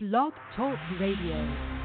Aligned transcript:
Blog 0.00 0.32
Talk 0.54 0.78
Radio. 1.00 1.77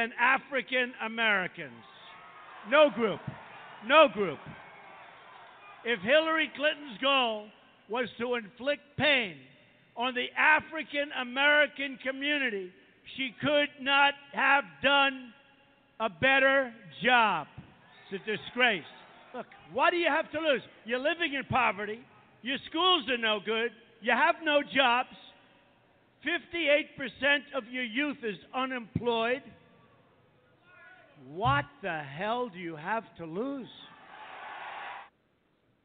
Than 0.00 0.12
African 0.18 0.94
Americans. 1.04 1.84
No 2.70 2.88
group. 2.88 3.20
No 3.86 4.08
group. 4.08 4.38
If 5.84 6.00
Hillary 6.00 6.50
Clinton's 6.56 6.98
goal 7.02 7.48
was 7.90 8.08
to 8.18 8.34
inflict 8.36 8.80
pain 8.98 9.36
on 9.96 10.14
the 10.14 10.26
African 10.38 11.10
American 11.20 11.98
community, 12.02 12.72
she 13.16 13.34
could 13.42 13.68
not 13.80 14.14
have 14.32 14.64
done 14.82 15.34
a 15.98 16.08
better 16.08 16.72
job. 17.04 17.46
It's 18.10 18.22
a 18.22 18.36
disgrace. 18.36 18.82
Look, 19.34 19.46
what 19.74 19.90
do 19.90 19.96
you 19.98 20.08
have 20.08 20.30
to 20.32 20.38
lose? 20.38 20.62
You're 20.86 20.98
living 20.98 21.34
in 21.34 21.44
poverty. 21.44 22.00
Your 22.40 22.56
schools 22.70 23.04
are 23.10 23.18
no 23.18 23.38
good. 23.44 23.70
You 24.00 24.12
have 24.12 24.36
no 24.42 24.62
jobs. 24.62 25.10
58% 26.24 27.38
of 27.54 27.64
your 27.70 27.84
youth 27.84 28.18
is 28.22 28.36
unemployed. 28.54 29.42
What 31.28 31.66
the 31.82 32.00
hell 32.16 32.48
do 32.48 32.58
you 32.58 32.76
have 32.76 33.04
to 33.18 33.26
lose? 33.26 33.68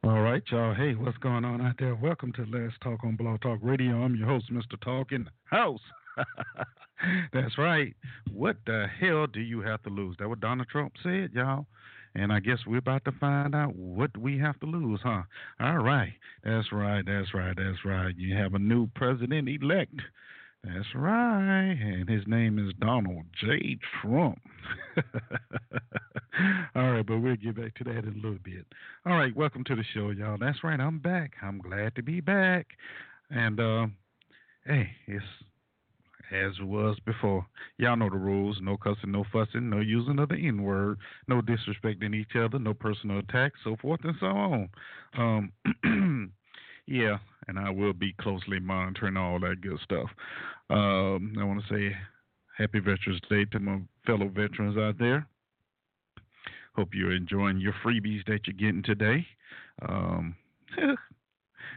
All 0.02 0.22
right, 0.22 0.42
y'all. 0.50 0.74
Hey, 0.74 0.94
what's 0.94 1.18
going 1.18 1.44
on 1.44 1.60
out 1.60 1.74
there? 1.78 1.94
Welcome 1.94 2.32
to 2.34 2.46
Let's 2.50 2.72
Talk 2.82 3.04
on 3.04 3.16
Blog 3.16 3.42
Talk 3.42 3.58
Radio. 3.60 4.02
I'm 4.02 4.14
your 4.14 4.28
host, 4.28 4.50
Mr. 4.50 4.80
Talk 4.82 5.12
in 5.12 5.24
the 5.24 5.30
House. 5.44 5.80
That's 7.34 7.58
right. 7.58 7.94
What 8.32 8.56
the 8.64 8.86
hell 8.98 9.26
do 9.26 9.40
you 9.40 9.60
have 9.60 9.82
to 9.82 9.90
lose? 9.90 10.16
That 10.18 10.28
what 10.28 10.40
Donald 10.40 10.68
Trump 10.68 10.94
said, 11.02 11.30
y'all. 11.34 11.66
And 12.14 12.32
I 12.32 12.40
guess 12.40 12.58
we're 12.66 12.78
about 12.78 13.04
to 13.04 13.12
find 13.12 13.54
out 13.54 13.76
what 13.76 14.16
we 14.16 14.38
have 14.38 14.58
to 14.60 14.66
lose, 14.66 15.00
huh? 15.02 15.22
All 15.60 15.78
right. 15.78 16.14
That's 16.44 16.72
right. 16.72 17.04
That's 17.04 17.34
right. 17.34 17.54
That's 17.54 17.84
right. 17.84 18.14
You 18.16 18.34
have 18.36 18.54
a 18.54 18.58
new 18.58 18.86
president 18.94 19.50
elect. 19.50 20.00
That's 20.66 20.86
right. 20.94 21.72
And 21.80 22.08
his 22.08 22.26
name 22.26 22.58
is 22.58 22.74
Donald 22.80 23.24
J. 23.40 23.78
Trump. 24.00 24.40
All 26.74 26.90
right, 26.90 27.06
but 27.06 27.18
we'll 27.18 27.36
get 27.36 27.56
back 27.56 27.74
to 27.76 27.84
that 27.84 28.04
in 28.04 28.14
a 28.14 28.16
little 28.16 28.38
bit. 28.42 28.66
All 29.06 29.16
right, 29.16 29.34
welcome 29.36 29.62
to 29.64 29.76
the 29.76 29.84
show, 29.94 30.10
y'all. 30.10 30.36
That's 30.38 30.64
right, 30.64 30.80
I'm 30.80 30.98
back. 30.98 31.32
I'm 31.40 31.58
glad 31.58 31.94
to 31.94 32.02
be 32.02 32.20
back. 32.20 32.66
And 33.30 33.60
uh, 33.60 33.86
hey, 34.66 34.90
it's 35.06 35.24
as 36.32 36.52
was 36.60 36.98
before. 37.06 37.46
Y'all 37.78 37.96
know 37.96 38.10
the 38.10 38.16
rules 38.16 38.58
no 38.60 38.76
cussing, 38.76 39.12
no 39.12 39.24
fussing, 39.32 39.70
no 39.70 39.78
using 39.78 40.18
of 40.18 40.30
the 40.30 40.36
N 40.36 40.62
word, 40.62 40.98
no 41.28 41.40
disrespecting 41.40 42.14
each 42.14 42.34
other, 42.36 42.58
no 42.58 42.74
personal 42.74 43.20
attacks, 43.20 43.60
so 43.62 43.76
forth 43.80 44.00
and 44.02 44.16
so 44.18 44.26
on. 44.26 44.68
Um, 45.16 45.52
yeah, 46.86 47.18
and 47.48 47.58
I 47.58 47.70
will 47.70 47.92
be 47.92 48.14
closely 48.20 48.58
monitoring 48.58 49.16
all 49.16 49.38
that 49.40 49.60
good 49.60 49.78
stuff. 49.84 50.10
Um, 50.70 51.34
I 51.38 51.44
want 51.44 51.62
to 51.62 51.74
say 51.74 51.96
happy 52.56 52.80
Veterans 52.80 53.20
Day 53.28 53.44
to 53.52 53.58
my 53.60 53.80
fellow 54.06 54.28
veterans 54.28 54.76
out 54.76 54.98
there. 54.98 55.26
Hope 56.74 56.88
you're 56.92 57.14
enjoying 57.14 57.58
your 57.58 57.74
freebies 57.84 58.24
that 58.26 58.46
you're 58.46 58.54
getting 58.54 58.82
today. 58.82 59.26
Um, 59.88 60.36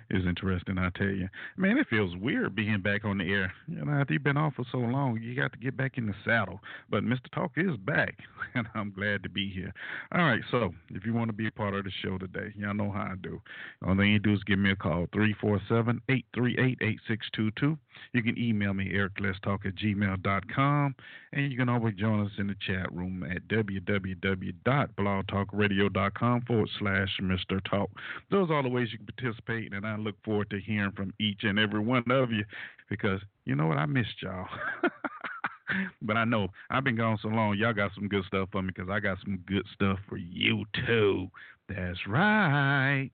is 0.10 0.26
interesting, 0.26 0.78
I 0.78 0.90
tell 0.96 1.08
you. 1.08 1.30
Man, 1.58 1.78
it 1.78 1.88
feels 1.90 2.16
weird 2.16 2.56
being 2.56 2.82
back 2.82 3.06
on 3.06 3.20
the 3.20 3.32
air. 3.32 3.54
You 3.68 3.86
know, 3.86 3.92
after 3.92 4.14
you've 4.14 4.24
been 4.24 4.38
off 4.38 4.56
for 4.56 4.66
so 4.72 4.80
long, 4.80 5.20
you 5.22 5.36
got 5.36 5.52
to 5.54 5.60
get 5.60 5.78
back 5.78 5.98
in 5.98 6.08
the 6.08 6.16
saddle. 6.26 6.60
But 6.90 7.04
Mr. 7.04 7.30
Talk 7.34 7.52
is 7.58 7.76
back, 7.78 8.18
and 8.56 8.68
I'm 8.74 8.92
glad 8.92 9.24
to 9.24 9.30
be 9.30 9.50
here. 9.50 9.74
All 10.12 10.22
right, 10.22 10.42
so 10.52 10.74
if 10.90 11.06
you 11.06 11.14
want 11.14 11.30
to 11.30 11.34
be 11.34 11.48
a 11.48 11.52
part 11.52 11.76
of 11.76 11.84
the 11.84 11.92
show 12.04 12.18
today, 12.18 12.54
y'all 12.58 12.74
know 12.74 12.92
how 12.92 13.12
I 13.12 13.16
do. 13.22 13.42
All 13.86 13.96
thing 13.96 14.12
you 14.12 14.20
do 14.20 14.34
is 14.34 14.44
give 14.44 14.60
me 14.60 14.72
a 14.72 14.76
call, 14.76 15.08
347 15.14 16.02
838 16.10 16.78
8622. 16.82 17.78
You 18.14 18.24
can 18.24 18.38
email 18.38 18.74
me, 18.74 18.94
ericletstalk 18.94 19.66
at 19.66 19.76
gmail.com, 19.76 20.96
and 21.34 21.52
you 21.52 21.58
can 21.58 21.68
always 21.70 21.96
join 21.96 22.26
us 22.26 22.32
in 22.38 22.48
the 22.48 22.56
chat 22.66 22.90
room 22.94 23.26
at 23.30 23.46
www.blogtalkradio.com 23.48 26.42
forward 26.42 26.70
slash 26.80 27.18
Mr. 27.22 27.62
Talk. 27.70 27.90
Those 28.32 28.50
are 28.50 28.56
all 28.56 28.64
the 28.64 28.70
ways 28.70 28.88
you 28.92 28.98
can 28.98 29.08
participate, 29.08 29.72
and 29.74 29.86
I 29.86 29.96
look 30.00 30.16
forward 30.24 30.50
to 30.52 30.60
hearing 30.60 30.92
from 30.92 31.14
each 31.20 31.44
and 31.44 31.60
every 31.60 31.80
one 31.80 32.04
of 32.10 32.32
you 32.32 32.46
because 32.90 33.22
you 33.46 33.56
know 33.56 33.68
what? 33.68 33.78
I 33.78 33.86
missed 33.86 34.22
y'all. 34.22 34.48
but 36.02 36.18
I 36.18 36.26
know 36.26 36.48
I've 36.70 36.84
been 36.84 36.96
gone 36.96 37.18
so 37.22 37.30
long. 37.30 37.58
Y'all 37.58 37.74
got 37.74 37.92
some 37.96 38.08
good 38.08 38.24
stuff 38.26 38.50
for 38.52 38.62
me 38.62 38.72
because 38.76 38.90
I 38.90 39.00
got 39.00 39.18
some 39.24 39.40
good 39.46 39.66
stuff 39.74 40.00
for 40.08 40.18
you 40.18 40.66
too. 40.86 41.28
That's 41.68 42.00
right. 42.08 43.12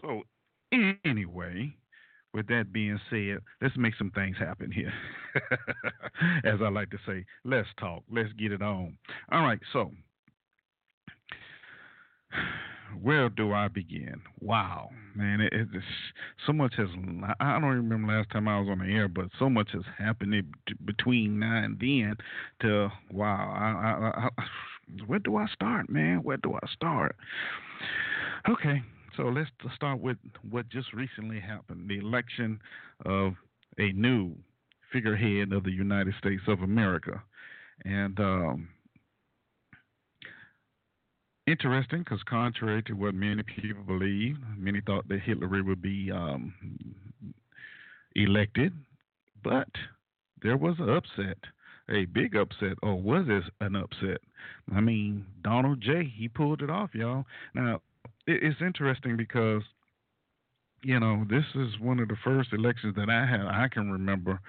So, 0.00 0.22
anyway, 1.04 1.74
with 2.32 2.46
that 2.48 2.72
being 2.72 2.98
said, 3.10 3.38
let's 3.60 3.76
make 3.76 3.94
some 3.96 4.10
things 4.10 4.36
happen 4.38 4.70
here. 4.70 4.92
As 6.44 6.60
I 6.62 6.68
like 6.68 6.90
to 6.90 6.98
say, 7.06 7.24
let's 7.44 7.68
talk. 7.78 8.02
Let's 8.10 8.32
get 8.34 8.52
it 8.52 8.62
on. 8.62 8.96
All 9.30 9.42
right, 9.42 9.60
so 9.72 9.90
where 13.00 13.28
do 13.28 13.52
I 13.52 13.68
begin? 13.68 14.20
Wow, 14.40 14.90
man, 15.14 15.40
it, 15.40 15.52
it's 15.52 15.84
so 16.46 16.52
much 16.52 16.74
has. 16.76 16.88
I 17.40 17.60
don't 17.60 17.64
remember 17.64 18.12
last 18.12 18.30
time 18.30 18.48
I 18.48 18.58
was 18.60 18.68
on 18.68 18.78
the 18.78 18.92
air, 18.92 19.08
but 19.08 19.26
so 19.38 19.48
much 19.48 19.70
has 19.72 19.82
happened 19.98 20.34
between 20.84 21.38
now 21.38 21.62
and 21.62 21.78
then. 21.78 22.16
To 22.60 22.88
wow, 23.10 23.52
I, 23.54 24.06
I, 24.06 24.28
I, 24.38 24.44
where 25.06 25.18
do 25.18 25.36
I 25.36 25.46
start, 25.46 25.88
man? 25.88 26.18
Where 26.18 26.36
do 26.38 26.54
I 26.54 26.66
start? 26.72 27.16
Okay, 28.48 28.82
so 29.16 29.24
let's 29.24 29.50
start 29.74 30.00
with 30.00 30.18
what 30.50 30.68
just 30.68 30.92
recently 30.92 31.40
happened: 31.40 31.88
the 31.88 31.98
election 31.98 32.60
of 33.04 33.34
a 33.78 33.92
new 33.92 34.34
figurehead 34.92 35.52
of 35.52 35.64
the 35.64 35.72
United 35.72 36.14
States 36.18 36.42
of 36.48 36.60
America, 36.60 37.22
and. 37.84 38.18
Um, 38.20 38.68
interesting 41.46 42.00
because 42.00 42.22
contrary 42.24 42.82
to 42.84 42.94
what 42.94 43.14
many 43.14 43.42
people 43.42 43.82
believe, 43.82 44.36
many 44.56 44.80
thought 44.80 45.08
that 45.08 45.20
Hillary 45.20 45.62
would 45.62 45.82
be 45.82 46.10
um, 46.10 46.54
elected, 48.14 48.72
but 49.42 49.68
there 50.42 50.56
was 50.56 50.76
an 50.78 50.88
upset, 50.88 51.38
a 51.90 52.04
big 52.06 52.36
upset, 52.36 52.76
or 52.82 53.00
was 53.00 53.26
this 53.26 53.44
an 53.60 53.76
upset? 53.76 54.20
I 54.74 54.80
mean, 54.80 55.26
Donald 55.42 55.80
J. 55.80 56.12
He 56.16 56.28
pulled 56.28 56.62
it 56.62 56.70
off, 56.70 56.90
y'all. 56.94 57.24
Now 57.54 57.80
it's 58.26 58.60
interesting 58.60 59.16
because 59.16 59.62
you 60.82 60.98
know 60.98 61.24
this 61.28 61.44
is 61.54 61.78
one 61.80 61.98
of 62.00 62.08
the 62.08 62.16
first 62.24 62.52
elections 62.52 62.94
that 62.96 63.08
I 63.08 63.26
had 63.26 63.40
I 63.46 63.68
can 63.68 63.90
remember 63.90 64.40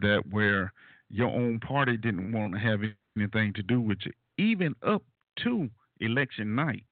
that 0.00 0.22
where 0.30 0.72
your 1.10 1.28
own 1.28 1.58
party 1.60 1.96
didn't 1.96 2.32
want 2.32 2.52
to 2.54 2.58
have 2.58 2.80
anything 3.16 3.52
to 3.54 3.62
do 3.62 3.80
with 3.80 3.98
you, 4.04 4.12
even 4.38 4.74
up 4.86 5.02
to 5.42 5.68
election 6.00 6.54
night. 6.54 6.84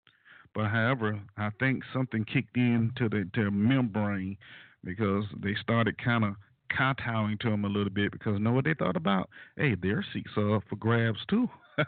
But 0.55 0.69
however, 0.69 1.21
I 1.37 1.51
think 1.61 1.83
something 1.93 2.25
kicked 2.25 2.57
into 2.57 3.09
the 3.09 3.29
to 3.35 3.51
membrane 3.51 4.37
because 4.85 5.25
they 5.41 5.55
started 5.61 6.03
kind 6.03 6.25
of 6.25 6.35
kowtowing 6.77 7.39
to 7.39 7.51
them 7.51 7.65
a 7.65 7.69
little 7.69 7.91
bit 7.91 8.13
because 8.13 8.41
know 8.41 8.53
what 8.53 8.65
they 8.65 8.75
thought 8.75 8.97
about? 8.97 9.31
Hey, 9.57 9.75
their 9.75 10.05
seats 10.13 10.31
are 10.37 10.57
up 10.57 10.65
for 10.69 10.77
grabs 10.77 11.21
too. 11.29 11.49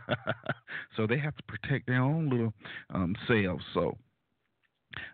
so 0.97 1.07
they 1.07 1.19
have 1.19 1.37
to 1.37 1.43
protect 1.45 1.87
their 1.87 2.03
own 2.03 2.29
little 2.31 2.53
um, 2.95 3.15
selves. 3.27 3.65
So 3.75 3.97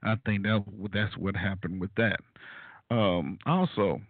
I 0.02 0.16
think 0.24 0.42
that 0.44 0.64
that's 0.92 1.16
what 1.16 1.36
happened 1.36 1.80
with 1.80 1.90
that. 1.96 2.20
Um, 2.90 3.38
also, 3.46 4.00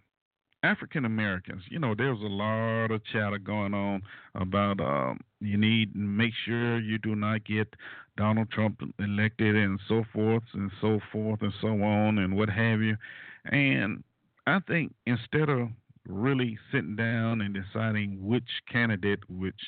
African 0.67 1.05
Americans, 1.05 1.63
you 1.71 1.79
know, 1.79 1.95
there's 1.97 2.21
a 2.21 2.27
lot 2.27 2.91
of 2.91 3.05
chatter 3.05 3.39
going 3.39 3.73
on 3.73 4.03
about 4.35 4.81
um, 4.81 5.21
you 5.41 5.57
need 5.57 5.93
to 5.93 5.99
make 5.99 6.33
sure 6.45 6.81
you 6.81 6.99
do 6.99 7.15
not 7.15 7.45
get 7.45 7.75
Donald 8.17 8.51
Trump 8.51 8.81
elected 8.99 9.55
and 9.55 9.79
so 9.89 10.05
forth 10.13 10.43
and 10.55 10.71
so 10.81 10.99
forth 11.13 11.41
and 11.43 11.53
so 11.61 11.69
on 11.69 12.19
and 12.19 12.37
what 12.37 12.49
have 12.49 12.81
you. 12.81 12.97
And 13.45 14.03
I 14.47 14.59
think 14.67 14.95
instead 15.07 15.49
of 15.49 15.69
really 16.09 16.59
sitting 16.73 16.97
down 16.97 17.41
and 17.41 17.55
deciding 17.55 18.19
which 18.27 18.49
candidate, 18.71 19.21
which, 19.29 19.61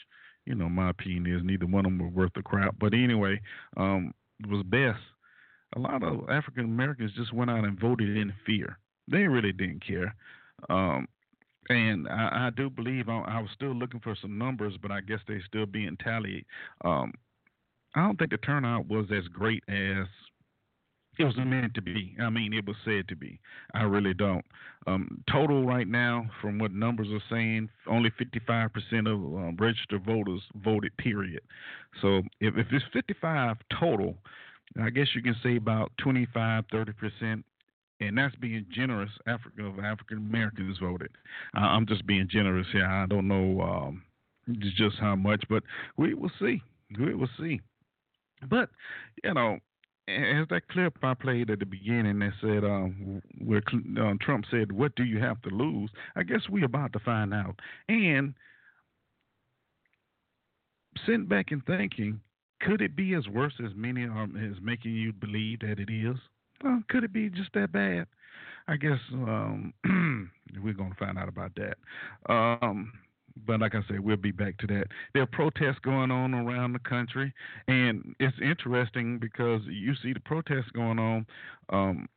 you 0.46 0.54
know, 0.54 0.68
my 0.68 0.90
opinion 0.90 1.26
is 1.26 1.42
neither 1.44 1.66
one 1.66 1.86
of 1.86 1.92
them 1.92 1.98
were 1.98 2.08
worth 2.08 2.32
the 2.34 2.42
crap, 2.42 2.74
but 2.78 2.92
anyway, 2.92 3.40
um, 3.76 4.12
was 4.48 4.64
best. 4.64 5.00
A 5.76 5.78
lot 5.78 6.02
of 6.02 6.28
African 6.30 6.64
Americans 6.64 7.12
just 7.16 7.32
went 7.32 7.50
out 7.50 7.64
and 7.64 7.78
voted 7.78 8.16
in 8.16 8.32
fear. 8.46 8.78
They 9.10 9.26
really 9.26 9.52
didn't 9.52 9.86
care. 9.86 10.14
Um, 10.68 11.08
and 11.68 12.08
I, 12.08 12.46
I, 12.46 12.50
do 12.56 12.70
believe 12.70 13.08
I, 13.08 13.20
I, 13.20 13.40
was 13.40 13.50
still 13.54 13.74
looking 13.74 14.00
for 14.00 14.16
some 14.20 14.38
numbers, 14.38 14.74
but 14.80 14.90
I 14.90 15.00
guess 15.00 15.20
they're 15.26 15.42
still 15.46 15.66
being 15.66 15.96
tallied. 16.02 16.44
Um, 16.84 17.12
I 17.94 18.02
don't 18.02 18.18
think 18.18 18.30
the 18.30 18.38
turnout 18.38 18.88
was 18.88 19.06
as 19.14 19.26
great 19.28 19.62
as 19.68 20.06
it 21.18 21.24
was 21.24 21.36
meant 21.36 21.74
to 21.74 21.82
be. 21.82 22.14
I 22.20 22.30
mean, 22.30 22.52
it 22.52 22.64
was 22.64 22.76
said 22.84 23.08
to 23.08 23.16
be. 23.16 23.40
I 23.74 23.82
really 23.82 24.14
don't. 24.14 24.44
Um, 24.86 25.22
total 25.30 25.66
right 25.66 25.88
now, 25.88 26.30
from 26.40 26.58
what 26.58 26.72
numbers 26.72 27.08
are 27.10 27.22
saying, 27.28 27.68
only 27.88 28.10
55% 28.10 28.70
of 29.00 29.18
um, 29.18 29.56
registered 29.58 30.04
voters 30.04 30.42
voted. 30.62 30.96
Period. 30.96 31.40
So 32.00 32.18
if, 32.40 32.56
if 32.56 32.68
it's 32.70 32.84
55 32.92 33.56
total, 33.80 34.16
I 34.80 34.90
guess 34.90 35.08
you 35.14 35.22
can 35.22 35.34
say 35.42 35.56
about 35.56 35.90
25, 35.98 36.64
30 36.70 36.92
percent 36.92 37.44
and 38.00 38.16
that's 38.16 38.34
being 38.36 38.66
generous. 38.72 39.10
Africa 39.26 39.64
of 39.64 39.78
African 39.78 40.18
Americans 40.18 40.78
voted. 40.78 41.10
Uh, 41.56 41.60
I'm 41.60 41.86
just 41.86 42.06
being 42.06 42.28
generous 42.30 42.66
here. 42.72 42.86
I 42.86 43.06
don't 43.06 43.28
know 43.28 43.60
um, 43.60 44.02
just 44.76 44.98
how 45.00 45.16
much, 45.16 45.44
but 45.48 45.62
we 45.96 46.14
will 46.14 46.30
see. 46.40 46.62
We 46.98 47.14
will 47.14 47.28
see. 47.38 47.60
But 48.48 48.70
you 49.24 49.34
know, 49.34 49.58
as 50.08 50.46
that 50.50 50.68
clip 50.70 50.96
I 51.02 51.14
played 51.14 51.50
at 51.50 51.58
the 51.58 51.66
beginning 51.66 52.20
that 52.20 52.32
said, 52.40 52.64
um, 52.64 53.20
where 53.44 53.62
uh, 54.00 54.14
Trump 54.20 54.46
said, 54.50 54.72
"What 54.72 54.94
do 54.94 55.04
you 55.04 55.18
have 55.18 55.42
to 55.42 55.50
lose?" 55.50 55.90
I 56.16 56.22
guess 56.22 56.42
we're 56.48 56.64
about 56.64 56.92
to 56.94 57.00
find 57.00 57.34
out. 57.34 57.58
And 57.88 58.34
sitting 61.04 61.26
back 61.26 61.50
and 61.50 61.64
thinking, 61.66 62.20
could 62.60 62.80
it 62.80 62.96
be 62.96 63.14
as 63.14 63.26
worse 63.28 63.54
as 63.64 63.72
many 63.74 64.04
are 64.04 64.26
making 64.62 64.92
you 64.92 65.12
believe 65.12 65.60
that 65.60 65.78
it 65.78 65.90
is? 65.90 66.16
Well, 66.62 66.82
could 66.88 67.04
it 67.04 67.12
be 67.12 67.30
just 67.30 67.52
that 67.54 67.72
bad? 67.72 68.06
I 68.66 68.76
guess 68.76 68.98
um, 69.12 69.72
we're 70.62 70.74
going 70.74 70.90
to 70.90 70.96
find 70.96 71.18
out 71.18 71.28
about 71.28 71.52
that. 71.56 71.76
Um, 72.32 72.92
but 73.46 73.60
like 73.60 73.74
I 73.74 73.80
said, 73.88 74.00
we'll 74.00 74.16
be 74.16 74.32
back 74.32 74.58
to 74.58 74.66
that. 74.68 74.86
There 75.14 75.22
are 75.22 75.26
protests 75.26 75.78
going 75.82 76.10
on 76.10 76.34
around 76.34 76.72
the 76.72 76.80
country, 76.80 77.32
and 77.68 78.14
it's 78.18 78.36
interesting 78.42 79.18
because 79.18 79.62
you 79.66 79.94
see 80.02 80.12
the 80.12 80.20
protests 80.20 80.70
going 80.74 80.98
on. 80.98 81.26
Um, 81.70 82.08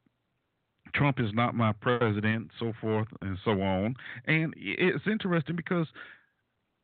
Trump 0.96 1.20
is 1.20 1.32
not 1.34 1.56
my 1.56 1.72
president, 1.74 2.52
so 2.60 2.74
forth 2.82 3.08
and 3.22 3.38
so 3.46 3.62
on. 3.62 3.96
And 4.26 4.54
it's 4.58 5.06
interesting 5.08 5.56
because 5.56 5.88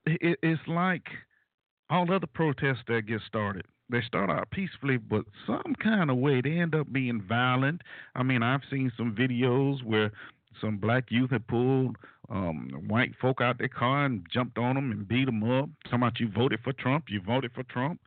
it's 0.05 0.61
like 0.67 1.03
all 1.89 2.11
other 2.11 2.27
protests 2.27 2.83
that 2.87 3.01
get 3.07 3.21
started 3.27 3.65
they 3.89 4.01
start 4.01 4.29
out 4.29 4.49
peacefully, 4.51 4.97
but 4.97 5.25
some 5.45 5.75
kind 5.81 6.09
of 6.09 6.17
way 6.17 6.41
they 6.41 6.59
end 6.59 6.75
up 6.75 6.91
being 6.91 7.21
violent. 7.21 7.81
I 8.15 8.23
mean, 8.23 8.43
I've 8.43 8.61
seen 8.69 8.91
some 8.97 9.15
videos 9.15 9.83
where 9.83 10.11
some 10.59 10.77
black 10.77 11.05
youth 11.09 11.31
had 11.31 11.47
pulled 11.47 11.95
um, 12.29 12.69
white 12.87 13.13
folk 13.21 13.41
out 13.41 13.57
their 13.57 13.69
car 13.69 14.05
and 14.05 14.25
jumped 14.31 14.57
on 14.57 14.75
them 14.75 14.91
and 14.91 15.07
beat 15.07 15.25
them 15.25 15.43
up. 15.43 15.69
Talking 15.85 15.99
about 15.99 16.19
you 16.19 16.29
voted 16.29 16.59
for 16.63 16.73
Trump, 16.73 17.05
you 17.09 17.21
voted 17.21 17.51
for 17.53 17.63
Trump. 17.63 18.01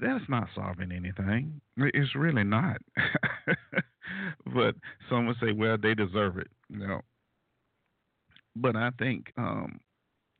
That's 0.00 0.24
not 0.28 0.48
solving 0.54 0.92
anything. 0.92 1.60
It's 1.76 2.14
really 2.14 2.44
not. 2.44 2.78
but 4.54 4.76
some 5.10 5.26
would 5.26 5.36
say, 5.40 5.52
well, 5.52 5.76
they 5.76 5.94
deserve 5.94 6.38
it. 6.38 6.48
You 6.70 6.86
know. 6.86 7.00
But 8.56 8.76
I 8.76 8.90
think 8.98 9.32
um, 9.36 9.80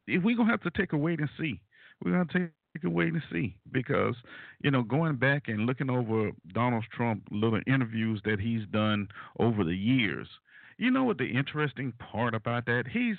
if 0.06 0.22
we're 0.22 0.36
gonna 0.36 0.50
have 0.50 0.62
to 0.62 0.70
take 0.70 0.92
a 0.92 0.96
wait 0.96 1.20
and 1.20 1.28
see. 1.38 1.60
We're 2.04 2.12
gonna 2.12 2.26
take 2.32 2.50
a 2.82 2.90
wait 2.90 3.12
and 3.12 3.22
see 3.30 3.54
because 3.70 4.16
you 4.60 4.70
know 4.70 4.82
going 4.82 5.14
back 5.16 5.44
and 5.46 5.66
looking 5.66 5.90
over 5.90 6.32
Donald 6.52 6.84
Trump 6.92 7.22
little 7.30 7.60
interviews 7.66 8.20
that 8.24 8.40
he's 8.40 8.66
done 8.72 9.08
over 9.38 9.62
the 9.62 9.76
years. 9.76 10.26
You 10.76 10.90
know 10.90 11.04
what 11.04 11.18
the 11.18 11.26
interesting 11.26 11.92
part 11.92 12.34
about 12.34 12.66
that? 12.66 12.84
He's 12.92 13.16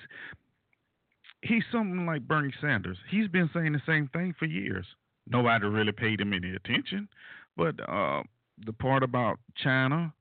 he's 1.42 1.64
something 1.72 2.06
like 2.06 2.28
Bernie 2.28 2.54
Sanders. 2.60 2.98
He's 3.10 3.30
been 3.30 3.50
saying 3.54 3.72
the 3.72 3.82
same 3.86 4.10
thing 4.12 4.36
for 4.38 4.46
years. 4.46 4.86
Nobody 5.28 5.66
really 5.66 5.92
paid 5.92 6.20
him 6.20 6.34
any 6.34 6.54
attention, 6.56 7.08
but 7.56 7.76
uh, 7.88 8.24
the 8.66 8.74
part 8.74 9.04
about 9.04 9.40
China, 9.64 10.14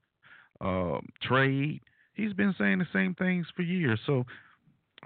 uh, 0.61 0.99
trade, 1.21 1.81
he's 2.13 2.33
been 2.33 2.55
saying 2.57 2.79
the 2.79 2.87
same 2.93 3.13
things 3.15 3.45
for 3.55 3.61
years. 3.61 3.99
So 4.05 4.25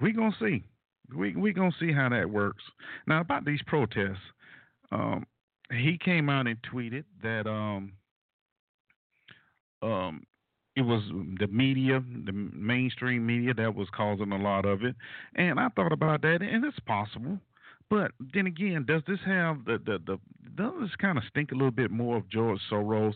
we're 0.00 0.12
gonna 0.12 0.34
see. 0.40 0.64
We 1.14 1.36
we 1.36 1.52
gonna 1.52 1.72
see 1.78 1.92
how 1.92 2.08
that 2.08 2.30
works. 2.30 2.64
Now 3.06 3.20
about 3.20 3.44
these 3.44 3.62
protests, 3.66 4.18
um, 4.92 5.26
he 5.70 5.98
came 6.02 6.28
out 6.28 6.46
and 6.46 6.58
tweeted 6.62 7.04
that 7.22 7.46
um, 7.46 7.92
um, 9.82 10.24
it 10.76 10.82
was 10.82 11.02
the 11.38 11.46
media, 11.48 12.02
the 12.24 12.32
mainstream 12.32 13.26
media, 13.26 13.54
that 13.54 13.74
was 13.74 13.88
causing 13.94 14.32
a 14.32 14.38
lot 14.38 14.64
of 14.64 14.84
it. 14.84 14.94
And 15.34 15.58
I 15.58 15.68
thought 15.70 15.92
about 15.92 16.22
that, 16.22 16.42
and 16.42 16.64
it's 16.64 16.78
possible. 16.80 17.38
But 17.88 18.12
then 18.32 18.46
again, 18.46 18.84
does 18.86 19.02
this 19.06 19.18
have 19.26 19.64
the 19.64 19.78
the, 19.84 19.98
the 20.06 20.18
does 20.54 20.74
this 20.80 20.96
kind 21.00 21.18
of 21.18 21.24
stink 21.28 21.50
a 21.52 21.54
little 21.54 21.70
bit 21.70 21.90
more 21.90 22.16
of 22.16 22.28
George 22.28 22.60
Soros, 22.70 23.14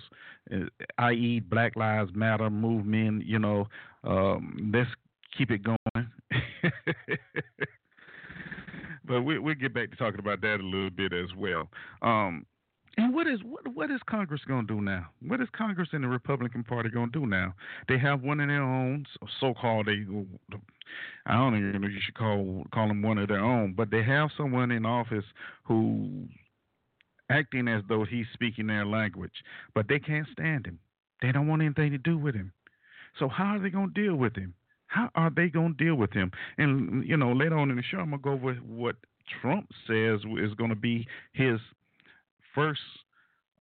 uh, 0.53 0.67
i.e., 0.99 1.41
Black 1.41 1.77
Lives 1.77 2.11
Matter 2.15 2.51
movement? 2.51 3.25
You 3.25 3.39
know, 3.39 3.69
um, 4.03 4.73
let's 4.75 4.91
keep 5.37 5.51
it 5.51 5.63
going. 5.63 5.79
but 9.05 9.23
we, 9.23 9.39
we'll 9.39 9.55
get 9.55 9.75
back 9.75 9.91
to 9.91 9.97
talking 9.97 10.21
about 10.21 10.41
that 10.43 10.61
a 10.61 10.65
little 10.65 10.91
bit 10.91 11.13
as 11.13 11.29
well. 11.37 11.69
Um, 12.03 12.47
and 12.97 13.13
what 13.13 13.27
is 13.27 13.41
what 13.43 13.67
what 13.75 13.91
is 13.91 14.01
Congress 14.09 14.43
going 14.47 14.67
to 14.67 14.75
do 14.75 14.81
now? 14.81 15.07
What 15.27 15.41
is 15.41 15.49
Congress 15.57 15.89
and 15.93 16.05
the 16.05 16.09
Republican 16.09 16.63
Party 16.63 16.91
going 16.91 17.11
to 17.11 17.21
do 17.21 17.27
now? 17.27 17.55
They 17.89 17.99
have 17.99 18.23
one 18.23 18.39
of 18.41 18.49
their 18.49 18.63
own, 18.63 19.05
so-called 19.41 19.87
they. 19.87 20.07
I 21.27 21.35
don't 21.35 21.57
even 21.57 21.81
know 21.81 21.89
you 21.89 22.01
should 22.05 22.15
call 22.15 22.65
call 22.73 22.89
them 22.89 23.03
one 23.03 23.19
of 23.19 23.29
their 23.29 23.45
own, 23.45 23.75
but 23.77 23.91
they 23.91 24.03
have 24.05 24.31
someone 24.37 24.71
in 24.71 24.87
office 24.87 25.25
who 25.65 26.29
acting 27.31 27.67
as 27.69 27.83
though 27.89 28.05
he's 28.05 28.27
speaking 28.33 28.69
their 28.69 28.87
language, 28.87 29.33
but 29.75 29.89
they 29.89 29.99
can't 29.99 30.29
stand 30.33 30.67
him. 30.67 30.79
They 31.21 31.33
don't 31.33 31.49
want 31.49 31.63
anything 31.63 31.91
to 31.93 31.99
do 31.99 32.17
with 32.19 32.35
him. 32.35 32.53
So 33.19 33.29
how 33.29 33.57
are 33.57 33.59
they 33.59 33.71
going 33.71 33.93
to 33.93 34.03
deal 34.03 34.17
with 34.17 34.37
him? 34.37 34.55
How 34.95 35.11
are 35.17 35.31
they 35.31 35.49
going 35.49 35.75
to 35.75 35.85
deal 35.85 35.97
with 35.97 36.13
him? 36.13 36.31
And 36.57 37.05
you 37.05 37.17
know, 37.17 37.33
later 37.33 37.59
on 37.59 37.69
in 37.69 37.77
the 37.77 37.83
show, 37.83 37.99
I'm 37.99 38.11
gonna 38.11 38.23
go 38.23 38.33
over 38.33 38.55
what 38.55 38.95
Trump 39.41 39.69
says 39.89 40.21
is 40.39 40.55
going 40.55 40.71
to 40.71 40.77
be 40.77 41.09
his 41.33 41.59
first 42.55 42.81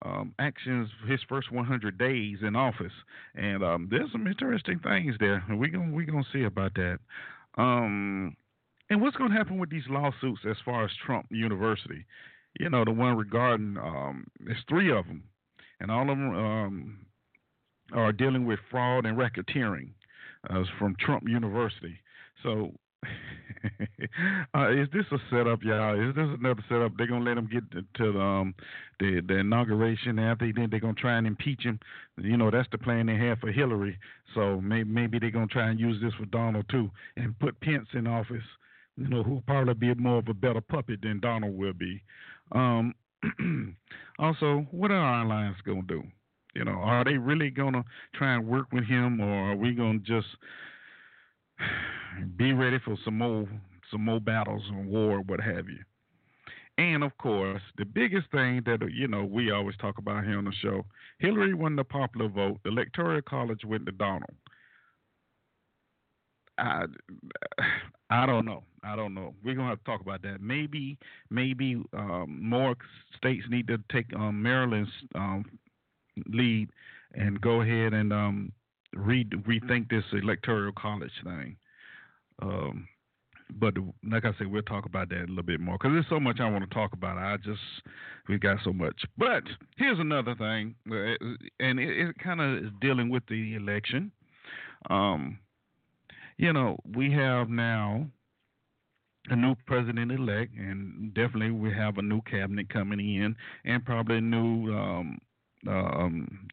um, 0.02 0.34
actions, 0.38 0.90
his 1.08 1.20
first 1.30 1.50
100 1.50 1.96
days 1.96 2.38
in 2.42 2.54
office, 2.54 2.92
and 3.34 3.64
um, 3.64 3.88
there's 3.90 4.12
some 4.12 4.26
interesting 4.26 4.78
things 4.80 5.14
there. 5.20 5.42
We're 5.48 5.70
gonna 5.70 5.92
we 5.92 6.04
gonna 6.04 6.22
see 6.34 6.42
about 6.42 6.74
that. 6.74 6.98
Um, 7.56 8.36
and 8.90 9.00
what's 9.00 9.16
going 9.16 9.30
to 9.30 9.36
happen 9.36 9.58
with 9.58 9.70
these 9.70 9.88
lawsuits 9.88 10.42
as 10.46 10.56
far 10.66 10.84
as 10.84 10.90
Trump 11.06 11.28
University? 11.30 12.04
You 12.60 12.68
know, 12.68 12.84
the 12.84 12.90
one 12.90 13.16
regarding 13.16 13.78
um, 13.78 14.26
there's 14.38 14.62
three 14.68 14.92
of 14.92 15.06
them, 15.06 15.22
and 15.80 15.90
all 15.90 16.02
of 16.02 16.08
them 16.08 16.34
um, 16.34 17.06
are 17.94 18.12
dealing 18.12 18.44
with 18.44 18.58
fraud 18.70 19.06
and 19.06 19.16
racketeering 19.16 19.92
uh, 20.50 20.62
from 20.78 20.96
Trump 20.98 21.24
University. 21.28 21.98
So, 22.42 22.72
uh, 24.54 24.70
is 24.70 24.88
this 24.92 25.04
a 25.10 25.18
setup, 25.30 25.62
y'all? 25.62 26.08
Is 26.08 26.14
this 26.14 26.28
another 26.38 26.64
setup? 26.68 26.92
They're 26.96 27.06
gonna 27.06 27.24
let 27.24 27.38
him 27.38 27.48
get 27.52 27.70
to 27.70 28.12
the, 28.12 28.20
um, 28.20 28.54
the 29.00 29.20
the 29.26 29.38
inauguration 29.38 30.18
after 30.18 30.50
then 30.54 30.68
they're 30.70 30.80
gonna 30.80 30.94
try 30.94 31.16
and 31.18 31.26
impeach 31.26 31.62
him. 31.62 31.78
You 32.16 32.36
know 32.36 32.50
that's 32.50 32.68
the 32.70 32.78
plan 32.78 33.06
they 33.06 33.16
have 33.16 33.38
for 33.38 33.50
Hillary. 33.50 33.98
So 34.34 34.60
maybe 34.60 34.88
maybe 34.88 35.18
they're 35.18 35.30
gonna 35.30 35.46
try 35.46 35.68
and 35.70 35.80
use 35.80 36.00
this 36.00 36.14
for 36.14 36.26
Donald 36.26 36.66
too, 36.70 36.90
and 37.16 37.38
put 37.38 37.60
Pence 37.60 37.88
in 37.94 38.06
office. 38.06 38.44
You 38.96 39.08
know 39.08 39.22
who'll 39.22 39.42
probably 39.42 39.74
be 39.74 39.94
more 39.94 40.18
of 40.18 40.28
a 40.28 40.34
better 40.34 40.60
puppet 40.60 41.00
than 41.02 41.20
Donald 41.20 41.56
will 41.56 41.72
be. 41.72 42.02
Um, 42.52 42.94
also, 44.18 44.66
what 44.70 44.90
are 44.90 44.96
our 44.96 45.24
alliance 45.24 45.56
gonna 45.64 45.82
do? 45.82 46.04
You 46.54 46.64
know, 46.64 46.72
are 46.72 47.04
they 47.04 47.16
really 47.16 47.50
gonna 47.50 47.84
try 48.14 48.34
and 48.34 48.46
work 48.46 48.66
with 48.72 48.84
him, 48.84 49.20
or 49.20 49.52
are 49.52 49.56
we 49.56 49.72
gonna 49.72 49.98
just 50.00 50.26
be 52.36 52.52
ready 52.52 52.78
for 52.84 52.96
some 53.04 53.18
more 53.18 53.48
some 53.90 54.04
more 54.04 54.20
battles 54.20 54.62
and 54.68 54.86
war, 54.86 55.20
what 55.20 55.40
have 55.40 55.68
you? 55.68 55.78
And 56.78 57.04
of 57.04 57.16
course, 57.18 57.60
the 57.76 57.84
biggest 57.84 58.30
thing 58.30 58.62
that 58.64 58.80
you 58.90 59.06
know 59.08 59.24
we 59.24 59.50
always 59.50 59.76
talk 59.76 59.98
about 59.98 60.24
here 60.24 60.38
on 60.38 60.44
the 60.44 60.52
show: 60.62 60.84
Hillary 61.18 61.54
won 61.54 61.76
the 61.76 61.84
popular 61.84 62.28
vote. 62.28 62.60
The 62.64 62.70
Electoral 62.70 63.20
College 63.22 63.64
went 63.64 63.86
to 63.86 63.92
Donald. 63.92 64.34
I, 66.58 66.84
I 68.10 68.26
don't 68.26 68.44
know. 68.44 68.64
I 68.84 68.96
don't 68.96 69.14
know. 69.14 69.34
We're 69.44 69.54
gonna 69.54 69.68
have 69.68 69.78
to 69.78 69.84
talk 69.84 70.00
about 70.00 70.22
that. 70.22 70.40
Maybe, 70.40 70.98
maybe 71.30 71.82
um, 71.96 72.38
more 72.42 72.74
states 73.16 73.44
need 73.48 73.68
to 73.68 73.78
take 73.90 74.06
um, 74.14 74.42
Maryland's 74.42 74.90
um, 75.14 75.44
lead 76.26 76.70
and 77.14 77.40
go 77.40 77.60
ahead 77.60 77.92
and 77.92 78.12
um, 78.12 78.52
re- 78.94 79.24
rethink 79.24 79.90
this 79.90 80.04
electoral 80.12 80.72
college 80.72 81.12
thing. 81.24 81.56
Um, 82.40 82.88
but 83.58 83.74
like 84.08 84.24
I 84.24 84.32
said, 84.38 84.50
we'll 84.50 84.62
talk 84.62 84.86
about 84.86 85.08
that 85.10 85.24
a 85.24 85.28
little 85.28 85.42
bit 85.42 85.60
more 85.60 85.76
because 85.76 85.92
there's 85.92 86.08
so 86.08 86.20
much 86.20 86.40
I 86.40 86.48
want 86.48 86.68
to 86.68 86.74
talk 86.74 86.92
about. 86.92 87.18
I 87.18 87.36
just 87.36 87.60
we 88.28 88.38
got 88.38 88.58
so 88.64 88.72
much. 88.72 89.04
But 89.18 89.42
here's 89.76 89.98
another 89.98 90.34
thing, 90.34 90.74
uh, 90.90 90.94
and 91.60 91.78
it, 91.78 92.08
it 92.08 92.18
kind 92.18 92.40
of 92.40 92.64
is 92.64 92.70
dealing 92.80 93.10
with 93.10 93.24
the 93.28 93.54
election. 93.54 94.10
Um, 94.88 95.38
you 96.38 96.52
know, 96.52 96.78
we 96.94 97.12
have 97.12 97.48
now 97.48 98.06
a 99.28 99.36
new 99.36 99.54
president 99.66 100.10
elect, 100.10 100.52
and 100.56 101.14
definitely 101.14 101.50
we 101.50 101.72
have 101.72 101.98
a 101.98 102.02
new 102.02 102.20
cabinet 102.22 102.68
coming 102.68 103.00
in, 103.00 103.36
and 103.64 103.84
probably 103.84 104.16
a 104.16 104.20
new 104.20 104.72
um, 104.74 105.18
um, 105.68 106.48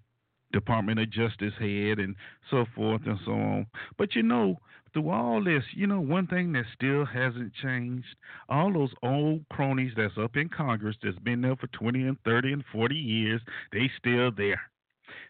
Department 0.51 0.99
of 0.99 1.11
Justice 1.11 1.53
head 1.59 1.99
and 1.99 2.15
so 2.49 2.65
forth 2.75 3.01
and 3.05 3.19
so 3.25 3.31
on. 3.31 3.67
But 3.97 4.15
you 4.15 4.23
know, 4.23 4.57
through 4.93 5.09
all 5.09 5.43
this, 5.43 5.63
you 5.75 5.87
know, 5.87 5.99
one 5.99 6.27
thing 6.27 6.51
that 6.53 6.65
still 6.73 7.05
hasn't 7.05 7.53
changed, 7.53 8.07
all 8.47 8.73
those 8.73 8.91
old 9.03 9.45
cronies 9.49 9.93
that's 9.95 10.17
up 10.17 10.35
in 10.35 10.49
Congress 10.49 10.95
that's 11.03 11.19
been 11.19 11.41
there 11.41 11.55
for 11.55 11.67
20 11.67 12.01
and 12.03 12.17
30 12.25 12.53
and 12.53 12.63
40 12.71 12.95
years, 12.95 13.41
they 13.71 13.89
still 13.99 14.31
there. 14.35 14.61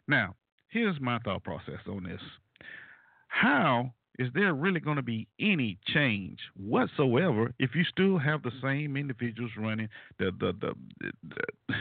Now, 0.08 0.36
here's 0.70 1.00
my 1.02 1.20
thought 1.20 1.44
process 1.44 1.80
on 1.88 2.04
this. 2.04 2.22
How 3.28 3.94
is 4.18 4.30
there 4.34 4.54
really 4.54 4.80
going 4.80 4.98
to 4.98 5.02
be 5.02 5.28
any 5.40 5.78
change 5.94 6.40
whatsoever 6.58 7.54
if 7.60 7.72
you 7.74 7.84
still 7.86 8.18
have 8.18 8.44
the 8.44 8.52
same 8.62 8.98
individuals 8.98 9.52
running 9.58 9.88
the 10.20 10.32
the 10.40 10.54
the 10.60 10.74
the, 11.00 11.12
the 11.30 11.76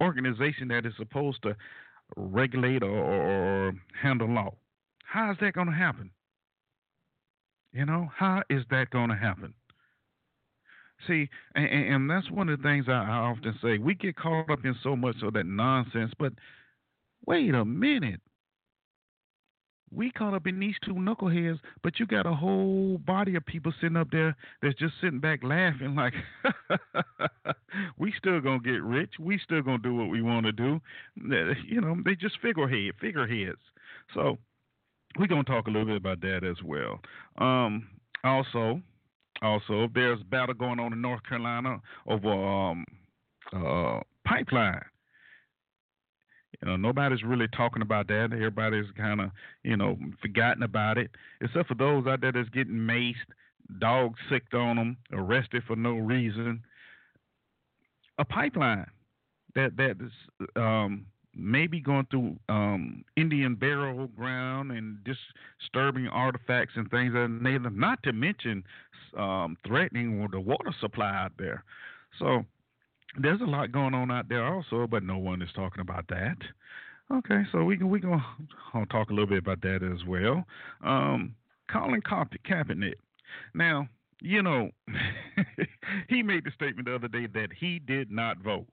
organization 0.00 0.68
that 0.68 0.86
is 0.86 0.92
supposed 0.96 1.42
to 1.42 1.56
regulate 2.16 2.82
or, 2.82 2.88
or 2.90 3.74
handle 4.00 4.28
law? 4.28 4.54
How 5.04 5.30
is 5.30 5.36
that 5.40 5.54
going 5.54 5.68
to 5.68 5.72
happen? 5.72 6.10
You 7.72 7.84
know, 7.84 8.08
how 8.16 8.42
is 8.48 8.62
that 8.70 8.90
going 8.90 9.10
to 9.10 9.16
happen? 9.16 9.54
See, 11.06 11.28
and, 11.54 11.66
and, 11.66 12.10
that's 12.10 12.30
one 12.30 12.48
of 12.48 12.58
the 12.58 12.62
things 12.62 12.86
I, 12.88 12.92
I 12.92 13.16
often 13.18 13.54
say. 13.62 13.76
We 13.76 13.94
get 13.94 14.16
caught 14.16 14.50
up 14.50 14.64
in 14.64 14.74
so 14.82 14.96
much 14.96 15.16
of 15.22 15.34
that 15.34 15.44
nonsense, 15.44 16.12
but 16.18 16.32
wait 17.26 17.54
a 17.54 17.64
minute 17.66 18.20
we 19.92 20.10
caught 20.10 20.34
up 20.34 20.46
in 20.46 20.58
these 20.58 20.74
two 20.84 20.94
knuckleheads, 20.94 21.60
but 21.82 21.98
you 21.98 22.06
got 22.06 22.26
a 22.26 22.34
whole 22.34 22.98
body 22.98 23.36
of 23.36 23.46
people 23.46 23.72
sitting 23.80 23.96
up 23.96 24.10
there 24.10 24.36
that's 24.60 24.78
just 24.78 24.94
sitting 25.00 25.20
back 25.20 25.42
laughing 25.42 25.94
like 25.94 26.14
we 27.98 28.12
still 28.18 28.40
gonna 28.40 28.58
get 28.58 28.82
rich, 28.82 29.14
we 29.18 29.38
still 29.38 29.62
gonna 29.62 29.78
do 29.78 29.94
what 29.94 30.08
we 30.08 30.22
want 30.22 30.46
to 30.46 30.52
do. 30.52 30.80
You 31.16 31.80
know, 31.80 31.96
they 32.04 32.14
just 32.16 32.40
figurehead 32.40 32.94
figureheads. 33.00 33.58
So 34.14 34.38
we're 35.18 35.28
gonna 35.28 35.44
talk 35.44 35.66
a 35.66 35.70
little 35.70 35.86
bit 35.86 35.96
about 35.96 36.20
that 36.22 36.42
as 36.44 36.62
well. 36.64 37.00
Um, 37.38 37.88
also, 38.24 38.80
also 39.40 39.88
there's 39.94 40.22
battle 40.24 40.54
going 40.54 40.80
on 40.80 40.92
in 40.92 41.00
North 41.00 41.22
Carolina 41.28 41.80
over 42.06 42.32
um, 42.32 42.84
uh, 43.52 44.00
pipeline 44.26 44.82
You 46.62 46.68
know, 46.68 46.76
nobody's 46.76 47.22
really 47.22 47.48
talking 47.48 47.82
about 47.82 48.08
that. 48.08 48.30
Everybody's 48.32 48.90
kind 48.96 49.20
of, 49.20 49.30
you 49.62 49.76
know, 49.76 49.98
forgotten 50.22 50.62
about 50.62 50.98
it, 50.98 51.10
except 51.40 51.68
for 51.68 51.74
those 51.74 52.06
out 52.06 52.20
there 52.20 52.32
that's 52.32 52.48
getting 52.50 52.74
maced, 52.74 53.14
dogs 53.78 54.18
sicked 54.30 54.54
on 54.54 54.76
them, 54.76 54.96
arrested 55.12 55.62
for 55.66 55.76
no 55.76 55.92
reason. 55.92 56.62
A 58.18 58.24
pipeline 58.24 58.86
that 59.54 59.76
that 59.76 59.96
is 60.00 60.48
um, 60.56 61.06
maybe 61.34 61.80
going 61.80 62.06
through 62.10 62.36
um, 62.48 63.04
Indian 63.16 63.54
burial 63.54 64.06
ground 64.08 64.72
and 64.72 64.98
disturbing 65.04 66.08
artifacts 66.08 66.74
and 66.76 66.90
things 66.90 67.08
of 67.14 67.22
that 67.22 67.42
nature, 67.42 67.70
not 67.70 68.02
to 68.04 68.12
mention 68.12 68.64
um, 69.16 69.56
threatening 69.66 70.26
the 70.30 70.40
water 70.40 70.74
supply 70.80 71.10
out 71.14 71.32
there. 71.38 71.64
So 72.18 72.44
there's 73.18 73.40
a 73.40 73.44
lot 73.44 73.72
going 73.72 73.94
on 73.94 74.10
out 74.10 74.28
there 74.28 74.44
also, 74.44 74.86
but 74.86 75.02
no 75.02 75.18
one 75.18 75.42
is 75.42 75.50
talking 75.54 75.80
about 75.80 76.06
that. 76.08 76.36
Okay, 77.12 77.42
so 77.52 77.64
we 77.64 77.76
can 77.76 77.88
we 77.88 78.00
can 78.00 78.20
talk 78.90 79.10
a 79.10 79.12
little 79.12 79.28
bit 79.28 79.38
about 79.38 79.60
that 79.62 79.82
as 79.82 80.04
well. 80.06 80.44
Um, 80.84 81.34
Colin 81.70 82.02
Kaepernick. 82.02 82.94
Now, 83.54 83.88
you 84.20 84.42
know, 84.42 84.70
he 86.08 86.22
made 86.22 86.44
the 86.44 86.50
statement 86.52 86.88
the 86.88 86.94
other 86.94 87.08
day 87.08 87.26
that 87.26 87.48
he 87.58 87.78
did 87.78 88.10
not 88.10 88.38
vote. 88.38 88.66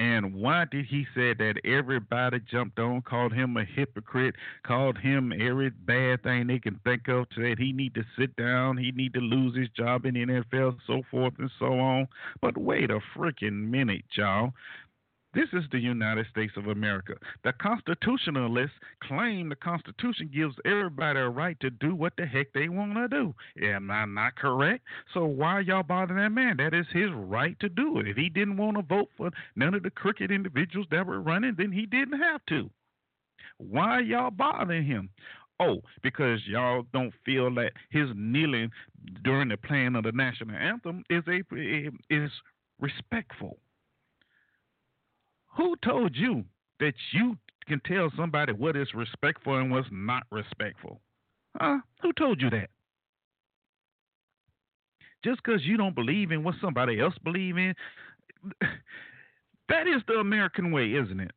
And 0.00 0.32
why 0.32 0.64
did 0.64 0.86
he 0.86 1.04
say 1.14 1.34
that 1.34 1.60
everybody 1.62 2.40
jumped 2.50 2.78
on, 2.78 3.02
called 3.02 3.34
him 3.34 3.58
a 3.58 3.66
hypocrite, 3.66 4.34
called 4.62 4.96
him 4.96 5.30
every 5.30 5.68
bad 5.68 6.22
thing 6.22 6.46
they 6.46 6.58
can 6.58 6.80
think 6.84 7.06
of, 7.08 7.26
said 7.36 7.58
he 7.58 7.70
need 7.72 7.94
to 7.96 8.04
sit 8.18 8.34
down, 8.36 8.78
he 8.78 8.92
need 8.92 9.12
to 9.12 9.20
lose 9.20 9.54
his 9.54 9.68
job 9.76 10.06
in 10.06 10.14
the 10.14 10.24
NFL, 10.24 10.78
so 10.86 11.02
forth 11.10 11.34
and 11.38 11.50
so 11.58 11.78
on. 11.78 12.08
But 12.40 12.56
wait 12.56 12.90
a 12.90 13.00
freaking 13.14 13.68
minute, 13.68 14.06
y'all. 14.16 14.54
This 15.32 15.48
is 15.52 15.62
the 15.70 15.78
United 15.78 16.26
States 16.30 16.52
of 16.56 16.66
America. 16.66 17.14
The 17.44 17.52
constitutionalists 17.52 18.74
claim 19.00 19.48
the 19.48 19.54
Constitution 19.54 20.28
gives 20.34 20.56
everybody 20.64 21.20
a 21.20 21.28
right 21.28 21.58
to 21.60 21.70
do 21.70 21.94
what 21.94 22.14
the 22.16 22.26
heck 22.26 22.52
they 22.52 22.68
want 22.68 22.94
to 22.94 23.06
do. 23.06 23.32
Am 23.64 23.92
I 23.92 24.06
not 24.06 24.34
correct? 24.34 24.84
So 25.14 25.24
why 25.24 25.60
y'all 25.60 25.84
bothering 25.84 26.20
that 26.20 26.32
man? 26.32 26.56
That 26.56 26.74
is 26.74 26.86
his 26.92 27.10
right 27.12 27.58
to 27.60 27.68
do 27.68 27.98
it. 27.98 28.08
If 28.08 28.16
he 28.16 28.28
didn't 28.28 28.56
want 28.56 28.76
to 28.76 28.82
vote 28.82 29.08
for 29.16 29.30
none 29.54 29.74
of 29.74 29.84
the 29.84 29.90
crooked 29.90 30.32
individuals 30.32 30.88
that 30.90 31.06
were 31.06 31.20
running, 31.20 31.54
then 31.56 31.70
he 31.70 31.86
didn't 31.86 32.18
have 32.18 32.44
to. 32.48 32.68
Why 33.58 34.00
y'all 34.00 34.32
bothering 34.32 34.84
him? 34.84 35.10
Oh, 35.60 35.80
because 36.02 36.40
y'all 36.46 36.86
don't 36.92 37.12
feel 37.24 37.54
that 37.54 37.72
his 37.90 38.08
kneeling 38.16 38.70
during 39.22 39.48
the 39.48 39.56
playing 39.58 39.94
of 39.94 40.04
the 40.04 40.12
national 40.12 40.56
anthem 40.56 41.04
is 41.08 41.22
a 41.28 41.42
is 42.12 42.30
respectful. 42.80 43.58
Who 45.56 45.76
told 45.84 46.16
you 46.16 46.44
that 46.78 46.94
you 47.12 47.36
can 47.66 47.80
tell 47.86 48.10
somebody 48.16 48.52
what 48.52 48.76
is 48.76 48.88
respectful 48.94 49.56
and 49.58 49.70
what's 49.70 49.88
not 49.90 50.24
respectful? 50.30 51.00
Huh? 51.58 51.78
Who 52.02 52.12
told 52.12 52.40
you 52.40 52.50
that? 52.50 52.70
Just 55.24 55.42
because 55.42 55.64
you 55.64 55.76
don't 55.76 55.94
believe 55.94 56.30
in 56.30 56.42
what 56.42 56.54
somebody 56.60 57.00
else 57.00 57.14
believe 57.22 57.58
in, 57.58 57.74
that 59.68 59.86
is 59.86 60.02
the 60.06 60.14
American 60.14 60.72
way, 60.72 60.92
isn't 60.92 61.20
it? 61.20 61.32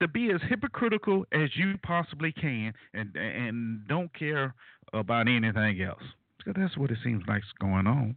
To 0.00 0.08
be 0.08 0.30
as 0.30 0.40
hypocritical 0.48 1.24
as 1.32 1.48
you 1.54 1.74
possibly 1.82 2.32
can 2.32 2.74
and 2.92 3.16
and 3.16 3.86
don't 3.88 4.12
care 4.12 4.54
about 4.92 5.28
anything 5.28 5.80
else. 5.80 6.02
Because 6.36 6.60
that's 6.60 6.76
what 6.76 6.90
it 6.90 6.98
seems 7.02 7.22
like's 7.26 7.46
going 7.60 7.86
on. 7.86 8.14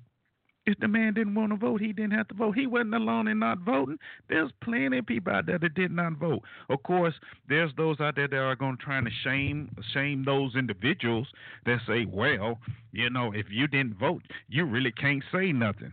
If 0.69 0.77
the 0.77 0.88
man 0.88 1.15
didn't 1.15 1.33
want 1.33 1.51
to 1.51 1.57
vote, 1.57 1.81
he 1.81 1.93
didn't 1.93 2.11
have 2.11 2.27
to 2.27 2.35
vote. 2.35 2.51
He 2.51 2.67
wasn't 2.67 2.93
alone 2.93 3.27
in 3.27 3.39
not 3.39 3.57
voting. 3.61 3.97
There's 4.27 4.51
plenty 4.61 4.99
of 4.99 5.07
people 5.07 5.33
out 5.33 5.47
there 5.47 5.57
that 5.57 5.73
did 5.73 5.89
not 5.89 6.13
vote. 6.13 6.43
Of 6.69 6.83
course, 6.83 7.15
there's 7.47 7.71
those 7.75 7.99
out 7.99 8.15
there 8.15 8.27
that 8.27 8.38
are 8.38 8.55
going 8.55 8.77
to 8.77 8.83
try 8.83 9.01
to 9.01 9.09
shame 9.23 9.75
shame 9.95 10.23
those 10.23 10.55
individuals 10.55 11.27
that 11.65 11.79
say, 11.88 12.05
well, 12.05 12.59
you 12.91 13.09
know, 13.09 13.31
if 13.33 13.47
you 13.49 13.65
didn't 13.67 13.97
vote, 13.97 14.21
you 14.47 14.63
really 14.63 14.91
can't 14.91 15.23
say 15.31 15.51
nothing. 15.51 15.91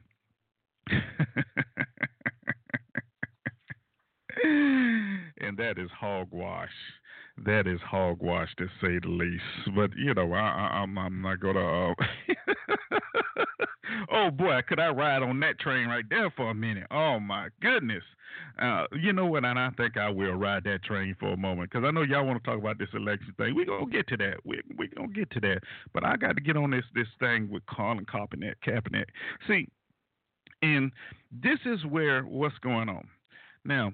and 5.41 5.57
that 5.57 5.79
is 5.79 5.89
hogwash 5.99 6.69
that 7.45 7.67
is 7.67 7.81
hogwash 7.81 8.49
to 8.59 8.67
say 8.81 8.99
the 8.99 9.09
least. 9.09 9.43
But 9.75 9.91
you 9.97 10.15
know, 10.15 10.33
I, 10.33 10.83
am 10.83 10.99
I'm, 10.99 11.07
I'm 11.07 11.23
not 11.23 11.41
gonna. 11.41 11.91
Uh... 11.91 11.95
oh 14.13 14.31
boy, 14.31 14.61
could 14.69 14.81
I 14.81 14.89
ride 14.89 15.23
on 15.23 15.41
that 15.41 15.59
train 15.59 15.89
right 15.89 16.05
there 16.09 16.31
for 16.31 16.51
a 16.51 16.55
minute? 16.55 16.87
Oh 16.91 17.21
my 17.21 17.49
goodness. 17.61 18.03
Uh, 18.61 18.85
you 18.99 19.13
know 19.13 19.27
what? 19.27 19.45
And 19.45 19.59
I 19.59 19.71
think 19.77 19.97
I 19.97 20.09
will 20.09 20.35
ride 20.35 20.65
that 20.65 20.83
train 20.83 21.15
for 21.21 21.33
a 21.33 21.37
moment 21.37 21.71
because 21.71 21.87
I 21.87 21.91
know 21.91 22.03
y'all 22.03 22.25
want 22.27 22.43
to 22.43 22.51
talk 22.51 22.59
about 22.59 22.79
this 22.79 22.89
election 22.95 23.35
thing. 23.37 23.55
We're 23.55 23.67
gonna 23.67 23.87
get 23.87 24.09
to 24.09 24.17
that. 24.19 24.37
We 24.45 24.61
we 24.79 24.89
gonna 24.89 25.09
get 25.09 25.31
to 25.33 25.41
that. 25.41 25.61
But 25.93 26.05
I 26.05 26.17
got 26.17 26.37
to 26.37 26.43
get 26.43 26.57
on 26.57 26.71
this 26.71 26.85
this 26.95 27.09
thing 27.21 27.51
with 27.51 27.65
Colin 27.67 28.07
Kaepernick. 28.07 28.55
Kaepernick. 28.67 29.07
See, 29.47 29.69
and 30.63 30.91
this 31.31 31.59
is 31.67 31.85
where 31.85 32.23
what's 32.23 32.59
going 32.59 32.89
on. 32.89 33.07
Now, 33.65 33.93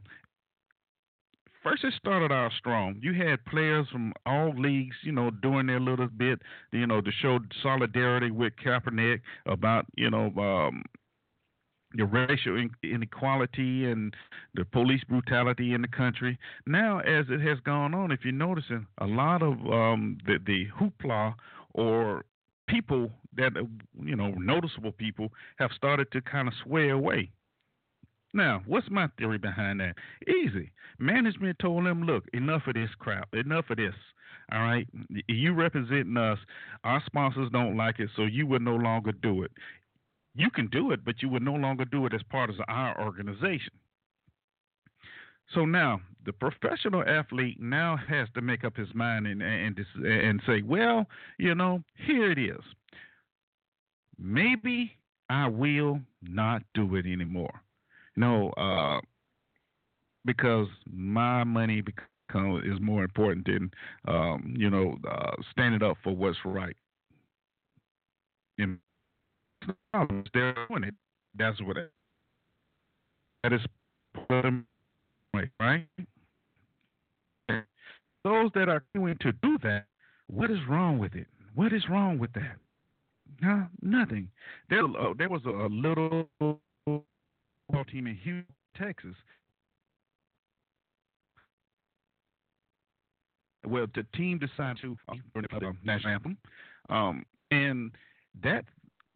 first 1.63 1.85
it 1.85 1.95
started 1.95 2.33
out 2.33 2.53
strong. 2.59 2.97
You 3.01 3.15
had 3.15 3.45
players 3.45 3.87
from 3.91 4.13
all 4.27 4.53
leagues, 4.57 4.97
you 5.03 5.13
know, 5.13 5.31
doing 5.31 5.67
their 5.67 5.81
little 5.81 6.09
bit, 6.09 6.41
you 6.73 6.87
know, 6.87 7.01
to 7.01 7.11
show 7.21 7.39
solidarity 7.63 8.31
with 8.31 8.53
Kaepernick 8.65 9.21
about, 9.47 9.87
you 9.97 10.11
know, 10.11 10.33
um, 10.37 10.83
the 11.95 12.05
racial 12.05 12.69
inequality 12.83 13.85
and 13.91 14.15
the 14.55 14.65
police 14.65 15.03
brutality 15.05 15.75
in 15.75 15.83
the 15.83 15.89
country. 15.89 16.39
Now, 16.67 17.01
as 17.01 17.27
it 17.29 17.41
has 17.41 17.59
gone 17.61 17.95
on, 17.95 18.11
if 18.13 18.21
you're 18.25 18.33
noticing, 18.33 18.87
a 18.99 19.07
lot 19.07 19.43
of 19.43 19.53
um, 19.71 20.19
the 20.27 20.39
the 20.47 20.67
hoopla 20.79 21.35
or 21.75 22.25
people 22.67 23.11
that 23.37 23.53
you 24.03 24.17
know 24.17 24.31
noticeable 24.31 24.93
people 24.93 25.29
have 25.59 25.71
started 25.77 26.11
to 26.13 26.23
kind 26.23 26.49
of 26.49 26.55
sway 26.65 26.89
away 26.91 27.31
now, 28.33 28.63
what's 28.67 28.91
my 28.91 29.09
theory 29.19 29.39
behind 29.39 29.81
that? 29.81 29.95
Easy. 30.27 30.73
Management 30.99 31.59
told 31.59 31.87
them, 31.87 32.05
look, 32.05 32.25
enough 32.33 32.63
of 32.67 32.75
this 32.75 32.91
crap. 32.99 33.29
Enough 33.35 33.71
of 33.71 33.77
this. 33.77 33.95
All 34.53 34.63
right. 34.63 34.87
You 35.29 35.55
representing 35.55 36.17
us. 36.17 36.39
Our 36.85 37.03
sponsors 37.07 37.51
don't 37.53 37.77
like 37.77 38.01
it, 38.01 38.11
so 38.17 38.23
you 38.23 38.47
would 38.47 38.63
no 38.63 38.77
longer 38.77 39.13
do 39.13 39.43
it. 39.43 39.53
You 40.35 40.51
can 40.51 40.69
do 40.69 40.93
it, 40.93 41.05
but 41.05 41.21
you 41.21 41.29
would 41.29 41.43
no 41.43 41.55
longer 41.55 41.85
do 41.85 42.07
it 42.07 42.15
as 42.15 42.23
part 42.31 42.51
of 42.51 42.57
our 42.69 43.01
organization. 43.05 43.73
So 45.55 45.67
now 45.67 46.01
the 46.25 46.33
professional 46.33 47.05
athlete 47.07 47.61
now 47.61 47.97
has 48.09 48.29
to 48.35 48.41
make 48.41 48.65
up 48.65 48.77
his 48.77 48.89
mind 48.95 49.27
and 49.27 49.43
and 49.43 49.79
and 50.05 50.41
say, 50.47 50.63
well, 50.63 51.07
you 51.39 51.55
know, 51.55 51.83
here 52.07 52.31
it 52.31 52.39
is. 52.39 52.63
Maybe 54.19 54.97
I 55.29 55.49
will 55.49 56.01
not 56.23 56.63
do 56.75 56.97
it 56.97 57.07
anymore. 57.07 57.61
No, 58.17 58.51
uh, 58.51 59.01
because 60.25 60.69
my 60.93 61.45
money 61.45 61.81
become, 61.81 62.63
is 62.65 62.81
more 62.81 63.05
important 63.05 63.47
than 63.47 63.71
um, 64.09 64.55
you 64.57 64.71
know 64.71 64.97
uh, 65.11 65.33
standing 65.51 65.83
up 65.83 65.97
for 66.03 66.15
what's 66.15 66.39
right. 66.45 66.77
And 68.59 68.79
they're 70.33 70.55
doing 70.69 70.85
it. 70.85 70.95
That's 71.37 71.61
what 71.63 71.77
it, 71.77 71.91
that 73.43 73.53
is 73.53 73.61
right. 75.35 75.49
right. 75.61 75.87
those 78.25 78.51
that 78.55 78.69
are 78.69 78.85
going 78.95 79.17
to 79.21 79.33
do 79.33 79.59
that, 79.63 79.87
what 80.29 80.51
is 80.51 80.59
wrong 80.69 80.99
with 80.99 81.15
it? 81.15 81.27
What 81.55 81.73
is 81.73 81.83
wrong 81.89 82.19
with 82.19 82.33
that? 82.35 82.57
No, 83.41 83.67
nothing. 83.83 84.29
There, 84.71 84.85
uh, 84.85 85.15
there 85.19 85.29
was 85.29 85.43
a, 85.47 85.51
a 85.51 85.69
little 85.69 86.29
football 87.67 87.85
team 87.85 88.07
in 88.07 88.17
Houston, 88.17 88.55
Texas. 88.77 89.15
Well, 93.65 93.87
the 93.95 94.05
team 94.17 94.39
decided 94.39 94.79
to 94.83 94.97
uh, 95.09 95.15
the 95.61 95.73
national 95.85 96.15
anthem, 96.15 96.37
um, 96.91 97.25
and 97.51 97.93
that 98.43 98.65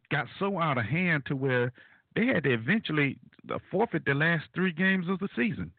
got 0.09 0.27
so 0.39 0.59
out 0.59 0.77
of 0.77 0.85
hand 0.85 1.23
to 1.25 1.35
where 1.35 1.73
they 2.15 2.27
had 2.27 2.43
to 2.43 2.53
eventually 2.53 3.17
forfeit 3.69 4.05
the 4.05 4.13
last 4.13 4.45
three 4.55 4.71
games 4.71 5.07
of 5.09 5.19
the 5.19 5.27
season. 5.35 5.71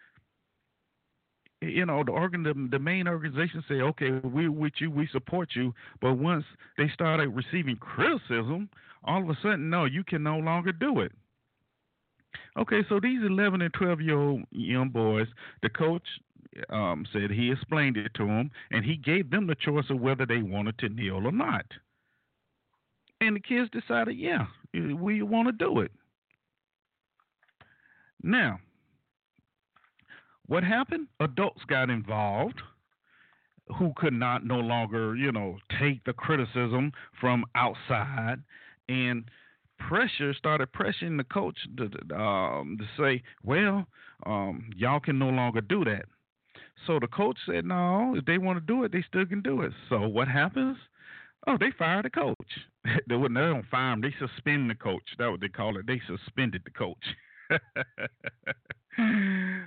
You 1.61 1.87
know, 1.87 2.05
the 2.05 2.13
organ, 2.13 2.43
the, 2.45 2.55
the 2.71 2.79
main 2.79 3.09
organization 3.09 3.65
said, 3.67 3.81
"Okay, 3.81 4.11
we're 4.23 4.53
with 4.53 4.75
you, 4.79 4.91
we 4.91 5.09
support 5.09 5.49
you," 5.55 5.75
but 6.01 6.15
once 6.15 6.45
they 6.77 6.89
started 6.93 7.31
receiving 7.31 7.77
criticism, 7.77 8.69
all 9.03 9.23
of 9.23 9.31
a 9.31 9.37
sudden, 9.43 9.71
no, 9.71 9.87
you 9.87 10.05
can 10.05 10.23
no 10.23 10.39
longer 10.39 10.73
do 10.73 11.01
it. 11.01 11.13
Okay, 12.59 12.83
so 12.89 12.99
these 13.01 13.21
11 13.23 13.63
and 13.63 13.73
12 13.73 14.01
year 14.01 14.19
old 14.19 14.43
young 14.51 14.89
boys, 14.89 15.29
the 15.63 15.69
coach 15.69 16.03
um, 16.71 17.07
said 17.13 17.31
he 17.31 17.53
explained 17.53 17.97
it 17.97 18.13
to 18.15 18.27
them, 18.27 18.51
and 18.71 18.85
he 18.85 18.97
gave 18.97 19.31
them 19.31 19.47
the 19.47 19.55
choice 19.55 19.85
of 19.91 20.01
whether 20.01 20.27
they 20.27 20.43
wanted 20.43 20.77
to 20.79 20.89
kneel 20.89 21.27
or 21.27 21.33
not. 21.33 21.65
And 23.21 23.37
the 23.37 23.41
kids 23.41 23.71
decided, 23.71 24.17
yeah, 24.17 24.47
we 24.75 25.23
want 25.23 25.49
to 25.49 25.53
do 25.53 25.81
it. 25.81 25.93
Now, 28.23 28.59
what 30.47 30.65
happened? 30.65 31.07
Adults 31.21 31.63
got 31.69 31.91
involved 31.91 32.61
who 33.77 33.93
could 33.97 34.15
not 34.15 34.45
no 34.45 34.59
longer, 34.59 35.15
you 35.15 35.31
know, 35.31 35.59
take 35.79 36.03
the 36.05 36.13
criticism 36.13 36.91
from 37.21 37.45
outside 37.55 38.39
and 38.89 39.25
pressure 39.79 40.35
started 40.35 40.73
pressuring 40.73 41.17
the 41.17 41.25
coach 41.25 41.57
to, 41.77 41.85
um, 42.15 42.79
to 42.79 42.85
say, 43.03 43.23
well, 43.43 43.87
um, 44.27 44.71
y'all 44.77 45.01
can 45.01 45.19
no 45.19 45.29
longer 45.29 45.61
do 45.61 45.85
that. 45.85 46.05
So 46.87 46.99
the 47.01 47.07
coach 47.09 47.37
said, 47.47 47.65
no, 47.65 48.15
if 48.17 48.25
they 48.25 48.39
want 48.39 48.59
to 48.59 48.65
do 48.65 48.85
it, 48.85 48.93
they 48.93 49.05
still 49.09 49.27
can 49.27 49.43
do 49.43 49.63
it. 49.63 49.73
So 49.89 50.09
what 50.09 50.29
happens? 50.29 50.77
Oh, 51.47 51.57
they 51.59 51.71
fired 51.79 52.05
the 52.05 52.11
coach. 52.11 52.37
they 53.09 53.17
wouldn't. 53.17 53.39
They 53.39 53.41
don't 53.41 53.67
fire 53.71 53.93
him. 53.93 54.01
They 54.01 54.15
suspend 54.19 54.71
the 54.71 54.75
coach. 54.75 55.03
That's 55.19 55.31
what 55.31 55.41
they 55.41 55.49
call 55.49 55.77
it. 55.79 55.87
They 55.87 56.01
suspended 56.07 56.63
the 56.65 56.71
coach. 56.71 56.97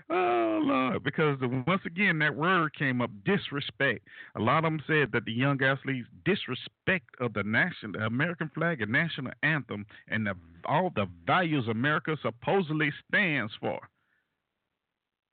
oh 0.09 0.59
Lord, 0.63 1.03
because 1.03 1.39
the, 1.39 1.63
once 1.67 1.81
again 1.85 2.19
that 2.19 2.35
word 2.35 2.75
came 2.75 3.01
up, 3.01 3.09
disrespect. 3.25 4.07
A 4.35 4.39
lot 4.39 4.65
of 4.65 4.71
them 4.71 4.81
said 4.87 5.11
that 5.13 5.25
the 5.25 5.31
young 5.31 5.61
athletes 5.63 6.07
disrespect 6.25 7.09
of 7.19 7.33
the 7.33 7.43
national, 7.43 7.93
the 7.93 8.05
American 8.05 8.51
flag 8.53 8.81
and 8.81 8.91
national 8.91 9.31
anthem, 9.43 9.85
and 10.07 10.27
the, 10.27 10.33
all 10.65 10.91
the 10.95 11.07
values 11.25 11.67
America 11.67 12.17
supposedly 12.21 12.91
stands 13.07 13.53
for. 13.59 13.79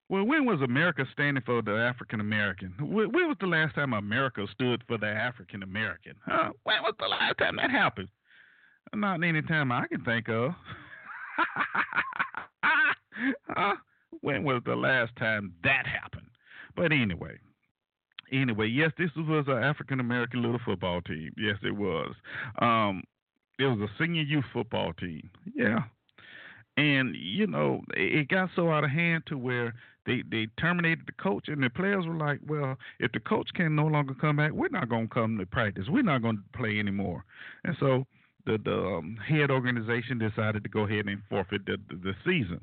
Well, 0.10 0.24
when 0.24 0.46
was 0.46 0.62
America 0.62 1.06
standing 1.12 1.44
for 1.46 1.62
the 1.62 1.76
African 1.76 2.22
American? 2.22 2.74
When 2.80 3.12
was 3.12 3.36
the 3.42 3.48
last 3.48 3.76
time 3.76 3.92
America 3.94 4.46
stood 4.54 4.82
for 4.88 4.98
the 4.98 5.08
African 5.08 5.64
American? 5.64 6.14
Huh? 6.26 6.52
When 6.64 6.82
was 6.82 6.94
the 6.98 7.08
last 7.08 7.38
time 7.40 7.58
that 7.58 7.72
happened? 7.72 8.08
Not 8.96 9.22
any 9.22 9.42
time 9.42 9.72
I 9.72 9.86
can 9.88 10.02
think 10.06 10.30
of. 10.30 10.54
huh? 13.50 13.76
When 14.22 14.44
was 14.44 14.62
the 14.66 14.76
last 14.76 15.16
time 15.18 15.54
that 15.64 15.86
happened? 15.86 16.28
But 16.76 16.92
anyway, 16.92 17.38
anyway, 18.32 18.68
yes, 18.68 18.92
this 18.98 19.10
was 19.16 19.46
an 19.48 19.64
African 19.64 20.00
American 20.00 20.42
little 20.42 20.60
football 20.64 21.02
team. 21.02 21.32
Yes, 21.38 21.58
it 21.64 21.76
was. 21.76 22.14
Um, 22.60 23.04
it 23.60 23.66
was 23.66 23.80
a 23.80 24.04
senior 24.04 24.22
youth 24.22 24.46
football 24.54 24.94
team. 24.94 25.30
Yeah. 25.56 25.80
And 26.78 27.16
you 27.16 27.48
know, 27.48 27.82
it 27.96 28.28
got 28.30 28.50
so 28.56 28.72
out 28.72 28.84
of 28.84 28.92
hand 28.92 29.24
to 29.28 29.38
where 29.38 29.74
they 30.06 30.24
they 30.30 30.48
terminated 30.60 31.06
the 31.08 31.22
coach, 31.22 31.48
and 31.48 31.62
the 31.62 31.70
players 31.70 32.06
were 32.06 32.16
like, 32.16 32.40
"Well, 32.48 32.78
if 33.00 33.12
the 33.12 33.20
coach 33.20 33.50
can 33.56 33.76
no 33.76 33.88
longer 33.88 34.14
come 34.14 34.38
back, 34.38 34.52
we're 34.52 34.70
not 34.70 34.90
going 34.90 35.08
to 35.08 35.14
come 35.14 35.38
to 35.40 35.46
practice. 35.46 35.86
We're 35.90 36.04
not 36.04 36.22
going 36.22 36.38
to 36.38 36.58
play 36.58 36.80
anymore." 36.80 37.26
And 37.64 37.76
so 37.80 38.06
the 38.46 38.60
the 38.64 38.78
um, 38.78 39.18
head 39.28 39.50
organization 39.50 40.20
decided 40.20 40.64
to 40.64 40.70
go 40.70 40.82
ahead 40.82 41.08
and 41.08 41.22
forfeit 41.30 41.66
the, 41.66 41.78
the, 41.90 41.96
the 41.96 42.14
season. 42.24 42.62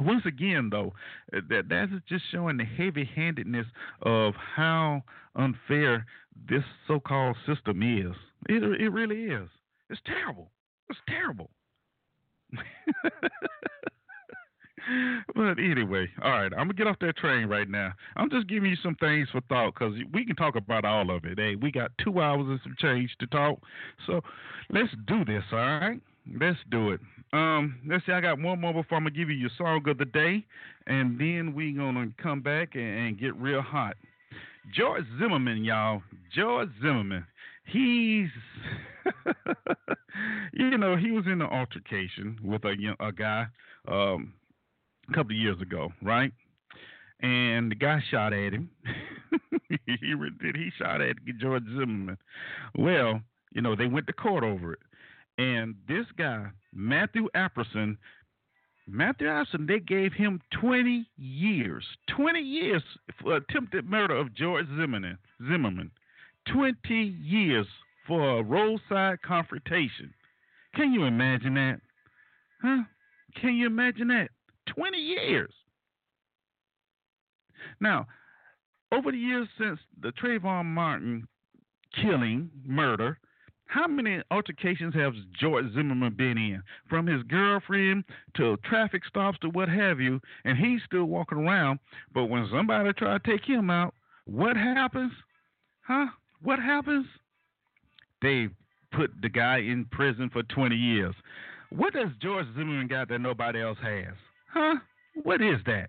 Once 0.00 0.24
again, 0.24 0.68
though, 0.70 0.92
uh, 1.36 1.40
that 1.48 1.68
that 1.68 1.84
is 1.92 2.00
just 2.08 2.24
showing 2.30 2.56
the 2.56 2.64
heavy-handedness 2.64 3.66
of 4.02 4.34
how 4.34 5.02
unfair 5.36 6.06
this 6.48 6.64
so-called 6.86 7.36
system 7.46 7.82
is. 7.82 8.14
It 8.48 8.62
it 8.62 8.88
really 8.88 9.24
is. 9.24 9.48
It's 9.90 10.00
terrible. 10.06 10.50
It's 10.88 10.98
terrible. 11.06 11.50
but 15.34 15.58
anyway, 15.58 16.08
all 16.22 16.30
right, 16.30 16.52
I'm 16.52 16.66
gonna 16.66 16.74
get 16.74 16.86
off 16.86 16.98
that 17.00 17.16
train 17.16 17.48
right 17.48 17.68
now. 17.68 17.92
I'm 18.16 18.30
just 18.30 18.48
giving 18.48 18.70
you 18.70 18.76
some 18.82 18.94
things 18.96 19.28
for 19.30 19.40
thought 19.42 19.74
because 19.74 19.94
we 20.12 20.24
can 20.24 20.36
talk 20.36 20.56
about 20.56 20.84
all 20.84 21.10
of 21.14 21.24
it. 21.24 21.38
Hey, 21.38 21.56
we 21.56 21.70
got 21.70 21.90
two 22.02 22.20
hours 22.20 22.46
and 22.48 22.60
some 22.62 22.76
change 22.78 23.14
to 23.20 23.26
talk, 23.26 23.60
so 24.06 24.22
let's 24.70 24.92
do 25.06 25.24
this. 25.24 25.44
All 25.52 25.58
right, 25.58 26.00
let's 26.38 26.58
do 26.70 26.90
it. 26.90 27.00
Um, 27.32 27.78
let's 27.86 28.04
see. 28.06 28.12
I 28.12 28.20
got 28.20 28.38
one 28.40 28.60
more 28.60 28.72
before 28.72 28.98
I'm 28.98 29.04
gonna 29.04 29.16
give 29.16 29.30
you 29.30 29.36
your 29.36 29.50
song 29.56 29.82
of 29.88 29.98
the 29.98 30.04
day, 30.04 30.44
and 30.86 31.18
then 31.18 31.54
we 31.54 31.72
gonna 31.72 32.08
come 32.22 32.40
back 32.40 32.74
and, 32.74 32.82
and 32.82 33.18
get 33.18 33.34
real 33.36 33.62
hot. 33.62 33.96
George 34.74 35.04
Zimmerman, 35.18 35.64
y'all. 35.64 36.02
George 36.34 36.68
Zimmerman. 36.80 37.26
He's, 37.64 38.28
you 40.52 40.78
know, 40.78 40.96
he 40.96 41.10
was 41.10 41.24
in 41.26 41.40
an 41.40 41.42
altercation 41.42 42.38
with 42.42 42.64
a 42.64 42.74
a 43.00 43.12
guy. 43.12 43.46
Um, 43.88 44.34
a 45.08 45.14
couple 45.14 45.32
of 45.32 45.38
years 45.38 45.60
ago, 45.60 45.92
right? 46.02 46.32
And 47.20 47.70
the 47.70 47.74
guy 47.74 48.02
shot 48.10 48.32
at 48.32 48.52
him. 48.52 48.70
he 49.86 50.14
did. 50.40 50.56
He 50.56 50.70
shot 50.78 51.00
at 51.00 51.16
George 51.40 51.64
Zimmerman. 51.64 52.18
Well, 52.76 53.20
you 53.52 53.62
know, 53.62 53.76
they 53.76 53.86
went 53.86 54.06
to 54.08 54.12
court 54.12 54.44
over 54.44 54.72
it. 54.72 54.80
And 55.38 55.74
this 55.88 56.06
guy, 56.16 56.46
Matthew 56.74 57.28
Apperson, 57.34 57.96
Matthew 58.86 59.28
Apperson, 59.28 59.66
they 59.66 59.80
gave 59.80 60.12
him 60.12 60.40
20 60.60 61.06
years. 61.16 61.84
20 62.16 62.40
years 62.40 62.82
for 63.20 63.36
attempted 63.36 63.88
murder 63.88 64.16
of 64.16 64.34
George 64.34 64.66
Zimmerman. 64.66 65.18
Zimmerman. 65.40 65.90
20 66.52 66.94
years 66.94 67.66
for 68.06 68.38
a 68.38 68.42
roadside 68.42 69.22
confrontation. 69.22 70.12
Can 70.74 70.92
you 70.92 71.04
imagine 71.04 71.54
that? 71.54 71.80
Huh? 72.60 72.82
Can 73.40 73.54
you 73.54 73.66
imagine 73.66 74.08
that? 74.08 74.28
20 74.66 74.98
years. 74.98 75.52
Now, 77.80 78.06
over 78.92 79.12
the 79.12 79.18
years 79.18 79.48
since 79.58 79.78
the 80.00 80.12
Trayvon 80.12 80.66
Martin 80.66 81.26
killing, 81.94 82.50
murder, 82.64 83.18
how 83.72 83.86
many 83.86 84.20
altercations 84.30 84.94
has 84.94 85.14
George 85.40 85.64
Zimmerman 85.74 86.14
been 86.14 86.36
in? 86.36 86.62
From 86.90 87.06
his 87.06 87.22
girlfriend 87.22 88.04
to 88.36 88.58
traffic 88.64 89.02
stops 89.08 89.38
to 89.40 89.48
what 89.48 89.70
have 89.70 89.98
you, 89.98 90.20
and 90.44 90.58
he's 90.58 90.80
still 90.84 91.04
walking 91.04 91.38
around. 91.38 91.78
But 92.12 92.26
when 92.26 92.46
somebody 92.52 92.92
try 92.92 93.16
to 93.16 93.30
take 93.30 93.46
him 93.46 93.70
out, 93.70 93.94
what 94.26 94.58
happens? 94.58 95.12
Huh? 95.80 96.06
What 96.42 96.58
happens? 96.58 97.06
They 98.20 98.48
put 98.92 99.10
the 99.22 99.30
guy 99.30 99.58
in 99.58 99.86
prison 99.90 100.28
for 100.30 100.42
20 100.42 100.76
years. 100.76 101.14
What 101.70 101.94
does 101.94 102.10
George 102.20 102.46
Zimmerman 102.54 102.88
got 102.88 103.08
that 103.08 103.20
nobody 103.20 103.62
else 103.62 103.78
has? 103.82 104.14
Huh? 104.52 104.74
What 105.22 105.40
is 105.40 105.60
that? 105.64 105.88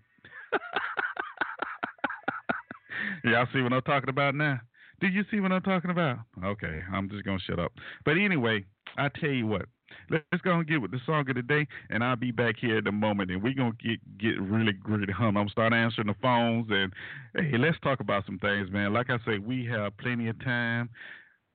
Y'all 3.26 3.48
see 3.54 3.62
what 3.62 3.74
I'm 3.74 3.82
talking 3.82 4.10
about 4.10 4.36
now? 4.36 4.62
Do 5.04 5.10
you 5.10 5.26
see 5.30 5.42
what 5.42 5.52
I'm 5.52 5.62
talking 5.62 5.92
about? 5.92 6.20
Okay, 6.42 6.80
I'm 6.90 7.10
just 7.10 7.26
gonna 7.26 7.38
shut 7.46 7.60
up. 7.60 7.74
But 8.06 8.12
anyway, 8.12 8.64
I 8.98 9.10
tell 9.10 9.32
you 9.32 9.46
what. 9.46 9.66
Let's 10.10 10.42
go 10.44 10.54
and 10.54 10.66
get 10.66 10.82
with 10.82 10.92
the 10.92 11.00
song 11.06 11.30
of 11.30 11.36
the 11.36 11.42
day, 11.42 11.68
and 11.90 12.02
I'll 12.02 12.16
be 12.16 12.32
back 12.32 12.56
here 12.58 12.78
in 12.78 12.88
a 12.88 12.92
moment, 12.94 13.30
and 13.30 13.44
we're 13.44 13.54
gonna 13.54 13.74
get 13.84 14.00
get 14.18 14.42
really 14.42 14.72
gritty. 14.72 15.12
hum. 15.12 15.36
I'm 15.36 15.50
start 15.50 15.74
answering 15.74 16.08
the 16.08 16.16
phones, 16.22 16.68
and 16.70 16.94
hey, 17.36 17.58
let's 17.58 17.78
talk 17.82 18.00
about 18.00 18.26
some 18.26 18.40
things, 18.40 18.72
man. 18.72 18.94
Like 18.94 19.10
I 19.10 19.18
say, 19.26 19.40
we 19.40 19.66
have 19.66 19.98
plenty 19.98 20.30
of 20.30 20.42
time, 20.42 20.90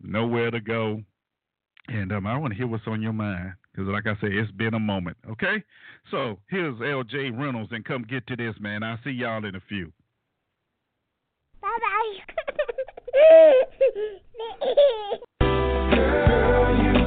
nowhere 0.02 0.50
to 0.50 0.60
go, 0.60 1.02
and 1.88 2.12
um, 2.12 2.26
I 2.26 2.36
want 2.36 2.52
to 2.52 2.56
hear 2.58 2.66
what's 2.66 2.86
on 2.86 3.00
your 3.00 3.14
mind. 3.14 3.54
Because, 3.72 3.88
like 3.88 4.06
I 4.06 4.20
said, 4.20 4.32
it's 4.32 4.52
been 4.52 4.74
a 4.74 4.78
moment. 4.78 5.16
Okay? 5.30 5.64
So 6.10 6.38
here's 6.50 6.74
LJ 6.74 7.38
Reynolds, 7.38 7.72
and 7.72 7.82
come 7.82 8.02
get 8.02 8.26
to 8.26 8.36
this, 8.36 8.56
man. 8.60 8.82
I'll 8.82 8.98
see 9.02 9.10
y'all 9.10 9.42
in 9.46 9.54
a 9.54 9.62
few. 9.70 9.90
Bye 11.62 11.68
bye. 11.80 12.44
back 15.40 16.92
to 16.92 16.97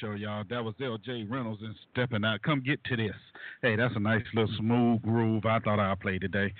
show, 0.00 0.12
y'all. 0.12 0.44
That 0.48 0.64
was 0.64 0.74
L.J. 0.82 1.24
Reynolds 1.28 1.62
and 1.62 1.74
stepping 1.92 2.24
out. 2.24 2.42
Come 2.42 2.62
get 2.64 2.82
to 2.84 2.96
this. 2.96 3.16
Hey, 3.62 3.76
that's 3.76 3.94
a 3.96 4.00
nice 4.00 4.22
little 4.34 4.54
smooth 4.58 5.02
groove. 5.02 5.44
I 5.46 5.58
thought 5.60 5.78
I'd 5.78 6.00
play 6.00 6.18
today. 6.18 6.52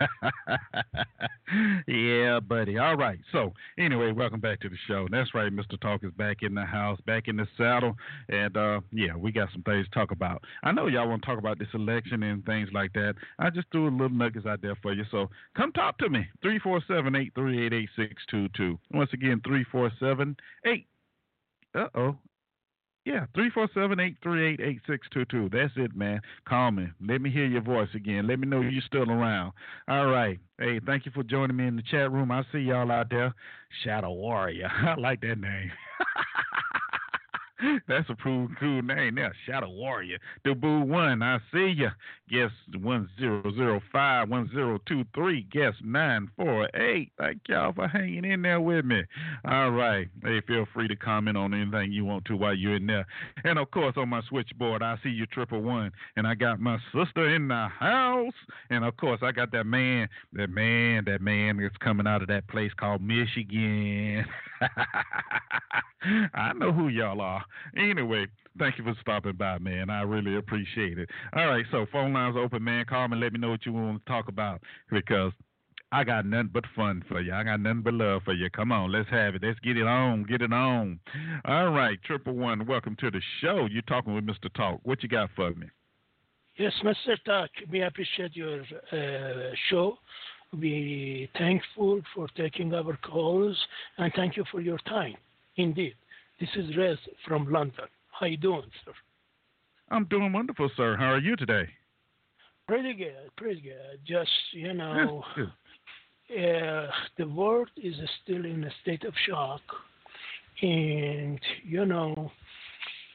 yeah, 1.86 2.40
buddy. 2.40 2.78
All 2.78 2.96
right. 2.96 3.18
So, 3.32 3.52
anyway, 3.78 4.12
welcome 4.12 4.40
back 4.40 4.60
to 4.60 4.68
the 4.68 4.76
show. 4.86 5.06
That's 5.10 5.34
right. 5.34 5.52
Mr. 5.52 5.80
Talk 5.80 6.04
is 6.04 6.12
back 6.12 6.38
in 6.42 6.54
the 6.54 6.64
house, 6.64 6.98
back 7.06 7.28
in 7.28 7.36
the 7.36 7.46
saddle. 7.56 7.96
And, 8.28 8.56
uh, 8.56 8.80
yeah, 8.92 9.14
we 9.16 9.32
got 9.32 9.50
some 9.52 9.62
things 9.62 9.86
to 9.86 9.90
talk 9.90 10.10
about. 10.10 10.42
I 10.62 10.72
know 10.72 10.86
y'all 10.86 11.08
want 11.08 11.22
to 11.22 11.26
talk 11.26 11.38
about 11.38 11.58
this 11.58 11.68
election 11.74 12.22
and 12.22 12.44
things 12.44 12.68
like 12.72 12.92
that. 12.94 13.14
I 13.38 13.50
just 13.50 13.66
threw 13.72 13.88
a 13.88 13.90
little 13.90 14.10
nuggets 14.10 14.46
out 14.46 14.62
there 14.62 14.76
for 14.82 14.92
you. 14.92 15.04
So, 15.10 15.28
come 15.56 15.72
talk 15.72 15.98
to 15.98 16.08
me. 16.08 16.26
347 16.42 17.14
838 17.14 17.72
8622. 17.72 18.78
Once 18.92 19.10
again, 19.12 19.40
347 19.44 20.36
8. 20.66 20.86
Uh 21.74 21.86
oh. 21.94 22.16
Yeah, 23.06 23.24
347-838-8622. 23.34 25.50
That's 25.52 25.72
it, 25.76 25.96
man. 25.96 26.20
Call 26.46 26.70
me. 26.70 26.88
Let 27.00 27.22
me 27.22 27.30
hear 27.30 27.46
your 27.46 27.62
voice 27.62 27.88
again. 27.94 28.26
Let 28.26 28.38
me 28.38 28.46
know 28.46 28.60
you're 28.60 28.82
still 28.82 29.10
around. 29.10 29.52
All 29.88 30.06
right. 30.06 30.38
Hey, 30.58 30.80
thank 30.84 31.06
you 31.06 31.12
for 31.12 31.22
joining 31.22 31.56
me 31.56 31.66
in 31.66 31.76
the 31.76 31.82
chat 31.82 32.12
room. 32.12 32.30
I 32.30 32.42
see 32.52 32.58
y'all 32.58 32.92
out 32.92 33.08
there. 33.08 33.32
Shadow 33.84 34.12
Warrior. 34.12 34.70
I 34.86 34.96
like 34.96 35.22
that 35.22 35.40
name. 35.40 35.72
That's 37.88 38.08
a 38.10 38.16
cool, 38.22 38.48
cool 38.58 38.82
name 38.82 39.14
there. 39.14 39.34
Shadow 39.46 39.70
Warrior. 39.70 40.18
The 40.44 40.54
Boo 40.54 40.80
one, 40.80 41.22
I 41.22 41.38
see 41.52 41.74
ya. 41.76 41.90
Guess 42.30 42.52
1005 42.80 44.28
1023. 44.28 45.46
Guess 45.50 45.74
948. 45.82 47.12
Thank 47.18 47.40
y'all 47.48 47.72
for 47.72 47.88
hanging 47.88 48.24
in 48.24 48.42
there 48.42 48.60
with 48.60 48.84
me. 48.84 49.02
All 49.44 49.72
right. 49.72 50.08
Hey, 50.22 50.40
feel 50.46 50.64
free 50.72 50.86
to 50.86 50.94
comment 50.94 51.36
on 51.36 51.52
anything 51.52 51.90
you 51.90 52.04
want 52.04 52.24
to 52.26 52.36
while 52.36 52.54
you're 52.54 52.76
in 52.76 52.86
there. 52.86 53.04
And 53.42 53.58
of 53.58 53.72
course, 53.72 53.94
on 53.96 54.10
my 54.10 54.22
switchboard, 54.28 54.80
I 54.80 54.96
see 55.02 55.08
you 55.08 55.26
triple 55.26 55.60
one. 55.60 55.90
And 56.16 56.24
I 56.24 56.34
got 56.34 56.60
my 56.60 56.78
sister 56.94 57.34
in 57.34 57.48
the 57.48 57.66
house. 57.66 58.32
And 58.70 58.84
of 58.84 58.96
course, 58.96 59.20
I 59.24 59.32
got 59.32 59.50
that 59.50 59.64
man, 59.64 60.08
that 60.32 60.50
man, 60.50 61.04
that 61.06 61.20
man 61.20 61.56
that's 61.56 61.76
coming 61.78 62.06
out 62.06 62.22
of 62.22 62.28
that 62.28 62.46
place 62.46 62.70
called 62.78 63.02
Michigan. 63.02 64.24
I 66.34 66.52
know 66.54 66.72
who 66.72 66.88
y'all 66.88 67.20
are. 67.20 67.44
Anyway, 67.76 68.26
thank 68.58 68.78
you 68.78 68.84
for 68.84 68.94
stopping 69.00 69.36
by, 69.36 69.58
man. 69.58 69.90
I 69.90 70.02
really 70.02 70.36
appreciate 70.36 70.98
it. 70.98 71.08
All 71.34 71.46
right, 71.46 71.64
so 71.70 71.86
phone 71.92 72.12
lines 72.12 72.36
open, 72.38 72.62
man. 72.64 72.84
Call 72.84 73.08
me. 73.08 73.16
Let 73.16 73.32
me 73.32 73.38
know 73.38 73.50
what 73.50 73.66
you 73.66 73.72
want 73.72 74.04
to 74.04 74.10
talk 74.10 74.28
about 74.28 74.60
because 74.90 75.32
I 75.92 76.04
got 76.04 76.24
nothing 76.24 76.50
but 76.52 76.64
fun 76.76 77.02
for 77.08 77.20
you. 77.20 77.32
I 77.32 77.42
got 77.42 77.60
nothing 77.60 77.82
but 77.82 77.94
love 77.94 78.22
for 78.24 78.32
you. 78.32 78.48
Come 78.50 78.70
on, 78.70 78.92
let's 78.92 79.08
have 79.10 79.34
it. 79.34 79.42
Let's 79.42 79.58
get 79.60 79.76
it 79.76 79.86
on. 79.86 80.22
Get 80.24 80.40
it 80.40 80.52
on. 80.52 81.00
All 81.44 81.70
right, 81.70 81.98
triple 82.04 82.34
one. 82.34 82.66
Welcome 82.66 82.96
to 83.00 83.10
the 83.10 83.20
show. 83.40 83.66
You're 83.70 83.82
talking 83.82 84.14
with 84.14 84.24
Mr. 84.24 84.52
Talk. 84.54 84.80
What 84.84 85.02
you 85.02 85.08
got 85.08 85.30
for 85.34 85.50
me? 85.54 85.66
Yes, 86.56 86.72
Mr. 86.84 87.16
Talk. 87.24 87.50
We 87.70 87.82
appreciate 87.82 88.36
your 88.36 88.60
uh, 88.92 89.54
show. 89.68 89.96
We 90.56 91.28
thankful 91.38 92.02
for 92.14 92.26
taking 92.36 92.74
our 92.74 92.96
calls 92.98 93.56
and 93.98 94.12
thank 94.14 94.36
you 94.36 94.44
for 94.50 94.60
your 94.60 94.78
time. 94.78 95.14
Indeed. 95.56 95.94
This 96.38 96.50
is 96.56 96.76
Rez 96.76 96.98
from 97.26 97.50
London. 97.50 97.86
How 98.20 98.26
you 98.26 98.36
doing, 98.36 98.70
sir? 98.84 98.92
I'm 99.90 100.04
doing 100.04 100.30
wonderful, 100.30 100.70
sir. 100.76 100.94
How 100.94 101.06
are 101.06 101.18
you 101.20 101.36
today? 101.36 101.66
Pretty 102.68 102.92
good, 102.92 103.34
pretty 103.38 103.62
good. 103.62 103.98
Just 104.06 104.30
you 104.52 104.74
know, 104.74 105.24
uh, 105.38 106.86
the 107.16 107.26
world 107.26 107.70
is 107.82 107.94
still 108.22 108.44
in 108.44 108.62
a 108.64 108.70
state 108.82 109.04
of 109.04 109.14
shock, 109.26 109.62
and 110.60 111.40
you 111.64 111.86
know, 111.86 112.30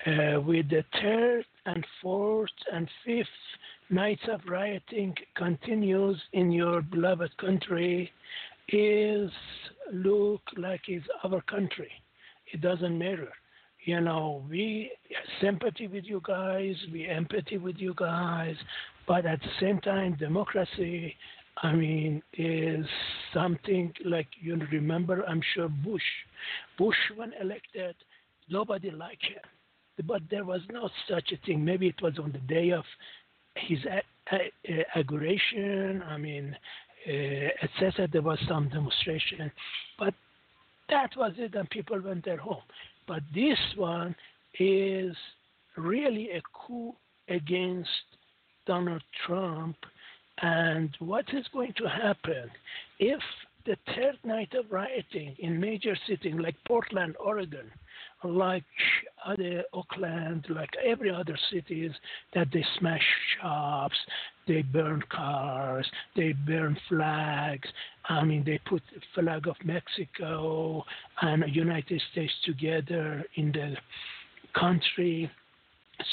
uh, 0.08 0.42
with 0.42 0.72
the 0.72 0.84
third 1.00 1.46
and 1.68 1.86
fourth 2.02 2.50
and 2.74 2.90
fifth 3.06 3.28
nights 3.92 4.24
of 4.28 4.42
rioting 4.50 5.14
continues 5.36 6.20
in 6.34 6.52
your 6.52 6.82
beloved 6.82 7.38
country, 7.38 8.12
is 8.70 9.30
look 9.94 10.42
like 10.58 10.82
it's 10.88 11.06
our 11.24 11.42
country 11.42 11.92
it 12.52 12.62
doesn't 12.62 12.98
matter. 12.98 13.30
You 13.86 14.02
know, 14.02 14.44
we 14.50 14.92
sympathy 15.40 15.88
with 15.88 16.06
you 16.06 16.20
guys, 16.24 16.76
we 16.92 17.08
empathy 17.08 17.60
with 17.60 17.76
you 17.78 17.94
guys, 17.96 18.56
but 19.08 19.28
at 19.28 19.40
the 19.40 19.50
same 19.62 19.80
time, 19.80 20.16
democracy, 20.16 21.16
I 21.62 21.72
mean, 21.72 22.24
is 22.34 22.86
something 23.32 23.94
like 24.04 24.28
you 24.42 24.60
remember. 24.72 25.24
I'm 25.28 25.42
sure 25.54 25.70
Bush, 25.70 26.02
Bush 26.80 26.96
when 27.16 27.34
elected, 27.40 27.96
nobody 28.50 28.90
liked 28.90 29.24
him, 29.24 30.08
but 30.08 30.24
there 30.32 30.46
was 30.46 30.62
no 30.72 30.90
such 31.08 31.32
a 31.32 31.46
thing. 31.46 31.64
Maybe 31.64 31.88
it 31.88 32.02
was 32.02 32.18
on 32.18 32.32
the 32.32 32.40
day 32.40 32.72
of 32.72 32.86
his 33.54 33.80
inauguration. 34.96 36.02
I 36.10 36.18
mean, 36.18 36.58
uh, 37.08 37.12
etc. 37.62 38.08
There 38.12 38.24
was 38.24 38.40
some 38.50 38.68
demonstration, 38.70 39.52
but 40.00 40.16
that 40.90 41.12
was 41.16 41.34
it, 41.38 41.54
and 41.54 41.70
people 41.70 42.02
went 42.02 42.26
their 42.26 42.38
home. 42.38 42.64
But 43.08 43.24
this 43.34 43.60
one 43.76 44.16
is 44.60 45.16
really 45.78 46.32
a 46.32 46.42
coup 46.54 46.96
against 47.30 47.90
Donald 48.66 49.04
Trump. 49.26 49.78
And 50.42 50.96
what 51.00 51.26
is 51.34 51.46
going 51.54 51.74
to 51.78 51.88
happen 51.88 52.50
if 53.00 53.20
the 53.66 53.78
third 53.96 54.18
night 54.24 54.54
of 54.54 54.72
rioting 54.72 55.36
in 55.40 55.60
major 55.60 55.98
cities 56.08 56.36
like 56.38 56.56
Portland, 56.68 57.16
Oregon, 57.20 57.72
like 58.28 58.64
other 59.26 59.64
Oakland, 59.74 60.46
like 60.50 60.70
every 60.84 61.10
other 61.10 61.38
cities, 61.52 61.92
that 62.34 62.48
they 62.54 62.64
smash 62.80 63.04
shops, 63.40 63.96
they 64.48 64.62
burn 64.62 65.04
cars, 65.10 65.90
they 66.16 66.34
burn 66.34 66.78
flags. 66.88 67.68
I 68.08 68.24
mean, 68.24 68.44
they 68.46 68.60
put 68.66 68.84
the 68.94 69.02
flag 69.14 69.48
of 69.48 69.56
Mexico 69.64 70.84
and 71.22 71.44
United 71.54 72.02
States 72.12 72.34
together 72.46 73.26
in 73.36 73.52
the 73.52 73.76
country. 74.54 75.30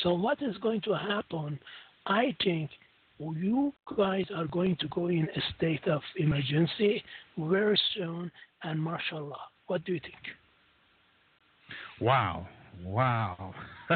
So 0.03 0.15
what 0.15 0.41
is 0.43 0.57
going 0.59 0.81
to 0.83 0.95
happen? 0.95 1.59
I 2.07 2.35
think 2.43 2.71
you 3.19 3.73
guys 3.97 4.27
are 4.35 4.47
going 4.47 4.77
to 4.81 4.89
go 4.89 5.07
in 5.07 5.29
a 5.37 5.43
state 5.57 5.87
of 5.87 6.03
emergency 6.17 7.05
very 7.39 7.79
soon 7.95 8.31
and 8.63 8.81
martial 8.81 9.27
law. 9.27 9.49
What 9.67 9.85
do 9.85 9.93
you 9.93 10.01
think? 10.01 10.42
Wow. 12.03 12.49
Wow. 12.85 13.55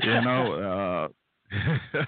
you 0.00 0.20
know, 0.22 0.52
uh, 0.54 1.08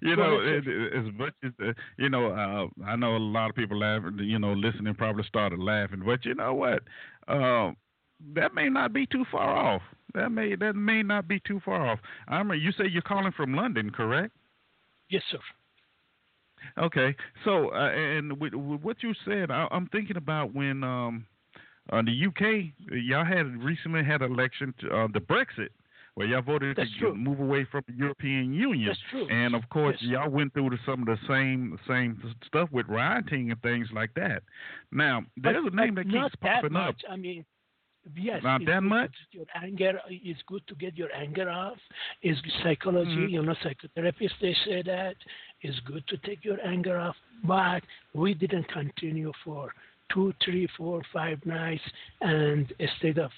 you 0.00 0.16
know, 0.16 0.40
it, 0.40 0.66
it, 0.66 0.92
as 0.94 1.12
much 1.18 1.34
as 1.44 1.52
uh, 1.62 1.72
you 1.98 2.08
know, 2.08 2.28
uh, 2.32 2.84
I 2.86 2.96
know 2.96 3.16
a 3.16 3.18
lot 3.18 3.50
of 3.50 3.56
people 3.56 3.78
laughing. 3.78 4.16
You 4.20 4.38
know, 4.38 4.54
listening 4.54 4.94
probably 4.94 5.24
started 5.24 5.58
laughing, 5.58 6.02
but 6.06 6.24
you 6.24 6.34
know 6.34 6.54
what? 6.54 6.82
Uh, 7.28 7.72
that 8.34 8.54
may 8.54 8.70
not 8.70 8.94
be 8.94 9.04
too 9.04 9.26
far 9.30 9.54
off. 9.54 9.82
That 10.14 10.30
may 10.30 10.56
that 10.56 10.74
may 10.74 11.02
not 11.02 11.28
be 11.28 11.38
too 11.40 11.60
far 11.62 11.86
off. 11.86 11.98
I 12.28 12.38
remember 12.38 12.54
you 12.54 12.72
say 12.72 12.84
you're 12.90 13.02
calling 13.02 13.32
from 13.32 13.54
London, 13.54 13.90
correct? 13.90 14.32
Yes, 15.10 15.22
sir. 15.30 15.38
Okay, 16.78 17.14
so 17.44 17.74
uh, 17.74 17.90
and 17.90 18.40
with, 18.40 18.54
with, 18.54 18.80
what 18.80 19.02
you 19.02 19.12
said, 19.26 19.50
I, 19.50 19.68
am 19.70 19.86
thinking 19.92 20.16
about 20.16 20.54
when 20.54 20.82
um, 20.82 21.26
uh, 21.90 22.02
the 22.02 22.26
UK, 22.26 22.72
y'all 23.04 23.24
had 23.24 23.46
recently 23.62 24.04
had 24.04 24.22
an 24.22 24.32
election, 24.32 24.74
to, 24.80 24.90
uh, 24.90 25.08
the 25.12 25.20
Brexit, 25.20 25.70
where 26.14 26.26
y'all 26.26 26.42
voted 26.42 26.76
That's 26.76 26.90
to 26.94 26.98
true. 26.98 27.14
move 27.14 27.40
away 27.40 27.66
from 27.70 27.82
the 27.88 27.94
European 27.94 28.52
Union. 28.52 28.88
That's 28.88 29.00
true. 29.10 29.28
And 29.28 29.54
of 29.54 29.68
course, 29.70 29.96
yes. 30.00 30.10
y'all 30.12 30.30
went 30.30 30.52
through 30.52 30.70
some 30.84 31.00
of 31.00 31.06
the 31.06 31.18
same 31.28 31.78
same 31.88 32.20
stuff 32.46 32.68
with 32.72 32.86
rioting 32.88 33.50
and 33.50 33.62
things 33.62 33.88
like 33.92 34.14
that. 34.14 34.42
Now, 34.92 35.22
there's 35.36 35.64
but, 35.64 35.72
a 35.72 35.76
name 35.76 35.94
that 35.96 36.04
keeps 36.04 36.14
not 36.14 36.40
popping 36.40 36.72
that 36.74 36.88
up. 36.88 36.96
I 37.08 37.16
mean, 37.16 37.44
yes, 38.16 38.42
Not 38.42 38.62
that 38.66 38.82
much. 38.82 39.12
Your 39.32 39.46
anger 39.62 40.00
is 40.10 40.36
good 40.46 40.66
to 40.68 40.74
get 40.74 40.96
your 40.96 41.12
anger 41.14 41.48
off. 41.48 41.78
Is 42.22 42.36
psychology. 42.62 43.10
Mm-hmm. 43.10 43.34
You 43.34 43.42
know, 43.42 43.54
psychotherapists 43.64 44.30
they 44.40 44.56
say 44.66 44.82
that 44.82 45.16
it's 45.62 45.78
good 45.80 46.06
to 46.08 46.16
take 46.18 46.44
your 46.44 46.60
anger 46.66 46.98
off. 46.98 47.16
But 47.44 47.82
we 48.14 48.34
didn't 48.34 48.68
continue 48.68 49.32
for 49.44 49.72
two, 50.12 50.32
three, 50.44 50.68
four, 50.76 51.02
five 51.12 51.44
nights 51.44 51.82
and 52.20 52.72
a 52.80 52.86
state 52.98 53.18
of 53.18 53.30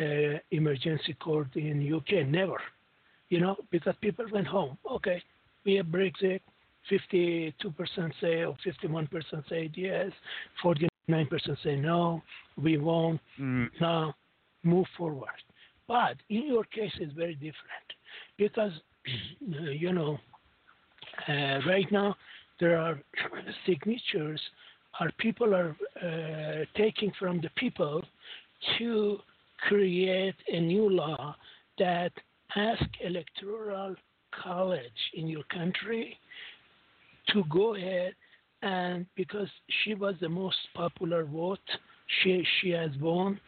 uh, 0.00 0.38
emergency 0.50 1.14
court 1.14 1.48
in 1.56 1.92
UK. 1.92 2.26
Never, 2.26 2.60
you 3.28 3.40
know, 3.40 3.56
because 3.70 3.94
people 4.00 4.24
went 4.32 4.46
home. 4.46 4.78
Okay, 4.90 5.22
we 5.64 5.74
have 5.74 5.86
Brexit. 5.86 6.40
52% 6.90 7.52
say 8.22 8.42
or 8.42 8.56
51% 8.66 9.08
say 9.50 9.70
yes, 9.74 10.10
49% 10.64 11.10
say 11.62 11.76
no, 11.76 12.22
we 12.56 12.78
won't. 12.78 13.20
Mm. 13.38 13.68
Now 13.80 14.14
move 14.62 14.86
forward. 14.96 15.28
But 15.86 16.16
in 16.28 16.46
your 16.46 16.64
case, 16.64 16.92
it's 17.00 17.12
very 17.12 17.34
different 17.34 17.88
because, 18.38 18.72
you 19.40 19.92
know, 19.92 20.18
uh, 21.28 21.58
right 21.66 21.90
now 21.90 22.16
there 22.60 22.78
are 22.78 23.00
signatures 23.66 24.40
our 25.00 25.10
people 25.18 25.54
are 25.54 25.74
uh, 26.02 26.64
taking 26.76 27.10
from 27.18 27.40
the 27.40 27.50
people 27.56 28.02
to 28.78 29.18
create 29.68 30.34
a 30.48 30.60
new 30.60 30.88
law 30.88 31.34
that 31.78 32.12
ask 32.54 32.84
electoral 33.02 33.94
college 34.32 35.00
in 35.14 35.26
your 35.26 35.42
country 35.44 36.16
to 37.28 37.42
go 37.50 37.74
ahead 37.74 38.14
and 38.62 39.06
because 39.16 39.48
she 39.82 39.94
was 39.94 40.14
the 40.20 40.28
most 40.28 40.58
popular 40.74 41.24
vote 41.24 41.58
she 42.22 42.44
she 42.60 42.70
has 42.70 42.90
won 43.00 43.40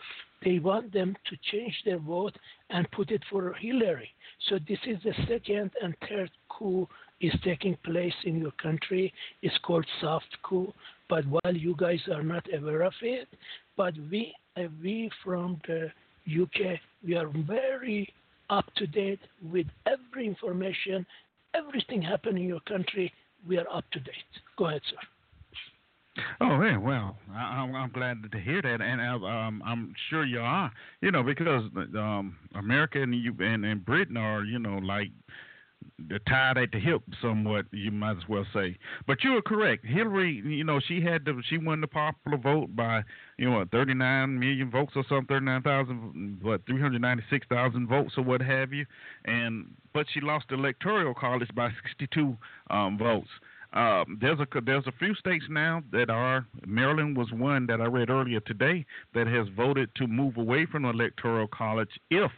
they 0.44 0.58
want 0.58 0.92
them 0.92 1.16
to 1.28 1.36
change 1.50 1.74
their 1.84 1.98
vote 1.98 2.36
and 2.70 2.90
put 2.90 3.10
it 3.10 3.22
for 3.30 3.52
Hillary. 3.54 4.10
So 4.48 4.58
this 4.68 4.78
is 4.86 4.98
the 5.04 5.14
second 5.28 5.70
and 5.82 5.94
third 6.08 6.30
coup 6.48 6.88
is 7.20 7.32
taking 7.44 7.76
place 7.84 8.14
in 8.24 8.38
your 8.38 8.50
country. 8.52 9.12
It's 9.42 9.56
called 9.58 9.86
soft 10.00 10.36
coup. 10.42 10.72
But 11.12 11.27
while 11.27 11.55
you 11.55 11.75
guys 11.77 12.01
are 12.11 12.22
not 12.22 12.46
aware 12.55 12.81
of 12.85 12.94
it, 13.03 13.29
but 13.77 13.92
we 14.11 14.35
uh, 14.57 14.62
we 14.83 15.11
from 15.22 15.61
the 15.66 15.90
UK 16.27 16.81
we 17.05 17.16
are 17.16 17.29
very 17.46 18.11
up 18.48 18.64
to 18.77 18.87
date 18.87 19.20
with 19.42 19.66
every 19.85 20.27
information, 20.27 21.05
everything 21.53 22.01
happening 22.01 22.44
in 22.44 22.48
your 22.48 22.61
country. 22.61 23.12
We 23.46 23.59
are 23.59 23.66
up 23.70 23.85
to 23.92 24.01
date. 24.01 24.33
Go 24.57 24.68
ahead, 24.68 24.81
sir. 24.88 26.22
Oh, 26.40 26.62
yeah, 26.62 26.79
well, 26.79 27.18
I, 27.35 27.62
am 27.62 27.77
I'm 27.77 27.90
glad 27.90 28.16
to 28.33 28.38
hear 28.38 28.62
that, 28.62 28.81
and 28.81 28.98
uh, 28.98 29.27
um, 29.27 29.62
I'm 29.66 29.94
sure 30.09 30.25
you 30.25 30.40
are. 30.40 30.72
You 31.03 31.11
know, 31.11 31.22
because 31.22 31.64
um, 31.94 32.37
America 32.55 33.03
and 33.03 33.14
you 33.14 33.37
and, 33.38 33.66
and 33.66 33.85
Britain 33.85 34.16
are, 34.16 34.44
you 34.44 34.59
know, 34.59 34.79
like 34.79 35.11
tied 36.28 36.58
at 36.58 36.72
the 36.72 36.78
hip, 36.78 37.02
somewhat. 37.20 37.66
You 37.72 37.90
might 37.90 38.16
as 38.16 38.28
well 38.28 38.46
say. 38.52 38.76
But 39.06 39.24
you 39.24 39.36
are 39.36 39.42
correct. 39.42 39.84
Hillary, 39.84 40.42
you 40.44 40.64
know, 40.64 40.80
she 40.80 41.00
had 41.00 41.24
the 41.24 41.42
she 41.48 41.58
won 41.58 41.80
the 41.80 41.86
popular 41.86 42.38
vote 42.38 42.74
by, 42.74 43.02
you 43.38 43.50
know, 43.50 43.64
39 43.70 44.38
million 44.38 44.70
votes 44.70 44.92
or 44.96 45.04
something, 45.08 45.26
39,000, 45.28 46.38
what 46.42 46.66
396,000 46.66 47.86
votes 47.86 48.14
or 48.16 48.24
what 48.24 48.40
have 48.40 48.72
you, 48.72 48.86
and 49.24 49.66
but 49.92 50.06
she 50.12 50.20
lost 50.20 50.46
the 50.48 50.54
electoral 50.54 51.14
college 51.14 51.48
by 51.54 51.70
62 51.84 52.36
um, 52.70 52.98
votes. 52.98 53.28
Um, 53.74 54.18
there's 54.20 54.38
a 54.38 54.46
there's 54.60 54.86
a 54.86 54.92
few 54.98 55.14
states 55.14 55.46
now 55.48 55.82
that 55.92 56.10
are 56.10 56.46
Maryland 56.66 57.16
was 57.16 57.32
one 57.32 57.66
that 57.68 57.80
I 57.80 57.86
read 57.86 58.10
earlier 58.10 58.40
today 58.40 58.84
that 59.14 59.26
has 59.26 59.48
voted 59.56 59.88
to 59.94 60.06
move 60.06 60.36
away 60.36 60.66
from 60.66 60.82
the 60.82 60.90
electoral 60.90 61.46
college 61.46 61.88
if 62.10 62.30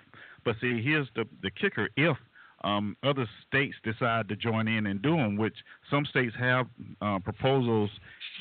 but 0.45 0.55
see 0.61 0.81
here's 0.81 1.09
the 1.17 1.25
the 1.43 1.51
kicker 1.51 1.89
if 1.97 2.17
um, 2.65 2.97
other 3.03 3.29
states 3.47 3.77
decide 3.85 4.29
to 4.29 4.37
join 4.37 4.67
in 4.67 4.87
and 4.87 5.01
do 5.03 5.17
them, 5.17 5.37
which 5.37 5.55
some 5.91 6.05
states 6.07 6.35
have 6.39 6.67
uh, 7.01 7.19
proposals 7.19 7.91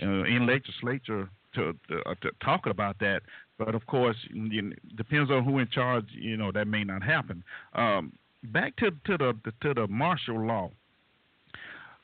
uh, 0.02 0.24
in 0.24 0.48
legislature 0.48 1.30
to, 1.56 1.74
to, 1.90 2.00
uh, 2.06 2.16
to, 2.22 2.32
talk 2.44 2.66
about 2.66 2.98
that. 3.00 3.22
But 3.60 3.76
of 3.76 3.86
course, 3.86 4.16
it 4.32 4.96
depends 4.96 5.30
on 5.30 5.44
who 5.44 5.60
in 5.60 5.68
charge. 5.70 6.06
You 6.12 6.38
know 6.38 6.52
that 6.52 6.68
may 6.68 6.84
not 6.84 7.04
happen. 7.04 7.44
Um, 7.74 8.14
back 8.46 8.76
to 8.78 8.92
to 8.92 9.18
the 9.18 9.52
to 9.62 9.74
the 9.74 9.88
martial 9.88 10.44
law. 10.46 10.72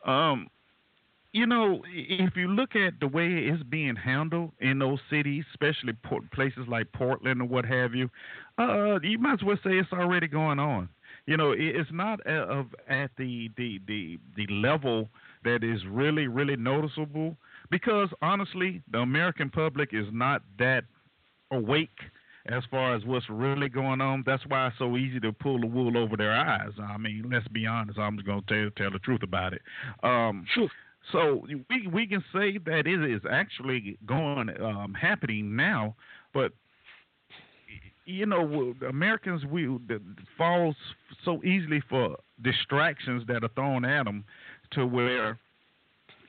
Um, 0.06 0.48
you 1.32 1.46
know, 1.46 1.84
if 1.94 2.36
you 2.36 2.48
look 2.48 2.76
at 2.76 3.00
the 3.00 3.08
way 3.08 3.28
it's 3.28 3.62
being 3.64 3.96
handled 3.96 4.52
in 4.60 4.80
those 4.80 5.00
cities, 5.10 5.46
especially 5.52 5.94
places 6.34 6.68
like 6.68 6.92
Portland 6.92 7.42
or 7.42 7.46
what 7.46 7.66
have 7.66 7.94
you, 7.94 8.10
uh, 8.58 9.00
you 9.02 9.20
might 9.20 9.34
as 9.34 9.44
well 9.44 9.58
say 9.64 9.72
it's 9.72 9.94
already 9.94 10.28
going 10.28 10.60
on. 10.60 10.90
You 11.30 11.38
know, 11.38 11.54
it's 11.56 11.92
not 11.94 12.26
of 12.26 12.74
at 12.90 13.12
the 13.16 13.52
the 13.56 13.80
the 13.86 14.18
the 14.36 14.48
level 14.48 15.10
that 15.44 15.64
is 15.64 15.80
really 15.88 16.26
really 16.26 16.56
noticeable 16.56 17.38
because 17.70 18.10
honestly, 18.24 18.82
the 18.92 18.98
American 18.98 19.52
public 19.52 19.90
is 19.94 20.08
not 20.12 20.42
that 20.58 20.86
awake 21.52 22.00
as 22.48 22.64
far 22.72 22.96
as 22.96 23.06
what's 23.06 23.28
really 23.30 23.70
going 23.70 24.02
on. 24.02 24.24
That's 24.26 24.42
why 24.48 24.70
it's 24.70 24.80
so 24.80 24.98
easy 24.98 25.20
to 25.20 25.32
pull 25.32 25.62
the 25.62 25.68
wool 25.68 26.00
over 26.00 26.18
their 26.18 26.32
eyes. 26.32 26.72
I 26.82 26.98
mean, 26.98 27.30
let's 27.32 27.48
be 27.50 27.68
honest. 27.68 28.00
I'm 28.00 28.16
just 28.16 28.26
going 28.26 28.42
to 28.48 28.72
tell 28.72 28.72
tell 28.76 28.92
the 28.92 28.98
truth 28.98 29.22
about 29.22 29.54
it. 29.54 29.62
Um, 30.02 30.48
True. 30.56 30.68
So 31.12 31.46
we 31.70 31.86
we 31.86 32.08
can 32.08 32.24
say 32.34 32.58
that 32.58 32.88
it 32.88 33.04
is 33.08 33.22
actually 33.30 34.00
going 34.08 34.50
um, 34.60 34.96
happening 35.00 35.56
now, 35.56 35.96
but 36.34 36.54
you 38.10 38.26
know 38.26 38.74
Americans 38.88 39.46
we 39.46 39.70
falls 40.38 40.76
so 41.24 41.44
easily 41.44 41.82
for 41.90 42.18
distractions 42.44 43.24
that 43.28 43.44
are 43.44 43.50
thrown 43.50 43.86
at 43.86 44.06
them 44.06 44.24
to 44.72 44.86
where 44.86 45.38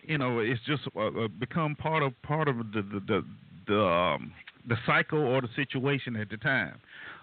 you 0.02 0.18
know 0.18 0.40
it's 0.40 0.60
just 0.66 0.82
uh, 0.94 1.06
uh 1.06 1.28
become 1.28 1.74
part 1.74 2.02
of 2.02 2.12
part 2.22 2.48
of 2.48 2.58
the 2.58 2.82
the 2.82 3.00
the, 3.06 3.24
the, 3.66 3.80
um, 3.80 4.32
the 4.68 4.76
cycle 4.86 5.18
or 5.18 5.40
the 5.40 5.48
situation 5.56 6.16
at 6.16 6.28
the 6.28 6.36
time. 6.36 6.74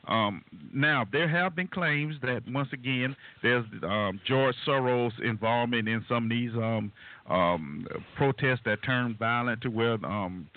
Um, 0.08 0.42
now, 0.74 1.06
there 1.12 1.28
have 1.28 1.54
been 1.54 1.68
claims 1.68 2.16
that 2.22 2.42
once 2.48 2.70
again 2.72 3.14
there's 3.44 3.66
um, 3.84 4.22
George 4.26 4.56
Soros' 4.66 5.12
involvement 5.22 5.90
in 5.90 6.04
some 6.08 6.26
of 6.26 6.30
these 6.30 6.52
um, 6.56 6.92
um 7.30 7.86
protests 8.16 8.62
that 8.66 8.82
turn 8.84 9.16
violent 9.20 9.62
to 9.62 9.70
where 9.70 9.94
um, 10.06 10.48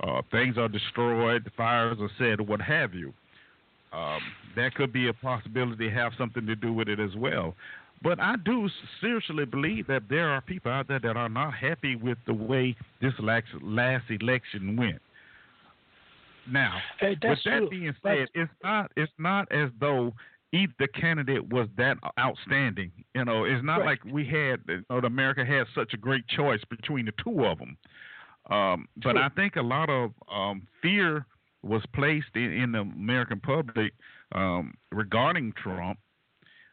uh, 0.00 0.20
things 0.30 0.58
are 0.58 0.68
destroyed, 0.68 1.50
fires 1.56 1.96
are 2.00 2.10
set, 2.18 2.46
what 2.46 2.60
have 2.60 2.94
you. 2.94 3.14
Um, 3.92 4.20
that 4.56 4.74
could 4.74 4.92
be 4.92 5.08
a 5.08 5.12
possibility, 5.12 5.88
have 5.90 6.12
something 6.18 6.46
to 6.46 6.56
do 6.56 6.72
with 6.72 6.88
it 6.88 7.00
as 7.00 7.14
well. 7.16 7.54
But 8.02 8.20
I 8.20 8.36
do 8.44 8.68
seriously 9.00 9.44
believe 9.44 9.86
that 9.88 10.02
there 10.08 10.28
are 10.28 10.40
people 10.40 10.70
out 10.70 10.88
there 10.88 11.00
that 11.00 11.16
are 11.16 11.28
not 11.28 11.54
happy 11.54 11.96
with 11.96 12.18
the 12.26 12.34
way 12.34 12.76
this 13.00 13.12
last 13.18 14.04
election 14.10 14.76
went. 14.76 15.00
Now, 16.50 16.78
uh, 17.02 17.08
with 17.08 17.20
that 17.20 17.42
true. 17.42 17.68
being 17.68 17.94
said, 18.02 18.28
it's 18.34 18.50
not 18.62 18.90
it's 18.96 19.12
not 19.18 19.50
as 19.52 19.70
though 19.80 20.14
either 20.52 20.86
candidate 20.94 21.46
was 21.52 21.68
that 21.76 21.98
outstanding. 22.18 22.90
You 23.14 23.24
know, 23.24 23.44
it's 23.44 23.64
not 23.64 23.80
right. 23.80 23.86
like 23.86 24.04
we 24.04 24.24
had 24.24 24.60
you 24.68 24.84
know, 24.88 24.98
America 24.98 25.44
had 25.44 25.66
such 25.74 25.92
a 25.92 25.96
great 25.96 26.26
choice 26.28 26.60
between 26.70 27.06
the 27.06 27.12
two 27.22 27.44
of 27.44 27.58
them. 27.58 27.76
Um, 28.50 28.88
but 29.02 29.18
I 29.18 29.28
think 29.30 29.56
a 29.56 29.62
lot 29.62 29.90
of 29.90 30.12
um, 30.32 30.66
fear 30.80 31.26
was 31.62 31.82
placed 31.94 32.34
in, 32.34 32.52
in 32.52 32.72
the 32.72 32.80
American 32.80 33.40
public 33.40 33.92
um, 34.32 34.74
regarding 34.92 35.52
Trump. 35.62 35.98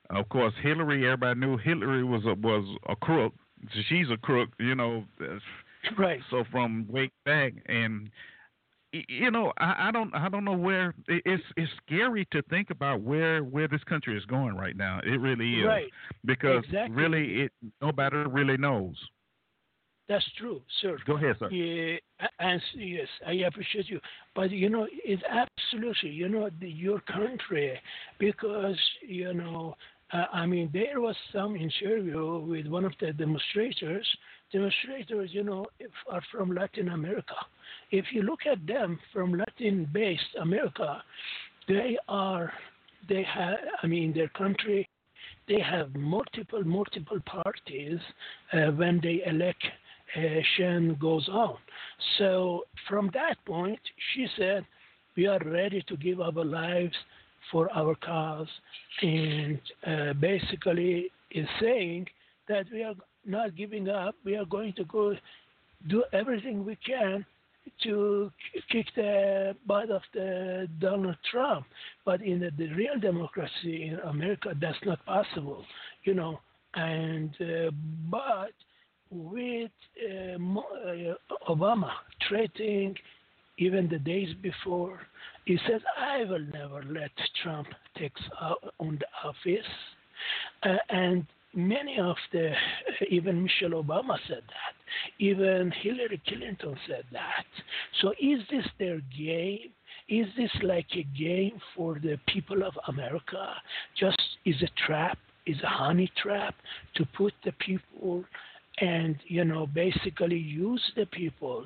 Of 0.09 0.29
course, 0.29 0.53
Hillary. 0.61 1.05
Everybody 1.05 1.39
knew 1.39 1.57
Hillary 1.57 2.03
was 2.03 2.23
a, 2.25 2.35
was 2.35 2.77
a 2.87 2.95
crook. 2.95 3.33
She's 3.89 4.09
a 4.11 4.17
crook, 4.17 4.49
you 4.59 4.75
know. 4.75 5.05
Right. 5.99 6.19
So 6.31 6.43
from 6.51 6.87
way 6.89 7.11
back, 7.25 7.53
and 7.67 8.09
you 8.91 9.29
know, 9.29 9.51
I, 9.57 9.89
I 9.89 9.91
don't, 9.91 10.13
I 10.15 10.29
don't 10.29 10.45
know 10.45 10.57
where 10.57 10.95
it's. 11.07 11.43
It's 11.57 11.71
scary 11.85 12.27
to 12.31 12.41
think 12.43 12.69
about 12.69 13.01
where 13.01 13.43
where 13.43 13.67
this 13.67 13.83
country 13.83 14.17
is 14.17 14.25
going 14.25 14.55
right 14.55 14.75
now. 14.75 14.99
It 15.03 15.19
really 15.19 15.59
is, 15.59 15.67
right. 15.67 15.91
because 16.25 16.63
exactly. 16.65 16.95
really, 16.95 17.41
it 17.43 17.51
nobody 17.81 18.17
really 18.17 18.57
knows. 18.57 18.95
That's 20.07 20.25
true, 20.37 20.61
sir. 20.81 20.97
Go 21.07 21.15
ahead, 21.15 21.35
sir. 21.39 21.49
Yeah, 21.49 21.97
and 22.39 22.61
yes, 22.75 23.07
I 23.25 23.33
appreciate 23.47 23.89
you. 23.89 23.99
But 24.35 24.51
you 24.51 24.69
know, 24.69 24.87
it's 25.03 25.23
absolutely, 25.29 26.11
you 26.11 26.29
know, 26.29 26.49
the, 26.59 26.69
your 26.69 26.99
country, 27.01 27.79
because 28.19 28.77
you 29.01 29.33
know, 29.33 29.75
uh, 30.13 30.25
I 30.31 30.45
mean, 30.45 30.69
there 30.71 31.01
was 31.01 31.15
some 31.33 31.55
interview 31.55 32.39
with 32.39 32.67
one 32.67 32.85
of 32.85 32.93
the 32.99 33.13
demonstrators. 33.13 34.07
Demonstrators, 34.51 35.31
you 35.33 35.43
know, 35.43 35.65
are 36.11 36.21
from 36.31 36.53
Latin 36.53 36.89
America. 36.89 37.35
If 37.89 38.05
you 38.11 38.21
look 38.21 38.41
at 38.49 38.65
them 38.67 38.99
from 39.11 39.33
Latin-based 39.33 40.35
America, 40.39 41.01
they 41.67 41.97
are, 42.07 42.53
they 43.09 43.23
have, 43.23 43.57
I 43.81 43.87
mean, 43.87 44.13
their 44.13 44.29
country 44.29 44.87
they 45.47 45.59
have 45.59 45.93
multiple 45.95 46.63
multiple 46.63 47.19
parties 47.25 47.99
uh, 48.53 48.71
when 48.71 48.99
they 49.01 49.21
elect 49.27 49.63
Shen 50.13 50.95
goes 50.99 51.27
on. 51.29 51.57
So 52.17 52.65
from 52.87 53.09
that 53.13 53.37
point, 53.45 53.79
she 54.13 54.27
said, 54.37 54.65
we 55.15 55.27
are 55.27 55.39
ready 55.45 55.83
to 55.87 55.97
give 55.97 56.19
our 56.21 56.43
lives 56.43 56.95
for 57.51 57.71
our 57.71 57.95
cause, 57.95 58.47
and 59.01 59.59
uh, 59.85 60.13
basically 60.13 61.11
is 61.31 61.47
saying 61.61 62.07
that 62.47 62.65
we 62.71 62.83
are 62.83 62.95
not 63.25 63.55
giving 63.55 63.89
up. 63.89 64.15
We 64.23 64.35
are 64.35 64.45
going 64.45 64.73
to 64.73 64.83
go 64.85 65.15
do 65.87 66.03
everything 66.13 66.65
we 66.65 66.77
can 66.77 67.25
to 67.83 68.31
kick 68.71 68.87
the 68.95 69.55
butt 69.65 69.89
of 69.89 70.01
the 70.13 70.67
Donald 70.79 71.17
Trump. 71.31 71.65
But 72.05 72.21
in 72.21 72.39
the, 72.39 72.51
the 72.57 72.71
real 72.73 72.99
democracy 72.99 73.87
in 73.87 73.99
America, 73.99 74.53
that's 74.59 74.77
not 74.85 75.03
possible, 75.05 75.65
you 76.03 76.13
know. 76.13 76.39
And 76.75 77.35
uh, 77.39 77.71
but 78.09 78.51
with 79.15 79.71
uh, 80.09 80.35
uh, 80.35 81.13
Obama 81.49 81.91
threatening 82.27 82.95
even 83.57 83.87
the 83.87 83.99
days 83.99 84.29
before, 84.41 84.99
he 85.45 85.57
said, 85.67 85.81
I 85.97 86.23
will 86.25 86.45
never 86.53 86.83
let 86.83 87.11
Trump 87.41 87.67
take 87.97 88.13
on 88.79 88.99
the 88.99 89.27
office. 89.27 89.65
Uh, 90.63 90.75
and 90.89 91.25
many 91.53 91.97
of 91.99 92.17
the, 92.33 92.51
even 93.09 93.43
Michelle 93.43 93.81
Obama 93.83 94.17
said 94.27 94.43
that. 94.47 94.73
Even 95.19 95.71
Hillary 95.81 96.21
Clinton 96.27 96.75
said 96.87 97.05
that. 97.13 97.45
So 98.01 98.11
is 98.19 98.39
this 98.51 98.65
their 98.79 99.01
game? 99.17 99.69
Is 100.09 100.27
this 100.37 100.51
like 100.61 100.87
a 100.93 101.03
game 101.17 101.59
for 101.75 101.95
the 101.95 102.19
people 102.27 102.63
of 102.63 102.73
America? 102.87 103.55
Just 103.99 104.21
is 104.45 104.61
a 104.61 104.85
trap, 104.85 105.17
is 105.45 105.57
a 105.63 105.67
honey 105.67 106.11
trap 106.21 106.55
to 106.95 107.05
put 107.17 107.33
the 107.43 107.53
people 107.53 108.23
and 108.79 109.15
you 109.27 109.45
know 109.45 109.67
basically 109.67 110.37
use 110.37 110.81
the 110.95 111.05
people 111.07 111.65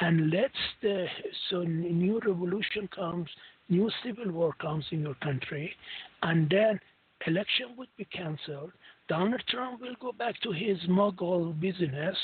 and 0.00 0.30
let's 0.30 0.54
the 0.82 1.06
so 1.50 1.62
new 1.62 2.20
revolution 2.26 2.88
comes, 2.94 3.28
new 3.68 3.90
civil 4.04 4.30
war 4.30 4.52
comes 4.60 4.84
in 4.90 5.00
your 5.02 5.14
country, 5.16 5.74
and 6.22 6.48
then 6.50 6.78
election 7.26 7.68
would 7.76 7.88
be 7.96 8.04
cancelled. 8.06 8.72
Donald 9.08 9.42
Trump 9.48 9.80
will 9.80 9.94
go 10.00 10.12
back 10.12 10.38
to 10.42 10.52
his 10.52 10.76
mogul 10.88 11.52
business, 11.54 12.16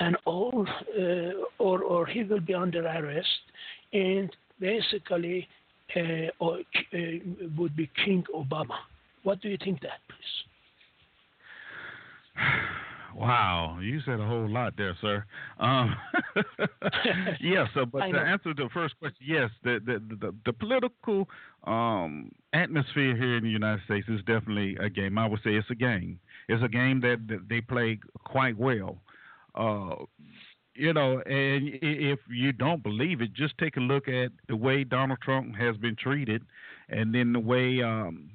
and 0.00 0.16
all, 0.24 0.66
uh, 0.98 1.62
or 1.62 1.82
or 1.82 2.06
he 2.06 2.24
will 2.24 2.40
be 2.40 2.54
under 2.54 2.84
arrest, 2.84 3.28
and 3.92 4.34
basically, 4.58 5.46
uh, 5.96 6.30
or, 6.40 6.58
uh, 6.58 6.98
would 7.56 7.76
be 7.76 7.88
King 8.04 8.24
Obama. 8.34 8.78
What 9.22 9.40
do 9.40 9.48
you 9.48 9.58
think 9.58 9.80
that, 9.82 10.00
please? 10.08 10.34
Wow, 13.16 13.78
you 13.80 14.00
said 14.04 14.18
a 14.18 14.26
whole 14.26 14.48
lot 14.48 14.74
there, 14.76 14.96
sir. 15.00 15.24
Um, 15.60 15.94
yeah, 17.40 17.66
so 17.72 17.86
but 17.86 18.00
to 18.10 18.18
answer 18.18 18.52
the 18.54 18.68
first 18.74 18.98
question, 18.98 19.24
yes, 19.24 19.50
the 19.62 19.78
the 19.84 20.02
the, 20.16 20.34
the 20.44 20.52
political 20.52 21.28
um, 21.64 22.32
atmosphere 22.52 23.16
here 23.16 23.36
in 23.36 23.44
the 23.44 23.50
United 23.50 23.84
States 23.84 24.08
is 24.08 24.20
definitely 24.26 24.76
a 24.80 24.90
game. 24.90 25.16
I 25.16 25.28
would 25.28 25.40
say 25.44 25.54
it's 25.54 25.70
a 25.70 25.76
game. 25.76 26.18
It's 26.48 26.62
a 26.62 26.68
game 26.68 27.00
that, 27.00 27.26
that 27.28 27.48
they 27.48 27.60
play 27.60 28.00
quite 28.24 28.58
well. 28.58 28.98
Uh, 29.54 29.94
you 30.74 30.92
know, 30.92 31.20
and 31.20 31.70
if 31.82 32.18
you 32.28 32.52
don't 32.52 32.82
believe 32.82 33.20
it, 33.20 33.32
just 33.32 33.56
take 33.58 33.76
a 33.76 33.80
look 33.80 34.08
at 34.08 34.32
the 34.48 34.56
way 34.56 34.82
Donald 34.82 35.20
Trump 35.22 35.54
has 35.54 35.76
been 35.76 35.94
treated, 35.94 36.42
and 36.88 37.14
then 37.14 37.32
the 37.32 37.38
way 37.38 37.80
um, 37.80 38.28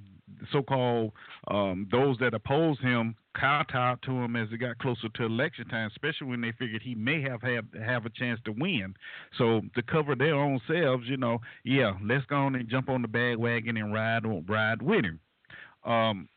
so-called 0.51 1.11
um, 1.49 1.87
those 1.91 2.17
that 2.19 2.33
oppose 2.33 2.79
him 2.79 3.15
kowtowed 3.35 4.01
to 4.03 4.11
him 4.11 4.35
as 4.35 4.47
it 4.51 4.57
got 4.57 4.77
closer 4.79 5.09
to 5.15 5.23
election 5.23 5.67
time, 5.67 5.89
especially 5.91 6.27
when 6.27 6.41
they 6.41 6.51
figured 6.53 6.81
he 6.81 6.95
may 6.95 7.21
have 7.21 7.41
have, 7.41 7.65
have 7.85 8.05
a 8.05 8.09
chance 8.09 8.39
to 8.45 8.51
win. 8.51 8.93
So 9.37 9.61
to 9.75 9.81
cover 9.83 10.15
their 10.15 10.35
own 10.35 10.59
selves, 10.67 11.05
you 11.07 11.17
know, 11.17 11.39
yeah, 11.63 11.93
let's 12.03 12.25
go 12.25 12.37
on 12.37 12.55
and 12.55 12.69
jump 12.69 12.89
on 12.89 13.01
the 13.01 13.07
bandwagon 13.07 13.77
and 13.77 13.93
ride 13.93 14.25
on 14.25 14.45
ride 14.47 14.81
with 14.81 15.05
him. 15.05 15.19
Um, 15.85 16.27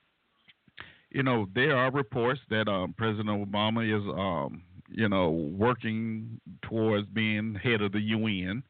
you 1.10 1.22
know, 1.22 1.46
there 1.54 1.76
are 1.76 1.90
reports 1.90 2.40
that 2.50 2.68
um, 2.68 2.94
President 2.96 3.28
Obama 3.28 3.84
is, 3.84 4.02
um, 4.16 4.62
you 4.88 5.08
know, 5.08 5.30
working 5.30 6.40
towards 6.62 7.06
being 7.08 7.54
head 7.54 7.82
of 7.82 7.92
the 7.92 8.00
UN. 8.00 8.62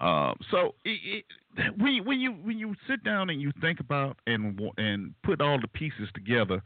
Um, 0.00 0.34
so 0.50 0.74
it, 0.84 1.24
it, 1.56 1.72
when 1.78 2.04
when 2.04 2.20
you 2.20 2.32
when 2.32 2.58
you 2.58 2.74
sit 2.88 3.04
down 3.04 3.30
and 3.30 3.40
you 3.40 3.52
think 3.60 3.80
about 3.80 4.18
and 4.26 4.60
and 4.76 5.14
put 5.22 5.40
all 5.40 5.60
the 5.60 5.68
pieces 5.68 6.08
together, 6.14 6.62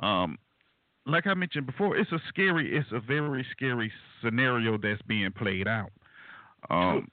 um, 0.00 0.38
like 1.06 1.26
I 1.26 1.34
mentioned 1.34 1.66
before, 1.66 1.96
it's 1.96 2.12
a 2.12 2.20
scary, 2.28 2.76
it's 2.76 2.88
a 2.92 3.00
very 3.00 3.44
scary 3.50 3.92
scenario 4.22 4.78
that's 4.78 5.02
being 5.02 5.32
played 5.32 5.66
out. 5.66 5.90
Um, 6.70 7.08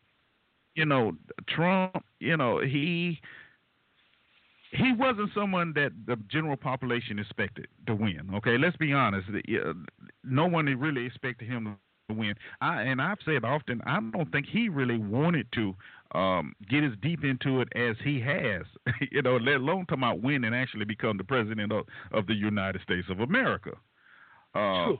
you 0.75 0.85
know, 0.85 1.13
Trump, 1.47 2.05
you 2.19 2.37
know, 2.37 2.59
he 2.59 3.19
he 4.71 4.93
wasn't 4.93 5.31
someone 5.33 5.73
that 5.73 5.91
the 6.05 6.15
general 6.29 6.55
population 6.55 7.17
expected 7.17 7.67
to 7.87 7.95
win. 7.95 8.29
Okay, 8.35 8.57
let's 8.57 8.77
be 8.77 8.93
honest. 8.93 9.27
No 10.23 10.45
one 10.45 10.65
really 10.65 11.05
expected 11.05 11.47
him 11.47 11.75
to 12.09 12.13
win. 12.13 12.35
I 12.61 12.83
and 12.83 13.01
I've 13.01 13.17
said 13.25 13.43
often, 13.43 13.81
I 13.85 13.99
don't 13.99 14.31
think 14.31 14.45
he 14.45 14.69
really 14.69 14.97
wanted 14.97 15.51
to 15.53 15.75
um, 16.15 16.53
get 16.69 16.83
as 16.83 16.91
deep 17.01 17.23
into 17.23 17.61
it 17.61 17.67
as 17.75 17.95
he 18.03 18.19
has. 18.21 18.63
you 19.11 19.21
know, 19.21 19.37
let 19.37 19.55
alone 19.55 19.85
come 19.87 20.03
out 20.03 20.21
win 20.21 20.43
and 20.43 20.55
actually 20.55 20.85
become 20.85 21.17
the 21.17 21.23
president 21.23 21.71
of, 21.71 21.85
of 22.11 22.27
the 22.27 22.33
United 22.33 22.81
States 22.81 23.07
of 23.09 23.19
America. 23.19 23.71
Uh, 24.55 24.93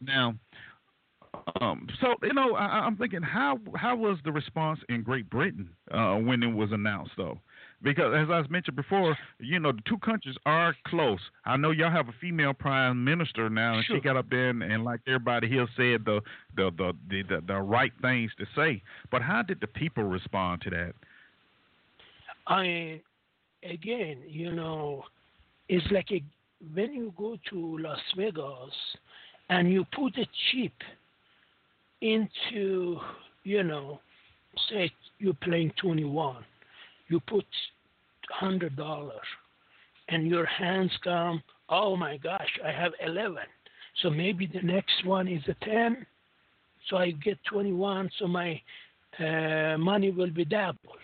now, 0.00 0.34
um, 1.60 1.88
so 2.00 2.14
you 2.22 2.32
know, 2.32 2.54
I, 2.54 2.86
am 2.86 2.96
thinking, 2.96 3.22
how 3.22 3.58
how 3.74 3.96
was 3.96 4.18
the 4.24 4.32
response 4.32 4.80
in 4.88 5.02
Great 5.02 5.28
Britain 5.30 5.68
uh, 5.90 6.14
when 6.16 6.42
it 6.42 6.54
was 6.54 6.70
announced, 6.72 7.12
though? 7.16 7.40
Because 7.82 8.14
as 8.16 8.30
I 8.30 8.42
mentioned 8.48 8.76
before, 8.76 9.16
you 9.38 9.58
know 9.60 9.72
the 9.72 9.82
two 9.86 9.98
countries 9.98 10.36
are 10.46 10.74
close. 10.86 11.20
I 11.44 11.56
know 11.56 11.70
y'all 11.70 11.90
have 11.90 12.08
a 12.08 12.14
female 12.20 12.54
prime 12.54 13.04
minister 13.04 13.50
now, 13.50 13.74
and 13.74 13.84
sure. 13.84 13.96
she 13.96 14.00
got 14.00 14.16
up 14.16 14.30
there 14.30 14.50
and, 14.50 14.62
and 14.62 14.84
like 14.84 15.00
everybody 15.06 15.48
here 15.48 15.66
said 15.76 16.04
the 16.04 16.20
the, 16.56 16.70
the 16.76 16.92
the 17.10 17.22
the 17.22 17.42
the 17.46 17.56
right 17.56 17.92
things 18.00 18.30
to 18.38 18.46
say. 18.56 18.82
But 19.10 19.22
how 19.22 19.42
did 19.42 19.60
the 19.60 19.66
people 19.66 20.04
respond 20.04 20.62
to 20.62 20.70
that? 20.70 20.92
I 22.46 23.00
again, 23.62 24.22
you 24.26 24.52
know, 24.52 25.04
it's 25.68 25.86
like 25.90 26.10
a, 26.12 26.22
when 26.74 26.94
you 26.94 27.12
go 27.16 27.36
to 27.50 27.78
Las 27.78 28.00
Vegas 28.16 28.74
and 29.50 29.70
you 29.70 29.84
put 29.94 30.16
a 30.16 30.26
chip 30.50 30.72
into, 32.00 32.98
you 33.44 33.62
know, 33.62 34.00
say 34.70 34.90
you're 35.18 35.34
playing 35.34 35.72
21 35.80 36.44
you 37.08 37.20
put 37.20 37.46
hundred 38.30 38.76
dollars 38.76 39.26
and 40.08 40.26
your 40.26 40.46
hands 40.46 40.90
come 41.04 41.42
oh 41.68 41.96
my 41.96 42.16
gosh 42.16 42.58
i 42.64 42.70
have 42.70 42.92
11 43.06 43.36
so 44.02 44.10
maybe 44.10 44.46
the 44.46 44.62
next 44.62 45.04
one 45.04 45.28
is 45.28 45.42
a 45.48 45.64
10 45.64 46.04
so 46.88 46.96
i 46.96 47.12
get 47.12 47.38
21 47.44 48.10
so 48.18 48.26
my 48.26 48.60
uh, 49.18 49.76
money 49.78 50.10
will 50.10 50.30
be 50.30 50.44
doubled. 50.44 50.98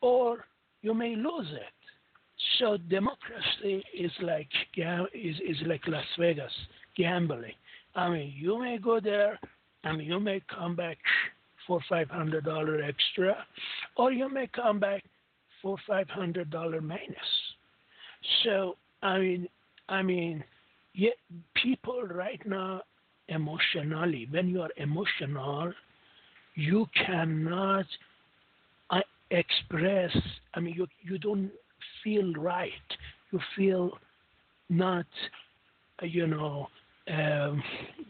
Or 0.00 0.46
you 0.82 0.94
may 0.94 1.16
lose 1.16 1.48
it. 1.52 1.74
So 2.58 2.76
democracy 2.88 3.84
is 3.96 4.12
like 4.22 4.48
is, 5.12 5.36
is 5.46 5.56
like 5.66 5.82
las 5.86 6.04
vegas 6.18 6.52
gambling. 6.96 7.52
I 7.94 8.08
mean 8.08 8.32
you 8.36 8.58
may 8.60 8.78
go 8.78 9.00
there 9.00 9.38
and 9.84 10.00
you 10.02 10.20
may 10.20 10.40
come 10.48 10.76
back 10.76 10.98
for 11.68 11.78
five 11.88 12.10
hundred 12.10 12.44
dollar 12.44 12.82
extra, 12.82 13.36
or 13.96 14.10
you 14.10 14.28
may 14.28 14.48
come 14.48 14.80
back 14.80 15.04
for 15.62 15.76
five 15.86 16.08
hundred 16.08 16.50
dollar 16.50 16.80
minus. 16.80 17.30
So 18.42 18.76
I 19.02 19.18
mean, 19.20 19.48
I 19.88 20.02
mean, 20.02 20.42
yet 20.94 21.14
people 21.54 22.02
right 22.02 22.44
now 22.44 22.82
emotionally, 23.28 24.26
when 24.30 24.48
you 24.48 24.62
are 24.62 24.70
emotional, 24.78 25.72
you 26.54 26.88
cannot 27.06 27.86
uh, 28.90 29.00
express. 29.30 30.16
I 30.54 30.60
mean, 30.60 30.74
you 30.74 30.88
you 31.02 31.18
don't 31.18 31.52
feel 32.02 32.32
right. 32.34 32.72
You 33.30 33.40
feel 33.54 33.90
not, 34.70 35.06
uh, 36.02 36.06
you 36.06 36.26
know, 36.26 36.68
um, 37.12 37.62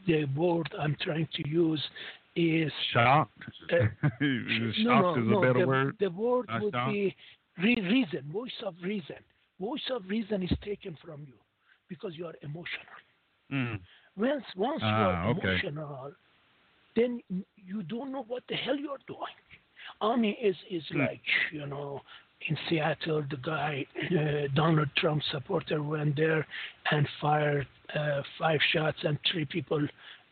the 0.06 0.24
word 0.36 0.68
I'm 0.78 0.96
trying 1.00 1.28
to 1.34 1.48
use 1.48 1.82
is 2.38 2.72
shocked. 2.92 3.32
Uh, 3.72 3.76
shocked 4.02 4.78
no, 4.78 5.00
no, 5.00 5.14
is 5.16 5.26
no, 5.26 5.38
a 5.38 5.40
better 5.46 5.60
the, 5.60 5.66
word. 5.66 5.96
The 6.00 6.10
word 6.10 6.46
Not 6.48 6.62
would 6.62 6.74
shocked? 6.74 6.92
be 6.92 7.16
re- 7.62 7.80
reason, 7.90 8.22
voice 8.32 8.58
of 8.64 8.74
reason. 8.82 9.16
Voice 9.60 9.86
of 9.90 10.02
reason 10.08 10.42
is 10.42 10.52
taken 10.64 10.96
from 11.04 11.22
you 11.26 11.34
because 11.88 12.12
you 12.16 12.26
are 12.26 12.34
emotional. 12.42 12.96
Mm. 13.52 13.80
Once 14.16 14.44
once 14.56 14.80
Ah, 14.82 14.98
you 14.98 15.04
are 15.06 15.30
okay. 15.30 15.40
emotional, 15.48 16.12
then 16.96 17.20
you 17.56 17.82
don't 17.82 18.12
know 18.12 18.24
what 18.28 18.42
the 18.48 18.54
hell 18.56 18.76
you're 18.76 19.04
doing. 19.06 19.36
Army 20.00 20.32
is 20.40 20.56
is 20.70 20.84
Hmm. 20.90 21.00
like 21.00 21.22
you 21.52 21.66
know 21.66 22.02
in 22.48 22.56
Seattle, 22.68 23.22
the 23.30 23.36
guy 23.38 23.84
uh, 24.12 24.46
Donald 24.54 24.88
Trump 24.96 25.22
supporter 25.32 25.82
went 25.82 26.14
there 26.16 26.46
and 26.92 27.08
fired 27.20 27.66
uh, 27.94 28.22
five 28.38 28.60
shots, 28.72 28.98
and 29.02 29.18
three 29.32 29.44
people 29.44 29.82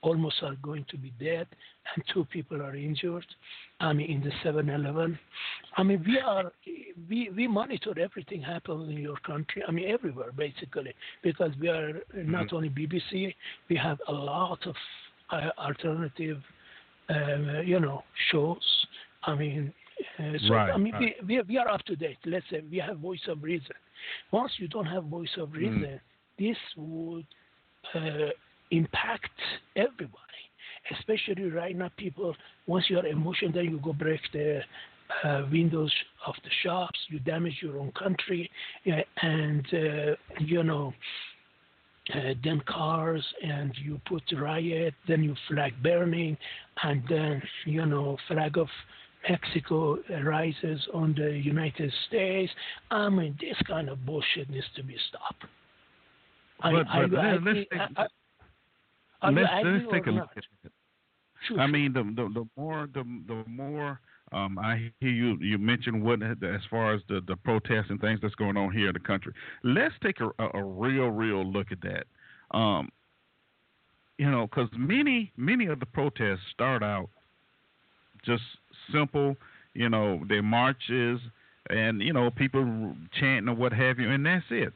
almost 0.07 0.37
are 0.43 0.57
going 0.63 0.85
to 0.89 0.97
be 0.97 1.13
dead, 1.19 1.47
and 1.95 2.05
two 2.13 2.25
people 2.27 2.63
are 2.63 2.77
injured. 2.77 3.27
I 3.81 3.93
mean, 3.93 4.11
in 4.11 4.21
the 4.23 4.33
7-Eleven. 4.45 5.19
I 5.77 5.83
mean, 5.83 6.03
we 6.07 6.19
are 6.19 6.53
we 7.09 7.31
we 7.37 7.47
monitor 7.49 7.93
everything 7.99 8.41
happening 8.41 8.93
in 8.97 9.03
your 9.03 9.21
country. 9.31 9.63
I 9.69 9.71
mean, 9.73 9.89
everywhere 9.97 10.33
basically, 10.33 10.95
because 11.23 11.53
we 11.61 11.69
are 11.69 11.93
not 12.15 12.53
only 12.53 12.71
BBC, 12.71 13.35
we 13.69 13.77
have 13.77 13.99
a 14.09 14.13
lot 14.13 14.61
of 14.67 14.77
uh, 15.31 15.51
alternative, 15.59 16.39
uh, 17.11 17.61
you 17.73 17.81
know, 17.81 18.05
shows. 18.31 18.67
I 19.25 19.35
mean, 19.35 19.73
uh, 20.19 20.39
so 20.47 20.55
Right, 20.55 20.71
I 20.71 20.79
mean, 20.79 20.95
right. 20.95 21.17
we, 21.27 21.37
we 21.37 21.43
we 21.51 21.59
are 21.59 21.69
up 21.69 21.83
to 21.87 21.97
date. 21.97 22.19
Let's 22.25 22.47
say 22.51 22.63
we 22.71 22.79
have 22.79 22.99
voice 22.99 23.27
of 23.29 23.43
reason. 23.43 23.77
Once 24.31 24.53
you 24.59 24.69
don't 24.69 24.87
have 24.87 25.05
voice 25.05 25.35
of 25.39 25.53
reason, 25.53 26.01
this 26.39 26.57
would 26.77 27.27
uh, 27.95 28.31
impact 28.71 29.31
everybody. 29.77 30.23
Especially 30.99 31.45
right 31.51 31.77
now, 31.77 31.91
people. 31.97 32.35
Once 32.67 32.85
you 32.89 32.99
are 32.99 33.07
emotional, 33.07 33.51
then 33.53 33.65
you 33.65 33.81
go 33.83 33.93
break 33.93 34.21
the 34.33 34.61
uh, 35.25 35.43
windows 35.51 35.93
of 36.27 36.35
the 36.45 36.51
shops. 36.63 36.99
You 37.09 37.19
damage 37.21 37.59
your 37.61 37.79
own 37.79 37.93
country, 37.93 38.49
uh, 38.87 39.01
and 39.23 39.67
uh, 39.73 40.15
you 40.41 40.63
know. 40.63 40.93
Uh, 42.15 42.35
then 42.45 42.63
cars 42.69 43.25
and 43.43 43.73
you 43.85 44.01
put 44.07 44.23
riot, 44.39 44.95
then 45.09 45.25
you 45.25 45.35
flag 45.49 45.73
burning, 45.83 46.37
and 46.85 47.03
then 47.09 47.43
you 47.65 47.85
know 47.85 48.17
flag 48.29 48.57
of 48.59 48.69
Mexico 49.29 49.99
rises 50.23 50.81
on 50.95 51.17
the 51.19 51.33
United 51.37 51.93
States. 52.07 52.53
I 52.93 53.09
mean, 53.09 53.37
this 53.41 53.57
kind 53.67 53.89
of 53.89 54.07
bullshit 54.07 54.49
needs 54.49 54.67
to 54.77 54.85
be 54.85 54.97
stopped. 55.09 55.47
I- 56.61 56.71
But, 56.71 56.87
are 56.87 57.09
but 57.09 57.11
you 57.11 57.17
let- 57.17 57.35
agree- 57.39 57.67
let's 57.73 57.93
I- 57.97 58.03
I- 58.05 58.07
are 59.23 59.33
let's, 59.33 59.49
let's 59.65 59.85
take 59.93 60.07
a 60.07 60.11
look 60.11 60.31
at 60.37 60.45
it. 60.65 60.73
Sure, 61.47 61.61
I 61.61 61.67
sure. 61.67 61.69
mean, 61.69 61.93
the, 61.93 62.03
the 62.03 62.29
the 62.33 62.49
more 62.57 62.89
the 62.93 63.05
the 63.27 63.45
more 63.47 64.01
um, 64.33 64.59
I 64.59 64.91
hear 65.01 65.11
you 65.11 65.37
you 65.41 65.59
mentioned 65.59 66.03
what 66.03 66.23
as 66.23 66.61
far 66.71 66.95
as 66.95 67.01
the 67.09 67.21
the 67.27 67.37
protests 67.37 67.87
and 67.91 68.01
things 68.01 68.21
that's 68.23 68.35
going 68.35 68.57
on 68.57 68.73
here 68.73 68.89
in 68.89 68.95
the 68.95 69.01
country. 69.01 69.33
Let's 69.63 69.95
take 70.03 70.21
a, 70.21 70.31
a, 70.43 70.59
a 70.59 70.65
real 70.65 71.09
real 71.09 71.45
look 71.45 71.69
at 71.71 71.79
that. 71.83 72.07
Um, 72.57 72.89
you 74.19 74.31
know, 74.31 74.47
because 74.47 74.69
many 74.77 75.33
many 75.37 75.67
of 75.67 75.81
the 75.81 75.87
protests 75.87 76.41
start 76.53 76.83
out 76.83 77.09
just 78.25 78.43
simple. 78.93 79.37
You 79.75 79.91
know, 79.91 80.23
their 80.29 80.43
marches 80.43 81.21
and 81.71 82.01
you 82.01 82.13
know 82.13 82.31
people 82.31 82.95
chanting 83.21 83.49
or 83.49 83.55
what 83.55 83.73
have 83.73 83.99
you, 83.99 84.11
and 84.11 84.25
that's 84.25 84.45
it. 84.51 84.73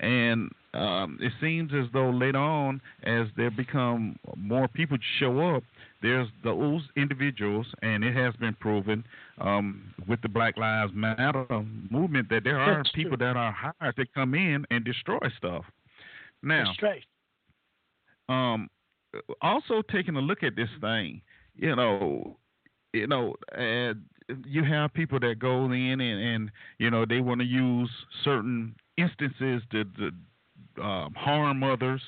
And 0.00 0.50
um, 0.72 1.18
it 1.20 1.32
seems 1.40 1.72
as 1.74 1.86
though 1.92 2.10
later 2.10 2.38
on, 2.38 2.80
as 3.02 3.26
there 3.36 3.50
become 3.50 4.18
more 4.36 4.66
people 4.66 4.96
to 4.96 5.04
show 5.18 5.56
up, 5.56 5.62
there's 6.00 6.28
those 6.42 6.82
individuals, 6.96 7.66
and 7.82 8.02
it 8.02 8.16
has 8.16 8.34
been 8.36 8.54
proven 8.54 9.04
um, 9.40 9.92
with 10.08 10.22
the 10.22 10.28
Black 10.28 10.56
Lives 10.56 10.92
Matter 10.94 11.44
movement 11.90 12.28
that 12.30 12.44
there 12.44 12.58
are 12.58 12.78
That's 12.78 12.90
people 12.92 13.18
true. 13.18 13.26
that 13.26 13.36
are 13.36 13.52
hired 13.52 13.96
to 13.96 14.06
come 14.14 14.34
in 14.34 14.64
and 14.70 14.84
destroy 14.84 15.18
stuff. 15.36 15.64
Now, 16.42 16.72
um, 18.30 18.70
also 19.42 19.82
taking 19.92 20.16
a 20.16 20.20
look 20.20 20.42
at 20.42 20.56
this 20.56 20.70
thing, 20.80 21.20
you 21.56 21.76
know, 21.76 22.38
you 22.94 23.06
know, 23.06 23.34
uh, 23.56 23.92
you 24.46 24.64
have 24.64 24.94
people 24.94 25.20
that 25.20 25.38
go 25.38 25.64
in 25.64 26.00
and, 26.00 26.02
and 26.02 26.50
you 26.78 26.90
know 26.90 27.04
they 27.04 27.20
want 27.20 27.40
to 27.40 27.46
use 27.46 27.90
certain 28.24 28.74
instances 29.00 29.62
to 29.70 29.84
um, 30.82 31.14
harm 31.14 31.62
others. 31.62 32.02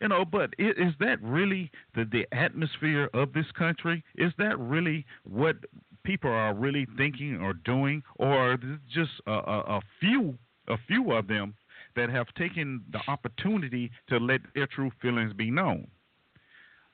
You 0.00 0.08
know, 0.08 0.24
but 0.24 0.50
is 0.58 0.92
that 1.00 1.22
really 1.22 1.70
the 1.94 2.04
the 2.04 2.26
atmosphere 2.32 3.08
of 3.14 3.32
this 3.32 3.46
country? 3.56 4.02
Is 4.16 4.32
that 4.38 4.58
really 4.58 5.06
what 5.22 5.56
people 6.02 6.30
are 6.30 6.52
really 6.52 6.86
thinking 6.96 7.40
or 7.40 7.54
doing, 7.54 8.02
or 8.16 8.58
just 8.92 9.12
a, 9.26 9.32
a, 9.32 9.60
a 9.76 9.80
few 10.00 10.36
a 10.68 10.76
few 10.88 11.12
of 11.12 11.28
them 11.28 11.54
that 11.96 12.10
have 12.10 12.26
taken 12.36 12.82
the 12.92 13.00
opportunity 13.06 13.90
to 14.08 14.18
let 14.18 14.40
their 14.54 14.66
true 14.66 14.90
feelings 15.00 15.32
be 15.32 15.50
known? 15.50 15.86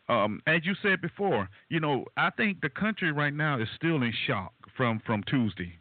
Um, 0.08 0.42
as 0.46 0.60
you 0.64 0.74
said 0.82 1.00
before, 1.00 1.48
you 1.68 1.80
know, 1.80 2.04
I 2.16 2.30
think 2.30 2.60
the 2.60 2.68
country 2.68 3.12
right 3.12 3.32
now 3.32 3.60
is 3.60 3.68
still 3.76 4.02
in 4.02 4.12
shock 4.26 4.52
from 4.76 5.00
from 5.06 5.22
Tuesday, 5.22 5.72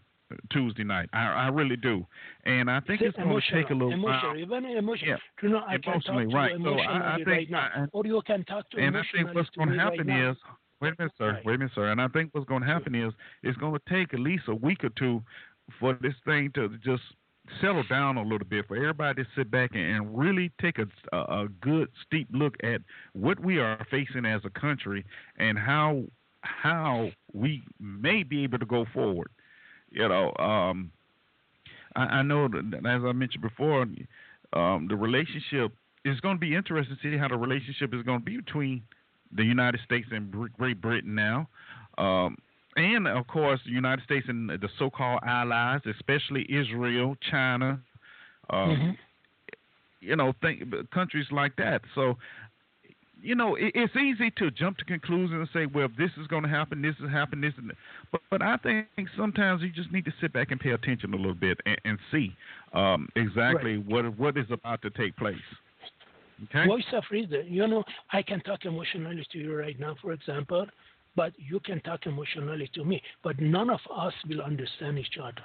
Tuesday 0.51 0.83
night. 0.83 1.09
I, 1.13 1.27
I 1.27 1.47
really 1.47 1.75
do, 1.75 2.05
and 2.45 2.69
I 2.69 2.79
think 2.81 3.01
it's 3.01 3.17
going 3.17 3.29
to 3.29 3.51
take 3.51 3.69
a 3.69 3.73
little 3.73 3.91
emotional, 3.91 4.31
while. 4.31 4.37
even 4.37 4.65
emotional. 4.65 5.09
Yeah, 5.09 5.17
You 5.41 5.49
know, 5.49 5.59
I 5.67 5.75
emotionally, 5.83 6.27
right. 6.33 6.55
So 6.63 6.73
I- 6.79 7.13
I 7.13 7.15
think 7.15 7.27
right 7.27 7.49
now, 7.49 7.69
I- 7.75 7.85
or 7.91 8.05
you 8.05 8.21
can 8.25 8.43
talk 8.45 8.69
to 8.71 8.77
And 8.77 8.97
I 8.97 9.01
think 9.13 9.33
what's 9.33 9.49
going 9.51 9.69
to 9.69 9.79
happen 9.79 10.07
now. 10.07 10.31
is, 10.31 10.37
wait 10.81 10.93
a 10.93 10.95
minute, 11.01 11.13
sir, 11.17 11.31
Right. 11.33 11.45
wait 11.45 11.55
a 11.55 11.57
minute, 11.57 11.73
sir, 11.73 11.91
and 11.91 12.01
I 12.01 12.07
think 12.09 12.33
what's 12.33 12.47
going 12.47 12.61
to 12.61 12.67
happen 12.67 12.93
is 12.95 13.13
it's 13.43 13.57
going 13.57 13.73
to 13.73 13.81
take 13.89 14.13
at 14.13 14.19
least 14.19 14.47
a 14.47 14.55
week 14.55 14.83
or 14.83 14.89
two 14.89 15.23
for 15.79 15.93
this 16.01 16.15
thing 16.25 16.51
to 16.53 16.69
just 16.79 17.03
settle 17.61 17.83
down 17.89 18.17
a 18.17 18.21
little 18.21 18.45
bit 18.47 18.67
for 18.67 18.75
everybody 18.75 19.23
to 19.23 19.29
sit 19.35 19.49
back 19.49 19.71
and, 19.73 20.15
really 20.15 20.51
take 20.61 20.77
a, 20.77 20.85
a, 21.11 21.17
a 21.43 21.47
good 21.61 21.89
steep 22.05 22.27
look 22.31 22.55
at 22.63 22.81
what 23.13 23.39
we 23.39 23.57
are 23.59 23.83
facing 23.89 24.25
as 24.25 24.41
a 24.45 24.49
country 24.51 25.03
and 25.37 25.57
how 25.57 26.03
how 26.41 27.11
we 27.33 27.61
may 27.79 28.23
be 28.23 28.43
able 28.43 28.57
to 28.59 28.65
go 28.65 28.85
forward. 28.93 29.29
You 29.91 30.07
know, 30.07 30.33
um, 30.37 30.91
I, 31.95 32.01
I 32.01 32.21
know 32.21 32.47
that 32.47 32.81
as 32.85 33.01
I 33.03 33.11
mentioned 33.11 33.41
before, 33.41 33.85
um, 34.53 34.87
the 34.87 34.95
relationship 34.95 35.71
is 36.05 36.19
going 36.21 36.35
to 36.35 36.39
be 36.39 36.55
interesting 36.55 36.97
to 37.01 37.11
see 37.11 37.17
how 37.17 37.27
the 37.27 37.37
relationship 37.37 37.93
is 37.93 38.03
going 38.03 38.19
to 38.19 38.25
be 38.25 38.37
between 38.37 38.83
the 39.35 39.43
United 39.43 39.81
States 39.81 40.07
and 40.11 40.31
Great 40.57 40.81
Britain 40.81 41.15
now. 41.15 41.47
Um, 41.97 42.37
and 42.75 43.07
of 43.07 43.27
course, 43.27 43.59
the 43.65 43.71
United 43.71 44.03
States 44.03 44.25
and 44.29 44.49
the 44.49 44.69
so-called 44.77 45.21
allies, 45.25 45.81
especially 45.85 46.45
Israel, 46.49 47.17
China, 47.29 47.79
um, 48.49 48.69
Mhm. 48.69 48.97
you 50.01 50.15
know, 50.15 50.31
think, 50.41 50.63
countries 50.91 51.31
like 51.31 51.55
that. 51.57 51.83
So, 51.93 52.17
you 53.21 53.35
know, 53.35 53.55
it, 53.55 53.71
it's 53.75 53.95
easy 53.95 54.31
to 54.37 54.51
jump 54.51 54.77
to 54.77 54.85
conclusions 54.85 55.31
and 55.31 55.49
say, 55.53 55.65
well, 55.65 55.87
this 55.97 56.11
is 56.19 56.27
going 56.27 56.43
to 56.43 56.49
happen, 56.49 56.81
this 56.81 56.95
is 57.03 57.09
happening, 57.11 57.41
this, 57.41 57.53
and 57.57 57.71
but 58.11 58.21
but 58.29 58.41
I 58.41 58.57
think 58.57 58.87
sometimes 59.17 59.61
you 59.61 59.69
just 59.69 59.91
need 59.91 60.05
to 60.05 60.13
sit 60.21 60.33
back 60.33 60.51
and 60.51 60.59
pay 60.59 60.71
attention 60.71 61.13
a 61.13 61.17
little 61.17 61.33
bit 61.33 61.59
and, 61.65 61.77
and 61.85 61.99
see 62.11 62.35
um, 62.73 63.09
exactly 63.15 63.77
what 63.77 64.17
what 64.17 64.37
is 64.37 64.45
about 64.51 64.81
to 64.83 64.89
take 64.91 65.15
place. 65.17 65.37
Okay. 66.45 66.67
Voice 66.67 66.83
of 66.93 67.03
reason. 67.11 67.45
You 67.47 67.67
know, 67.67 67.83
I 68.13 68.21
can 68.21 68.39
talk 68.41 68.63
emotionally 68.63 69.25
to 69.31 69.37
you 69.37 69.55
right 69.55 69.77
now, 69.79 69.95
for 70.01 70.13
example, 70.13 70.65
but 71.19 71.33
you 71.35 71.59
can 71.59 71.81
talk 71.81 72.05
emotionally 72.05 72.69
to 72.73 72.85
me. 72.85 73.01
But 73.25 73.41
none 73.41 73.69
of 73.69 73.81
us 73.93 74.13
will 74.29 74.41
understand 74.41 74.97
each 74.97 75.17
other. 75.21 75.43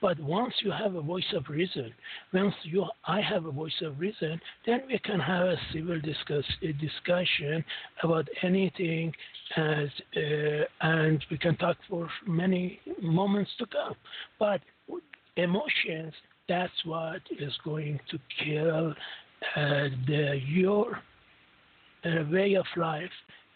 But 0.00 0.18
once 0.18 0.52
you 0.64 0.72
have 0.72 0.96
a 0.96 1.00
voice 1.00 1.32
of 1.36 1.44
reason, 1.48 1.94
once 2.34 2.52
you, 2.64 2.86
I 3.06 3.20
have 3.20 3.44
a 3.44 3.52
voice 3.52 3.80
of 3.82 4.00
reason, 4.00 4.40
then 4.66 4.80
we 4.88 4.98
can 4.98 5.20
have 5.20 5.46
a 5.46 5.56
civil 5.72 6.00
discuss, 6.00 6.44
a 6.62 6.72
discussion 6.72 7.64
about 8.02 8.26
anything, 8.42 9.14
as, 9.56 9.88
uh, 10.16 10.64
and 10.80 11.24
we 11.30 11.38
can 11.38 11.56
talk 11.56 11.76
for 11.88 12.10
many 12.26 12.80
moments 13.00 13.52
to 13.58 13.66
come. 13.66 13.94
But 14.40 14.60
emotions, 15.36 16.14
that's 16.48 16.72
what 16.84 17.22
is 17.38 17.52
going 17.64 18.00
to 18.10 18.18
kill 18.44 18.90
uh, 19.54 19.88
the, 20.08 20.40
your 20.48 20.98
uh, 22.04 22.24
way 22.28 22.54
of 22.54 22.66
life, 22.76 23.10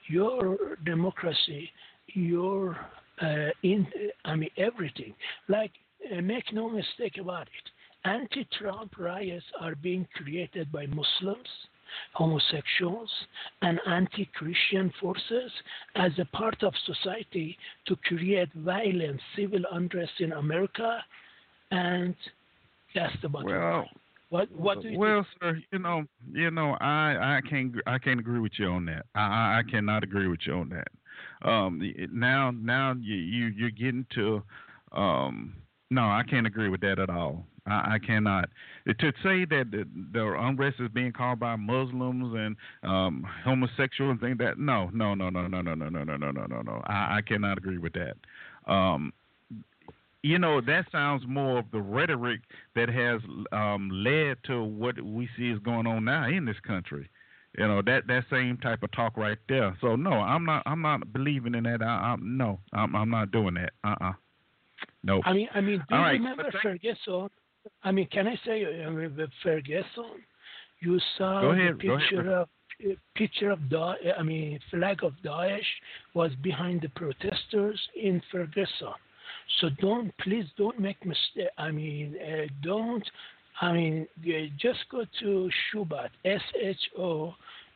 your 0.09 0.77
democracy, 0.85 1.71
your 2.09 2.77
uh, 3.21 3.51
in, 3.63 3.87
I 4.25 4.37
mean 4.37 4.51
everything. 4.57 5.15
Like, 5.49 5.73
uh, 6.17 6.21
make 6.21 6.53
no 6.53 6.69
mistake 6.69 7.19
about 7.21 7.43
it. 7.43 8.09
Anti-Trump 8.09 8.93
riots 8.99 9.45
are 9.61 9.75
being 9.75 10.07
created 10.15 10.71
by 10.71 10.87
Muslims, 10.87 11.49
homosexuals, 12.13 13.11
and 13.63 13.81
anti-Christian 13.87 14.93
forces 15.01 15.51
as 15.97 16.13
a 16.19 16.25
part 16.37 16.63
of 16.63 16.73
society 16.85 17.57
to 17.87 17.97
create 18.05 18.53
violence, 18.55 19.21
civil 19.35 19.63
unrest 19.73 20.13
in 20.21 20.33
America, 20.33 20.99
and 21.71 22.15
that's 22.95 23.15
the 23.23 23.29
bottom 23.29 23.49
line. 23.49 23.89
Well, 24.31 24.47
What 24.59 24.61
what 24.61 24.83
do 24.83 24.89
you 24.89 24.99
well, 24.99 25.27
sir, 25.41 25.61
you 25.73 25.79
know, 25.79 26.05
you 26.33 26.51
know, 26.51 26.77
I 26.81 27.39
I 27.39 27.41
can't 27.49 27.75
I 27.87 27.99
can't 27.99 28.19
agree 28.21 28.41
with 28.41 28.53
you 28.59 28.67
on 28.67 28.85
that. 28.87 29.07
I 29.15 29.21
I, 29.21 29.59
I 29.59 29.71
cannot 29.71 30.03
agree 30.03 30.29
with 30.29 30.41
you 30.47 30.55
on 30.55 30.71
that. 30.71 30.89
Um, 31.49 31.81
now 32.13 32.51
now 32.51 32.95
you 33.01 33.15
you 33.15 33.47
you're 33.47 33.71
getting 33.71 34.07
to, 34.15 34.43
um, 34.93 35.55
no, 35.91 36.03
I 36.03 36.23
can't 36.29 36.47
agree 36.47 36.69
with 36.69 36.81
that 36.81 36.99
at 36.99 37.09
all. 37.09 37.47
I, 37.67 37.95
I 37.95 37.99
cannot. 38.05 38.49
To 38.87 39.13
say 39.23 39.45
that 39.45 39.71
the, 39.71 39.87
the 40.13 40.37
unrest 40.39 40.77
is 40.81 40.89
being 40.93 41.13
caused 41.13 41.41
by 41.41 41.57
Muslims 41.57 42.35
and 42.37 42.57
um, 42.83 43.25
homosexual 43.45 44.11
and 44.11 44.21
things 44.21 44.39
that 44.39 44.59
no 44.59 44.91
no 44.93 45.15
no 45.15 45.31
no 45.31 45.47
no 45.47 45.63
no 45.63 45.75
no 45.75 45.89
no 45.89 46.05
no 46.05 46.17
no 46.17 46.31
no 46.31 46.47
no 46.47 46.63
no. 46.63 46.83
I, 46.87 47.19
I 47.19 47.21
cannot 47.27 47.59
agree 47.59 47.79
with 47.79 47.93
that. 47.95 48.17
Um, 48.71 49.13
you 50.23 50.39
know 50.39 50.61
that 50.61 50.87
sounds 50.91 51.25
more 51.27 51.59
of 51.59 51.71
the 51.73 51.81
rhetoric 51.81 52.41
that 52.75 52.89
has 52.89 53.21
um, 53.53 53.91
led 53.93 54.37
to 54.45 54.63
what 54.65 55.01
we 55.01 55.29
see 55.37 55.51
is 55.51 55.59
going 55.61 55.87
on 55.87 56.05
now 56.05 56.29
in 56.29 56.45
this 56.45 56.61
country. 56.67 57.09
You 57.59 57.67
know 57.69 57.83
that 57.83 58.07
that 58.09 58.25
same 58.31 58.59
type 58.59 58.83
of 58.83 58.93
talk 58.93 59.17
right 59.17 59.39
there. 59.49 59.77
So 59.81 59.97
no, 59.97 60.13
I'm 60.13 60.45
not 60.45 60.63
I'm 60.67 60.83
not 60.83 61.13
believing 61.13 61.55
in 61.55 61.65
that. 61.65 61.83
I, 61.83 62.13
I'm 62.13 62.37
no, 62.37 62.59
I'm 62.73 62.95
I'm 62.95 63.11
not 63.11 63.31
doing 63.31 63.55
that. 63.55 63.73
Uh 63.85 63.95
uh 64.01 64.13
Nope. 65.03 65.23
I 65.25 65.33
mean, 65.33 65.49
I 65.55 65.61
mean, 65.61 65.79
do 65.89 65.95
All 65.95 66.01
you 66.01 66.05
right, 66.05 66.13
remember 66.13 66.51
Ferguson? 66.63 67.29
I 67.83 67.93
mean, 67.93 68.09
can 68.11 68.27
I 68.27 68.39
say 68.45 68.65
uh, 68.85 68.93
with 68.93 69.17
Ferguson? 69.43 70.23
You 70.81 70.99
saw 71.17 71.41
Go 71.41 71.55
the 71.55 71.61
ahead, 71.61 71.83
go 71.83 71.95
ahead. 71.95 72.09
picture 72.11 72.31
of 72.37 72.49
uh, 72.85 72.95
picture 73.15 73.51
of 73.51 73.71
Da- 73.71 73.95
I 74.19 74.23
mean, 74.23 74.59
flag 74.71 75.03
of 75.03 75.13
Daesh 75.25 75.61
was 76.15 76.31
behind 76.43 76.83
the 76.83 76.89
protesters 76.91 77.81
in 77.95 78.21
Ferguson. 78.31 78.95
So 79.61 79.69
don't, 79.81 80.13
please, 80.19 80.47
don't 80.57 80.79
make 80.79 81.05
mistake. 81.05 81.49
I 81.59 81.71
mean, 81.71 82.17
uh, 82.21 82.47
don't. 82.63 83.05
I 83.61 83.73
mean, 83.73 84.07
uh, 84.21 84.33
just 84.59 84.81
go 84.91 85.05
to 85.21 85.51
Shoebat, 85.73 86.11
S 86.25 86.43
H 86.61 86.77
O 86.99 87.35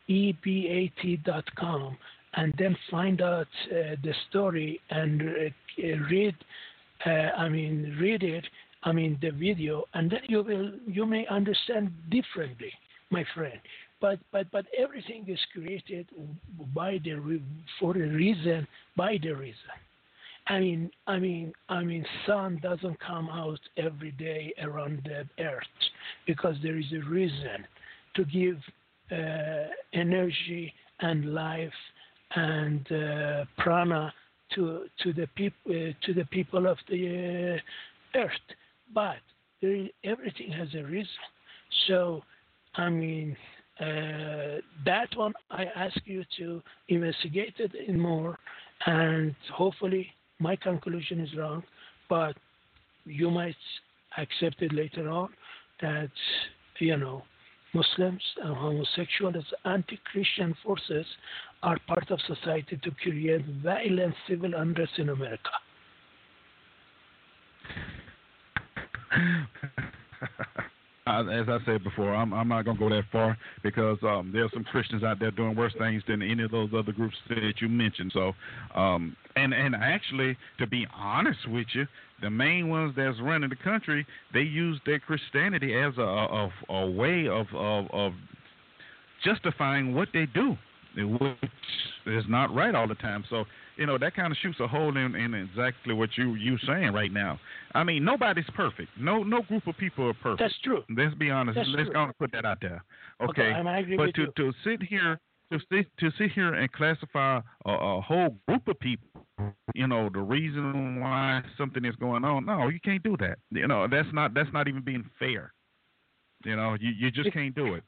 E 0.08 0.34
B 0.42 0.68
A 0.68 1.00
T 1.00 1.16
dot 1.16 1.44
com, 1.56 1.96
and 2.34 2.52
then 2.58 2.76
find 2.90 3.22
out 3.22 3.46
uh, 3.66 3.96
the 4.02 4.14
story 4.28 4.80
and 4.90 5.22
uh, 5.22 5.84
read. 6.10 6.34
Uh, 7.06 7.10
I 7.10 7.48
mean, 7.48 7.96
read 7.98 8.22
it. 8.22 8.44
I 8.82 8.92
mean, 8.92 9.18
the 9.20 9.30
video, 9.30 9.84
and 9.94 10.10
then 10.10 10.20
you 10.28 10.42
will 10.42 10.72
you 10.86 11.06
may 11.06 11.26
understand 11.28 11.92
differently, 12.10 12.72
my 13.10 13.24
friend. 13.34 13.58
But 14.00 14.18
but 14.32 14.50
but 14.50 14.66
everything 14.76 15.24
is 15.28 15.40
created 15.52 16.08
by 16.74 16.98
the 17.04 17.40
for 17.78 17.96
a 17.96 18.08
reason 18.08 18.66
by 18.96 19.18
the 19.22 19.32
reason, 19.32 19.72
I 20.50 20.58
mean, 20.58 20.90
I 21.06 21.20
mean, 21.20 21.52
I 21.68 21.84
mean, 21.84 22.04
sun 22.26 22.58
doesn't 22.60 22.98
come 22.98 23.28
out 23.28 23.60
every 23.76 24.10
day 24.10 24.52
around 24.60 25.00
the 25.04 25.44
earth 25.44 25.62
because 26.26 26.56
there 26.60 26.76
is 26.76 26.92
a 26.92 27.08
reason 27.08 27.64
to 28.16 28.24
give 28.24 28.56
uh, 29.12 29.68
energy 29.92 30.74
and 30.98 31.32
life 31.34 31.80
and 32.34 32.84
uh, 32.90 33.44
prana 33.58 34.12
to 34.56 34.86
to 35.04 35.12
the 35.12 35.28
people 35.36 35.70
uh, 35.70 35.92
to 36.04 36.14
the 36.14 36.24
people 36.32 36.66
of 36.66 36.78
the 36.88 37.60
uh, 38.16 38.18
earth. 38.18 38.46
But 38.92 39.22
there, 39.62 39.86
everything 40.02 40.50
has 40.50 40.68
a 40.74 40.82
reason. 40.82 41.22
So, 41.86 42.22
I 42.74 42.88
mean, 42.88 43.36
uh, 43.78 44.58
that 44.84 45.10
one 45.14 45.32
I 45.52 45.66
ask 45.76 45.96
you 46.06 46.24
to 46.38 46.60
investigate 46.88 47.54
it 47.58 47.94
more, 47.94 48.36
and 48.86 49.36
hopefully 49.54 50.12
my 50.40 50.56
conclusion 50.56 51.20
is 51.20 51.28
wrong, 51.36 51.62
but 52.08 52.34
you 53.04 53.30
might 53.30 53.56
accept 54.18 54.60
it 54.62 54.72
later 54.72 55.08
on 55.08 55.28
that 55.80 56.10
you 56.78 56.96
know 56.96 57.22
Muslims 57.72 58.22
and 58.42 58.56
homosexuals 58.56 59.44
anti-Christian 59.64 60.56
forces 60.64 61.06
are 61.62 61.78
part 61.86 62.10
of 62.10 62.18
society 62.26 62.80
to 62.82 62.90
create 63.02 63.44
violent 63.62 64.14
civil 64.28 64.54
unrest 64.54 64.92
in 64.98 65.10
America. 65.10 65.50
Uh, 71.10 71.24
as 71.26 71.48
I 71.48 71.58
said 71.66 71.82
before, 71.82 72.14
I'm, 72.14 72.32
I'm 72.32 72.46
not 72.46 72.64
going 72.64 72.76
to 72.76 72.88
go 72.88 72.88
that 72.88 73.02
far 73.10 73.36
because 73.64 73.98
um, 74.02 74.30
there 74.32 74.44
are 74.44 74.50
some 74.54 74.62
Christians 74.62 75.02
out 75.02 75.18
there 75.18 75.32
doing 75.32 75.56
worse 75.56 75.74
things 75.76 76.04
than 76.06 76.22
any 76.22 76.44
of 76.44 76.52
those 76.52 76.70
other 76.76 76.92
groups 76.92 77.16
that 77.28 77.54
you 77.60 77.68
mentioned. 77.68 78.12
So, 78.14 78.32
um, 78.74 79.16
and 79.34 79.52
and 79.52 79.74
actually, 79.74 80.36
to 80.58 80.66
be 80.68 80.86
honest 80.94 81.40
with 81.48 81.66
you, 81.72 81.86
the 82.22 82.30
main 82.30 82.68
ones 82.68 82.94
that's 82.96 83.20
running 83.20 83.50
the 83.50 83.56
country, 83.56 84.06
they 84.32 84.40
use 84.40 84.80
their 84.86 85.00
Christianity 85.00 85.74
as 85.74 85.94
a 85.98 86.02
a, 86.02 86.52
a 86.68 86.90
way 86.90 87.26
of, 87.26 87.46
of 87.54 87.86
of 87.92 88.12
justifying 89.24 89.94
what 89.94 90.08
they 90.12 90.26
do, 90.26 90.56
which 90.96 91.50
is 92.06 92.24
not 92.28 92.54
right 92.54 92.74
all 92.74 92.88
the 92.88 92.94
time. 92.96 93.24
So 93.30 93.44
you 93.76 93.86
know 93.86 93.98
that 93.98 94.14
kind 94.14 94.32
of 94.32 94.38
shoots 94.42 94.58
a 94.60 94.66
hole 94.66 94.96
in, 94.96 95.14
in 95.14 95.34
exactly 95.34 95.94
what 95.94 96.10
you 96.16 96.34
you 96.34 96.58
saying 96.66 96.92
right 96.92 97.12
now. 97.12 97.38
I 97.74 97.84
mean, 97.84 98.04
nobody's 98.04 98.48
perfect. 98.54 98.90
No 98.98 99.22
no 99.22 99.42
group 99.42 99.66
of 99.66 99.76
people 99.76 100.08
are 100.08 100.14
perfect. 100.14 100.40
That's 100.40 100.58
true. 100.62 100.82
Let's 100.96 101.14
be 101.14 101.30
honest. 101.30 101.56
That's 101.56 101.68
Let's 101.70 101.84
true. 101.86 101.94
go 101.94 102.02
and 102.04 102.18
put 102.18 102.32
that 102.32 102.44
out 102.44 102.58
there. 102.60 102.82
Okay, 103.22 103.42
Okay. 103.42 103.52
I'm 103.52 103.66
agree 103.66 103.96
but 103.96 104.06
with 104.06 104.14
to 104.16 104.22
you. 104.22 104.32
to 104.36 104.52
sit 104.64 104.82
here 104.82 105.18
to 105.52 105.58
sit 105.70 105.86
to 105.98 106.10
sit 106.18 106.32
here 106.32 106.54
and 106.54 106.70
classify 106.72 107.40
a, 107.66 107.70
a 107.70 108.00
whole 108.00 108.36
group 108.48 108.66
of 108.68 108.78
people, 108.80 109.08
you 109.74 109.86
know, 109.86 110.08
the 110.12 110.20
reason 110.20 111.00
why 111.00 111.42
something 111.58 111.84
is 111.84 111.96
going 111.96 112.24
on. 112.24 112.44
No, 112.46 112.68
you 112.68 112.80
can't 112.84 113.02
do 113.02 113.16
that. 113.18 113.38
You 113.50 113.66
know, 113.66 113.86
that's 113.90 114.08
not 114.12 114.34
that's 114.34 114.52
not 114.52 114.68
even 114.68 114.82
being 114.82 115.08
fair. 115.18 115.52
You 116.44 116.56
know, 116.56 116.76
you 116.80 116.90
you 116.98 117.10
just 117.10 117.32
can't 117.32 117.54
do 117.54 117.74
it. 117.74 117.84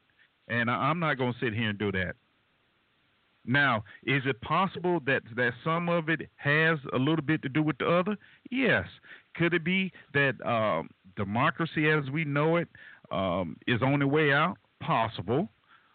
And 0.49 0.71
I, 0.71 0.75
I'm 0.75 0.99
not 0.99 1.19
going 1.19 1.33
to 1.33 1.39
sit 1.39 1.55
here 1.55 1.71
and 1.71 1.79
do 1.79 1.93
that. 1.93 2.15
Now, 3.45 3.85
is 4.05 4.23
it 4.25 4.41
possible 4.41 5.01
that 5.07 5.23
that 5.37 5.53
some 5.65 5.89
of 5.89 6.09
it 6.09 6.29
has 6.37 6.79
a 6.93 6.99
little 6.99 7.25
bit 7.25 7.43
to 7.43 7.49
do 7.49 7.63
with 7.63 7.79
the 7.79 7.89
other? 7.89 8.17
Yes. 8.51 8.87
Could 9.35 9.55
it 9.55 9.65
be 9.65 9.93
that 10.15 10.35
um, 10.47 10.91
democracy, 11.17 11.89
as 11.91 12.09
we 12.11 12.25
know 12.25 12.57
it, 12.57 12.69
um, 13.11 13.57
is 13.67 13.83
on 13.83 13.99
the 13.99 14.07
way 14.07 14.33
out? 14.33 14.59
Possible. 14.81 15.49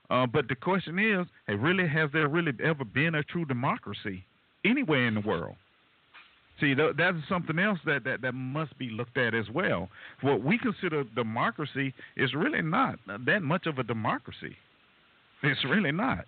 Uh, 0.10 0.26
but 0.26 0.48
the 0.48 0.56
question 0.56 1.00
is, 1.00 1.28
hey, 1.48 1.56
really, 1.56 1.88
has 1.88 2.10
there 2.14 2.28
really 2.28 2.54
ever 2.64 2.86
been 2.86 3.16
a 3.16 3.24
true 3.24 3.46
democracy 3.46 4.26
anywhere 4.66 5.08
in 5.08 5.16
the 5.16 5.22
world? 5.22 5.56
See, 6.60 6.74
th- 6.74 6.96
that's 6.98 7.18
something 7.30 7.60
else 7.60 7.80
that, 7.86 8.04
that, 8.06 8.22
that 8.22 8.34
must 8.34 8.78
be 8.78 8.90
looked 8.90 9.18
at 9.18 9.36
as 9.36 9.50
well. 9.54 9.90
What 10.22 10.44
we 10.44 10.58
consider 10.58 11.04
democracy 11.04 11.94
is 12.16 12.34
really 12.34 12.62
not 12.62 13.00
that 13.26 13.44
much 13.44 13.68
of 13.68 13.78
a 13.78 13.84
democracy. 13.84 14.56
It's 15.44 15.64
really 15.66 15.92
not. 15.92 16.26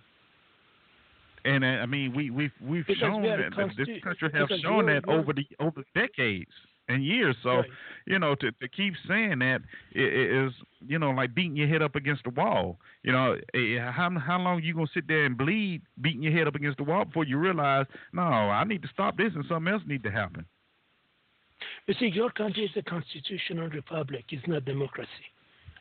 And 1.44 1.64
uh, 1.64 1.68
I 1.68 1.86
mean, 1.86 2.14
we 2.14 2.30
we've 2.30 2.52
we've 2.62 2.86
Because 2.86 3.00
shown 3.00 3.22
we 3.22 3.28
that, 3.28 3.52
this 3.76 3.88
country 4.02 4.30
has 4.32 4.48
shown 4.60 4.86
that 4.86 5.02
you're- 5.06 5.18
over 5.18 5.32
the 5.32 5.46
over 5.58 5.82
decades 5.94 6.50
and 6.88 7.04
years. 7.04 7.36
So 7.42 7.50
Right. 7.50 7.70
you 8.06 8.18
know, 8.18 8.34
to 8.36 8.50
to 8.52 8.68
keep 8.68 8.94
saying 9.08 9.38
that 9.40 9.62
is 9.94 10.52
you 10.86 10.98
know 10.98 11.10
like 11.10 11.34
beating 11.34 11.56
your 11.56 11.68
head 11.68 11.82
up 11.82 11.94
against 11.96 12.24
the 12.24 12.30
wall. 12.30 12.78
You 13.02 13.12
know, 13.12 13.36
eh, 13.54 13.78
how 13.90 14.10
how 14.18 14.38
long 14.40 14.62
you 14.62 14.74
gonna 14.74 14.86
sit 14.92 15.06
there 15.08 15.24
and 15.24 15.36
bleed, 15.36 15.82
beating 16.00 16.22
your 16.22 16.32
head 16.32 16.46
up 16.46 16.54
against 16.54 16.78
the 16.78 16.84
wall 16.84 17.04
before 17.04 17.24
you 17.24 17.38
realize, 17.38 17.86
no, 18.12 18.22
I 18.22 18.64
need 18.64 18.82
to 18.82 18.88
stop 18.88 19.16
this 19.16 19.32
and 19.34 19.44
something 19.48 19.72
else 19.72 19.82
need 19.86 20.02
to 20.02 20.10
happen. 20.10 20.44
You 21.86 21.94
see, 21.94 22.06
your 22.06 22.30
country 22.30 22.64
is 22.64 22.70
a 22.76 22.82
constitutional 22.82 23.68
republic. 23.68 24.24
It's 24.30 24.46
not 24.46 24.64
democracy. 24.64 25.08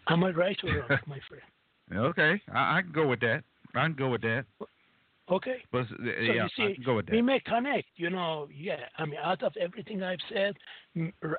Am 0.08 0.24
I 0.24 0.30
right 0.32 0.58
or 0.64 0.74
wrong, 0.90 1.00
my 1.08 1.20
friend? 1.28 1.44
Okay, 2.10 2.42
I, 2.54 2.78
I 2.78 2.82
can 2.82 2.92
go 2.92 3.08
with 3.08 3.20
that. 3.22 3.44
I 3.76 3.84
can 3.86 3.94
go 3.94 4.10
with 4.10 4.22
that. 4.22 4.46
Okay. 5.32 5.58
But 5.72 5.82
uh, 5.82 5.86
So 6.00 6.06
yeah, 6.22 6.34
you 6.34 6.42
uh, 6.42 6.48
see, 6.56 6.78
go 6.84 6.96
with 6.96 7.10
we 7.10 7.22
may 7.22 7.40
connect. 7.40 7.88
You 7.96 8.10
know, 8.10 8.48
yeah. 8.56 8.86
I 8.98 9.06
mean, 9.06 9.20
out 9.24 9.44
of 9.44 9.54
everything 9.60 10.04
I've 10.04 10.20
said, 10.34 10.56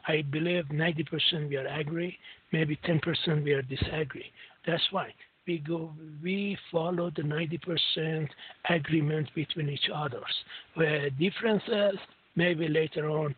I 0.07 0.23
believe 0.31 0.65
90% 0.67 1.49
we 1.49 1.57
are 1.57 1.67
agree, 1.67 2.17
maybe 2.53 2.79
10% 2.85 3.45
we 3.45 3.53
are 3.53 3.63
disagree. 3.63 4.31
That's 4.67 4.83
why 4.91 5.13
we 5.47 5.59
go. 5.59 5.93
We 6.23 6.57
follow 6.71 7.11
the 7.15 7.23
90% 7.23 8.29
agreement 8.69 9.29
between 9.35 9.69
each 9.69 9.89
others. 9.93 10.35
Where 10.75 11.11
differences, 11.11 11.99
maybe 12.37 12.69
later 12.69 13.11
on, 13.11 13.35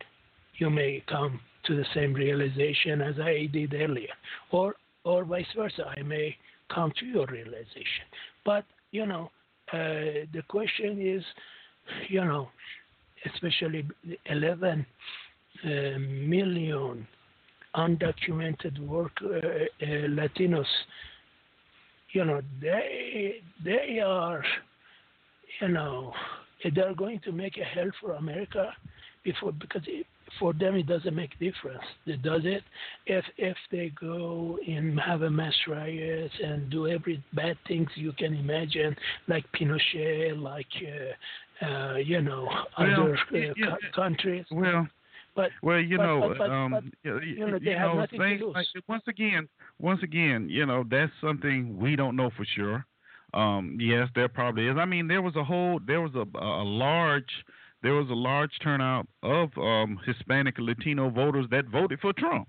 you 0.57 0.69
may 0.69 1.03
come 1.07 1.39
to 1.65 1.75
the 1.75 1.85
same 1.95 2.13
realization 2.13 3.01
as 3.01 3.15
I 3.19 3.49
did 3.51 3.73
earlier, 3.73 4.13
or 4.51 4.75
or 5.05 5.23
vice 5.23 5.45
versa. 5.55 5.91
I 5.97 6.01
may 6.03 6.35
come 6.73 6.91
to 6.99 7.05
your 7.05 7.25
realization. 7.27 8.05
But 8.45 8.65
you 8.91 9.05
know, 9.05 9.31
uh, 9.73 10.25
the 10.33 10.43
question 10.47 11.01
is, 11.01 11.23
you 12.07 12.23
know, 12.23 12.49
especially 13.25 13.87
the 14.05 14.17
11 14.27 14.85
uh, 15.65 15.69
million 15.99 17.07
undocumented 17.75 18.79
work 18.85 19.11
uh, 19.23 19.27
uh, 19.27 19.85
Latinos, 20.09 20.67
you 22.11 22.23
know, 22.23 22.41
they 22.61 23.41
they 23.65 23.99
are, 23.99 24.43
you 25.59 25.69
know, 25.69 26.13
they're 26.75 26.93
going 26.93 27.19
to 27.21 27.31
make 27.31 27.57
a 27.57 27.63
hell 27.63 27.89
for 27.99 28.13
America 28.13 28.71
before 29.23 29.51
because 29.53 29.81
for 30.39 30.53
them 30.53 30.75
it 30.75 30.87
doesn't 30.87 31.15
make 31.15 31.31
difference. 31.39 31.83
It 32.05 32.21
does 32.21 32.41
it 32.45 32.63
if 33.05 33.25
if 33.37 33.57
they 33.71 33.91
go 33.99 34.57
and 34.67 34.99
have 34.99 35.21
a 35.23 35.29
mass 35.29 35.53
riot 35.67 36.31
and 36.43 36.69
do 36.69 36.87
every 36.87 37.23
bad 37.33 37.57
things 37.67 37.87
you 37.95 38.11
can 38.13 38.33
imagine, 38.33 38.95
like 39.27 39.45
Pinochet, 39.53 40.39
like 40.41 40.67
uh, 41.61 41.65
uh, 41.65 41.95
you 41.97 42.21
know 42.21 42.43
Well, 42.77 42.93
other 42.93 43.13
uh, 43.33 43.37
yeah, 43.37 43.51
co- 43.65 43.77
countries. 44.01 44.45
Well, 44.51 44.87
But 45.35 45.49
well, 45.63 45.79
you 45.79 45.97
but- 45.97 46.03
know, 46.05 46.35
but- 46.37 46.49
um, 46.49 46.91
you, 47.03 47.19
you 47.21 47.47
know, 47.47 47.59
they 47.63 47.71
have 47.71 47.95
nothing 47.95 48.19
to 48.19 48.25
things 48.25 48.41
lose. 48.41 48.53
like 48.55 48.67
once 48.87 49.03
again, 49.07 49.47
once 49.79 50.01
again, 50.03 50.47
you 50.49 50.65
know, 50.65 50.83
that's 50.89 51.11
something 51.21 51.77
we 51.77 51.95
don't 51.95 52.15
know 52.15 52.29
for 52.37 52.45
sure. 52.55 52.85
Um, 53.33 53.77
yes, 53.79 54.09
there 54.13 54.29
probably 54.29 54.67
is. 54.67 54.77
I 54.77 54.85
mean, 54.85 55.07
there 55.07 55.23
was 55.23 55.35
a 55.35 55.43
whole, 55.43 55.79
there 55.87 56.01
was 56.01 56.13
a, 56.13 56.25
a 56.37 56.63
large, 56.63 57.31
there 57.83 57.93
was 57.93 58.09
a 58.09 58.13
large 58.13 58.57
turnout 58.63 59.07
of 59.21 59.49
um, 59.57 59.99
Hispanic 60.05 60.55
Latino 60.57 61.09
voters 61.09 61.45
that 61.51 61.65
voted 61.65 61.99
for 61.99 62.13
Trump. 62.13 62.47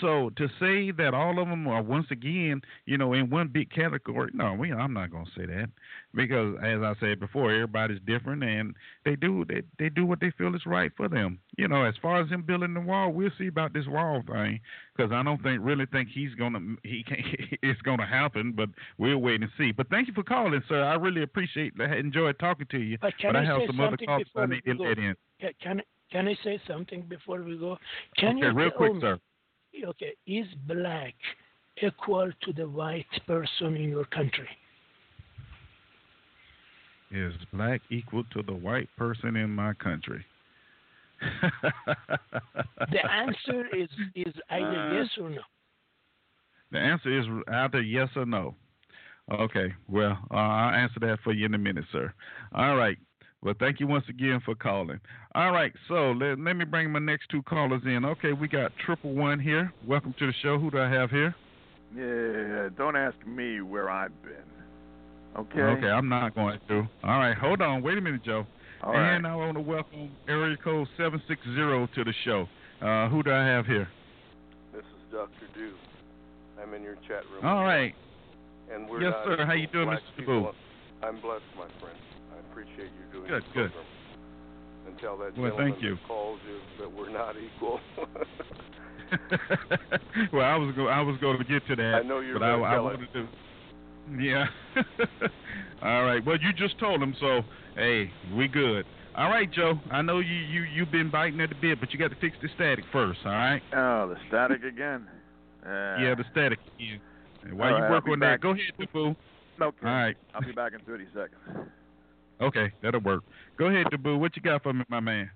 So 0.00 0.30
to 0.36 0.48
say 0.60 0.90
that 0.92 1.14
all 1.14 1.40
of 1.40 1.48
them 1.48 1.66
are 1.68 1.82
once 1.82 2.06
again, 2.10 2.60
you 2.86 2.98
know, 2.98 3.12
in 3.12 3.30
one 3.30 3.48
big 3.48 3.70
category, 3.70 4.30
no, 4.34 4.54
we, 4.54 4.72
I'm 4.72 4.92
not 4.92 5.10
going 5.10 5.24
to 5.26 5.30
say 5.36 5.46
that 5.46 5.70
because, 6.14 6.56
as 6.62 6.80
I 6.82 6.94
said 7.00 7.20
before, 7.20 7.52
everybody's 7.52 8.00
different 8.06 8.42
and 8.42 8.74
they 9.04 9.16
do 9.16 9.44
they, 9.48 9.62
they 9.78 9.88
do 9.88 10.06
what 10.06 10.20
they 10.20 10.32
feel 10.36 10.54
is 10.54 10.66
right 10.66 10.92
for 10.96 11.08
them. 11.08 11.38
You 11.56 11.68
know, 11.68 11.84
as 11.84 11.94
far 12.02 12.20
as 12.20 12.28
him 12.28 12.42
building 12.42 12.74
the 12.74 12.80
wall, 12.80 13.12
we'll 13.12 13.30
see 13.38 13.46
about 13.46 13.72
this 13.72 13.86
wall 13.86 14.22
thing 14.26 14.60
because 14.96 15.12
I 15.12 15.22
don't 15.22 15.42
think 15.42 15.60
really 15.62 15.86
think 15.86 16.08
he's 16.12 16.34
gonna 16.34 16.60
he 16.82 17.04
can 17.06 17.18
it's 17.62 17.80
gonna 17.82 18.06
happen, 18.06 18.52
but 18.52 18.68
we'll 18.98 19.18
wait 19.18 19.42
and 19.42 19.50
see. 19.56 19.72
But 19.72 19.88
thank 19.90 20.08
you 20.08 20.14
for 20.14 20.24
calling, 20.24 20.62
sir. 20.68 20.82
I 20.82 20.94
really 20.94 21.22
appreciate 21.22 21.72
I 21.80 21.96
enjoyed 21.96 22.38
talking 22.38 22.66
to 22.70 22.78
you. 22.78 22.98
But 23.00 23.16
can 23.18 23.36
I 23.36 23.42
I 23.42 23.44
have 23.44 23.60
some 23.66 23.80
other 23.80 23.96
calls 23.96 24.22
I 24.36 24.46
need 24.46 24.64
to 24.64 24.74
let 24.74 24.98
in. 24.98 25.14
Can 25.62 25.82
can 26.10 26.28
I 26.28 26.36
say 26.44 26.60
something 26.68 27.02
before 27.02 27.42
we 27.42 27.56
go? 27.58 27.76
Can 28.16 28.36
okay, 28.38 28.46
you 28.46 28.52
real 28.52 28.70
quick, 28.70 28.94
me, 28.94 29.00
sir. 29.00 29.18
Okay, 29.82 30.14
is 30.26 30.46
black 30.66 31.14
equal 31.82 32.30
to 32.42 32.52
the 32.52 32.68
white 32.68 33.06
person 33.26 33.76
in 33.76 33.88
your 33.88 34.04
country? 34.04 34.48
Is 37.10 37.34
black 37.52 37.80
equal 37.90 38.24
to 38.32 38.42
the 38.42 38.54
white 38.54 38.88
person 38.96 39.36
in 39.36 39.50
my 39.50 39.74
country? 39.74 40.24
The 42.90 43.10
answer 43.10 43.66
is 43.74 43.88
is 44.14 44.34
either 44.50 44.78
Uh, 44.78 44.94
yes 44.94 45.08
or 45.20 45.30
no. 45.30 45.42
The 46.70 46.78
answer 46.78 47.18
is 47.18 47.26
either 47.48 47.80
yes 47.80 48.08
or 48.16 48.26
no. 48.26 48.54
Okay, 49.30 49.72
well, 49.88 50.18
uh, 50.30 50.34
I'll 50.34 50.74
answer 50.74 51.00
that 51.00 51.18
for 51.24 51.32
you 51.32 51.46
in 51.46 51.54
a 51.54 51.58
minute, 51.58 51.86
sir. 51.92 52.12
All 52.52 52.76
right. 52.76 52.98
Well, 53.44 53.54
thank 53.60 53.78
you 53.78 53.86
once 53.86 54.06
again 54.08 54.40
for 54.42 54.54
calling. 54.54 54.98
All 55.34 55.52
right, 55.52 55.70
so 55.86 56.12
let, 56.12 56.40
let 56.40 56.56
me 56.56 56.64
bring 56.64 56.90
my 56.90 56.98
next 56.98 57.28
two 57.28 57.42
callers 57.42 57.82
in. 57.84 58.02
Okay, 58.06 58.32
we 58.32 58.48
got 58.48 58.72
triple 58.86 59.12
one 59.12 59.38
here. 59.38 59.70
Welcome 59.86 60.14
to 60.18 60.26
the 60.26 60.32
show. 60.42 60.58
Who 60.58 60.70
do 60.70 60.78
I 60.78 60.90
have 60.90 61.10
here? 61.10 61.34
Yeah, 61.94 62.70
don't 62.74 62.96
ask 62.96 63.14
me 63.26 63.60
where 63.60 63.90
I've 63.90 64.22
been. 64.22 64.32
Okay. 65.38 65.60
Okay, 65.60 65.86
I'm 65.88 66.08
not 66.08 66.34
going 66.34 66.58
to. 66.68 66.88
All 67.04 67.18
right, 67.18 67.36
hold 67.36 67.60
on. 67.60 67.82
Wait 67.82 67.98
a 67.98 68.00
minute, 68.00 68.24
Joe. 68.24 68.46
All 68.82 68.94
and 68.94 69.24
right. 69.24 69.32
I 69.32 69.36
want 69.36 69.58
to 69.58 69.60
welcome 69.60 70.10
area 70.26 70.56
code 70.56 70.88
760 70.96 71.44
to 71.94 72.04
the 72.04 72.14
show. 72.24 72.48
Uh, 72.80 73.10
who 73.10 73.22
do 73.22 73.30
I 73.30 73.44
have 73.44 73.66
here? 73.66 73.88
This 74.72 74.84
is 74.84 75.12
Dr. 75.12 75.28
Dew. 75.54 75.74
I'm 76.62 76.72
in 76.72 76.82
your 76.82 76.96
chat 77.06 77.24
room. 77.30 77.44
All 77.44 77.62
right. 77.62 77.94
And 78.72 78.88
we're 78.88 79.02
Yes, 79.02 79.12
sir. 79.26 79.44
How 79.44 79.52
you 79.52 79.66
doing, 79.66 79.88
Mr. 79.88 80.00
people. 80.16 80.54
I'm 81.02 81.20
blessed, 81.20 81.44
my 81.58 81.66
friend. 81.78 81.98
I 82.54 82.60
appreciate 82.60 82.90
you 82.92 83.12
doing 83.12 83.28
Good, 83.28 83.44
good. 83.54 83.72
program. 83.72 83.84
And 84.86 84.98
tell 84.98 85.16
that 85.18 85.36
Well, 85.38 85.56
thank 85.56 85.82
you. 85.82 85.94
that 85.96 86.04
calls 86.06 86.38
you 86.46 86.58
that 86.78 86.92
we're 86.92 87.08
not 87.10 87.34
equal. 87.36 87.80
well, 90.32 90.44
I 90.44 90.56
was 90.56 90.74
go- 90.76 90.88
I 90.88 91.00
was 91.00 91.16
going 91.20 91.38
to 91.38 91.44
get 91.44 91.66
to 91.68 91.76
that. 91.76 91.94
I 91.94 92.02
know 92.02 92.20
you're 92.20 92.38
but 92.38 92.44
I, 92.44 92.50
gonna 92.52 92.64
I 92.64 92.74
tell 92.74 92.88
it. 92.88 92.98
wanted 92.98 93.12
to. 93.14 93.28
Yeah. 94.22 94.46
All 95.82 96.04
right. 96.04 96.22
Well, 96.24 96.36
you 96.40 96.52
just 96.52 96.78
told 96.78 97.02
him, 97.02 97.14
so 97.18 97.40
hey, 97.76 98.10
we 98.36 98.46
good. 98.46 98.84
All 99.16 99.30
right, 99.30 99.50
Joe. 99.50 99.80
I 99.90 100.02
know 100.02 100.18
you 100.18 100.34
you 100.34 100.62
you've 100.64 100.90
been 100.92 101.10
biting 101.10 101.40
at 101.40 101.48
the 101.48 101.54
bit, 101.56 101.80
but 101.80 101.92
you 101.92 101.98
got 101.98 102.10
to 102.10 102.16
fix 102.20 102.36
the 102.42 102.48
static 102.54 102.84
first. 102.92 103.20
All 103.24 103.32
right. 103.32 103.62
Oh, 103.74 104.08
the 104.08 104.16
static 104.28 104.62
again. 104.64 105.06
Uh, 105.64 105.68
yeah, 106.00 106.14
the 106.14 106.24
static. 106.30 106.58
Yeah. 106.78 106.96
While 107.52 107.74
all 107.74 107.80
you 107.80 107.90
work 107.90 108.06
on 108.08 108.20
back. 108.20 108.40
that, 108.40 108.42
go 108.42 108.50
ahead, 108.50 108.92
Boo. 108.92 109.14
Okay. 109.60 109.62
All 109.62 109.72
right. 109.82 110.16
I'll 110.34 110.40
be 110.42 110.52
back 110.52 110.72
in 110.72 110.80
30 110.80 111.04
seconds. 111.14 111.68
Okay, 112.40 112.72
that'll 112.82 113.00
work. 113.00 113.22
Go 113.58 113.66
ahead, 113.66 113.86
Boo. 114.02 114.18
What 114.18 114.36
you 114.36 114.42
got 114.42 114.62
for 114.62 114.72
me, 114.72 114.84
my 114.88 115.00
man? 115.00 115.30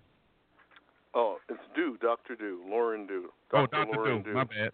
oh, 1.15 1.39
it's 1.49 1.61
Dew, 1.75 1.97
Dr. 2.01 2.37
Dew, 2.37 2.63
Lauren 2.69 3.07
Dew. 3.07 3.31
Oh, 3.53 3.67
Dr. 3.67 3.97
Lauren 3.97 4.23
Dew. 4.23 4.35
My 4.35 4.45
bad. 4.45 4.71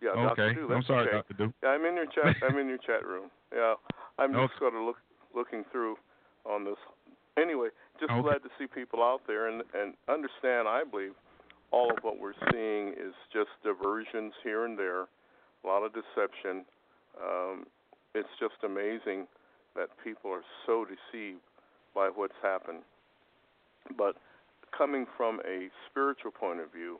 Yeah, 0.00 0.10
okay. 0.10 0.52
Dr. 0.52 0.54
Dew. 0.54 0.74
I'm 0.74 0.82
sorry, 0.84 1.08
okay. 1.08 1.16
Dr. 1.16 1.34
Dew. 1.34 1.54
Yeah, 1.62 1.70
I'm 1.70 1.84
in 1.84 1.94
your 1.94 2.06
chat. 2.06 2.36
I'm 2.42 2.58
in 2.58 2.68
your 2.68 2.78
chat 2.78 3.06
room. 3.06 3.30
Yeah, 3.54 3.74
I'm 4.18 4.32
just 4.32 4.44
Okay. 4.44 4.54
sort 4.58 4.74
of 4.74 4.82
look, 4.82 4.96
looking 5.34 5.64
through 5.72 5.96
on 6.44 6.64
this. 6.64 6.76
Anyway, 7.38 7.68
just 7.98 8.12
Okay. 8.12 8.22
glad 8.22 8.42
to 8.42 8.50
see 8.58 8.66
people 8.66 9.02
out 9.02 9.22
there 9.26 9.48
and 9.48 9.62
and 9.74 9.94
understand. 10.08 10.68
I 10.68 10.84
believe 10.84 11.14
all 11.72 11.90
of 11.90 11.98
what 12.02 12.20
we're 12.20 12.38
seeing 12.52 12.90
is 12.90 13.14
just 13.32 13.50
diversions 13.64 14.32
here 14.44 14.64
and 14.64 14.78
there, 14.78 15.02
a 15.02 15.66
lot 15.66 15.82
of 15.82 15.92
deception. 15.92 16.64
Um, 17.20 17.66
it's 18.14 18.28
just 18.38 18.54
amazing 18.62 19.26
that 19.74 19.88
people 20.04 20.30
are 20.30 20.44
so 20.66 20.84
deceived 20.84 21.40
by 21.94 22.08
what's 22.14 22.34
happened. 22.42 22.82
But 23.96 24.16
coming 24.76 25.06
from 25.16 25.40
a 25.46 25.68
spiritual 25.90 26.30
point 26.30 26.60
of 26.60 26.72
view, 26.72 26.98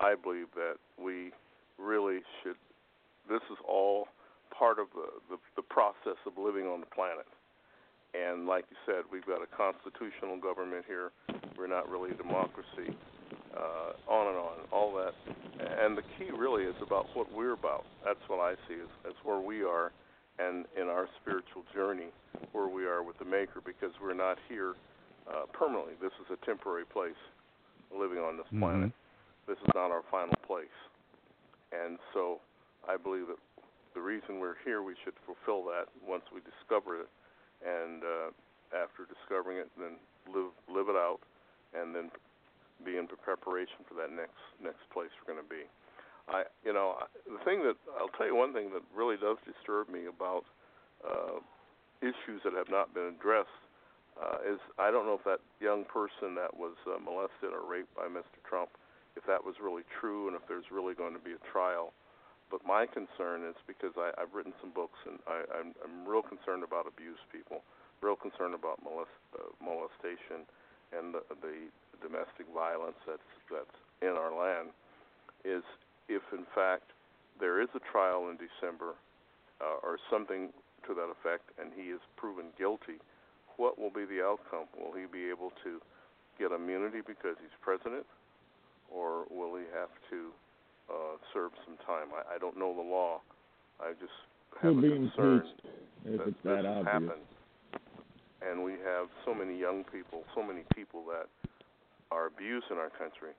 I 0.00 0.14
believe 0.14 0.46
that 0.54 0.76
we 0.98 1.32
really 1.78 2.20
should. 2.42 2.56
This 3.28 3.42
is 3.50 3.58
all 3.68 4.08
part 4.56 4.78
of 4.78 4.88
the, 4.94 5.06
the, 5.30 5.38
the 5.56 5.62
process 5.62 6.18
of 6.26 6.32
living 6.36 6.66
on 6.66 6.80
the 6.80 6.86
planet. 6.86 7.26
And 8.14 8.46
like 8.46 8.64
you 8.70 8.76
said, 8.84 9.04
we've 9.10 9.24
got 9.24 9.40
a 9.40 9.48
constitutional 9.56 10.36
government 10.36 10.84
here. 10.86 11.12
We're 11.56 11.66
not 11.66 11.88
really 11.88 12.10
a 12.10 12.14
democracy. 12.14 12.92
Uh, 13.56 13.92
on 14.08 14.28
and 14.28 14.36
on, 14.36 14.56
all 14.72 14.94
that. 14.96 15.12
And 15.60 15.96
the 15.96 16.02
key 16.16 16.30
really 16.36 16.64
is 16.64 16.74
about 16.80 17.06
what 17.14 17.30
we're 17.32 17.52
about. 17.52 17.84
That's 18.04 18.20
what 18.28 18.40
I 18.40 18.54
see 18.66 18.74
is 18.74 18.88
that's 19.04 19.16
where 19.24 19.40
we 19.40 19.62
are, 19.62 19.92
and 20.38 20.66
in 20.80 20.88
our 20.88 21.08
spiritual 21.20 21.64
journey, 21.74 22.08
where 22.52 22.68
we 22.68 22.84
are 22.84 23.02
with 23.02 23.18
the 23.18 23.24
Maker, 23.24 23.60
because 23.64 23.92
we're 24.00 24.14
not 24.14 24.38
here 24.48 24.74
uh, 25.28 25.46
permanently. 25.52 25.94
This 26.00 26.12
is 26.18 26.26
a 26.32 26.44
temporary 26.44 26.84
place, 26.84 27.18
living 27.94 28.18
on 28.18 28.36
this 28.36 28.46
Mhm. 28.52 28.58
planet. 28.58 28.92
This 29.46 29.58
is 29.58 29.70
not 29.74 29.90
our 29.90 30.02
final 30.10 30.34
place. 30.42 30.74
And 31.70 31.98
so, 32.12 32.40
I 32.88 32.96
believe 32.96 33.28
that 33.28 33.38
the 33.94 34.00
reason 34.00 34.40
we're 34.40 34.56
here, 34.64 34.82
we 34.82 34.96
should 35.04 35.14
fulfill 35.24 35.64
that 35.64 35.88
once 36.02 36.24
we 36.32 36.40
discover 36.40 37.00
it, 37.00 37.08
and 37.64 38.02
uh, 38.02 38.30
after 38.74 39.04
discovering 39.04 39.58
it, 39.58 39.70
then 39.78 39.96
live 40.26 40.50
live 40.68 40.88
it 40.88 40.96
out, 40.96 41.20
and 41.74 41.94
then 41.94 42.10
be 42.84 42.96
in 42.96 43.06
preparation 43.06 43.84
for 43.86 43.94
that 43.94 44.10
next 44.10 44.40
next 44.60 44.88
place 44.90 45.10
we're 45.20 45.34
going 45.34 45.44
to 45.44 45.48
be. 45.48 45.62
I, 46.28 46.44
you 46.64 46.72
know, 46.72 46.96
the 47.26 47.42
thing 47.44 47.62
that 47.64 47.76
I'll 47.98 48.12
tell 48.16 48.26
you 48.26 48.36
one 48.36 48.52
thing 48.52 48.70
that 48.72 48.82
really 48.94 49.16
does 49.16 49.36
disturb 49.42 49.88
me 49.88 50.06
about 50.06 50.44
uh, 51.02 51.42
issues 52.00 52.42
that 52.44 52.54
have 52.54 52.70
not 52.70 52.94
been 52.94 53.14
addressed 53.18 53.62
uh, 54.20 54.38
is 54.44 54.60
I 54.78 54.90
don't 54.90 55.06
know 55.06 55.16
if 55.16 55.24
that 55.24 55.40
young 55.60 55.84
person 55.88 56.34
that 56.36 56.52
was 56.52 56.76
uh, 56.86 57.00
molested 57.00 57.50
or 57.50 57.64
raped 57.64 57.94
by 57.96 58.06
Mr. 58.06 58.38
Trump, 58.44 58.70
if 59.16 59.24
that 59.26 59.42
was 59.42 59.56
really 59.62 59.82
true, 59.88 60.28
and 60.28 60.36
if 60.36 60.42
there's 60.46 60.68
really 60.70 60.94
going 60.94 61.14
to 61.14 61.22
be 61.22 61.32
a 61.32 61.42
trial. 61.50 61.92
But 62.52 62.60
my 62.68 62.84
concern 62.84 63.48
is 63.48 63.56
because 63.64 63.96
I, 63.96 64.12
I've 64.20 64.36
written 64.36 64.52
some 64.60 64.76
books, 64.76 65.00
and 65.08 65.16
I, 65.24 65.48
I'm, 65.56 65.72
I'm 65.80 66.04
real 66.04 66.20
concerned 66.20 66.60
about 66.60 66.84
abused 66.84 67.24
people, 67.32 67.64
real 68.04 68.16
concerned 68.16 68.52
about 68.52 68.84
molest, 68.84 69.16
uh, 69.32 69.48
molestation, 69.56 70.44
and 70.92 71.16
the, 71.16 71.24
the 71.40 71.72
domestic 72.04 72.44
violence 72.52 73.00
that's 73.08 73.32
that's 73.48 73.78
in 74.04 74.12
our 74.12 74.36
land. 74.36 74.76
Is 75.48 75.64
if 76.08 76.22
in 76.32 76.44
fact 76.54 76.90
there 77.40 77.60
is 77.60 77.68
a 77.74 77.80
trial 77.90 78.28
in 78.30 78.36
December, 78.36 78.94
uh, 79.60 79.78
or 79.82 79.98
something 80.10 80.50
to 80.86 80.94
that 80.94 81.06
effect, 81.10 81.50
and 81.60 81.70
he 81.74 81.90
is 81.90 82.00
proven 82.16 82.46
guilty, 82.58 82.98
what 83.56 83.78
will 83.78 83.90
be 83.90 84.04
the 84.04 84.22
outcome? 84.22 84.66
Will 84.74 84.92
he 84.92 85.06
be 85.06 85.30
able 85.30 85.52
to 85.62 85.80
get 86.38 86.50
immunity 86.50 86.98
because 87.06 87.36
he's 87.40 87.54
president, 87.60 88.04
or 88.90 89.24
will 89.30 89.54
he 89.56 89.64
have 89.72 89.92
to 90.10 90.30
uh, 90.90 91.16
serve 91.32 91.52
some 91.64 91.76
time? 91.86 92.08
I, 92.10 92.36
I 92.36 92.38
don't 92.38 92.58
know 92.58 92.74
the 92.74 92.82
law. 92.82 93.20
I 93.80 93.92
just 93.92 94.12
have 94.60 94.74
He'll 94.74 94.84
a 94.84 94.96
concern 94.96 95.42
that 96.04 96.26
it's 96.26 96.36
this 96.42 96.64
obvious. 96.66 96.86
happened. 96.86 97.26
And 98.42 98.64
we 98.64 98.72
have 98.82 99.06
so 99.24 99.32
many 99.32 99.54
young 99.58 99.84
people, 99.84 100.24
so 100.34 100.42
many 100.42 100.62
people 100.74 101.04
that 101.06 101.30
are 102.10 102.26
abused 102.26 102.66
in 102.70 102.76
our 102.76 102.90
country, 102.90 103.30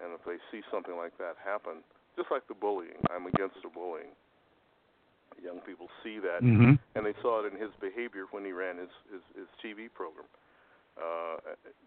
and 0.00 0.12
if 0.12 0.20
they 0.26 0.36
see 0.52 0.62
something 0.70 0.96
like 0.96 1.16
that 1.16 1.40
happen, 1.42 1.80
just 2.16 2.30
like 2.30 2.46
the 2.48 2.54
bullying, 2.54 3.00
I'm 3.10 3.26
against 3.26 3.56
the 3.62 3.68
bullying. 3.68 4.12
Young 5.42 5.60
people 5.66 5.88
see 6.04 6.18
that, 6.20 6.42
Mm-hmm. 6.44 6.74
and 6.94 7.00
they 7.06 7.14
saw 7.22 7.42
it 7.44 7.52
in 7.52 7.58
his 7.58 7.70
behavior 7.80 8.26
when 8.30 8.44
he 8.44 8.52
ran 8.52 8.76
his 8.78 8.92
his, 9.10 9.22
his 9.34 9.48
TV 9.64 9.88
program, 9.92 10.26
uh, 11.00 11.36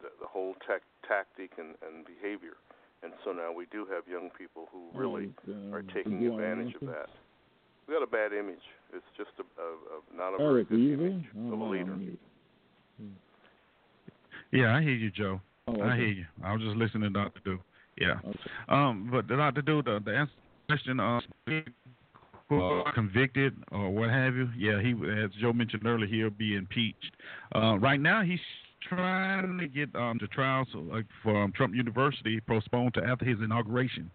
the, 0.02 0.10
the 0.20 0.28
whole 0.28 0.56
tech, 0.68 0.82
tactic 1.08 1.52
and, 1.58 1.76
and 1.86 2.04
behavior. 2.06 2.58
And 3.04 3.14
so 3.24 3.32
now 3.32 3.54
we 3.54 3.66
do 3.72 3.86
have 3.94 4.04
young 4.12 4.30
people 4.36 4.68
who 4.74 4.90
really 4.98 5.30
Oh, 5.48 5.72
uh, 5.72 5.76
are 5.78 5.84
taking 5.84 6.26
advantage 6.26 6.74
of 6.82 6.88
that. 6.88 7.08
We 7.88 7.94
got 7.94 8.02
a 8.02 8.08
bad 8.10 8.34
image. 8.34 8.66
It's 8.94 9.06
just 9.16 9.30
a, 9.38 9.46
a, 9.62 9.68
a 9.70 10.18
not 10.18 10.34
a 10.40 10.44
Eric, 10.44 10.68
very 10.70 10.98
good 10.98 11.00
image 11.00 11.26
Oh, 11.38 11.54
of 11.54 11.60
a 11.60 11.64
leader. 11.66 11.96
Yeah, 14.52 14.76
I 14.76 14.82
hear 14.82 14.94
you, 14.94 15.12
Joe. 15.12 15.40
oh, 15.68 15.82
I 15.82 15.96
hear 15.96 16.08
you. 16.08 16.26
I 16.44 16.54
was 16.54 16.62
just 16.62 16.76
listening 16.76 17.04
to 17.04 17.10
Dr. 17.24 17.40
Dew. 17.44 17.60
Yeah. 17.98 18.20
Okay. 18.26 18.40
Um, 18.70 19.10
but 19.12 19.28
the 19.28 19.36
Dr. 19.36 19.62
Dew, 19.62 19.82
the, 19.82 20.00
the 20.04 20.16
answer 20.16 20.32
to 20.34 20.74
question, 20.74 21.00
uh, 21.00 21.22
convicted 22.94 23.56
or 23.72 23.90
what 23.90 24.10
have 24.10 24.36
you, 24.36 24.50
yeah, 24.58 24.82
he, 24.82 24.92
as 25.24 25.32
Joe 25.40 25.54
mentioned 25.54 25.86
earlier, 25.86 26.08
he'll 26.08 26.30
be 26.30 26.56
impeached. 26.56 27.12
Uh, 27.56 27.78
right 27.78 28.00
now, 28.00 28.22
he's 28.22 28.40
trying 28.88 29.58
to 29.58 29.68
get 29.68 29.94
um, 29.96 30.18
the 30.22 30.28
trials 30.28 30.68
uh, 30.76 31.00
for 31.24 31.44
um, 31.44 31.52
Trump 31.54 31.74
University 31.74 32.40
postponed 32.42 32.94
to 32.96 33.04
after 33.04 33.26
his 33.26 33.40
inauguration. 33.40 34.12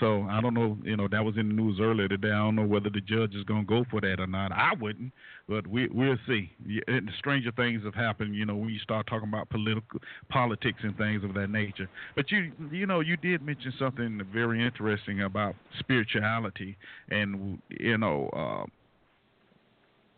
So 0.00 0.22
I 0.22 0.40
don't 0.40 0.54
know, 0.54 0.78
you 0.82 0.96
know, 0.96 1.06
that 1.08 1.24
was 1.24 1.36
in 1.36 1.48
the 1.48 1.54
news 1.54 1.78
earlier 1.80 2.08
today. 2.08 2.28
I 2.28 2.38
don't 2.38 2.56
know 2.56 2.64
whether 2.66 2.90
the 2.90 3.00
judge 3.00 3.34
is 3.34 3.44
going 3.44 3.66
to 3.66 3.66
go 3.66 3.84
for 3.90 4.00
that 4.00 4.20
or 4.20 4.26
not. 4.26 4.50
I 4.50 4.72
wouldn't, 4.80 5.12
but 5.48 5.66
we 5.66 5.88
we'll 5.88 6.16
see. 6.26 6.50
And 6.88 7.10
stranger 7.18 7.52
things 7.52 7.84
have 7.84 7.94
happened, 7.94 8.34
you 8.34 8.46
know, 8.46 8.56
when 8.56 8.70
you 8.70 8.78
start 8.80 9.06
talking 9.06 9.28
about 9.28 9.50
political 9.50 10.00
politics 10.28 10.80
and 10.82 10.96
things 10.96 11.22
of 11.24 11.34
that 11.34 11.50
nature. 11.50 11.88
But 12.16 12.30
you 12.30 12.52
you 12.70 12.86
know, 12.86 13.00
you 13.00 13.16
did 13.16 13.42
mention 13.42 13.72
something 13.78 14.20
very 14.32 14.64
interesting 14.64 15.22
about 15.22 15.54
spirituality 15.78 16.76
and 17.10 17.58
you 17.68 17.98
know, 17.98 18.28
uh, 18.32 18.66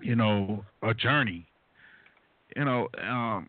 you 0.01 0.15
know, 0.15 0.65
a 0.83 0.95
journey. 0.95 1.47
You 2.57 2.65
know, 2.65 2.89
um, 3.03 3.49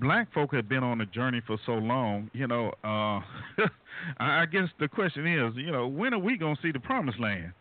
black 0.00 0.32
folk 0.32 0.54
have 0.54 0.68
been 0.68 0.82
on 0.82 1.00
a 1.00 1.06
journey 1.06 1.40
for 1.46 1.56
so 1.66 1.72
long. 1.72 2.30
You 2.32 2.46
know, 2.46 2.68
uh, 2.84 3.20
I 4.18 4.42
I 4.42 4.46
guess 4.46 4.68
the 4.78 4.88
question 4.88 5.26
is, 5.26 5.54
you 5.56 5.70
know, 5.70 5.86
when 5.86 6.14
are 6.14 6.18
we 6.18 6.36
gonna 6.36 6.56
see 6.62 6.72
the 6.72 6.80
promised 6.80 7.20
land? 7.20 7.52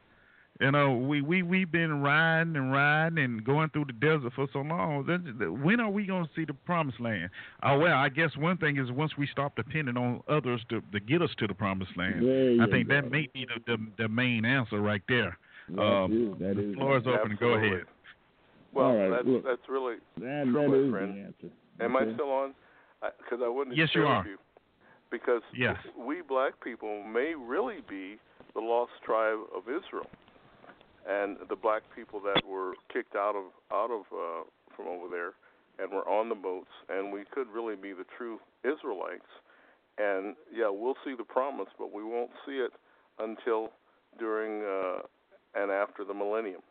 You 0.62 0.72
know, 0.72 0.94
we 0.94 1.22
we 1.22 1.42
we've 1.42 1.72
been 1.72 2.02
riding 2.02 2.56
and 2.58 2.72
riding 2.74 3.18
and 3.24 3.46
going 3.46 3.70
through 3.70 3.86
the 3.86 3.94
desert 3.94 4.34
for 4.36 4.46
so 4.52 4.60
long. 4.60 5.06
When 5.64 5.80
are 5.80 5.90
we 5.90 6.06
gonna 6.06 6.30
see 6.36 6.44
the 6.44 6.54
promised 6.54 7.00
land? 7.00 7.30
Uh, 7.64 7.78
well, 7.80 7.96
I 7.98 8.10
guess 8.10 8.36
one 8.36 8.58
thing 8.58 8.78
is 8.78 8.92
once 8.92 9.14
we 9.18 9.26
stop 9.32 9.56
depending 9.56 9.96
on 9.96 10.22
others 10.28 10.60
to 10.70 10.82
to 10.92 11.00
get 11.00 11.22
us 11.22 11.30
to 11.38 11.48
the 11.48 11.54
promised 11.54 11.96
land. 11.96 12.26
There 12.26 12.52
you 12.52 12.62
I 12.64 12.70
think 12.70 12.90
go. 12.90 12.96
that 12.96 13.10
may 13.10 13.30
be 13.34 13.46
the, 13.66 13.78
the 13.78 14.04
the 14.04 14.10
main 14.10 14.44
answer 14.44 14.82
right 14.82 15.02
there. 15.08 15.38
That 15.70 15.82
um, 15.82 16.34
is- 16.34 16.40
that 16.40 16.56
the 16.58 16.70
is- 16.72 16.76
floor 16.76 16.98
is 16.98 17.04
open. 17.08 17.38
Go 17.40 17.54
ahead. 17.54 17.84
Well, 18.74 18.86
All 18.88 18.98
right, 18.98 19.10
that's 19.10 19.28
look. 19.28 19.44
that's 19.46 19.62
really 19.70 19.96
That, 20.18 20.44
True, 20.52 20.86
my 20.92 20.92
friend. 21.00 21.16
the 21.18 21.22
answer. 21.22 21.56
Am 21.80 21.96
Okay. 21.96 22.10
I 22.10 22.14
still 22.14 22.32
on? 22.32 22.54
Because 23.02 23.40
I, 23.44 23.48
wouldn't 23.48 23.76
Yes, 23.76 23.90
you 23.96 24.06
are. 24.06 24.26
you. 24.26 24.38
Because 25.12 25.42
Yes. 25.54 25.78
we 25.98 26.22
black 26.22 26.60
people 26.62 27.04
may 27.04 27.34
really 27.36 27.82
be 27.88 28.20
the 28.54 28.60
lost 28.60 28.92
tribe 29.04 29.40
of 29.56 29.64
Israel, 29.70 30.10
and 31.08 31.38
the 31.50 31.56
black 31.56 31.84
people 31.96 32.20
that 32.22 32.46
were 32.46 32.74
kicked 32.92 33.16
out 33.16 33.36
of 33.36 33.46
out 33.72 33.92
of 33.92 34.02
uh, 34.14 34.44
from 34.76 34.88
over 34.88 35.08
there 35.10 35.34
and 35.80 35.92
were 35.92 36.08
on 36.08 36.30
the 36.30 36.36
boats, 36.36 36.70
and 36.90 37.12
we 37.12 37.24
could 37.34 37.48
really 37.48 37.76
be 37.76 37.94
the 37.94 38.06
true 38.18 38.40
Israelites. 38.64 39.30
And 39.98 40.36
yeah, 40.54 40.70
we'll 40.70 40.98
see 41.06 41.16
the 41.16 41.24
promise, 41.24 41.70
but 41.78 41.92
we 41.94 42.04
won't 42.04 42.32
see 42.46 42.58
it 42.58 42.72
until 43.20 43.72
during 44.18 44.62
uh, 44.64 45.02
and 45.56 45.72
after 45.72 46.04
the 46.04 46.14
millennium. 46.14 46.62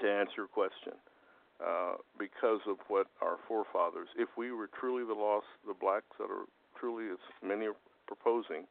To 0.00 0.10
answer 0.10 0.32
your 0.38 0.46
question, 0.46 0.92
uh, 1.64 1.94
because 2.18 2.60
of 2.66 2.76
what 2.88 3.06
our 3.20 3.36
forefathers, 3.46 4.08
if 4.16 4.28
we 4.36 4.52
were 4.52 4.68
truly 4.80 5.04
the 5.04 5.14
lost, 5.14 5.46
the 5.66 5.74
blacks 5.74 6.06
that 6.18 6.30
are 6.30 6.46
truly, 6.78 7.10
as 7.12 7.18
many 7.46 7.66
are 7.66 7.76
proposing, 8.06 8.64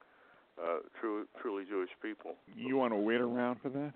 uh, 0.61 0.79
true, 0.99 1.25
truly 1.41 1.63
Jewish 1.69 1.89
people. 2.01 2.35
You 2.55 2.77
want 2.77 2.93
to 2.93 2.97
wait 2.97 3.21
around 3.21 3.59
for 3.61 3.69
that? 3.69 3.93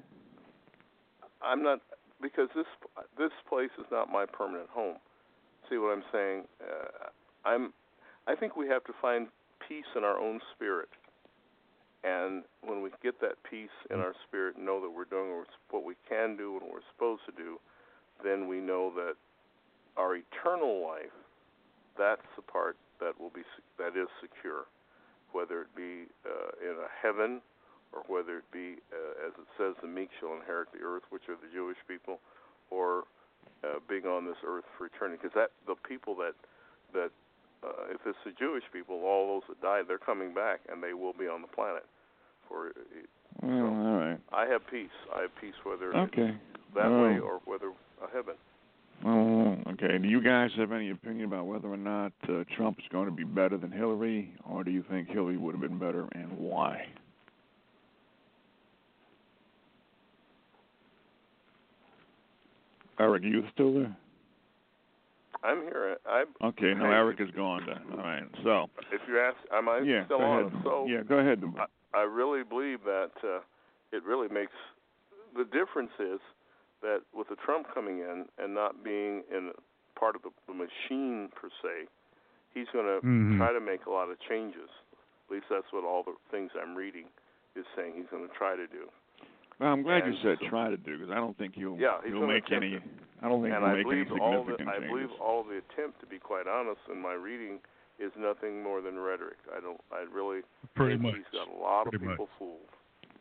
I'm 1.41 1.64
not 1.64 1.80
because 2.22 2.48
this 2.56 2.66
this 3.18 3.32
place 3.50 3.72
is 3.78 3.86
not 3.91 4.10
my 4.10 4.26
permanent 4.26 4.70
home. 4.70 4.96
See 5.70 5.78
what 5.78 5.91
I'm 5.98 6.04
saying? 6.12 6.44
Uh, 6.62 7.10
I'm. 7.46 7.74
I 8.28 8.36
think 8.36 8.56
we 8.56 8.68
have 8.68 8.84
to 8.86 8.94
find 9.02 9.28
peace 9.68 9.89
in 9.98 10.06
our 10.06 10.18
own 10.18 10.39
spirit, 10.56 10.88
and 12.04 12.44
when 12.62 12.82
we 12.82 12.91
get 13.04 13.20
that 13.20 13.36
peace 13.50 13.76
in 13.89 14.00
our 14.00 14.14
spirit, 14.28 14.56
and 14.56 14.66
know 14.66 14.80
that 14.82 14.89
we're 14.89 15.06
doing 15.06 15.44
what 15.72 15.84
we 15.84 15.96
can 16.08 16.38
do 16.38 16.54
and 16.54 16.62
what 16.64 16.74
we're 16.74 16.91
supposed 16.96 17.24
to 17.26 17.34
do, 17.36 17.60
then 18.24 18.47
we 18.47 18.59
know 18.59 18.91
that 18.95 19.15
our 19.97 20.15
eternal 20.15 20.82
life, 20.82 21.13
that's 21.97 22.26
the 22.36 22.41
part 22.41 22.78
that 22.99 23.19
will 23.19 23.30
be 23.30 23.43
that 23.78 23.95
is 23.99 24.07
secure, 24.21 24.65
whether 25.32 25.61
it 25.61 25.76
be 25.76 26.07
uh, 26.26 26.51
in 26.61 26.76
a 26.78 26.89
heaven 27.01 27.41
or 27.91 28.01
whether 28.07 28.39
it 28.39 28.49
be, 28.51 28.82
uh, 28.89 29.28
as 29.28 29.34
it 29.38 29.45
says, 29.57 29.76
the 29.82 29.88
meek 29.88 30.09
shall 30.19 30.34
inherit 30.34 30.67
the 30.74 30.82
earth, 30.84 31.03
which 31.11 31.30
are 31.30 31.36
the 31.36 31.51
Jewish 31.53 31.78
people, 31.88 32.19
or 32.71 33.03
uh, 33.63 33.78
being 33.88 34.05
on 34.05 34.26
this 34.26 34.38
earth 34.45 34.65
for 34.78 34.88
eternity. 34.88 35.19
Because 35.21 35.36
that 35.36 35.51
the 35.67 35.76
people 35.88 36.15
that 36.15 36.34
that 36.93 37.11
uh, 37.63 37.93
if 37.93 38.01
it's 38.05 38.17
the 38.26 38.34
Jewish 38.38 38.63
people, 38.74 39.03
all 39.05 39.39
those 39.39 39.47
that 39.47 39.61
died, 39.61 39.86
they're 39.88 40.01
coming 40.01 40.34
back, 40.34 40.61
and 40.71 40.82
they 40.82 40.93
will 40.93 41.13
be 41.13 41.28
on 41.28 41.41
the 41.41 41.47
planet. 41.47 41.86
For 42.49 42.74
Well, 43.41 43.65
all 43.65 43.97
right. 43.97 44.19
I 44.34 44.45
have 44.47 44.65
peace. 44.67 44.93
I 45.15 45.21
have 45.21 45.36
peace 45.39 45.55
whether 45.63 45.95
Okay. 45.95 46.36
it's 46.36 46.74
that 46.76 46.89
Oh. 46.91 47.03
way 47.03 47.19
or 47.19 47.39
whether 47.45 47.71
heaven. 48.14 48.36
Oh, 49.06 49.58
okay. 49.74 49.97
Do 49.97 50.08
you 50.08 50.22
guys 50.22 50.49
have 50.58 50.72
any 50.72 50.91
opinion 50.91 51.26
about 51.26 51.45
whether 51.45 51.68
or 51.68 51.78
not 51.78 52.14
uh, 52.30 52.43
Trump 52.56 52.80
is 52.80 52.86
going 52.91 53.06
to 53.06 53.12
be 53.12 53.24
better 53.24 53.58
than 53.58 53.72
Hillary, 53.72 54.34
or 54.49 54.64
do 54.64 54.72
you 54.72 54.84
think 54.89 55.10
Hillary 55.10 55.38
would 55.38 55.54
have 55.54 55.62
been 55.62 55.78
better, 55.78 56.08
and 56.14 56.32
why? 56.38 56.88
Eric, 62.99 63.24
are 63.24 63.28
you 63.28 63.43
still 63.54 63.74
there? 63.74 63.97
I'm 65.43 65.64
here. 65.64 65.97
I 66.06 66.24
Okay, 66.41 66.74
no. 66.74 66.86
Eric 66.86 67.20
is 67.20 67.30
gone 67.36 67.66
then. 67.68 67.82
All 67.91 67.97
right. 67.97 68.24
So, 68.43 68.70
if 68.93 69.01
you 69.08 69.20
ask, 69.20 69.36
am 69.51 69.68
I 69.68 69.80
yeah, 69.80 70.06
still 70.06 70.22
on? 70.22 70.45
ahead. 70.45 70.62
So 70.64 70.86
yeah, 70.88 71.01
go 71.04 71.18
ahead. 71.18 71.43
I, 71.58 71.99
I 71.99 72.01
really 72.04 72.43
believe 72.43 72.80
that 72.86 73.12
uh, 73.24 73.39
it 73.91 74.04
really 74.06 74.30
makes 74.30 74.54
the 75.36 75.43
difference 75.45 75.91
is 75.99 76.20
that 76.84 77.01
with 77.15 77.27
the 77.29 77.36
Trump 77.39 77.67
coming 77.73 77.99
in 77.99 78.25
and 78.38 78.53
not 78.53 78.84
being 78.84 79.23
in 79.31 79.51
part 79.97 80.15
of 80.15 80.21
the, 80.21 80.29
the 80.47 80.53
machine 80.53 81.29
per 81.34 81.49
se, 81.63 81.88
he's 82.53 82.67
going 82.71 82.86
to 82.86 82.99
Mhm. 83.05 83.38
try 83.38 83.51
to 83.51 83.59
make 83.59 83.86
a 83.88 83.89
lot 83.89 84.09
of 84.11 84.19
changes. 84.29 84.69
At 85.27 85.31
least 85.34 85.45
that's 85.49 85.71
what 85.71 85.84
all 85.84 86.03
the 86.03 86.13
things 86.29 86.51
I'm 86.59 86.75
reading 86.75 87.05
is 87.55 87.65
saying 87.75 87.93
he's 87.95 88.07
going 88.11 88.27
to 88.27 88.34
try 88.36 88.55
to 88.55 88.67
do. 88.67 88.89
Well, 89.59 89.71
I'm 89.71 89.81
glad 89.84 90.05
you 90.05 90.13
said 90.21 90.38
so- 90.41 90.49
try 90.49 90.69
to 90.69 90.77
do 90.77 90.97
because 90.97 91.11
I 91.11 91.15
don't 91.15 91.38
think 91.38 91.55
he'll 91.55 91.77
Yeah, 91.79 92.01
he's 92.03 92.11
he'll 92.11 92.21
gonna 92.21 92.34
make 92.34 92.45
attempt 92.47 92.65
any. 92.65 92.75
it. 92.75 92.84
I 93.21 93.29
don't 93.29 93.41
think 93.41 93.53
and 93.55 93.63
he'll 93.63 93.71
I 93.71 93.77
make 93.77 93.86
any 93.88 94.03
believe 94.03 94.21
all 94.21 94.43
the 94.43 94.51
significant 94.57 94.69
I 94.69 94.73
changes. 94.73 94.89
believe 94.89 95.11
all 95.21 95.43
the 95.43 95.57
attempt, 95.57 95.99
to 96.01 96.05
be 96.07 96.19
quite 96.19 96.47
honest, 96.47 96.81
in 96.91 96.99
my 96.99 97.13
reading, 97.13 97.59
is 97.99 98.11
nothing 98.17 98.61
more 98.63 98.81
than 98.81 98.99
rhetoric. 98.99 99.38
I 99.55 99.61
don't. 99.61 99.79
I 99.93 100.01
really 100.11 100.41
Pretty 100.75 100.97
much. 100.97 101.15
he's 101.15 101.29
got 101.31 101.47
a 101.47 101.53
lot 101.55 101.84
Pretty 101.88 102.03
of 102.03 102.17
much. 102.19 102.29
fooled. 102.38 102.67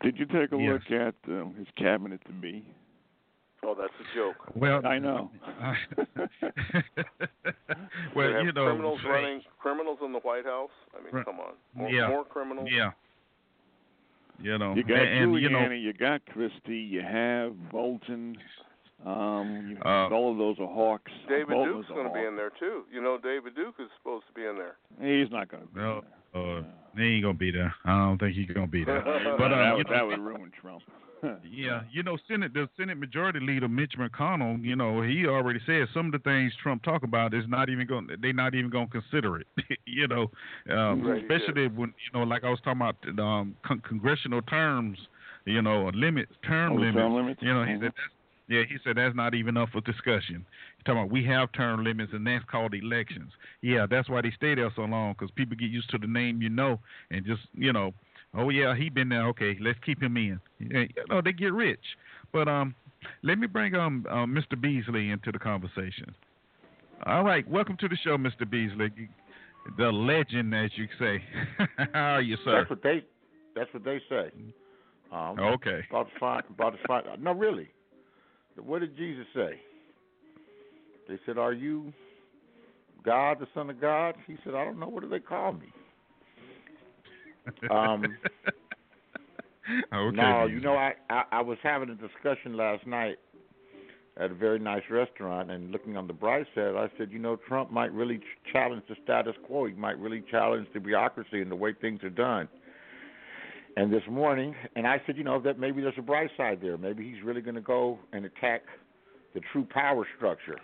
Did 0.00 0.18
you 0.18 0.24
take 0.26 0.50
a 0.50 0.56
Yes. 0.56 0.82
look 0.82 0.90
at 0.90 1.14
um, 1.28 1.54
his 1.54 1.68
cabinet 1.76 2.24
to 2.24 2.32
be? 2.32 2.64
Oh, 3.64 3.74
that's 3.78 3.92
a 4.00 4.14
joke. 4.16 4.36
Well, 4.56 4.84
I 4.84 4.98
know. 4.98 5.30
well, 8.14 8.42
you 8.44 8.52
know, 8.52 8.66
criminals 8.66 9.00
say- 9.02 9.08
running 9.08 9.42
criminals 9.60 9.98
in 10.04 10.12
the 10.12 10.18
White 10.20 10.44
House. 10.44 10.70
I 10.98 11.02
mean, 11.02 11.12
Right. 11.12 11.24
come 11.24 11.38
on, 11.40 11.52
more, 11.74 11.88
Yeah. 11.90 12.08
more 12.08 12.24
criminals. 12.24 12.68
Yeah. 12.70 12.90
You 14.40 14.58
know, 14.58 14.74
You 14.74 14.82
got 14.82 14.98
and, 14.98 15.34
you 15.40 15.48
know, 15.48 15.58
Giuliani, 15.60 15.80
you 15.82 15.92
got 15.92 16.24
Christie, 16.26 16.76
you 16.78 17.02
have 17.02 17.52
Bolton. 17.70 18.36
Um, 19.06 19.68
you, 19.70 19.78
Uh, 19.84 20.08
all 20.10 20.32
of 20.32 20.38
those 20.38 20.58
are 20.60 20.66
hawks. 20.66 21.10
David 21.28 21.48
Bolton's 21.48 21.86
Duke's 21.86 21.88
going 21.90 22.06
to 22.08 22.12
be 22.14 22.24
in 22.24 22.36
there 22.36 22.50
too. 22.50 22.84
You 22.90 23.00
know, 23.02 23.18
David 23.18 23.54
Duke 23.54 23.74
is 23.80 23.88
supposed 23.98 24.26
to 24.28 24.32
be 24.32 24.44
in 24.44 24.56
there. 24.56 24.76
He's 25.00 25.30
not 25.30 25.48
going 25.48 25.66
to 25.66 25.68
be. 25.72 25.80
No, 25.80 26.04
there. 26.32 26.58
uh, 26.58 26.62
he 26.96 27.02
ain't 27.16 27.22
gonna 27.24 27.34
be 27.34 27.50
there. 27.50 27.74
I 27.84 27.98
don't 28.06 28.18
think 28.18 28.34
he's 28.36 28.50
gonna 28.50 28.66
be 28.66 28.84
there. 28.84 29.00
But, 29.04 29.38
But 29.38 29.48
that, 29.48 29.58
uh, 29.58 29.70
you 29.70 29.76
would, 29.78 29.86
know, 29.88 29.94
that 29.94 30.06
would 30.06 30.20
ruin 30.20 30.50
Trump. 30.60 30.82
Yeah, 31.44 31.82
you 31.90 32.02
know, 32.02 32.16
Senate 32.28 32.54
the 32.54 32.68
Senate 32.76 32.96
Majority 32.98 33.40
Leader 33.40 33.68
Mitch 33.68 33.94
McConnell, 33.98 34.62
you 34.64 34.76
know, 34.76 35.02
he 35.02 35.26
already 35.26 35.60
said 35.66 35.86
some 35.92 36.06
of 36.06 36.12
the 36.12 36.18
things 36.20 36.52
Trump 36.62 36.82
talk 36.82 37.02
about 37.02 37.34
is 37.34 37.44
not 37.48 37.68
even 37.68 37.86
going. 37.86 38.08
They're 38.20 38.32
not 38.32 38.54
even 38.54 38.70
going 38.70 38.88
to 38.88 39.00
consider 39.00 39.38
it. 39.38 39.46
you 39.86 40.06
know, 40.08 40.30
um, 40.70 41.02
Right, 41.02 41.22
especially 41.22 41.68
when 41.68 41.88
you 41.90 42.18
know, 42.18 42.24
like 42.24 42.44
I 42.44 42.50
was 42.50 42.60
talking 42.64 42.80
about 42.80 42.96
the, 43.02 43.22
um, 43.22 43.56
con- 43.64 43.80
congressional 43.86 44.42
terms. 44.42 44.98
You 45.44 45.62
know, 45.62 45.90
limit 45.92 46.28
term 46.46 46.74
Oh, 46.74 46.76
limits. 46.76 46.94
term 46.94 47.14
limits? 47.14 47.40
You 47.42 47.52
know, 47.52 47.64
he 47.64 47.72
Mhm. 47.72 47.80
said 47.80 47.92
that's, 47.96 48.12
yeah, 48.48 48.62
he 48.68 48.76
said 48.84 48.96
that's 48.96 49.16
not 49.16 49.34
even 49.34 49.56
up 49.56 49.70
for 49.70 49.80
discussion. 49.80 50.46
He's 50.76 50.84
talking 50.84 51.00
about 51.00 51.10
we 51.10 51.24
have 51.24 51.50
term 51.52 51.82
limits 51.82 52.12
and 52.12 52.26
that's 52.26 52.44
called 52.44 52.74
elections. 52.74 53.32
Yeah, 53.62 53.86
that's 53.90 54.08
why 54.08 54.20
they 54.22 54.30
stay 54.30 54.54
there 54.54 54.70
so 54.76 54.82
long 54.82 55.14
because 55.14 55.30
people 55.32 55.56
get 55.56 55.70
used 55.70 55.90
to 55.90 55.98
the 55.98 56.06
name 56.06 56.40
you 56.42 56.48
know 56.50 56.78
and 57.10 57.24
just 57.26 57.42
you 57.54 57.72
know 57.72 57.92
oh 58.36 58.48
yeah, 58.50 58.74
he 58.76 58.88
been 58.88 59.08
there. 59.08 59.26
Okay, 59.28 59.56
let's 59.60 59.78
keep 59.84 60.02
him 60.02 60.16
in. 60.16 60.40
You 60.58 60.88
know, 61.08 61.20
they 61.22 61.32
get 61.32 61.52
rich. 61.52 61.80
But 62.32 62.48
um, 62.48 62.74
let 63.22 63.38
me 63.38 63.46
bring 63.46 63.74
um 63.74 64.06
uh, 64.08 64.26
Mr. 64.26 64.60
Beasley 64.60 65.10
into 65.10 65.32
the 65.32 65.38
conversation. 65.38 66.14
All 67.06 67.24
right, 67.24 67.46
welcome 67.48 67.76
to 67.78 67.88
the 67.88 67.96
show, 67.96 68.16
Mr. 68.16 68.48
Beasley, 68.48 68.90
the 69.76 69.90
legend, 69.90 70.54
as 70.54 70.70
you 70.76 70.86
say. 70.98 71.22
How 71.92 72.14
are 72.14 72.22
you, 72.22 72.36
sir? 72.44 72.58
That's 72.58 72.70
what 72.70 72.82
they. 72.82 73.04
That's 73.54 73.72
what 73.74 73.84
they 73.84 74.00
say. 74.08 74.30
Um, 75.12 75.38
Okay. 75.38 75.80
About 75.90 76.08
to 76.12 76.18
find. 76.18 76.44
About 76.48 76.70
to 76.70 76.78
find. 76.86 77.04
No, 77.22 77.32
really. 77.32 77.68
What 78.56 78.80
did 78.80 78.96
Jesus 78.96 79.26
say? 79.34 79.60
They 81.08 81.18
said, 81.26 81.38
"Are 81.38 81.52
you 81.52 81.92
God, 83.04 83.38
the 83.40 83.46
Son 83.54 83.68
of 83.68 83.80
God?" 83.80 84.14
He 84.26 84.36
said, 84.44 84.54
"I 84.54 84.64
don't 84.64 84.78
know. 84.78 84.88
What 84.88 85.02
do 85.02 85.08
they 85.08 85.20
call 85.20 85.52
me?" 85.52 85.72
Um, 87.70 88.04
okay. 89.94 90.16
no, 90.16 90.46
you 90.46 90.60
know, 90.60 90.74
I, 90.74 90.94
I 91.10 91.24
I 91.32 91.40
was 91.40 91.58
having 91.62 91.90
a 91.90 91.94
discussion 91.94 92.56
last 92.56 92.86
night 92.86 93.18
at 94.16 94.30
a 94.30 94.34
very 94.34 94.58
nice 94.58 94.82
restaurant, 94.90 95.50
and 95.50 95.70
looking 95.70 95.96
on 95.96 96.06
the 96.06 96.12
bright 96.12 96.46
side, 96.54 96.74
I 96.76 96.88
said, 96.98 97.10
you 97.10 97.18
know, 97.18 97.36
Trump 97.48 97.70
might 97.70 97.92
really 97.92 98.18
ch- 98.18 98.52
challenge 98.52 98.82
the 98.88 98.96
status 99.02 99.34
quo. 99.46 99.66
He 99.66 99.72
might 99.72 99.98
really 99.98 100.22
challenge 100.30 100.68
the 100.74 100.80
bureaucracy 100.80 101.40
and 101.40 101.50
the 101.50 101.56
way 101.56 101.72
things 101.80 102.02
are 102.04 102.10
done. 102.10 102.48
And 103.76 103.90
this 103.90 104.02
morning, 104.10 104.54
and 104.76 104.86
I 104.86 105.00
said, 105.06 105.16
you 105.16 105.24
know, 105.24 105.40
that 105.40 105.58
maybe 105.58 105.80
there's 105.80 105.94
a 105.96 106.02
bright 106.02 106.30
side 106.36 106.58
there. 106.60 106.76
Maybe 106.76 107.10
he's 107.10 107.22
really 107.22 107.40
going 107.40 107.54
to 107.54 107.62
go 107.62 107.98
and 108.12 108.26
attack 108.26 108.62
the 109.32 109.40
true 109.50 109.66
power 109.70 110.06
structure, 110.16 110.58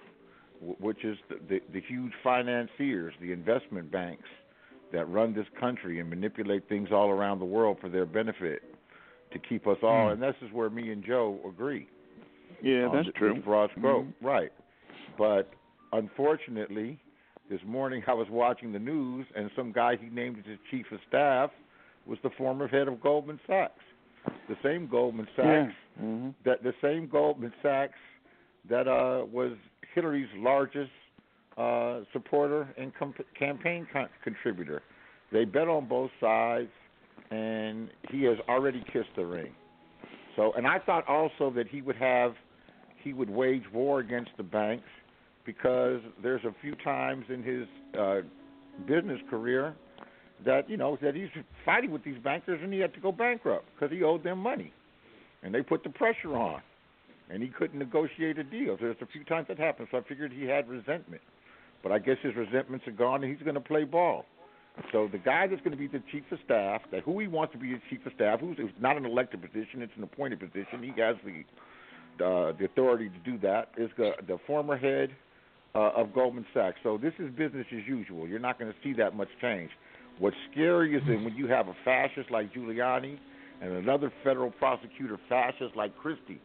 w- 0.61 0.77
which 0.79 1.03
is 1.05 1.17
the, 1.31 1.37
the, 1.49 1.61
the 1.73 1.81
huge 1.89 2.13
financiers, 2.23 3.15
the 3.23 3.33
investment 3.33 3.91
banks 3.91 4.29
that 4.93 5.09
run 5.09 5.35
this 5.35 5.47
country 5.61 6.01
and 6.01 6.09
manipulate 6.09 6.69
things 6.69 6.89
all 6.93 7.11
around 7.11 7.39
the 7.39 7.45
world 7.45 7.79
for 7.81 7.89
their 7.89 8.07
benefit 8.07 8.63
to 9.33 9.39
keep 9.39 9.67
us 9.67 9.77
all. 9.83 10.07
Hmm. 10.07 10.13
And 10.15 10.23
this 10.23 10.35
is 10.43 10.51
where 10.53 10.71
me 10.71 10.91
and 10.93 11.05
Joe 11.05 11.39
agree. 11.47 11.89
yeah, 12.63 12.89
that's 12.93 13.09
true. 13.17 13.35
broad 13.43 13.71
scope, 13.79 14.05
Mhm. 14.07 14.15
right? 14.23 14.53
But 15.17 15.53
unfortunately, 15.93 16.99
this 17.51 17.63
morning 17.65 18.03
I 18.07 18.15
was 18.15 18.29
watching 18.31 18.73
the 18.73 18.79
news, 18.79 19.27
and 19.35 19.51
some 19.55 19.73
guy 19.73 19.97
he 19.97 20.09
named 20.09 20.39
as 20.39 20.45
his 20.47 20.59
chief 20.71 20.91
of 20.93 21.01
staff 21.09 21.51
was 22.07 22.19
the 22.23 22.31
former 22.31 22.67
head 22.67 22.89
of 22.89 23.01
Goldman 23.01 23.39
Sachs, 23.47 23.85
the 24.49 24.57
same 24.63 24.87
Goldman 24.87 25.29
Yeah. 25.37 25.67
Sachs 25.67 25.75
hmm 25.99 26.31
that 26.45 26.63
the 26.63 26.73
same 26.81 27.07
Goldman 27.09 27.53
Sachs 27.63 27.99
that 28.69 28.87
uh, 28.89 29.25
was 29.31 29.53
Hillary's 29.95 30.29
largest 30.37 30.91
uh, 31.59 32.01
supporter 32.13 32.73
and 32.79 32.95
com- 32.95 33.15
campaign 33.39 33.87
con- 33.93 34.09
contributor. 34.23 34.83
They 35.33 35.45
bet 35.45 35.69
on 35.69 35.87
both 35.89 36.11
sides, 36.21 36.71
and 37.31 37.91
he 38.11 38.23
has 38.25 38.37
already 38.49 38.83
kissed 38.93 39.11
the 39.17 39.27
ring. 39.27 39.53
So, 40.37 40.53
and 40.57 40.67
I 40.67 40.79
thought 40.79 41.07
also 41.09 41.51
that 41.57 41.67
he 41.69 41.83
would 41.83 41.97
have, 41.97 42.35
he 43.03 43.13
would 43.13 43.29
wage 43.29 43.65
war 43.73 44.01
against 44.01 44.31
the 44.37 44.45
banks 44.45 44.87
because 45.45 46.01
there's 46.23 46.45
a 46.45 46.55
few 46.63 46.75
times 46.77 47.25
in 47.29 47.43
his 47.43 47.67
uh, 47.99 48.21
business 48.87 49.19
career 49.29 49.75
that 50.45 50.71
you 50.71 50.77
know 50.77 50.97
that 51.03 51.15
he's 51.15 51.29
fighting 51.65 51.91
with 51.91 52.05
these 52.05 52.19
bankers 52.23 52.61
and 52.63 52.73
he 52.73 52.79
had 52.79 52.95
to 52.95 53.01
go 53.01 53.11
bankrupt 53.11 53.65
because 53.75 53.93
he 53.95 54.05
owed 54.05 54.23
them 54.23 54.39
money, 54.39 54.73
and 55.43 55.53
they 55.53 55.63
put 55.63 55.83
the 55.83 55.91
pressure 55.91 56.37
on, 56.37 56.61
and 57.31 57.43
he 57.43 57.49
couldn't 57.49 57.79
negotiate 57.79 58.39
a 58.39 58.45
deal. 58.45 58.77
There's 58.79 58.97
a 59.03 59.07
few 59.07 59.25
times 59.25 59.49
that 59.49 59.59
happened, 59.59 59.89
so 59.91 59.99
I 59.99 60.03
figured 60.03 60.33
he 60.33 60.45
had 60.45 60.69
resentment, 60.69 61.23
but 61.83 61.93
I 61.93 61.99
guess 61.99 62.17
his 62.23 62.35
resentments 62.35 62.87
are 62.87 62.93
gone 62.93 63.23
and 63.23 63.33
he's 63.33 63.43
going 63.43 63.55
to 63.55 63.61
play 63.61 63.85
ball. 63.85 64.25
So 64.93 65.09
the 65.11 65.19
guy 65.19 65.47
that's 65.47 65.61
going 65.63 65.73
to 65.73 65.77
be 65.77 65.89
the 65.89 66.03
chief 66.13 66.23
of 66.31 66.39
staff, 66.45 66.83
that 66.93 67.03
who 67.03 67.19
he 67.19 67.27
wants 67.27 67.53
to 67.53 67.59
be 67.59 67.73
the 67.73 67.81
chief 67.91 68.05
of 68.07 68.13
staff, 68.15 68.41
who's 68.41 68.57
it's 68.59 68.73
not 68.81 68.97
an 68.97 69.05
elected 69.05 69.43
position, 69.43 69.83
it's 69.83 69.93
an 69.97 70.05
appointed 70.05 70.39
position. 70.39 70.83
He 70.83 71.01
has 71.01 71.17
the 71.25 71.45
uh, 72.25 72.53
the 72.59 72.65
authority 72.65 73.09
to 73.09 73.19
do 73.31 73.39
that. 73.39 73.71
Is 73.77 73.91
the, 73.97 74.13
the 74.27 74.39
former 74.47 74.77
head 74.77 75.11
uh, 75.75 75.91
of 75.97 76.15
Goldman 76.15 76.47
Sachs. 76.55 76.77
So 76.83 76.99
this 76.99 77.13
is 77.19 77.31
business 77.31 77.67
as 77.73 77.87
usual. 77.87 78.27
You're 78.27 78.39
not 78.39 78.59
going 78.59 78.71
to 78.71 78.79
see 78.83 78.93
that 78.95 79.17
much 79.17 79.29
change. 79.41 79.71
What's 80.19 80.37
scary 80.51 80.97
is 80.97 81.03
that 81.07 81.23
when 81.23 81.35
you 81.37 81.47
have 81.47 81.69
a 81.69 81.75
fascist 81.85 82.31
like 82.31 82.53
Giuliani 82.53 83.19
and 83.63 83.73
another 83.73 84.13
federal 84.25 84.51
prosecutor 84.51 85.19
fascist 85.29 85.77
like 85.77 85.97
Christie 85.97 86.41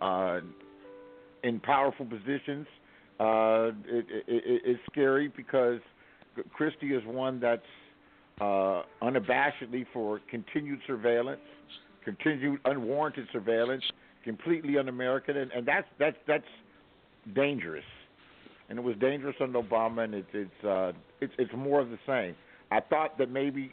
uh, 0.00 0.40
in 1.42 1.58
powerful 1.60 2.06
positions, 2.06 2.66
uh, 3.18 3.70
it, 3.86 4.06
it, 4.08 4.24
it, 4.26 4.62
it's 4.64 4.80
scary 4.90 5.32
because 5.36 5.80
Christie 6.52 6.94
is 6.94 7.02
one 7.06 7.40
that's 7.40 7.62
uh, 8.40 8.82
unabashedly 9.02 9.86
for 9.92 10.20
continued 10.30 10.80
surveillance, 10.86 11.40
continued 12.04 12.60
unwarranted 12.64 13.26
surveillance, 13.32 13.82
completely 14.24 14.76
un-American, 14.76 15.38
and, 15.38 15.50
and 15.52 15.66
that's 15.66 15.86
that's 15.98 16.16
that's 16.26 16.44
dangerous. 17.34 17.84
And 18.68 18.78
it 18.78 18.82
was 18.82 18.96
dangerous 19.00 19.36
under 19.40 19.62
Obama, 19.62 20.04
and 20.04 20.14
it's 20.14 20.28
it's 20.34 20.64
uh, 20.64 20.92
it's 21.20 21.32
it's 21.38 21.52
more 21.56 21.80
of 21.80 21.88
the 21.88 21.98
same. 22.06 22.34
I 22.70 22.80
thought 22.80 23.16
that 23.18 23.30
maybe 23.30 23.72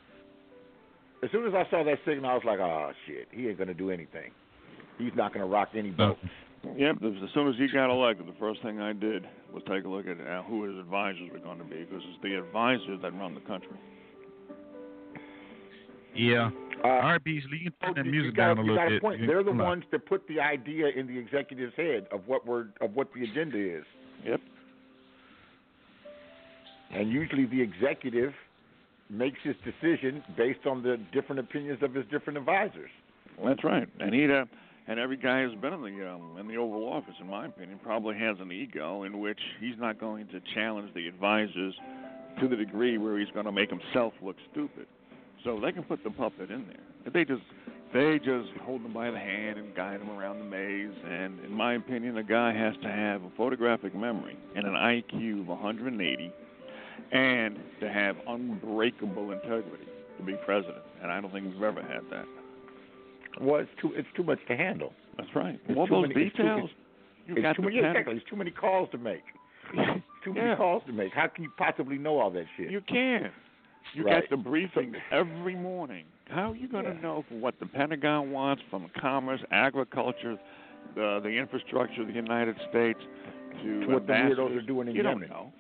as 1.23 1.31
soon 1.31 1.47
as 1.47 1.53
I 1.53 1.69
saw 1.69 1.83
that 1.83 1.97
signal, 2.05 2.29
I 2.29 2.33
was 2.35 2.43
like, 2.45 2.59
oh 2.59 2.91
shit, 3.07 3.27
he 3.31 3.47
ain't 3.49 3.57
gonna 3.57 3.73
do 3.73 3.89
anything. 3.89 4.31
He's 4.97 5.13
not 5.15 5.33
gonna 5.33 5.47
rock 5.47 5.69
any 5.75 5.89
boat. 5.89 6.17
Yep. 6.77 6.95
As 7.03 7.29
soon 7.33 7.49
as 7.49 7.55
he 7.57 7.67
got 7.67 7.91
elected, 7.91 8.25
the 8.27 8.39
first 8.39 8.61
thing 8.61 8.79
I 8.79 8.93
did 8.93 9.27
was 9.53 9.61
take 9.67 9.83
a 9.83 9.87
look 9.87 10.07
at 10.07 10.19
uh, 10.25 10.43
who 10.43 10.63
his 10.63 10.77
advisors 10.79 11.29
were 11.31 11.39
going 11.39 11.57
to 11.57 11.63
be, 11.65 11.83
because 11.83 12.01
it's 12.09 12.23
the 12.23 12.35
advisors 12.35 12.99
that 13.01 13.13
run 13.13 13.35
the 13.35 13.41
country. 13.41 13.77
Yeah. 16.15 16.51
Uh, 16.83 16.87
All 16.87 16.99
right, 16.99 17.23
Beasley, 17.23 17.59
you 17.63 17.71
can 17.71 17.95
turn 17.95 18.05
that 18.05 18.09
music 18.09 18.35
got, 18.35 18.55
down 18.55 18.59
a 18.59 18.63
you 18.63 18.71
little 18.71 18.85
got 18.85 18.89
bit. 18.89 19.01
point. 19.01 19.21
They're 19.27 19.43
the 19.43 19.51
come 19.51 19.61
on. 19.61 19.67
ones 19.67 19.83
that 19.91 20.05
put 20.05 20.27
the 20.27 20.39
idea 20.39 20.87
in 20.87 21.07
the 21.07 21.17
executive's 21.17 21.75
head 21.75 22.07
of 22.11 22.21
what 22.27 22.45
we're 22.45 22.67
of 22.81 22.95
what 22.95 23.09
the 23.13 23.23
agenda 23.23 23.57
is. 23.57 23.83
Yep. 24.25 24.41
And 26.91 27.11
usually 27.11 27.45
the 27.45 27.61
executive 27.61 28.33
makes 29.09 29.39
his 29.43 29.55
decision 29.65 30.23
based 30.37 30.65
on 30.65 30.83
the 30.83 30.97
different 31.11 31.39
opinions 31.39 31.81
of 31.81 31.93
his 31.93 32.05
different 32.11 32.37
advisors. 32.37 32.89
That's 33.43 33.63
right. 33.63 33.87
And 33.99 34.13
he 34.13 34.25
uh, 34.31 34.45
and 34.87 34.99
every 34.99 35.17
guy 35.17 35.43
who's 35.43 35.55
been 35.55 35.73
in 35.73 35.81
the 35.81 36.11
um, 36.11 36.37
in 36.39 36.47
the 36.47 36.57
Oval 36.57 36.91
Office, 36.91 37.15
in 37.21 37.27
my 37.27 37.45
opinion, 37.45 37.79
probably 37.83 38.17
has 38.17 38.37
an 38.39 38.51
ego 38.51 39.03
in 39.03 39.19
which 39.19 39.39
he's 39.59 39.77
not 39.77 39.99
going 39.99 40.27
to 40.27 40.41
challenge 40.53 40.93
the 40.93 41.07
advisors 41.07 41.73
to 42.41 42.47
the 42.47 42.55
degree 42.55 42.97
where 42.97 43.17
he's 43.17 43.29
going 43.33 43.45
to 43.45 43.51
make 43.51 43.69
himself 43.69 44.13
look 44.21 44.35
stupid. 44.51 44.87
So 45.43 45.59
they 45.59 45.71
can 45.71 45.83
put 45.83 46.03
the 46.03 46.09
puppet 46.09 46.49
in 46.51 46.65
there. 46.67 47.11
They 47.13 47.25
just 47.25 47.43
they 47.93 48.17
just 48.19 48.49
hold 48.63 48.83
them 48.83 48.93
by 48.93 49.11
the 49.11 49.19
hand 49.19 49.59
and 49.59 49.75
guide 49.75 50.01
them 50.01 50.09
around 50.09 50.39
the 50.39 50.45
maze. 50.45 50.95
And 51.07 51.39
in 51.45 51.51
my 51.51 51.75
opinion, 51.75 52.17
a 52.17 52.23
guy 52.23 52.53
has 52.53 52.73
to 52.81 52.89
have 52.89 53.23
a 53.23 53.29
photographic 53.37 53.95
memory 53.95 54.37
and 54.55 54.65
an 54.65 54.73
IQ 54.73 55.41
of 55.41 55.47
180, 55.47 56.33
and 57.11 57.59
to 57.79 57.89
have 57.89 58.17
unbreakable 58.27 59.31
integrity 59.31 59.85
to 60.17 60.23
be 60.23 60.33
president. 60.45 60.83
And 61.01 61.11
I 61.11 61.21
don't 61.21 61.31
think 61.31 61.53
we've 61.53 61.63
ever 61.63 61.81
had 61.81 62.01
that. 62.09 62.25
Well, 63.41 63.61
it's 63.61 63.71
too 63.81 63.91
it's 63.95 64.07
too 64.15 64.23
much 64.23 64.39
to 64.47 64.55
handle. 64.55 64.93
That's 65.17 65.29
right. 65.35 65.59
It's 65.67 65.77
All 65.77 65.87
too 65.87 65.93
those 65.95 66.07
many- 66.09 66.25
it's 66.27 66.35
too- 66.35 66.43
details. 66.43 66.69
you 67.27 67.33
It's 67.35 67.41
got 67.43 67.55
too 67.55 67.61
many, 67.63 67.77
exactly. 67.79 68.15
It's 68.15 68.29
too 68.29 68.35
many 68.35 68.51
calls 68.51 68.89
to 68.91 68.97
make. 68.97 69.23
too 70.23 70.33
many 70.33 70.47
Yeah. 70.47 70.55
calls 70.55 70.83
to 70.87 70.91
make. 70.93 71.13
How 71.13 71.27
can 71.27 71.43
you 71.43 71.51
possibly 71.57 71.97
know 71.97 72.19
all 72.19 72.29
that 72.31 72.45
shit? 72.57 72.69
You 72.71 72.81
can. 72.81 73.31
You 73.93 74.05
Right. 74.05 74.21
get 74.21 74.29
the 74.29 74.37
briefings 74.37 74.95
every 75.11 75.55
morning. 75.55 76.05
How 76.29 76.51
are 76.51 76.55
you 76.55 76.67
going 76.67 76.85
to 76.85 76.93
Yeah. 76.93 77.01
know 77.01 77.21
from 77.27 77.41
what 77.41 77.59
the 77.59 77.65
Pentagon 77.65 78.31
wants, 78.31 78.63
from 78.69 78.87
commerce, 78.99 79.43
agriculture, 79.51 80.37
the 80.95 81.19
the 81.23 81.29
infrastructure 81.29 82.01
of 82.01 82.07
the 82.07 82.13
United 82.13 82.55
States, 82.69 82.99
to, 83.61 83.81
To 83.81 83.87
what 83.93 84.07
the 84.07 84.13
weirdos 84.13 84.57
are 84.57 84.61
doing 84.61 84.87
in 84.89 84.95
you 84.95 85.03
Yemen. 85.03 85.21
don't 85.21 85.29
know. 85.29 85.53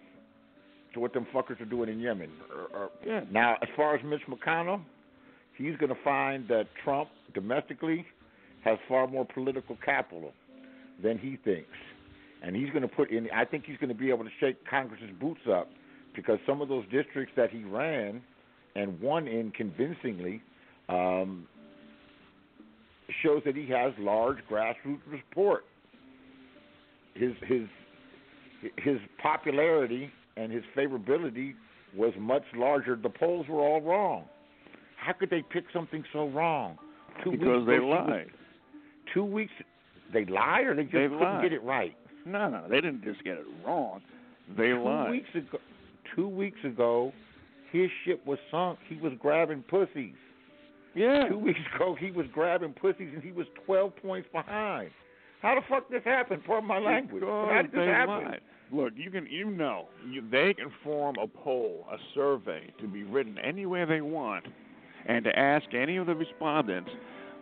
to 0.93 0.99
what 0.99 1.11
them 1.11 1.25
fuckers 1.33 1.59
are 1.59 1.65
doing 1.65 1.89
in 1.89 1.99
Yemen. 1.99 2.29
Or, 2.51 2.77
or, 2.83 2.91
Yeah. 3.03 3.21
Now, 3.31 3.57
as 3.63 3.69
far 3.75 3.95
as 3.95 4.03
Mitch 4.03 4.21
McConnell, 4.27 4.79
he's 5.57 5.75
going 5.77 5.89
to 5.89 6.03
find 6.03 6.47
that 6.47 6.67
Trump 6.83 7.09
domestically 7.33 8.05
has 8.63 8.77
far 8.87 9.07
more 9.07 9.25
political 9.25 9.77
capital 9.83 10.31
than 11.01 11.17
he 11.17 11.37
thinks, 11.43 11.69
and 12.41 12.55
he's 12.55 12.69
going 12.69 12.81
to 12.81 12.87
put 12.87 13.11
in. 13.11 13.27
I 13.33 13.45
think 13.45 13.65
he's 13.65 13.77
going 13.77 13.89
to 13.89 13.95
be 13.95 14.09
able 14.09 14.23
to 14.23 14.31
shake 14.39 14.57
Congress's 14.69 15.09
boots 15.19 15.41
up 15.51 15.69
because 16.15 16.39
some 16.45 16.61
of 16.61 16.69
those 16.69 16.85
districts 16.91 17.33
that 17.35 17.49
he 17.49 17.63
ran 17.63 18.21
and 18.75 18.99
won 19.01 19.27
in 19.27 19.51
convincingly 19.51 20.41
um, 20.89 21.47
shows 23.21 23.41
that 23.45 23.55
he 23.55 23.67
has 23.67 23.93
large 23.99 24.37
grassroots 24.49 25.01
support. 25.29 25.65
His 27.15 27.33
his 27.47 27.67
his 28.77 28.97
popularity 29.21 30.09
and 30.37 30.51
his 30.51 30.63
favorability 30.75 31.53
was 31.95 32.13
much 32.17 32.43
larger. 32.55 32.95
The 32.95 33.09
polls 33.09 33.45
were 33.47 33.59
all 33.59 33.81
wrong. 33.81 34.25
How 35.03 35.13
could 35.13 35.29
they 35.29 35.41
pick 35.41 35.65
something 35.73 36.03
so 36.13 36.29
wrong? 36.29 36.77
Two 37.23 37.31
Because 37.31 37.65
weeks 37.65 37.67
they 37.67 37.79
lied. 37.79 38.27
Two 39.13 39.25
weeks. 39.25 39.51
They 40.13 40.25
lied, 40.25 40.65
or 40.67 40.75
they 40.75 40.83
just 40.83 40.93
They 40.93 41.03
couldn't 41.07 41.19
lied. 41.19 41.41
get 41.43 41.53
it 41.53 41.63
right. 41.63 41.95
No, 42.25 42.49
no, 42.49 42.63
they 42.69 42.79
didn't 42.81 43.03
just 43.03 43.23
get 43.23 43.33
it 43.37 43.45
wrong. 43.65 44.01
They 44.57 44.69
two 44.69 44.83
lied. 44.83 45.11
weeks 45.11 45.29
ago. 45.35 45.57
Two 46.15 46.27
weeks 46.27 46.59
ago, 46.63 47.11
his 47.71 47.89
ship 48.05 48.25
was 48.25 48.37
sunk. 48.51 48.79
He 48.87 48.95
was 48.97 49.13
grabbing 49.19 49.63
pussies. 49.63 50.13
Yeah. 50.95 51.27
Two 51.29 51.39
weeks 51.39 51.59
ago, 51.75 51.95
he 51.99 52.11
was 52.11 52.27
grabbing 52.33 52.73
pussies 52.73 53.09
and 53.13 53.23
he 53.23 53.31
was 53.31 53.47
twelve 53.65 53.95
points 53.97 54.27
behind. 54.31 54.91
How 55.41 55.55
the 55.55 55.61
fuck 55.67 55.89
this 55.89 56.03
happened? 56.05 56.43
Pardon 56.45 56.67
my 56.67 56.77
language. 56.79 57.23
How 57.23 57.61
did 57.63 57.71
this 57.71 57.79
happen? 57.87 58.25
lied. 58.25 58.41
Look, 58.71 58.93
you 58.95 59.09
can 59.11 59.25
you 59.27 59.49
know 59.49 59.87
you, 60.09 60.23
they 60.31 60.53
can 60.53 60.71
form 60.83 61.15
a 61.21 61.27
poll, 61.27 61.85
a 61.91 61.97
survey 62.13 62.71
to 62.79 62.87
be 62.87 63.03
written 63.03 63.37
any 63.39 63.65
way 63.65 63.85
they 63.85 64.01
want, 64.01 64.45
and 65.05 65.23
to 65.25 65.37
ask 65.37 65.65
any 65.73 65.97
of 65.97 66.07
the 66.07 66.15
respondents. 66.15 66.91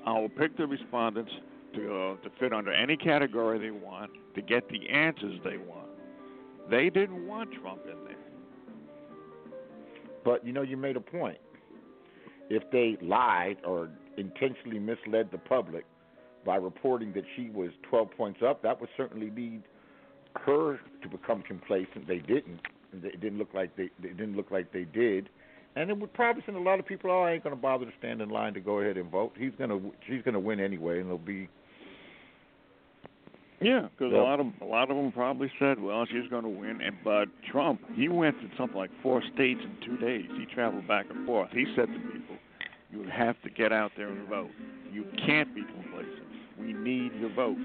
I 0.06 0.20
will 0.20 0.30
pick 0.30 0.58
the 0.58 0.66
respondents 0.66 1.32
to 1.76 1.96
uh, 1.96 2.16
to 2.24 2.30
fit 2.40 2.54
under 2.54 2.74
any 2.74 2.98
category 2.98 3.60
they 3.60 3.72
want 3.72 4.12
to 4.36 4.42
get 4.42 4.68
the 4.70 4.90
answers 4.90 5.40
they 5.44 5.58
want. 5.58 5.88
They 6.70 6.90
didn't 6.90 7.28
want 7.28 7.50
Trump 7.62 7.82
in 7.86 8.04
there. 8.06 8.16
But 10.24 10.46
you 10.46 10.54
know, 10.54 10.62
you 10.62 10.78
made 10.78 10.96
a 10.96 11.02
point. 11.02 11.38
If 12.50 12.64
they 12.72 12.98
lied 13.02 13.58
or 13.64 13.90
intentionally 14.18 14.80
misled 14.80 15.30
the 15.32 15.38
public 15.38 15.86
by 16.46 16.58
reporting 16.58 17.14
that 17.14 17.24
she 17.36 17.50
was 17.50 17.70
12 17.90 18.12
points 18.18 18.40
up, 18.46 18.62
that 18.64 18.80
would 18.82 18.90
certainly 18.98 19.30
lead 19.30 19.64
her 20.36 20.80
to 21.02 21.10
become 21.10 21.42
complacent. 21.44 22.08
They 22.08 22.20
didn't. 22.20 22.60
It 22.94 23.22
didn't 23.22 23.38
look 23.38 23.54
like 23.54 23.76
they. 23.76 23.90
It 24.04 24.18
didn't 24.18 24.36
look 24.36 24.52
like 24.52 24.74
they 24.74 24.84
did, 24.84 25.30
and 25.76 25.90
it 25.90 25.98
would 25.98 26.14
probably 26.14 26.44
send 26.46 26.58
a 26.58 26.62
lot 26.62 26.80
of 26.80 26.86
people. 26.86 27.12
Oh, 27.12 27.22
I 27.24 27.32
ain't 27.32 27.44
going 27.44 27.56
to 27.56 27.62
bother 27.62 27.86
to 27.86 27.92
stand 28.00 28.22
in 28.22 28.30
line 28.30 28.54
to 28.54 28.60
go 28.60 28.80
ahead 28.80 28.98
and 28.98 29.10
vote. 29.10 29.34
He's 29.38 29.54
going 29.58 29.70
to. 29.70 29.92
She's 30.08 30.22
going 30.24 30.34
to 30.34 30.40
win 30.40 30.60
anyway, 30.60 30.98
and 31.00 31.08
it'll 31.08 31.18
be. 31.18 31.48
Yeah, 33.62 33.88
because 33.92 34.12
Yep. 34.12 34.22
a 34.22 34.24
lot 34.24 34.40
of 34.40 34.48
a 34.62 34.66
lot 34.66 34.90
of 34.90 34.98
them 34.98 35.12
probably 35.12 35.52
said, 35.60 35.80
"Well, 35.80 36.06
she's 36.06 36.28
going 36.30 36.44
to 36.44 36.50
win." 36.50 36.82
And 36.82 36.96
but 37.04 37.30
Trump, 37.52 37.80
he 37.96 38.10
went 38.10 38.40
to 38.42 38.50
something 38.58 38.78
like 38.78 38.90
four 39.04 39.22
states 39.34 39.62
in 39.64 39.76
two 39.86 39.98
days. 39.98 40.26
He 40.38 40.46
traveled 40.46 40.88
back 40.88 41.06
and 41.10 41.26
forth. 41.26 41.52
He 41.52 41.66
said 41.76 41.88
to 41.88 42.00
people, 42.12 42.38
"You 42.92 43.04
have 43.04 43.40
to 43.44 43.50
get 43.50 43.72
out 43.72 43.92
there 43.96 44.08
and 44.08 44.28
vote. 44.28 44.50
You 44.92 45.06
can't 45.26 45.54
be 45.54 45.62
complacent. 45.64 46.26
We 46.60 46.74
need 46.74 47.14
your 47.16 47.30
vote." 47.30 47.58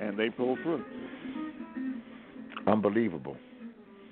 And 0.00 0.16
they 0.16 0.30
pulled 0.30 0.60
through. 0.60 0.84
Unbelievable. 2.66 3.36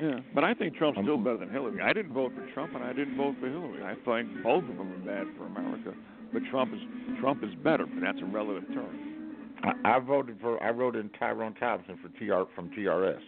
Yeah, 0.01 0.21
but 0.35 0.45
I 0.45 0.55
think 0.55 0.77
Trump's 0.77 0.99
Um, 0.99 1.05
still 1.05 1.19
better 1.19 1.37
than 1.37 1.51
Hillary. 1.51 1.81
I 1.83 1.93
didn't 1.93 2.13
vote 2.13 2.33
for 2.35 2.47
Trump, 2.55 2.75
and 2.75 2.83
I 2.83 2.93
didn't 2.93 3.17
vote 3.17 3.37
for 3.39 3.49
Hillary. 3.49 3.83
I 3.85 3.95
think 3.97 4.43
both 4.43 4.65
of 4.65 4.77
them 4.77 4.93
are 4.93 5.07
bad 5.07 5.27
for 5.37 5.45
America. 5.47 5.95
But 6.33 6.43
Trump 6.51 6.73
is 6.73 6.81
Trump 7.21 7.43
is 7.45 7.55
better, 7.57 7.87
but 7.87 8.01
that's 8.01 8.21
a 8.23 8.25
relative 8.25 8.67
term. 8.73 9.37
I, 9.63 9.97
I 9.97 9.99
voted 9.99 10.39
for. 10.41 10.63
I 10.63 10.71
wrote 10.71 10.97
in 10.97 11.11
Tyrone 11.11 11.55
Thompson 11.55 11.99
for 11.99 12.09
TR 12.19 12.51
from 12.55 12.71
TRS. 12.71 13.21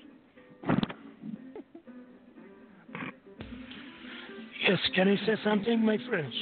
Yes, 4.68 4.78
can 4.94 5.08
I 5.08 5.16
say 5.26 5.36
something, 5.42 5.84
my 5.84 5.98
friends? 6.08 6.34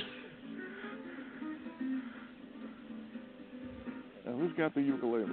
Now, 4.26 4.32
who's 4.32 4.52
got 4.58 4.74
the 4.74 4.82
ukulele? 4.82 5.24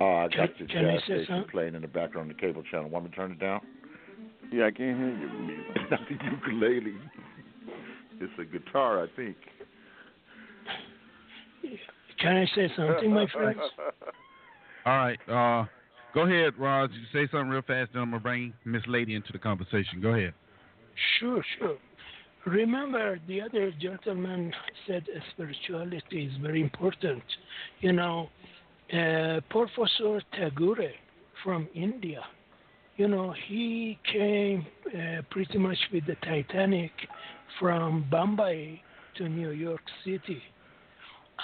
Oh, 0.00 0.14
I 0.16 0.28
got 0.28 0.32
Can- 0.32 0.48
your 0.58 0.68
can 0.68 0.84
I 0.86 0.92
jazz 0.94 1.00
say 1.00 1.04
station 1.06 1.26
something? 1.28 1.50
playing 1.50 1.74
in 1.74 1.82
the 1.82 1.88
background 1.88 2.30
on 2.30 2.36
the 2.36 2.40
cable 2.40 2.62
channel. 2.70 2.88
Want 2.88 3.04
me 3.06 3.10
to 3.10 3.16
turn 3.16 3.32
it 3.32 3.38
down? 3.40 3.60
Yeah, 4.52 4.66
I 4.66 4.70
can't 4.70 4.96
hear 4.96 5.08
you. 5.18 5.56
It's 5.74 5.90
Not 5.90 6.00
the 6.08 6.24
ukulele. 6.24 6.94
It's 8.20 8.32
a 8.38 8.44
guitar, 8.44 9.02
I 9.04 9.06
think. 9.16 9.36
Can 12.20 12.36
I 12.36 12.46
say 12.54 12.70
something, 12.76 13.12
my 13.12 13.26
friends? 13.32 13.58
All 14.86 14.96
right. 14.96 15.18
Uh, 15.28 15.66
go 16.14 16.22
ahead, 16.22 16.54
Roz. 16.58 16.90
You 16.92 17.02
say 17.12 17.30
something 17.30 17.48
real 17.48 17.62
fast, 17.62 17.90
then 17.92 18.02
I'm 18.02 18.10
gonna 18.10 18.20
bring 18.20 18.52
Miss 18.64 18.82
Lady 18.86 19.14
into 19.14 19.32
the 19.32 19.38
conversation. 19.38 20.00
Go 20.00 20.08
ahead. 20.14 20.34
Sure, 21.20 21.44
sure. 21.58 21.76
Remember, 22.46 23.18
the 23.28 23.40
other 23.42 23.70
gentleman 23.80 24.52
said 24.86 25.04
spirituality 25.32 26.24
is 26.24 26.32
very 26.40 26.60
important. 26.62 27.22
You 27.80 27.92
know, 27.92 28.30
uh, 28.92 29.40
Professor 29.50 30.20
Tagore 30.32 30.92
from 31.44 31.68
India, 31.74 32.22
you 32.96 33.06
know, 33.08 33.34
he 33.48 33.98
came 34.12 34.66
uh, 34.88 35.22
pretty 35.30 35.58
much 35.58 35.78
with 35.92 36.06
the 36.06 36.16
Titanic 36.24 36.90
from 37.60 38.06
Bombay 38.10 38.82
to 39.16 39.28
New 39.28 39.50
York 39.50 39.82
City. 40.04 40.42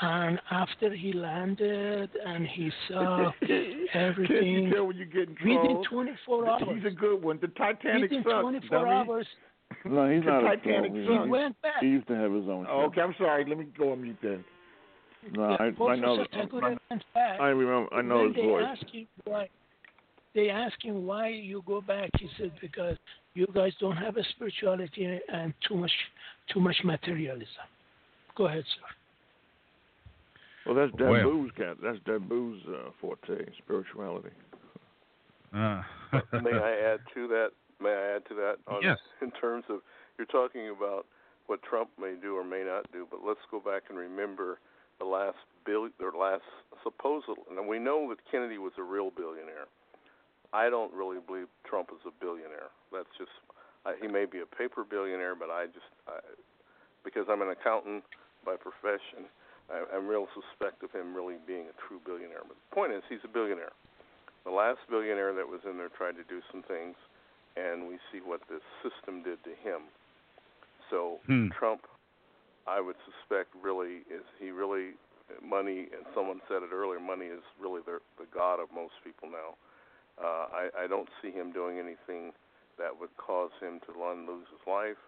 And 0.02 0.40
after 0.50 0.92
he 0.92 1.12
landed 1.12 2.10
and 2.26 2.46
he 2.48 2.70
saw 2.88 3.30
Can't 3.46 3.62
everything 3.94 4.64
you 4.64 4.74
tell 4.74 4.86
when 4.86 4.96
you 4.96 5.04
getting 5.04 5.36
within 5.40 5.84
24 5.88 6.48
hours, 6.48 6.62
He's 6.74 6.84
a 6.84 6.90
good 6.94 7.22
one. 7.22 7.38
The 7.40 7.46
Titanic 7.48 8.10
within 8.10 8.24
sucks. 8.24 8.40
24 8.40 8.78
dummy. 8.78 8.90
hours, 8.90 9.26
No, 9.84 10.10
he's 10.10 10.24
The 10.24 10.30
not 10.30 10.40
Titanic 10.40 10.90
a 10.90 10.94
troll. 11.06 11.18
He's 11.18 11.24
he 11.26 11.30
went 11.30 11.62
back. 11.62 11.74
He 11.80 11.86
used 11.86 12.08
to 12.08 12.14
have 12.16 12.32
his 12.32 12.48
own 12.48 12.64
show. 12.64 12.70
Oh, 12.72 12.84
okay, 12.86 13.02
I'm 13.02 13.14
sorry. 13.16 13.44
Let 13.48 13.58
me 13.58 13.66
go 13.78 13.92
on 13.92 14.02
mute 14.02 14.16
then. 14.20 14.44
No, 15.32 15.50
Yeah, 15.50 15.56
I, 15.58 15.64
I 15.64 15.96
know. 15.96 16.16
Professor 16.16 16.42
Tagore 16.42 16.76
went 16.90 17.04
back. 17.14 17.40
I 17.40 17.48
remember. 17.48 17.92
I 17.94 18.02
know 18.02 18.18
when 18.18 18.26
his 18.28 18.36
they 18.36 18.42
voice. 18.42 18.64
asked 18.66 18.90
him 18.92 19.06
why, 19.24 19.48
they 20.34 20.50
asked 20.50 20.82
him 20.82 21.06
why 21.06 21.28
you 21.28 21.62
go 21.66 21.80
back. 21.80 22.10
He 22.18 22.28
said 22.38 22.52
because 22.60 22.96
you 23.34 23.46
guys 23.54 23.72
don't 23.80 23.96
have 23.96 24.16
a 24.16 24.24
spirituality 24.30 25.20
and 25.32 25.54
too 25.66 25.76
much, 25.76 25.92
too 26.52 26.60
much 26.60 26.76
materialism. 26.84 27.46
Go 28.36 28.46
ahead, 28.46 28.64
sir. 28.64 28.86
Well, 30.66 30.74
that's 30.74 30.92
Well. 30.98 31.12
Dabu's 31.12 31.50
cat. 31.56 31.76
That's 31.82 31.98
Dabu's 32.00 32.62
uh, 32.68 32.90
forte, 33.00 33.44
spirituality. 33.58 34.30
Uh, 35.54 35.82
May 36.32 36.52
I 36.52 36.92
add 36.94 37.00
to 37.14 37.28
that? 37.28 37.50
May 37.80 37.90
I 37.90 38.16
add 38.16 38.22
to 38.28 38.34
that? 38.34 38.56
On, 38.66 38.80
Yes. 38.82 38.98
In 39.22 39.30
terms 39.32 39.64
of 39.68 39.80
you're 40.18 40.26
talking 40.26 40.70
about 40.76 41.06
what 41.46 41.62
Trump 41.62 41.90
may 42.00 42.14
do 42.20 42.36
or 42.36 42.44
may 42.44 42.64
not 42.64 42.90
do, 42.92 43.06
but 43.10 43.20
let's 43.26 43.40
go 43.50 43.60
back 43.60 43.82
and 43.90 43.98
remember 43.98 44.58
the 44.98 45.04
last 45.04 45.38
bill, 45.66 45.88
or 46.00 46.12
last 46.12 46.44
supposed. 46.82 47.26
And 47.50 47.68
we 47.68 47.78
know 47.78 48.08
that 48.10 48.18
Kennedy 48.30 48.58
was 48.58 48.72
a 48.78 48.82
real 48.82 49.10
billionaire. 49.10 49.66
I 50.52 50.70
don't 50.70 50.92
really 50.94 51.18
believe 51.18 51.46
Trump 51.66 51.90
is 51.90 52.00
a 52.06 52.12
billionaire. 52.22 52.70
That's 52.92 53.10
just 53.18 53.32
I, 53.84 53.94
he 54.00 54.08
may 54.08 54.24
be 54.24 54.40
a 54.40 54.46
paper 54.46 54.84
billionaire, 54.84 55.34
but 55.34 55.50
I 55.50 55.66
just 55.66 55.90
I, 56.06 56.20
because 57.04 57.26
I'm 57.28 57.42
an 57.42 57.50
accountant 57.50 58.04
by 58.44 58.56
profession, 58.56 59.26
I, 59.68 59.84
I'm 59.94 60.06
real 60.06 60.28
suspect 60.32 60.82
of 60.82 60.92
him 60.92 61.14
really 61.14 61.36
being 61.46 61.66
a 61.66 61.76
true 61.88 62.00
billionaire. 62.04 62.46
But 62.46 62.56
the 62.56 62.74
point 62.74 62.92
is, 62.92 63.02
he's 63.08 63.24
a 63.24 63.32
billionaire. 63.32 63.72
The 64.44 64.52
last 64.52 64.80
billionaire 64.88 65.32
that 65.34 65.48
was 65.48 65.60
in 65.68 65.76
there 65.76 65.88
tried 65.88 66.16
to 66.20 66.24
do 66.28 66.40
some 66.52 66.62
things, 66.62 66.96
and 67.56 67.88
we 67.88 67.96
see 68.12 68.20
what 68.20 68.40
this 68.48 68.62
system 68.84 69.22
did 69.22 69.42
to 69.44 69.54
him. 69.64 69.88
So 70.90 71.18
Hmm. 71.26 71.48
Trump, 71.58 71.88
I 72.66 72.80
would 72.80 72.96
suspect, 73.04 73.52
really 73.60 74.04
is 74.08 74.24
he 74.40 74.50
really 74.50 74.96
money, 75.44 75.88
and 75.92 76.04
someone 76.14 76.40
said 76.48 76.62
it 76.62 76.72
earlier. 76.72 77.00
Money 77.00 77.26
is 77.26 77.44
really 77.60 77.80
the 77.84 78.00
the 78.18 78.26
god 78.32 78.60
of 78.60 78.68
most 78.74 78.94
people 79.04 79.28
now. 79.28 79.56
Uh, 80.16 80.46
I 80.52 80.84
I 80.84 80.86
don't 80.86 81.08
see 81.20 81.30
him 81.30 81.52
doing 81.52 81.78
anything 81.78 82.32
that 82.78 82.90
would 82.92 83.12
cause 83.16 83.50
him 83.60 83.80
to 83.86 83.90
run 83.92 84.26
lose 84.26 84.46
his 84.50 84.64
life, 84.66 85.00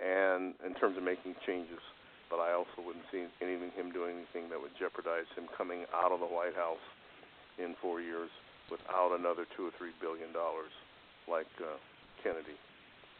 and 0.00 0.54
in 0.64 0.74
terms 0.74 0.96
of 0.96 1.04
making 1.04 1.34
changes. 1.46 1.80
But 2.28 2.42
I 2.42 2.52
also 2.58 2.82
wouldn't 2.82 3.06
see 3.12 3.22
anything 3.40 3.70
him 3.78 3.92
doing 3.94 4.18
anything 4.18 4.50
that 4.50 4.58
would 4.58 4.74
jeopardize 4.74 5.30
him 5.38 5.46
coming 5.56 5.86
out 5.94 6.10
of 6.10 6.18
the 6.18 6.26
White 6.26 6.56
House 6.58 6.82
in 7.56 7.76
four 7.80 8.00
years 8.00 8.30
without 8.70 9.14
another 9.14 9.46
two 9.56 9.70
or 9.70 9.72
three 9.78 9.94
billion 10.02 10.32
dollars, 10.34 10.74
like 11.30 11.46
uh, 11.62 11.78
Kennedy. 12.24 12.58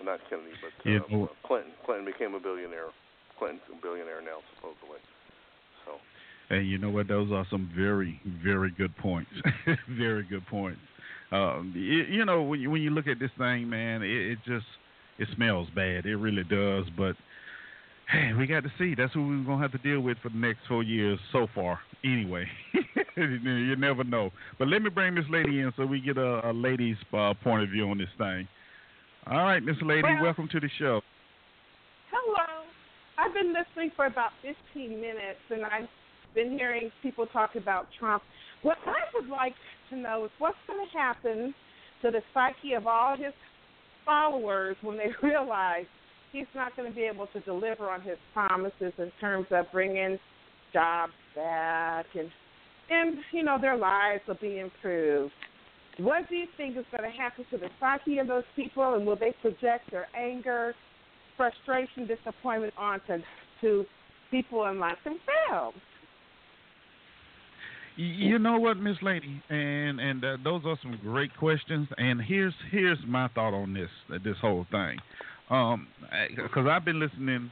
Not 0.03 0.21
Kennedy, 0.29 0.53
but 0.61 0.75
uh, 0.83 1.07
well- 1.23 1.31
Clinton. 1.47 1.73
Clinton 1.87 2.05
became 2.05 2.35
a 2.35 2.41
billionaire. 2.41 2.91
Clinton's 3.39 3.63
a 3.73 3.81
billionaire 3.81 4.23
now, 4.23 4.39
supposedly. 4.55 4.99
So 5.85 5.93
And 6.51 6.69
you 6.69 6.79
know 6.79 6.91
what? 6.91 7.09
Those 7.09 7.31
are 7.33 7.47
some 7.51 7.71
very, 7.77 8.21
very 8.43 8.71
good 8.71 8.97
points. 8.97 9.31
very 9.91 10.23
good 10.25 10.47
points. 10.47 10.81
Um, 11.33 11.73
it, 11.75 12.09
you 12.09 12.25
know, 12.25 12.43
when 12.43 12.61
you, 12.61 12.71
when 12.71 12.83
you 12.83 12.91
look 12.91 13.07
at 13.09 13.19
this 13.19 13.31
thing, 13.37 13.69
man, 13.69 14.03
it, 14.03 14.33
it 14.33 14.39
just 14.47 14.67
it 15.19 15.29
smells 15.35 15.69
bad. 15.75 16.07
It 16.07 16.17
really 16.17 16.45
does. 16.45 16.85
But 16.97 17.17
hey, 18.11 18.33
we 18.39 18.47
got 18.47 18.63
to 18.63 18.73
see. 18.79 18.95
That's 18.95 19.13
who 19.13 19.27
we're 19.27 19.45
gonna 19.45 19.63
have 19.63 19.73
to 19.73 19.79
deal 19.79 20.01
with 20.01 20.19
for 20.23 20.29
the 20.29 20.39
next 20.39 20.61
four 20.69 20.83
years 20.83 21.19
so 21.33 21.49
far. 21.55 21.81
Anyway, 22.05 22.47
you 23.17 23.75
never 23.77 24.05
know. 24.05 24.31
But 24.59 24.69
let 24.69 24.83
me 24.83 24.91
bring 24.91 25.15
this 25.17 25.25
lady 25.31 25.61
in 25.61 25.73
so 25.77 25.85
we 25.85 26.01
get 26.01 26.17
a, 26.17 26.51
a 26.51 26.53
lady's 26.53 26.97
uh, 27.13 27.35
point 27.43 27.65
of 27.65 27.71
view 27.71 27.89
on 27.91 27.99
this 27.99 28.09
thing. 28.19 28.47
All 29.29 29.39
right, 29.43 29.61
Miss 29.63 29.77
Lady, 29.83 30.03
Well- 30.05 30.23
welcome 30.23 30.49
to 30.53 30.61
the 30.61 30.69
show. 30.79 31.01
Listening 33.57 33.91
for 33.97 34.05
about 34.05 34.33
15 34.43 35.01
minutes, 35.01 35.41
and 35.49 35.65
I've 35.65 35.89
been 36.35 36.59
hearing 36.59 36.91
people 37.03 37.27
talk 37.27 37.55
about 37.55 37.87
Trump. 37.99 38.23
What 38.63 38.77
I 38.85 39.01
would 39.15 39.31
like 39.31 39.55
to 39.91 39.97
know 39.97 40.27
is 40.27 40.31
what's 40.39 40.59
going 40.67 40.85
to 40.85 40.99
happen 40.99 41.55
to 42.03 42.11
the 42.11 42.21
psyche 42.35 42.75
of 42.75 42.87
all 42.87 43.17
his 43.17 43.33
followers 44.05 44.77
when 44.83 44.99
they 44.99 45.09
realize 45.27 45.87
he's 46.33 46.47
not 46.55 46.77
going 46.77 46.91
to 46.91 46.95
be 46.95 47.05
able 47.05 47.29
to 47.29 47.41
deliver 47.41 47.89
on 47.89 48.03
his 48.03 48.19
promises 48.35 48.93
in 48.99 49.11
terms 49.21 49.47
of 49.51 49.65
bringing 49.73 50.19
jobs 50.73 51.13
back 51.35 52.05
and 52.15 52.29
and 52.91 53.17
you 53.33 53.43
know 53.43 53.57
their 53.61 53.77
lives 53.77 54.21
will 54.29 54.39
be 54.41 54.61
improved. 54.61 55.33
What 55.99 56.29
do 56.29 56.37
you 56.37 56.47
think 56.57 56.77
is 56.77 56.85
going 56.95 57.11
to 57.11 57.17
happen 57.17 57.47
to 57.51 57.57
the 57.57 57.69
psyche 57.81 58.19
of 58.19 58.27
those 58.27 58.45
people, 58.55 58.95
and 58.95 59.07
will 59.07 59.17
they 59.17 59.35
project 59.41 59.91
their 59.91 60.07
anger, 60.15 60.75
frustration, 61.37 62.07
disappointment 62.07 62.75
onto 62.77 63.23
to 63.61 63.85
people 64.31 64.67
in 64.67 64.79
like 64.79 64.99
themselves? 65.05 65.77
You 67.99 68.39
know 68.39 68.59
what, 68.59 68.77
Miss 68.77 68.97
Lady, 69.01 69.43
and 69.49 69.99
and 70.01 70.23
uh, 70.23 70.37
those 70.45 70.61
are 70.67 70.77
some 70.83 70.99
great 71.03 71.35
questions. 71.39 71.89
And 71.97 72.21
here's 72.21 72.53
here's 72.71 72.99
my 73.07 73.29
thought 73.29 73.55
on 73.55 73.73
this 73.73 73.89
uh, 74.13 74.19
this 74.23 74.37
whole 74.39 74.67
thing, 74.71 74.99
um, 75.49 75.89
because 76.37 76.67
I've 76.69 76.85
been 76.85 77.01
listening 77.01 77.51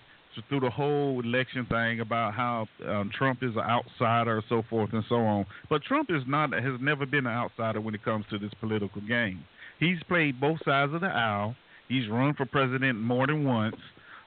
through 0.49 0.61
the 0.61 0.71
whole 0.71 1.21
election 1.21 1.65
thing 1.67 2.01
about 2.01 2.35
how 2.35 2.67
um, 2.87 3.11
Trump 3.17 3.43
is 3.43 3.53
an 3.55 3.63
outsider, 3.63 4.43
so 4.49 4.63
forth 4.69 4.91
and 4.93 5.05
so 5.09 5.17
on. 5.17 5.47
But 5.71 5.83
Trump 5.83 6.11
is 6.11 6.23
not 6.27 6.53
has 6.53 6.79
never 6.79 7.07
been 7.07 7.27
an 7.27 7.33
outsider 7.33 7.81
when 7.81 7.95
it 7.95 8.05
comes 8.05 8.27
to 8.29 8.39
this 8.39 8.51
political 8.61 9.01
game. 9.01 9.45
He's 9.81 10.03
played 10.09 10.41
both 10.41 10.59
sides 10.65 10.93
of 10.93 11.01
the 11.01 11.07
aisle. 11.07 11.55
He's 11.89 12.09
run 12.09 12.35
for 12.35 12.45
president 12.45 13.01
more 13.01 13.27
than 13.27 13.45
once. 13.45 13.77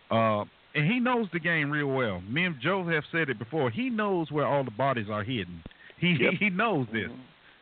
Uh, 0.09 0.45
and 0.77 0.91
he 0.91 0.99
knows 0.99 1.27
the 1.33 1.39
game 1.39 1.69
real 1.71 1.87
well. 1.87 2.21
Me 2.21 2.45
and 2.45 2.55
Joe 2.61 2.83
have 2.87 3.03
said 3.11 3.29
it 3.29 3.39
before. 3.39 3.69
He 3.71 3.89
knows 3.89 4.31
where 4.31 4.45
all 4.45 4.63
the 4.63 4.71
bodies 4.71 5.07
are 5.11 5.23
hidden. 5.23 5.63
He 5.99 6.15
Yep. 6.19 6.33
he 6.39 6.49
knows 6.49 6.87
this, 6.93 7.09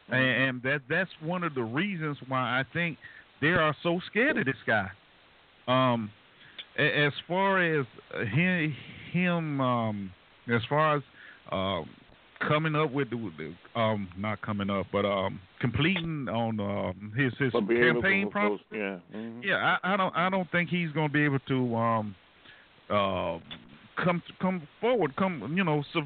and, 0.10 0.22
and 0.22 0.64
that 0.64 0.82
that's 0.90 1.10
one 1.22 1.44
of 1.44 1.56
the 1.56 1.64
reasons 1.64 2.18
why 2.28 2.60
I 2.60 2.64
think 2.74 2.98
they 3.42 3.48
are 3.54 3.76
so 3.82 4.00
scared 4.10 4.38
of 4.38 4.46
this 4.46 4.56
guy. 4.68 4.90
Um, 5.68 6.12
as 6.78 7.14
far 7.28 7.62
as 7.64 7.86
him, 8.34 8.76
him 9.12 9.62
um, 9.62 10.12
as 10.48 10.62
far 10.68 10.98
as 10.98 11.04
um, 11.52 11.90
coming 12.46 12.76
up 12.76 12.92
with 12.92 13.10
the, 13.10 13.54
um, 13.80 14.10
not 14.18 14.42
coming 14.42 14.70
up, 14.70 14.88
but 14.92 15.06
um, 15.06 15.40
completing 15.62 16.28
on 16.30 16.60
um, 16.60 17.14
his 17.16 17.32
his 17.40 17.52
But 17.54 17.68
be 17.68 17.76
able 17.76 18.02
to 18.02 18.02
campaign 18.02 18.30
promise. 18.30 18.62
Yeah. 18.72 18.98
mhm. 19.16 19.42
Yeah, 19.44 19.78
I, 19.84 19.94
I 19.94 19.98
don't 19.98 20.16
I 20.16 20.30
don't 20.30 20.50
think 20.52 20.70
he's 20.70 20.92
going 20.92 21.08
to 21.08 21.14
be 21.14 21.24
able 21.24 21.40
to 21.48 21.76
um 21.76 22.16
uh 22.90 23.40
come 24.04 24.22
come 24.42 24.68
forward 24.82 25.16
come 25.16 25.54
you 25.56 25.64
know 25.64 25.84
sub, 25.94 26.04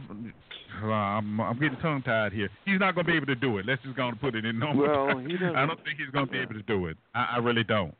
uh, 0.83 0.87
I'm 0.87 1.39
I'm 1.41 1.59
getting 1.59 1.77
tongue 1.79 2.01
tied 2.03 2.31
here. 2.33 2.49
He's 2.65 2.79
not 2.79 2.95
going 2.95 3.05
to 3.05 3.11
be 3.11 3.17
able 3.17 3.25
to 3.27 3.35
do 3.35 3.57
it. 3.57 3.65
Let's 3.65 3.81
just 3.83 3.95
go 3.95 4.07
and 4.07 4.19
put 4.19 4.35
it 4.35 4.45
in 4.45 4.59
normal. 4.59 4.87
Well, 4.87 5.17
he 5.17 5.33
doesn't- 5.33 5.55
I 5.55 5.65
don't 5.65 5.83
think 5.83 5.97
he's 5.99 6.09
going 6.11 6.27
to 6.27 6.31
be 6.31 6.39
able 6.39 6.53
to 6.53 6.61
do 6.63 6.85
it. 6.87 6.97
I, 7.15 7.35
I 7.35 7.37
really 7.39 7.63
don't. 7.63 7.93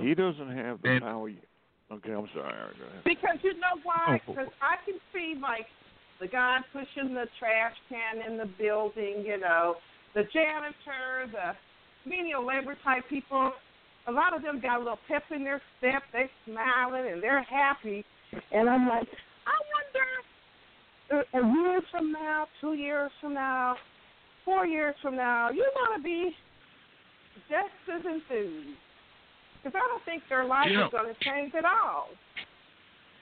He 0.00 0.14
doesn't 0.14 0.50
have 0.56 0.80
the 0.82 0.88
And- 0.90 1.02
power. 1.02 1.30
Okay, 1.92 2.12
I'm 2.12 2.26
sorry. 2.34 2.54
All 2.54 2.68
right. 2.70 3.04
Because 3.04 3.36
you 3.42 3.52
know 3.54 3.78
why? 3.84 4.18
Oh. 4.26 4.32
Because 4.32 4.48
I 4.62 4.76
can 4.84 4.98
see 5.12 5.38
like 5.40 5.66
the 6.18 6.26
guy 6.26 6.58
pushing 6.72 7.14
the 7.14 7.26
trash 7.38 7.74
can 7.88 8.22
in 8.26 8.38
the 8.38 8.46
building, 8.58 9.22
you 9.24 9.38
know, 9.38 9.76
the 10.14 10.22
janitor, 10.32 11.30
the 11.30 12.08
menial 12.08 12.44
labor 12.44 12.74
type 12.82 13.04
people. 13.08 13.52
A 14.08 14.12
lot 14.12 14.34
of 14.34 14.42
them 14.42 14.60
got 14.60 14.76
a 14.76 14.78
little 14.78 14.98
pep 15.06 15.24
in 15.30 15.44
their 15.44 15.60
step. 15.78 16.02
They 16.12 16.28
smiling 16.50 17.12
and 17.12 17.22
they're 17.22 17.42
happy. 17.42 18.04
And 18.52 18.68
I'm 18.68 18.88
like, 18.88 19.08
I 19.46 19.56
wonder, 19.74 21.24
a 21.34 21.38
a 21.38 21.54
year 21.54 21.80
from 21.90 22.12
now, 22.12 22.46
two 22.60 22.74
years 22.74 23.10
from 23.20 23.34
now, 23.34 23.76
four 24.44 24.66
years 24.66 24.94
from 25.02 25.16
now, 25.16 25.50
you're 25.50 25.66
going 25.74 25.98
to 25.98 26.02
be 26.02 26.34
just 27.48 27.72
as 27.94 28.04
enthused. 28.04 28.76
Because 29.62 29.76
I 29.82 29.88
don't 29.88 30.04
think 30.04 30.22
their 30.28 30.44
life 30.44 30.68
You 30.70 30.76
know- 30.78 30.86
is 30.86 30.92
going 30.92 31.14
to 31.14 31.24
change 31.24 31.54
at 31.54 31.64
all. 31.64 32.08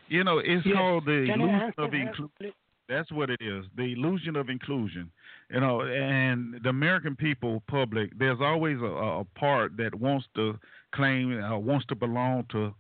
You 0.09 0.24
know, 0.24 0.39
it's 0.39 0.66
Yes. 0.66 0.74
called 0.76 1.05
the 1.06 1.26
Can 1.26 1.40
illusion 1.40 1.74
of 1.78 1.94
inclusion. 1.94 2.52
That's 2.89 3.10
what 3.12 3.30
it 3.30 3.40
is. 3.40 3.64
The 3.76 3.93
illusion 3.93 4.36
of 4.36 4.51
inclusion. 4.51 5.10
You 5.48 5.60
know, 5.60 5.80
and 5.82 6.60
the 6.62 6.68
American 6.68 7.16
people, 7.16 7.62
public, 7.68 8.10
there's 8.18 8.40
always 8.40 8.78
a, 8.80 8.84
a 9.20 9.24
part 9.36 9.76
that 9.78 9.94
wants 9.94 10.26
to 10.34 10.59
claim, 10.93 11.43
uh, 11.43 11.56
wants 11.56 11.86
to 11.86 11.94
belong 11.94 12.44
to 12.51 12.74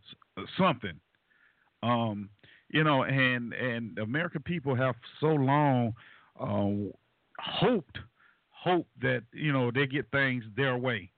something. 0.58 0.98
Um, 1.82 2.30
you 2.68 2.84
know, 2.84 3.04
and 3.04 3.52
and 3.52 3.98
American 3.98 4.42
people 4.42 4.74
have 4.74 4.94
so 5.20 5.28
long 5.28 5.94
uh, 6.40 6.92
hoped, 7.38 7.98
hoped 8.50 9.00
that 9.00 9.22
you 9.32 9.52
know 9.52 9.70
they 9.70 9.86
get 9.86 10.10
things 10.10 10.44
their 10.56 10.76
way. 10.76 11.10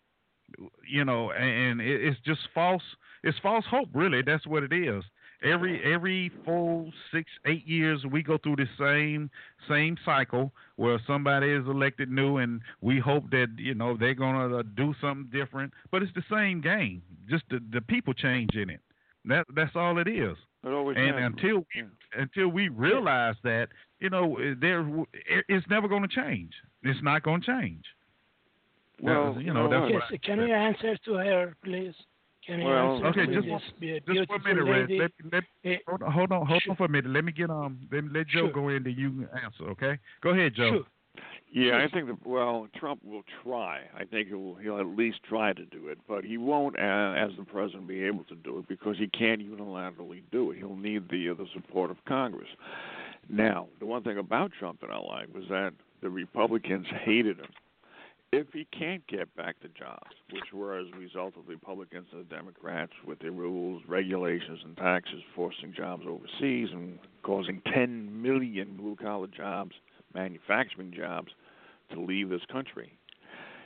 You 0.89 1.05
know, 1.05 1.32
and 1.32 1.81
it, 1.81 2.05
it's 2.05 2.20
just 2.24 2.41
false. 2.55 2.82
It's 3.23 3.39
false 3.43 3.65
hope, 3.70 3.89
really. 3.95 4.23
That's 4.23 4.47
what 4.47 4.62
it 4.62 4.73
is 4.73 5.05
every 5.45 5.81
every 5.85 6.31
four, 6.45 6.86
six, 7.12 7.31
eight 7.47 7.66
years 7.66 8.05
we 8.11 8.23
go 8.23 8.39
through 8.39 8.57
the 8.57 8.69
same 8.78 9.31
same 9.69 9.97
cycle 10.05 10.53
where 10.77 10.99
somebody 11.07 11.51
is 11.51 11.66
elected 11.66 12.11
new, 12.11 12.39
and 12.39 12.61
we 12.81 12.99
hope 12.99 13.31
that 13.31 13.49
you 13.59 13.74
know 13.74 13.97
they're 13.97 14.15
gonna 14.15 14.59
uh, 14.59 14.62
do 14.77 14.95
something 15.01 15.28
different. 15.32 15.73
But 15.91 16.03
it's 16.03 16.12
the 16.15 16.24
same 16.31 16.61
game, 16.61 17.03
just 17.28 17.45
the 17.51 17.61
the 17.73 17.81
people 17.82 18.15
change 18.15 18.55
in 18.55 18.70
it. 18.70 18.81
That 19.27 19.47
that's 19.55 19.77
all 19.77 19.99
it 19.99 20.09
is. 20.09 20.36
It 20.65 20.69
always 20.73 20.97
And 20.99 21.15
has. 21.16 21.24
until 21.32 21.59
we, 21.74 21.85
until 22.19 22.49
we 22.49 22.69
realize 22.69 23.36
that, 23.45 23.69
you 24.01 24.11
know, 24.11 24.39
there 24.61 24.86
it's 25.49 25.66
never 25.69 25.89
going 25.89 26.03
to 26.03 26.09
change. 26.09 26.53
It's 26.82 27.03
not 27.03 27.23
going 27.23 27.43
to 27.43 27.47
change. 27.47 27.85
Well, 29.03 29.36
you 29.41 29.53
know, 29.53 29.69
that's 29.69 29.91
Yes, 29.91 30.03
what 30.11 30.15
I 30.15 30.16
can 30.19 30.39
you 30.47 30.55
answer 30.55 30.97
to 31.05 31.15
her, 31.15 31.55
please? 31.65 31.95
Can 32.47 32.61
you 32.61 32.66
Well, 32.66 32.95
answer 32.97 33.07
okay, 33.09 33.27
to 33.27 33.32
just 33.35 33.45
this 33.45 33.51
one- 33.51 33.62
be- 33.81 34.01
Just 34.15 34.28
for 34.28 34.36
a 34.36 34.43
minute, 34.45 34.65
Red. 34.65 34.89
lady? 34.91 34.99
Let, 35.01 35.11
let, 35.32 35.45
Eh, 35.65 35.78
hold 35.89 36.03
on, 36.03 36.12
hold 36.12 36.32
on, 36.32 36.47
hold 36.47 36.62
sure. 36.62 36.70
on 36.73 36.77
for 36.77 36.85
a 36.85 36.89
minute. 36.89 37.11
Let 37.11 37.24
me 37.24 37.32
get 37.32 37.51
um, 37.51 37.81
let, 37.91 38.05
let 38.12 38.27
Joe 38.28 38.41
Sure. 38.47 38.53
go 38.53 38.69
in, 38.69 38.85
then 38.85 38.95
you 38.97 39.27
answer. 39.43 39.65
Okay, 39.70 39.99
go 40.23 40.31
ahead, 40.31 40.55
Joe. 40.55 40.70
Sure. 40.70 40.85
Yeah, 41.53 41.85
I 41.85 41.89
think 41.89 42.09
that 42.09 42.27
well, 42.27 42.66
Trump 42.77 43.05
will 43.05 43.23
try. 43.45 43.82
I 43.97 44.05
think 44.05 44.27
he'll 44.28 44.57
he'll 44.57 44.81
at 44.81 44.86
least 44.86 45.19
try 45.23 45.53
to 45.53 45.65
do 45.66 45.86
it, 45.89 45.99
but 46.09 46.24
he 46.24 46.36
won't, 46.36 46.77
uh, 46.77 47.15
as 47.16 47.31
the 47.39 47.45
president, 47.45 47.86
be 47.86 48.03
able 48.03 48.24
to 48.24 48.35
do 48.35 48.59
it 48.59 48.66
because 48.66 48.97
he 48.99 49.07
can't 49.07 49.41
unilaterally 49.41 50.23
do 50.32 50.51
it. 50.51 50.59
He'll 50.59 50.74
need 50.74 51.09
the 51.11 51.31
uh, 51.31 51.35
the 51.35 51.47
support 51.55 51.93
of 51.93 52.05
Congress. 52.07 52.49
Now, 53.28 53.69
the 53.78 53.86
one 53.86 54.03
thing 54.03 54.19
about 54.19 54.51
Trump 54.59 54.81
that 54.81 54.91
I 54.91 54.99
like 54.99 55.32
was 55.32 55.45
that 55.49 55.73
the 56.03 56.11
Republicans 56.11 56.86
hated 57.05 57.39
him. 57.39 57.49
If 58.32 58.49
he 58.53 58.66
can't 58.77 59.07
get 59.07 59.32
back 59.36 59.55
the 59.62 59.69
jobs, 59.69 60.11
which 60.32 60.53
were 60.53 60.77
as 60.77 60.86
a 60.93 60.99
result 60.99 61.36
of 61.36 61.47
the 61.47 61.53
Republicans 61.53 62.09
and 62.11 62.28
the 62.28 62.35
Democrats 62.35 62.93
with 63.07 63.20
their 63.20 63.31
rules, 63.31 63.81
regulations, 63.86 64.59
and 64.65 64.77
taxes 64.77 65.23
forcing 65.36 65.73
jobs 65.73 66.03
overseas 66.05 66.70
and 66.73 66.99
causing 67.23 67.62
10 67.73 68.20
million 68.20 68.77
blue 68.77 68.97
collar 68.97 69.28
jobs, 69.28 69.73
manufacturing 70.15 70.93
jobs, 70.97 71.32
to 71.93 72.01
leave 72.01 72.28
this 72.28 72.41
country, 72.51 72.93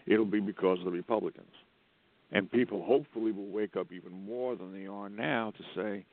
it'll 0.06 0.24
be 0.24 0.40
because 0.40 0.78
of 0.80 0.84
the 0.84 0.90
Republicans. 0.90 1.52
And 2.32 2.50
people 2.50 2.82
hopefully 2.84 3.32
will 3.32 3.46
wake 3.48 3.76
up 3.76 3.88
even 3.92 4.12
more 4.12 4.54
than 4.56 4.72
they 4.72 4.86
are 4.86 5.08
now 5.08 5.52
to 5.56 5.64
say, 5.74 6.04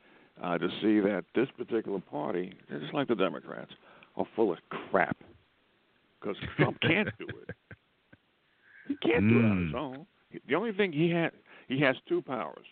uh, 0.42 0.56
to 0.58 0.68
see 0.80 1.00
that 1.00 1.24
this 1.34 1.48
particular 1.56 2.00
party, 2.00 2.54
just 2.70 2.94
like 2.94 3.08
the 3.08 3.14
Democrats, 3.14 3.72
are 4.16 4.26
full 4.34 4.52
of 4.52 4.58
crap. 4.90 5.16
Because 6.20 6.36
Trump 6.56 6.80
can't 6.80 7.08
do 7.18 7.26
it. 7.28 7.54
He 8.88 8.96
can't 8.96 9.28
do 9.28 9.40
it 9.40 9.44
on 9.44 9.66
his 9.66 9.72
Mm. 9.74 9.74
own. 9.74 10.06
The 10.48 10.54
only 10.54 10.72
thing 10.72 10.92
he 10.92 11.10
has, 11.10 11.32
he 11.68 11.80
has 11.80 11.96
two 12.08 12.22
powers. 12.22 12.66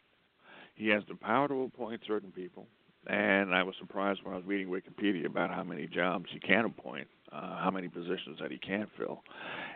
He 0.74 0.88
has 0.88 1.02
the 1.08 1.14
power 1.14 1.48
to 1.48 1.62
appoint 1.62 2.00
certain 2.06 2.32
people, 2.32 2.66
and 3.06 3.54
I 3.54 3.62
was 3.62 3.74
surprised 3.78 4.20
when 4.22 4.34
I 4.34 4.36
was 4.36 4.46
reading 4.46 4.68
Wikipedia 4.68 5.26
about 5.26 5.50
how 5.50 5.62
many 5.64 5.86
jobs 5.86 6.26
he 6.32 6.38
can 6.40 6.64
appoint, 6.64 7.06
uh, 7.32 7.58
how 7.58 7.70
many 7.70 7.88
positions 7.88 8.38
that 8.40 8.50
he 8.50 8.58
can't 8.58 8.88
fill, 8.96 9.22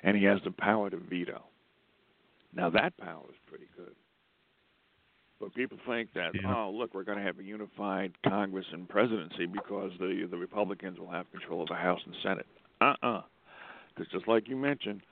and 0.02 0.16
he 0.16 0.24
has 0.24 0.38
the 0.44 0.50
power 0.50 0.90
to 0.90 0.96
veto. 0.96 1.42
Now 2.54 2.70
that 2.70 2.96
power 2.96 3.24
is 3.28 3.36
pretty 3.46 3.66
good. 3.76 3.94
But 5.40 5.54
people 5.54 5.78
think 5.86 6.12
that 6.14 6.34
Yeah. 6.34 6.52
oh 6.66 6.70
look 6.70 6.94
we're 6.94 7.04
going 7.04 7.18
to 7.18 7.24
have 7.24 7.38
a 7.38 7.44
unified 7.44 8.12
Congress 8.26 8.66
and 8.72 8.88
presidency 8.88 9.46
because 9.46 9.92
the 10.00 10.26
the 10.30 10.36
Republicans 10.36 10.98
will 10.98 11.10
have 11.10 11.30
control 11.30 11.62
of 11.62 11.68
the 11.68 11.76
House 11.76 12.00
and 12.04 12.14
Senate. 12.22 12.46
Uh 12.80 12.94
uh 13.02 13.22
Because 13.94 14.10
just 14.12 14.26
like 14.26 14.48
you 14.48 14.56
mentioned, 14.56 15.02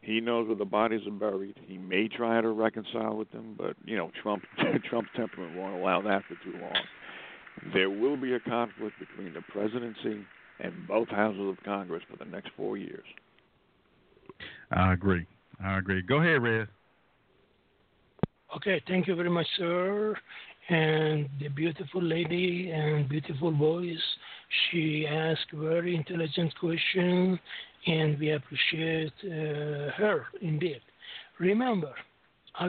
he 0.00 0.20
knows 0.20 0.48
where 0.48 0.56
the 0.56 0.64
bodies 0.64 1.06
are 1.06 1.12
buried. 1.12 1.60
He 1.64 1.78
may 1.78 2.08
try 2.08 2.40
to 2.40 2.48
reconcile 2.48 3.16
with 3.16 3.30
them, 3.30 3.54
but 3.56 3.76
you 3.84 3.96
know 3.96 4.10
Trump 4.20 4.42
Trump's 4.88 5.10
temperament 5.14 5.56
won't 5.56 5.76
allow 5.80 6.00
that 6.02 6.24
for 6.24 6.34
too 6.42 6.58
long. 6.58 6.74
There 7.72 7.90
will 7.90 8.16
be 8.16 8.34
a 8.34 8.40
conflict 8.40 8.96
between 8.98 9.34
the 9.34 9.42
presidency 9.42 10.24
and 10.60 10.72
both 10.86 11.08
houses 11.08 11.48
of 11.48 11.56
Congress 11.64 12.02
for 12.10 12.22
the 12.22 12.30
next 12.30 12.50
four 12.56 12.76
years. 12.76 13.04
I 14.70 14.92
agree. 14.92 15.26
I 15.62 15.78
agree. 15.78 16.02
Go 16.02 16.20
ahead, 16.20 16.42
Red. 16.42 16.68
Okay, 18.56 18.82
thank 18.86 19.06
you 19.06 19.14
very 19.14 19.30
much, 19.30 19.46
sir. 19.56 20.14
And 20.68 21.28
the 21.40 21.48
beautiful 21.48 22.02
lady 22.02 22.70
and 22.70 23.08
beautiful 23.08 23.50
voice, 23.50 23.98
she 24.70 25.06
asked 25.06 25.50
very 25.52 25.96
intelligent 25.96 26.54
question, 26.60 27.38
and 27.86 28.18
we 28.18 28.30
appreciate 28.30 29.12
uh, 29.24 29.90
her 29.96 30.26
indeed. 30.40 30.80
Remember, 31.40 31.92
uh, 32.60 32.68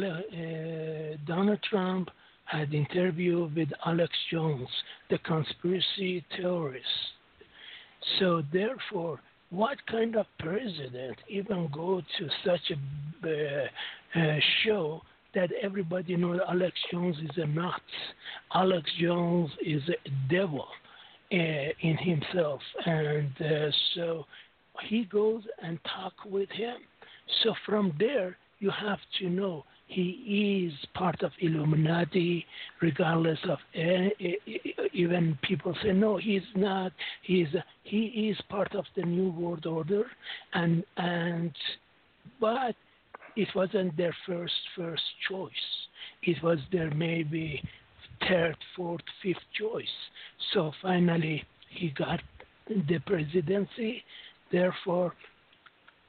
Donald 1.27 1.59
Trump 1.69 2.09
had 2.45 2.73
interview 2.73 3.49
with 3.55 3.69
Alex 3.85 4.11
Jones, 4.31 4.67
the 5.09 5.17
conspiracy 5.19 6.23
theorist. 6.35 6.85
So 8.19 8.43
therefore, 8.51 9.19
what 9.49 9.77
kind 9.87 10.15
of 10.15 10.25
president 10.39 11.17
even 11.29 11.69
go 11.73 12.01
to 12.01 12.29
such 12.45 12.71
a 12.71 13.27
uh, 13.27 14.19
uh, 14.19 14.39
show 14.63 15.01
that 15.35 15.49
everybody 15.61 16.15
knows 16.15 16.39
Alex 16.49 16.75
Jones 16.91 17.15
is 17.23 17.37
a 17.37 17.47
nut? 17.47 17.81
Alex 18.53 18.89
Jones 18.99 19.49
is 19.65 19.81
a 19.89 20.09
devil 20.29 20.67
uh, 21.31 21.35
in 21.35 21.97
himself, 21.97 22.61
and 22.85 23.31
uh, 23.41 23.71
so 23.95 24.25
he 24.81 25.05
goes 25.05 25.43
and 25.61 25.79
talk 25.83 26.13
with 26.25 26.49
him. 26.49 26.77
So 27.43 27.53
from 27.65 27.93
there, 27.99 28.37
you 28.59 28.71
have 28.71 28.99
to 29.19 29.29
know 29.29 29.65
he 29.87 30.67
is 30.67 30.73
part 30.95 31.21
of 31.21 31.31
Illuminati, 31.39 32.45
regardless 32.81 33.39
of 33.47 33.59
eh, 33.75 34.09
even 34.93 35.37
people 35.43 35.75
say 35.83 35.91
no, 35.91 36.17
he's 36.17 36.41
not. 36.55 36.91
He's 37.21 37.47
he 37.83 38.31
is 38.31 38.37
part 38.49 38.73
of 38.75 38.85
the 38.95 39.03
New 39.03 39.31
World 39.31 39.65
Order, 39.65 40.05
and 40.53 40.83
and 40.97 41.51
but 42.39 42.75
it 43.35 43.49
wasn't 43.55 43.95
their 43.97 44.15
first 44.25 44.53
first 44.75 45.03
choice. 45.29 45.51
It 46.23 46.41
was 46.41 46.59
their 46.71 46.89
maybe 46.91 47.61
third, 48.27 48.57
fourth, 48.75 49.01
fifth 49.21 49.37
choice. 49.59 49.85
So 50.53 50.71
finally, 50.81 51.43
he 51.69 51.89
got 51.89 52.19
the 52.67 52.99
presidency. 53.05 54.03
Therefore, 54.51 55.13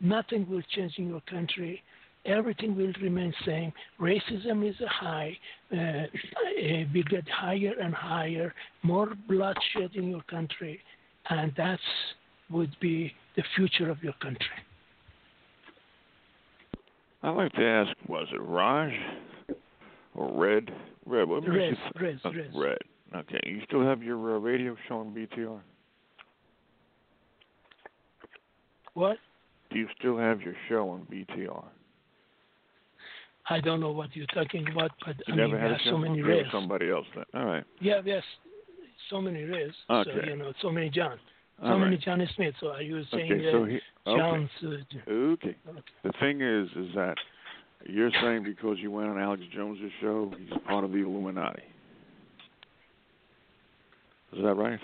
nothing 0.00 0.48
will 0.48 0.62
change 0.74 0.94
in 0.98 1.08
your 1.08 1.22
country. 1.22 1.82
Everything 2.26 2.74
will 2.74 2.92
remain 3.02 3.34
same. 3.44 3.72
Racism 4.00 4.68
is 4.68 4.76
high, 4.88 5.36
uh, 5.72 5.76
uh, 5.76 6.84
will 6.94 7.02
get 7.10 7.28
higher 7.28 7.74
and 7.80 7.94
higher. 7.94 8.54
More 8.82 9.12
bloodshed 9.28 9.90
in 9.94 10.08
your 10.08 10.22
country, 10.22 10.80
and 11.28 11.52
that's 11.56 11.82
would 12.50 12.74
be 12.80 13.12
the 13.36 13.42
future 13.56 13.90
of 13.90 14.02
your 14.02 14.14
country. 14.14 14.46
I'd 17.22 17.30
like 17.30 17.52
to 17.52 17.64
ask, 17.64 17.90
was 18.06 18.26
it 18.32 18.40
Raj 18.40 18.92
or 20.14 20.30
Red? 20.32 20.70
Red, 21.06 21.28
what 21.28 21.46
Red, 21.46 21.76
Red, 22.00 22.20
uh, 22.24 22.30
Red. 22.30 22.50
Red. 22.54 22.78
Okay, 23.14 23.40
you 23.44 23.60
still 23.66 23.82
have 23.82 24.02
your 24.02 24.36
uh, 24.36 24.38
radio 24.38 24.76
show 24.88 25.00
on 25.00 25.14
BTR? 25.14 25.60
What? 28.94 29.18
Do 29.70 29.78
you 29.78 29.88
still 29.98 30.16
have 30.16 30.40
your 30.40 30.54
show 30.68 30.88
on 30.90 31.06
BTR? 31.10 31.64
I 33.50 33.60
don't 33.60 33.80
know 33.80 33.90
what 33.90 34.14
you're 34.16 34.26
talking 34.26 34.66
about, 34.70 34.92
but 35.04 35.16
You 35.26 35.34
I 35.34 35.36
never 35.36 35.52
mean, 35.52 35.60
had 35.60 35.66
we 35.66 35.70
a 35.70 35.72
have 35.74 35.80
show? 35.82 35.90
so 35.90 35.98
many 35.98 36.22
Okay, 36.22 36.30
rays. 36.30 36.46
somebody 36.50 36.90
else 36.90 37.06
then. 37.14 37.24
All 37.34 37.46
right. 37.46 37.64
Yeah, 37.80 38.00
yes, 38.04 38.22
so 39.10 39.20
many 39.20 39.42
rays. 39.42 39.72
So 39.88 39.94
Okay. 39.96 40.26
you 40.28 40.36
know, 40.36 40.52
so 40.62 40.70
many 40.70 40.88
John, 40.88 41.18
so 41.60 41.66
All 41.66 41.78
many 41.78 41.96
right. 41.96 42.00
John 42.04 42.28
Smith. 42.36 42.54
So 42.60 42.68
are 42.72 42.82
you 42.82 43.04
saying 43.12 43.32
Okay, 43.32 43.52
so 43.52 43.64
he, 43.64 43.80
okay. 44.06 44.18
John's? 44.18 44.50
Uh, 44.62 45.10
Okay. 45.10 45.56
The 46.04 46.12
thing 46.20 46.40
is, 46.40 46.68
is 46.76 46.94
that 46.94 47.16
you're 47.86 48.10
saying 48.22 48.44
because 48.44 48.78
you 48.78 48.90
went 48.90 49.08
on 49.10 49.18
Alex 49.20 49.42
Jones's 49.54 49.92
show, 50.00 50.32
he's 50.38 50.48
part 50.66 50.84
of 50.84 50.92
the 50.92 50.98
Illuminati. 50.98 51.62
Is 54.32 54.42
that 54.42 54.54
right? 54.54 54.80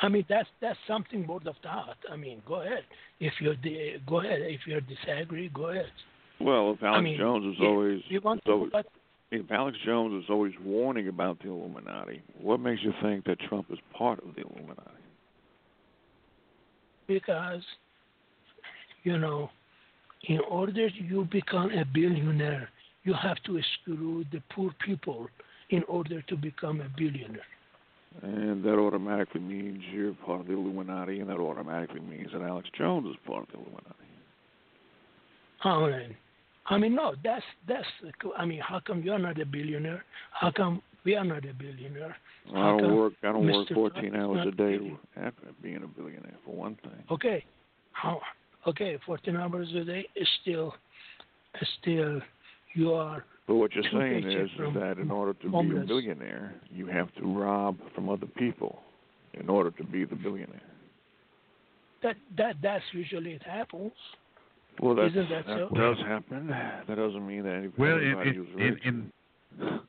I 0.00 0.08
mean, 0.08 0.24
that's 0.28 0.48
that's 0.60 0.78
something 0.88 1.22
board 1.24 1.46
of 1.46 1.54
thought. 1.62 1.96
I 2.10 2.16
mean, 2.16 2.42
go 2.46 2.62
ahead. 2.62 2.82
If 3.20 3.34
you're 3.40 3.54
the, 3.62 3.96
go 4.06 4.20
ahead. 4.20 4.40
If 4.42 4.62
you're 4.66 4.80
disagree, 4.80 5.48
go 5.50 5.66
ahead. 5.68 5.86
Well, 6.40 6.72
if 6.72 6.82
Alex 6.82 6.98
I 6.98 7.00
mean, 7.00 7.18
Jones 7.18 7.54
is 7.54 7.60
always, 7.62 8.00
you 8.08 8.20
want 8.20 8.44
to, 8.44 8.50
always 8.52 8.70
but 8.72 8.86
if 9.30 9.50
Alex 9.50 9.76
Jones 9.84 10.22
is 10.22 10.30
always 10.30 10.52
warning 10.64 11.08
about 11.08 11.38
the 11.40 11.48
Illuminati, 11.48 12.22
what 12.40 12.60
makes 12.60 12.82
you 12.82 12.92
think 13.02 13.24
that 13.24 13.38
Trump 13.48 13.66
is 13.70 13.78
part 13.96 14.18
of 14.24 14.34
the 14.34 14.42
Illuminati? 14.42 14.90
because 17.06 17.62
you 19.02 19.18
know, 19.18 19.50
in 20.28 20.40
order 20.50 20.86
you 20.86 21.28
become 21.30 21.70
a 21.70 21.84
billionaire, 21.84 22.70
you 23.02 23.12
have 23.12 23.36
to 23.44 23.60
screw 23.74 24.24
the 24.32 24.42
poor 24.54 24.70
people 24.84 25.28
in 25.70 25.82
order 25.88 26.22
to 26.22 26.36
become 26.36 26.80
a 26.80 26.88
billionaire. 26.96 27.42
And 28.22 28.64
that 28.64 28.78
automatically 28.78 29.40
means 29.40 29.82
you're 29.92 30.14
part 30.24 30.40
of 30.40 30.46
the 30.46 30.54
Illuminati, 30.54 31.20
and 31.20 31.28
that 31.28 31.38
automatically 31.38 32.00
means 32.00 32.28
that 32.32 32.42
Alex 32.42 32.68
Jones 32.78 33.06
is 33.08 33.16
part 33.26 33.42
of 33.42 33.48
the 33.48 33.54
Illuminati. 33.58 34.03
I 35.64 35.86
mean, 35.86 36.16
I 36.66 36.78
mean, 36.78 36.94
no, 36.94 37.14
that's 37.22 37.44
that's. 37.68 37.86
I 38.36 38.44
mean, 38.44 38.60
how 38.60 38.80
come 38.80 39.02
you're 39.02 39.18
not 39.18 39.40
a 39.40 39.46
billionaire? 39.46 40.04
How 40.32 40.50
come 40.50 40.82
we 41.04 41.14
are 41.14 41.24
not 41.24 41.44
a 41.44 41.52
billionaire? 41.52 42.16
How 42.52 42.76
I 42.76 42.80
don't 42.80 42.96
work. 42.96 43.12
I 43.22 43.26
don't 43.32 43.50
work 43.50 43.68
14 43.72 44.10
Trump 44.10 44.16
hours 44.16 44.46
a 44.46 44.50
day 44.50 44.92
after 45.16 45.46
being 45.62 45.82
a 45.82 45.86
billionaire, 45.86 46.36
for 46.44 46.54
one 46.54 46.76
thing. 46.82 47.02
Okay, 47.10 47.44
how? 47.92 48.20
Okay, 48.66 48.98
14 49.04 49.36
hours 49.36 49.68
a 49.74 49.84
day 49.84 50.06
is 50.16 50.28
still, 50.40 50.74
is 51.60 51.68
still, 51.82 52.20
you 52.74 52.94
are. 52.94 53.24
But 53.46 53.56
what 53.56 53.74
you're 53.74 53.84
saying 53.92 54.26
is, 54.26 54.50
is 54.50 54.74
that 54.74 54.96
in 54.98 55.10
order 55.10 55.34
to 55.34 55.40
be 55.42 55.48
a 55.48 55.50
homeless. 55.50 55.86
billionaire, 55.86 56.54
you 56.70 56.86
have 56.86 57.14
to 57.16 57.26
rob 57.26 57.76
from 57.94 58.08
other 58.08 58.26
people 58.26 58.80
in 59.34 59.50
order 59.50 59.70
to 59.72 59.84
be 59.84 60.04
the 60.04 60.16
billionaire. 60.16 60.62
That 62.02 62.16
that 62.36 62.56
that's 62.62 62.84
usually 62.92 63.32
it 63.32 63.42
happens. 63.42 63.92
Well, 64.80 64.94
that's, 64.94 65.12
Isn't 65.12 65.28
that 65.30 65.44
so? 65.46 65.68
does 65.74 65.98
happen. 66.06 66.48
That 66.48 66.96
doesn't 66.96 67.26
mean 67.26 67.44
that 67.44 67.54
any- 67.54 67.68
Well, 67.78 67.96
in, 67.98 68.04
anybody 68.04 68.30
in, 68.30 68.60
in, 68.60 68.78
in 68.84 69.10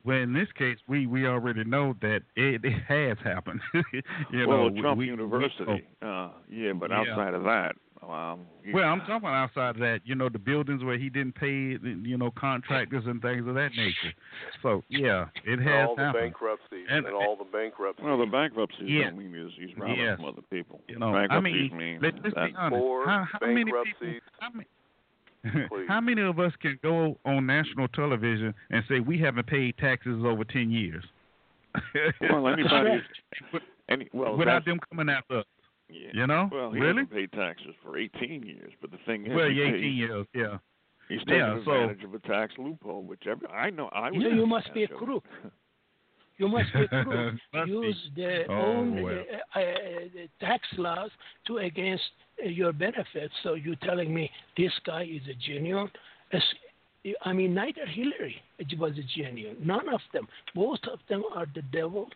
well, 0.04 0.18
in 0.18 0.32
this 0.32 0.48
case, 0.56 0.78
we 0.86 1.06
we 1.08 1.26
already 1.26 1.64
know 1.64 1.94
that 2.00 2.20
it, 2.36 2.64
it 2.64 2.82
has 2.86 3.18
happened. 3.24 3.60
you 4.30 4.46
well, 4.46 4.58
know, 4.58 4.66
at 4.68 4.76
Trump 4.76 4.98
we, 4.98 5.06
University, 5.06 5.84
uh, 6.02 6.30
yeah, 6.48 6.72
but 6.72 6.90
Yeah. 6.90 7.00
outside 7.00 7.34
of 7.34 7.42
that, 7.42 7.74
um, 8.08 8.46
you- 8.64 8.72
Well, 8.72 8.84
I'm 8.88 9.00
talking 9.00 9.16
about 9.16 9.34
outside 9.34 9.70
of 9.70 9.78
that, 9.78 10.02
you 10.04 10.14
know, 10.14 10.28
the 10.28 10.38
buildings 10.38 10.84
where 10.84 10.96
he 10.96 11.08
didn't 11.08 11.34
pay, 11.34 11.76
you 11.82 12.16
know, 12.16 12.30
contractors 12.38 13.02
and 13.06 13.20
things 13.20 13.44
of 13.48 13.54
that 13.56 13.72
nature. 13.76 14.12
So 14.62 14.84
yeah, 14.88 15.26
it 15.44 15.58
has 15.58 15.88
all 15.88 15.96
the 15.96 16.02
happened. 16.04 16.22
bankruptcies 16.32 16.86
And- 16.88 17.06
and, 17.06 17.14
all 17.16 17.34
the 17.34 17.50
bankruptcies. 17.50 18.04
well, 18.04 18.18
the 18.18 18.26
bankruptcies 18.26 18.88
Yeah. 18.88 19.10
don't 19.10 19.18
mean 19.18 19.34
he's, 19.34 19.68
he's 19.70 19.76
robbing 19.76 19.96
Yes. 19.98 20.16
from 20.16 20.26
other 20.26 20.42
people. 20.42 20.80
You 20.86 21.00
know, 21.00 21.12
bankruptcies 21.12 21.72
I 21.72 21.74
mean, 21.74 21.76
mean 21.76 21.98
let, 22.00 22.14
let's 22.22 22.34
that 22.36 22.46
be 22.50 22.54
honest. 22.56 22.84
How, 23.06 23.26
how 23.32 23.38
many 23.48 23.64
people? 23.64 23.82
bankruptcies. 23.82 24.22
How 24.38 24.50
many, 24.50 24.64
Please. 24.64 24.70
how 25.88 26.00
many 26.00 26.22
of 26.22 26.38
us 26.38 26.52
can 26.60 26.78
go 26.82 27.18
on 27.24 27.46
national 27.46 27.88
television 27.88 28.54
and 28.70 28.82
say 28.88 29.00
we 29.00 29.18
haven't 29.18 29.46
paid 29.46 29.76
taxes 29.78 30.22
over 30.24 30.44
ten 30.44 30.70
years? 30.70 31.04
well, 32.30 32.48
anybody, 32.48 33.02
any, 33.88 34.08
well, 34.12 34.36
without 34.36 34.64
them 34.64 34.78
coming 34.90 35.08
after 35.14 35.40
us, 35.40 35.44
yeah. 35.90 36.08
you 36.14 36.26
know? 36.26 36.48
Well, 36.50 36.72
he 36.72 36.80
really? 36.80 37.02
hasn't 37.02 37.12
paid 37.12 37.32
taxes 37.32 37.74
for 37.82 37.98
18 37.98 38.42
years, 38.44 38.72
but 38.80 38.90
the 38.90 38.96
thing 39.04 39.26
is, 39.26 39.32
Well, 39.34 39.48
he 39.50 39.56
yeah, 39.56 39.64
paid- 39.66 39.74
eighteen 39.74 39.94
years, 39.94 40.26
yeah. 40.34 40.58
He's 41.08 41.20
taking 41.20 41.34
Yeah, 41.36 41.60
so- 41.64 41.72
advantage 41.72 42.04
of 42.04 42.14
a 42.14 42.18
tax 42.20 42.54
loophole, 42.58 43.02
which 43.02 43.22
every, 43.28 43.46
I 43.48 43.70
know. 43.70 43.88
I 43.92 44.10
was. 44.10 44.16
You, 44.16 44.22
taking 44.24 44.38
you 44.38 44.46
must 44.46 44.72
be 44.74 44.84
a 44.84 44.88
crook. 44.88 45.24
You 46.38 46.48
must 46.48 46.72
be 46.72 46.82
a 46.92 47.04
crook. 47.04 47.34
Must 47.54 47.66
be. 47.66 47.70
Use 47.72 48.10
the 48.14 48.44
Oh, 48.48 48.54
own 48.54 49.02
well. 49.02 49.24
uh, 49.54 49.58
uh, 49.58 49.62
uh, 49.62 50.26
tax 50.40 50.62
laws 50.76 51.10
to 51.46 51.58
against 51.58 52.04
uh, 52.44 52.48
your 52.48 52.72
benefits. 52.72 53.32
So 53.42 53.54
you're 53.54 53.76
telling 53.76 54.14
me 54.14 54.30
this 54.56 54.72
guy 54.84 55.04
is 55.04 55.22
a 55.30 55.34
genuine? 55.34 55.90
I 57.22 57.32
mean, 57.32 57.54
neither 57.54 57.86
Hillary 57.86 58.36
was 58.78 58.92
a 58.98 59.20
genuine. 59.20 59.56
None 59.64 59.88
of 59.88 60.00
them. 60.12 60.26
Both 60.54 60.80
of 60.92 60.98
them 61.08 61.22
are 61.34 61.46
the 61.54 61.62
devil. 61.72 62.08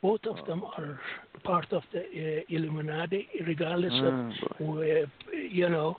Both 0.00 0.24
of 0.26 0.46
them 0.46 0.62
are 0.64 0.98
part 1.44 1.72
of 1.72 1.82
the 1.92 2.00
uh, 2.00 2.40
Illuminati, 2.48 3.28
regardless 3.46 3.92
Ah, 3.94 4.30
of, 4.60 4.68
uh, 4.78 4.82
you 5.36 5.68
know, 5.68 5.98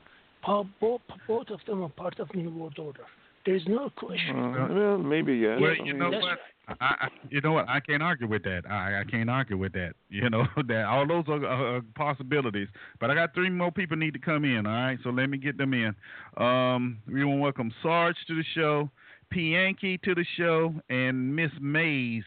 both, 0.80 1.01
both 1.27 1.49
of 1.49 1.60
them 1.68 1.84
are 1.84 1.89
part 1.89 2.19
of 2.19 2.34
New 2.34 2.49
World 2.49 2.80
Order. 2.80 3.06
There's 3.49 3.65
no 3.67 3.89
question. 3.89 4.38
Uh, 4.38 4.67
well, 4.69 4.97
maybe 4.99 5.34
yes. 5.34 5.57
Well, 5.59 5.73
you 5.84 5.93
know 5.93 6.11
that's 6.11 6.21
what? 6.21 6.38
I, 6.67 6.73
I, 6.81 7.07
you 7.31 7.41
know 7.41 7.53
what? 7.53 7.67
I 7.67 7.80
can't 7.80 8.03
argue 8.03 8.27
with 8.27 8.43
that. 8.43 8.61
I, 8.69 9.01
I 9.01 9.03
can't 9.09 9.27
argue 9.27 9.57
with 9.57 9.73
that. 9.73 9.93
You 10.11 10.30
know 10.30 10.45
that 10.67 10.85
all 10.85 11.07
those 11.07 11.23
are, 11.27 11.43
are, 11.43 11.77
are 11.77 11.81
possibilities. 11.95 12.67
But 12.99 13.09
I 13.09 13.15
got 13.15 13.34
three 13.34 13.49
more 13.49 13.71
people 13.71 13.97
need 13.97 14.13
to 14.13 14.19
come 14.19 14.45
in. 14.45 14.67
All 14.67 14.71
right, 14.71 14.99
so 15.03 15.09
let 15.09 15.31
me 15.31 15.39
get 15.39 15.57
them 15.57 15.73
in. 15.73 15.95
Um, 16.38 16.99
we 17.07 17.23
want 17.26 17.38
to 17.38 17.41
welcome 17.41 17.73
Sarge 17.81 18.17
to 18.27 18.35
the 18.35 18.43
show, 18.53 18.91
P. 19.31 19.53
Yankee 19.53 19.97
to 20.03 20.13
the 20.13 20.26
show, 20.38 20.76
and 20.89 21.35
Miss 21.35 21.51
Mays. 21.59 22.23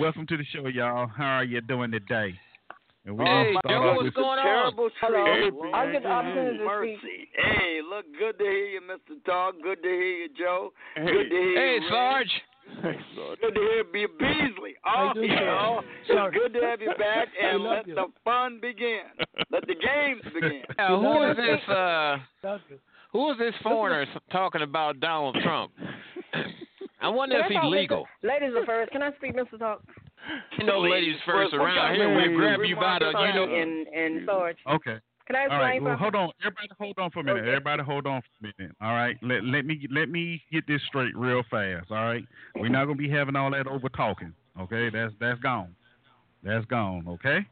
Welcome 0.00 0.26
to 0.26 0.36
the 0.36 0.44
show, 0.52 0.66
y'all. 0.66 1.06
How 1.06 1.36
are 1.36 1.44
you 1.44 1.60
doing 1.60 1.92
today? 1.92 2.34
And 3.06 3.16
we 3.18 3.24
Hey, 3.24 3.54
Joe, 3.66 3.92
what's 3.94 4.02
with- 4.04 4.14
going 4.14 4.38
on? 4.38 4.44
Terrible 4.44 4.90
Hello. 5.00 5.24
treat. 5.24 5.74
I'll 5.74 5.90
get 5.92 6.02
the 6.02 6.08
Hey, 6.08 6.14
opportunity 6.14 6.58
to 6.58 6.64
mercy. 6.64 7.30
Hey, 7.34 7.80
look, 7.82 8.04
good 8.18 8.38
to 8.38 8.44
hear 8.44 8.66
you, 8.66 8.80
Mr. 8.82 9.24
Talk. 9.24 9.54
Good 9.62 9.82
to 9.82 9.88
hear 9.88 10.02
you, 10.02 10.28
Joe. 10.38 10.72
Hey. 10.94 11.06
Good 11.06 11.30
to 11.30 11.36
hear 11.36 11.54
Hey, 11.56 11.74
you, 11.80 11.88
Sarge. 11.88 12.42
Hey, 12.82 13.00
Sarge. 13.16 13.40
Good 13.40 13.54
to 13.54 13.60
hear 13.60 13.84
you, 13.96 14.08
Beasley. 14.18 14.76
Oh, 14.86 15.08
you 15.08 15.14
doing, 15.14 15.28
know, 15.34 15.82
Sarge. 16.06 16.34
it's 16.36 16.42
good 16.44 16.52
to 16.60 16.66
have 16.66 16.82
you 16.82 16.92
back, 16.98 17.28
and 17.42 17.62
let 17.64 17.86
you. 17.86 17.94
the 17.94 18.06
fun 18.22 18.60
begin. 18.60 19.00
Let 19.50 19.66
the 19.66 19.74
games 19.74 20.22
begin. 20.34 20.62
Uh, 20.78 20.98
who 21.00 21.22
is 21.30 21.36
this? 21.36 21.68
Uh, 21.68 22.18
who 23.12 23.30
is 23.32 23.38
this 23.38 23.54
foreigner 23.62 24.06
talking 24.30 24.62
about 24.62 25.00
Donald 25.00 25.36
Trump? 25.42 25.72
I 27.02 27.08
wonder 27.08 27.38
if 27.38 27.46
he's 27.46 27.58
legal. 27.64 28.06
Ladies 28.22 28.50
are 28.54 28.64
first. 28.66 28.92
Can 28.92 29.02
I 29.02 29.10
speak, 29.16 29.34
Mr. 29.34 29.58
Talk? 29.58 29.82
You 30.58 30.66
know, 30.66 30.80
ladies 30.80 31.16
first 31.26 31.52
Well, 31.52 31.62
around 31.62 31.92
okay, 31.92 31.96
here. 31.96 32.30
We 32.30 32.36
grab 32.36 32.60
you 32.64 32.76
by 32.76 32.98
the, 32.98 33.06
you 33.06 33.34
know. 33.34 33.44
And 33.44 33.86
and 33.88 34.26
Sarge. 34.26 34.58
Okay. 34.68 34.98
Can 35.26 35.36
I 35.36 35.42
All 35.54 35.60
right. 35.60 35.82
Well, 35.82 35.96
hold 35.96 36.14
on. 36.14 36.30
Everybody, 36.40 36.68
hold 36.78 36.98
on 36.98 37.10
for 37.10 37.20
a 37.20 37.24
minute. 37.24 37.40
Okay. 37.42 37.48
Everybody, 37.50 37.82
hold 37.82 38.06
on 38.06 38.20
for 38.20 38.48
a 38.48 38.52
minute. 38.58 38.76
All 38.80 38.92
right. 38.92 39.16
Let 39.22 39.44
let 39.44 39.64
me 39.64 39.86
let 39.90 40.08
me 40.08 40.42
get 40.52 40.66
this 40.66 40.80
straight 40.88 41.16
real 41.16 41.42
fast. 41.50 41.90
All 41.90 42.04
right. 42.04 42.24
We're 42.56 42.68
not 42.68 42.86
gonna 42.86 42.96
be 42.96 43.10
having 43.10 43.36
all 43.36 43.50
that 43.52 43.66
over 43.66 43.88
talking. 43.90 44.32
Okay. 44.60 44.90
That's 44.90 45.14
that's 45.20 45.40
gone. 45.40 45.74
That's 46.42 46.66
gone. 46.66 47.06
Okay. 47.08 47.46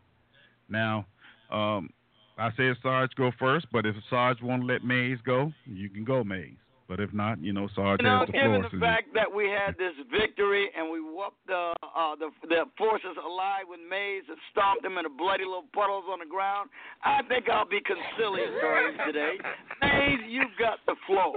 Now, 0.69 1.07
um, 1.51 1.89
I 2.37 2.51
said 2.57 2.77
Sarge 2.83 3.11
go 3.17 3.33
first, 3.39 3.67
but 3.73 3.87
if 3.87 3.97
Sarge 4.11 4.43
won't 4.43 4.67
let 4.67 4.85
Mays 4.85 5.19
go, 5.25 5.53
you 5.65 5.89
can 5.89 6.05
go 6.05 6.23
Mays. 6.23 6.57
But 6.89 7.01
if 7.01 7.13
not, 7.13 7.43
you 7.45 7.53
know 7.53 7.69
Sarge 7.77 8.01
You 8.01 8.09
know, 8.09 8.21
has 8.21 8.27
the 8.29 8.33
given 8.33 8.61
floor. 8.65 8.71
the 8.73 8.81
fact 8.81 9.13
that 9.13 9.29
we 9.29 9.45
had 9.45 9.77
this 9.77 9.93
victory 10.11 10.71
and 10.75 10.91
we 10.91 11.01
whooped 11.05 11.45
the 11.47 11.75
uh, 11.85 12.17
the 12.17 12.31
the 12.49 12.65
forces 12.79 13.13
alive 13.21 13.69
with 13.69 13.81
Mays 13.89 14.25
and 14.27 14.39
stomped 14.51 14.83
them 14.83 14.97
into 14.97 15.11
bloody 15.11 15.45
little 15.45 15.69
puddles 15.75 16.05
on 16.11 16.19
the 16.19 16.27
ground, 16.27 16.71
I 17.05 17.21
think 17.29 17.49
I'll 17.51 17.69
be 17.69 17.81
conciliatory 17.85 18.97
today. 19.05 19.37
Mays, 19.83 20.21
you've 20.29 20.57
got 20.59 20.79
the 20.87 20.97
floor. 21.07 21.37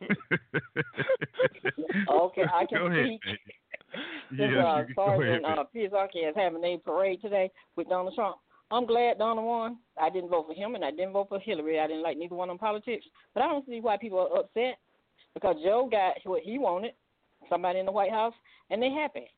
Okay, 2.10 2.42
I 2.52 2.64
can 2.68 2.78
go 2.78 2.86
ahead, 2.86 3.06
speak. 3.06 3.20
Mays. 3.26 3.38
This 4.32 4.50
Yes, 4.50 4.64
uh, 4.64 4.82
you 4.88 4.94
go 4.94 5.02
ahead. 5.20 5.42
Sergeant 5.42 5.46
uh, 5.46 5.64
Piazzacchi 5.74 6.28
is 6.28 6.34
having 6.34 6.64
a 6.64 6.78
parade 6.78 7.20
today 7.20 7.50
with 7.76 7.88
Donald 7.88 8.14
Trump. 8.14 8.36
I'm 8.72 8.86
glad 8.86 9.18
Donald 9.18 9.46
won. 9.46 9.76
I 10.00 10.08
didn't 10.10 10.30
vote 10.30 10.46
for 10.48 10.54
him, 10.54 10.74
and 10.74 10.84
I 10.84 10.90
didn't 10.90 11.12
vote 11.12 11.28
for 11.28 11.38
Hillary. 11.38 11.78
I 11.78 11.86
didn't 11.86 12.02
like 12.02 12.16
neither 12.16 12.34
one 12.34 12.48
of 12.48 12.54
them 12.54 12.58
politics. 12.58 13.04
But 13.34 13.42
I 13.42 13.48
don't 13.48 13.66
see 13.66 13.80
why 13.80 13.96
people 13.98 14.18
are 14.18 14.38
upset 14.40 14.78
because 15.34 15.56
Joe 15.62 15.88
got 15.90 16.14
what 16.24 16.42
he 16.42 16.58
wanted, 16.58 16.92
somebody 17.50 17.78
in 17.80 17.86
the 17.86 17.92
White 17.92 18.10
House, 18.10 18.34
and 18.70 18.82
they 18.82 18.90
happy. 18.90 19.28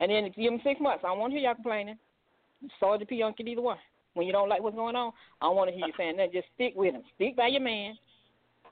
And 0.00 0.10
then 0.10 0.24
give 0.34 0.50
them 0.50 0.60
six 0.64 0.80
months, 0.80 1.02
I 1.04 1.08
don't 1.08 1.18
want 1.18 1.32
to 1.32 1.38
hear 1.38 1.46
y'all 1.46 1.54
complaining. 1.54 1.98
Sergeant 2.80 3.08
P. 3.10 3.22
Uncle, 3.22 3.46
either 3.46 3.60
one. 3.62 3.78
When 4.14 4.26
you 4.26 4.32
don't 4.32 4.48
like 4.48 4.62
what's 4.62 4.74
going 4.76 4.96
on, 4.96 5.12
I 5.40 5.46
don't 5.46 5.56
want 5.56 5.70
to 5.70 5.76
hear 5.76 5.86
you 5.86 5.92
saying 5.96 6.16
that. 6.16 6.32
Just 6.32 6.46
stick 6.54 6.72
with 6.74 6.94
him. 6.94 7.02
Stick 7.16 7.36
by 7.36 7.48
your 7.48 7.60
man. 7.60 7.96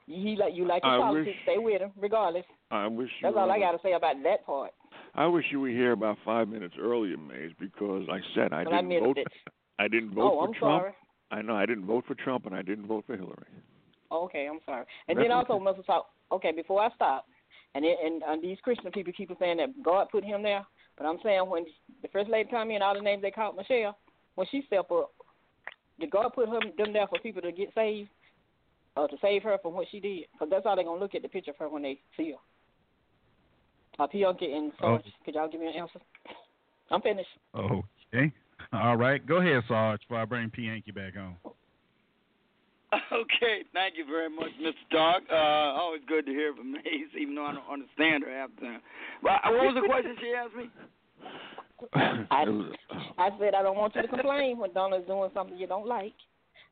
He 0.07 0.37
like 0.37 0.55
you 0.55 0.65
like 0.67 0.83
your 0.85 0.93
I 0.95 0.99
politics. 0.99 1.27
wish- 1.27 1.43
Stay 1.43 1.59
with 1.59 1.81
him, 1.83 1.93
regardless. 1.99 2.45
I 2.71 2.87
wish 2.87 3.11
you. 3.21 3.29
That's 3.29 3.37
all 3.37 3.47
were- 3.49 3.53
I 3.53 3.59
got 3.59 3.73
to 3.73 3.79
say 3.83 3.93
about 3.93 4.17
that 4.23 4.47
part. 4.47 4.73
I 5.15 5.27
wish 5.27 5.45
you 5.51 5.61
were 5.61 5.69
here 5.69 5.93
about 5.93 6.19
five 6.25 6.49
minutes 6.49 6.75
earlier, 6.79 7.17
Mays, 7.17 7.53
because 7.59 8.09
I 8.11 8.21
said 8.35 8.53
I 8.53 8.65
But 8.65 8.71
didn't 8.71 8.89
missed 8.89 9.05
vote. 9.05 9.19
it. 9.19 9.27
I 9.79 9.89
didn't 9.89 10.15
vote 10.15 10.33
Oh, 10.33 10.41
for 10.41 10.49
I'm 10.49 10.55
Trump. 10.55 10.83
sorry. 10.83 10.93
I 11.31 11.43
know 11.43 11.57
I 11.57 11.67
didn't 11.67 11.87
vote 11.87 12.05
for 12.07 12.15
Trump, 12.15 12.47
and 12.47 12.55
I 12.55 12.63
didn't 12.63 12.87
vote 12.87 13.05
for 13.07 13.17
Hillary. 13.17 13.47
Okay, 14.13 14.47
I'm 14.49 14.61
sorry. 14.65 14.85
And 15.09 15.19
That's 15.19 15.25
then 15.29 15.33
also, 15.33 15.55
okay. 15.55 15.65
Mr. 15.81 15.85
Talk. 15.87 16.11
Okay, 16.33 16.53
before 16.53 16.81
I 16.83 16.91
stop, 16.95 17.27
and 17.75 17.85
then, 17.85 17.95
and 18.05 18.23
uh, 18.23 18.37
these 18.41 18.59
Christian 18.63 18.91
people 18.93 19.13
keep 19.17 19.31
saying 19.39 19.59
that 19.59 19.83
God 19.83 20.09
put 20.11 20.25
him 20.25 20.43
there, 20.43 20.65
but 20.97 21.05
I'm 21.07 21.19
saying 21.23 21.49
when 21.49 21.65
the 22.03 22.09
first 22.09 22.29
lady 22.31 22.49
come 22.51 22.71
in, 22.71 22.83
all 22.83 22.95
the 22.95 23.01
names 23.01 23.23
they 23.23 23.31
called 23.31 23.57
Michelle, 23.57 23.97
when 24.37 24.47
she 24.51 24.63
step 24.67 24.91
up, 24.91 25.13
did 26.01 26.11
God 26.11 26.31
put 26.35 26.49
her 26.49 26.61
them 26.77 26.93
there 26.93 27.07
for 27.09 27.19
people 27.21 27.43
to 27.43 27.53
get 27.53 27.69
saved, 27.75 28.09
or 28.97 29.09
to 29.09 29.17
save 29.21 29.43
her 29.43 29.59
from 29.63 29.75
what 29.75 29.87
she 29.91 30.01
did? 30.01 30.25
Because 30.33 30.49
that's 30.51 30.65
how 30.65 30.75
they're 30.75 30.85
gonna 30.85 31.01
look 31.01 31.15
at 31.15 31.23
the 31.23 31.29
picture 31.29 31.51
of 31.53 31.57
her 31.59 31.69
when 31.69 31.83
they 31.83 31.99
see 32.17 32.33
her. 32.33 34.03
Uh, 34.03 34.07
Pianki 34.09 34.55
and 34.55 34.73
Sarge, 34.81 35.03
Oh. 35.07 35.25
could 35.25 35.35
y'all 35.35 35.49
give 35.49 35.61
me 35.61 35.69
an 35.69 35.75
answer? 35.75 36.01
I'm 36.91 37.01
finished. 37.03 37.29
Okay. 37.55 38.33
All 38.73 38.97
right, 38.97 39.25
go 39.25 39.37
ahead, 39.37 39.63
Sarge. 39.69 40.01
Before 40.01 40.19
I 40.19 40.25
bring 40.25 40.51
P. 40.51 40.63
Yankee 40.63 40.93
back 40.93 41.15
on. 41.17 41.37
Okay, 43.13 43.63
thank 43.75 43.95
you 43.97 44.07
very 44.07 44.31
much, 44.31 44.51
Mr. 44.63 44.73
Talk. 44.91 45.23
Uh, 45.31 45.35
always 45.35 46.01
good 46.07 46.25
to 46.25 46.33
hear 46.33 46.55
from 46.55 46.73
Maze, 46.73 47.13
even 47.21 47.35
though 47.35 47.45
I 47.45 47.53
don't 47.53 47.71
understand 47.71 48.25
her 48.25 48.31
half 48.31 48.51
the 48.55 48.63
time. 48.63 48.81
But 49.23 49.41
what 49.45 49.75
was 49.75 49.75
the 49.75 49.87
question 49.87 50.17
she 50.21 50.33
asked 50.33 50.57
me? 50.57 50.71
I, 52.31 52.45
I 53.19 53.31
said 53.39 53.55
I 53.55 53.63
don't 53.63 53.77
want 53.77 53.95
you 53.97 54.03
to 54.03 54.09
complain 54.09 54.59
when 54.59 54.73
Donna's 54.73 55.05
doing 55.07 55.31
something 55.35 55.59
you 55.59 55.67
don't 55.67 55.87
like. 55.87 56.15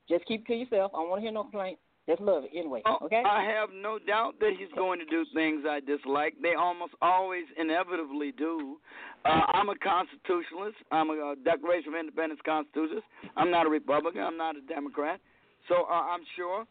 Just 0.08 0.24
keep 0.26 0.42
it 0.42 0.46
to 0.46 0.54
yourself. 0.54 0.92
I 0.94 0.98
don't 0.98 1.10
want 1.10 1.18
to 1.20 1.22
hear 1.22 1.32
no 1.32 1.42
complaint. 1.42 1.78
Just 2.08 2.20
love 2.20 2.44
it 2.44 2.50
anyway. 2.54 2.82
Oh, 2.84 2.98
Okay. 3.02 3.22
I 3.24 3.42
have 3.44 3.70
no 3.72 3.98
doubt 3.98 4.34
that 4.40 4.52
he's 4.58 4.68
going 4.76 4.98
to 4.98 5.06
do 5.06 5.24
things 5.32 5.64
I 5.68 5.80
dislike. 5.80 6.34
They 6.42 6.54
almost 6.54 6.92
always 7.00 7.44
inevitably 7.58 8.32
do. 8.32 8.76
Uh, 9.24 9.40
I'm 9.48 9.70
a 9.70 9.76
constitutionalist. 9.76 10.76
I'm 10.92 11.08
a 11.10 11.32
uh, 11.32 11.34
Declaration 11.44 11.94
of 11.94 12.00
Independence 12.00 12.40
constitutionalist. 12.44 13.06
I'm 13.36 13.50
not 13.50 13.66
a 13.66 13.70
Republican. 13.70 14.20
I'm 14.20 14.36
not 14.36 14.56
a 14.56 14.60
Democrat. 14.60 15.18
So 15.68 15.86
uh, 15.88 15.94
I'm 15.94 16.20
sure 16.36 16.66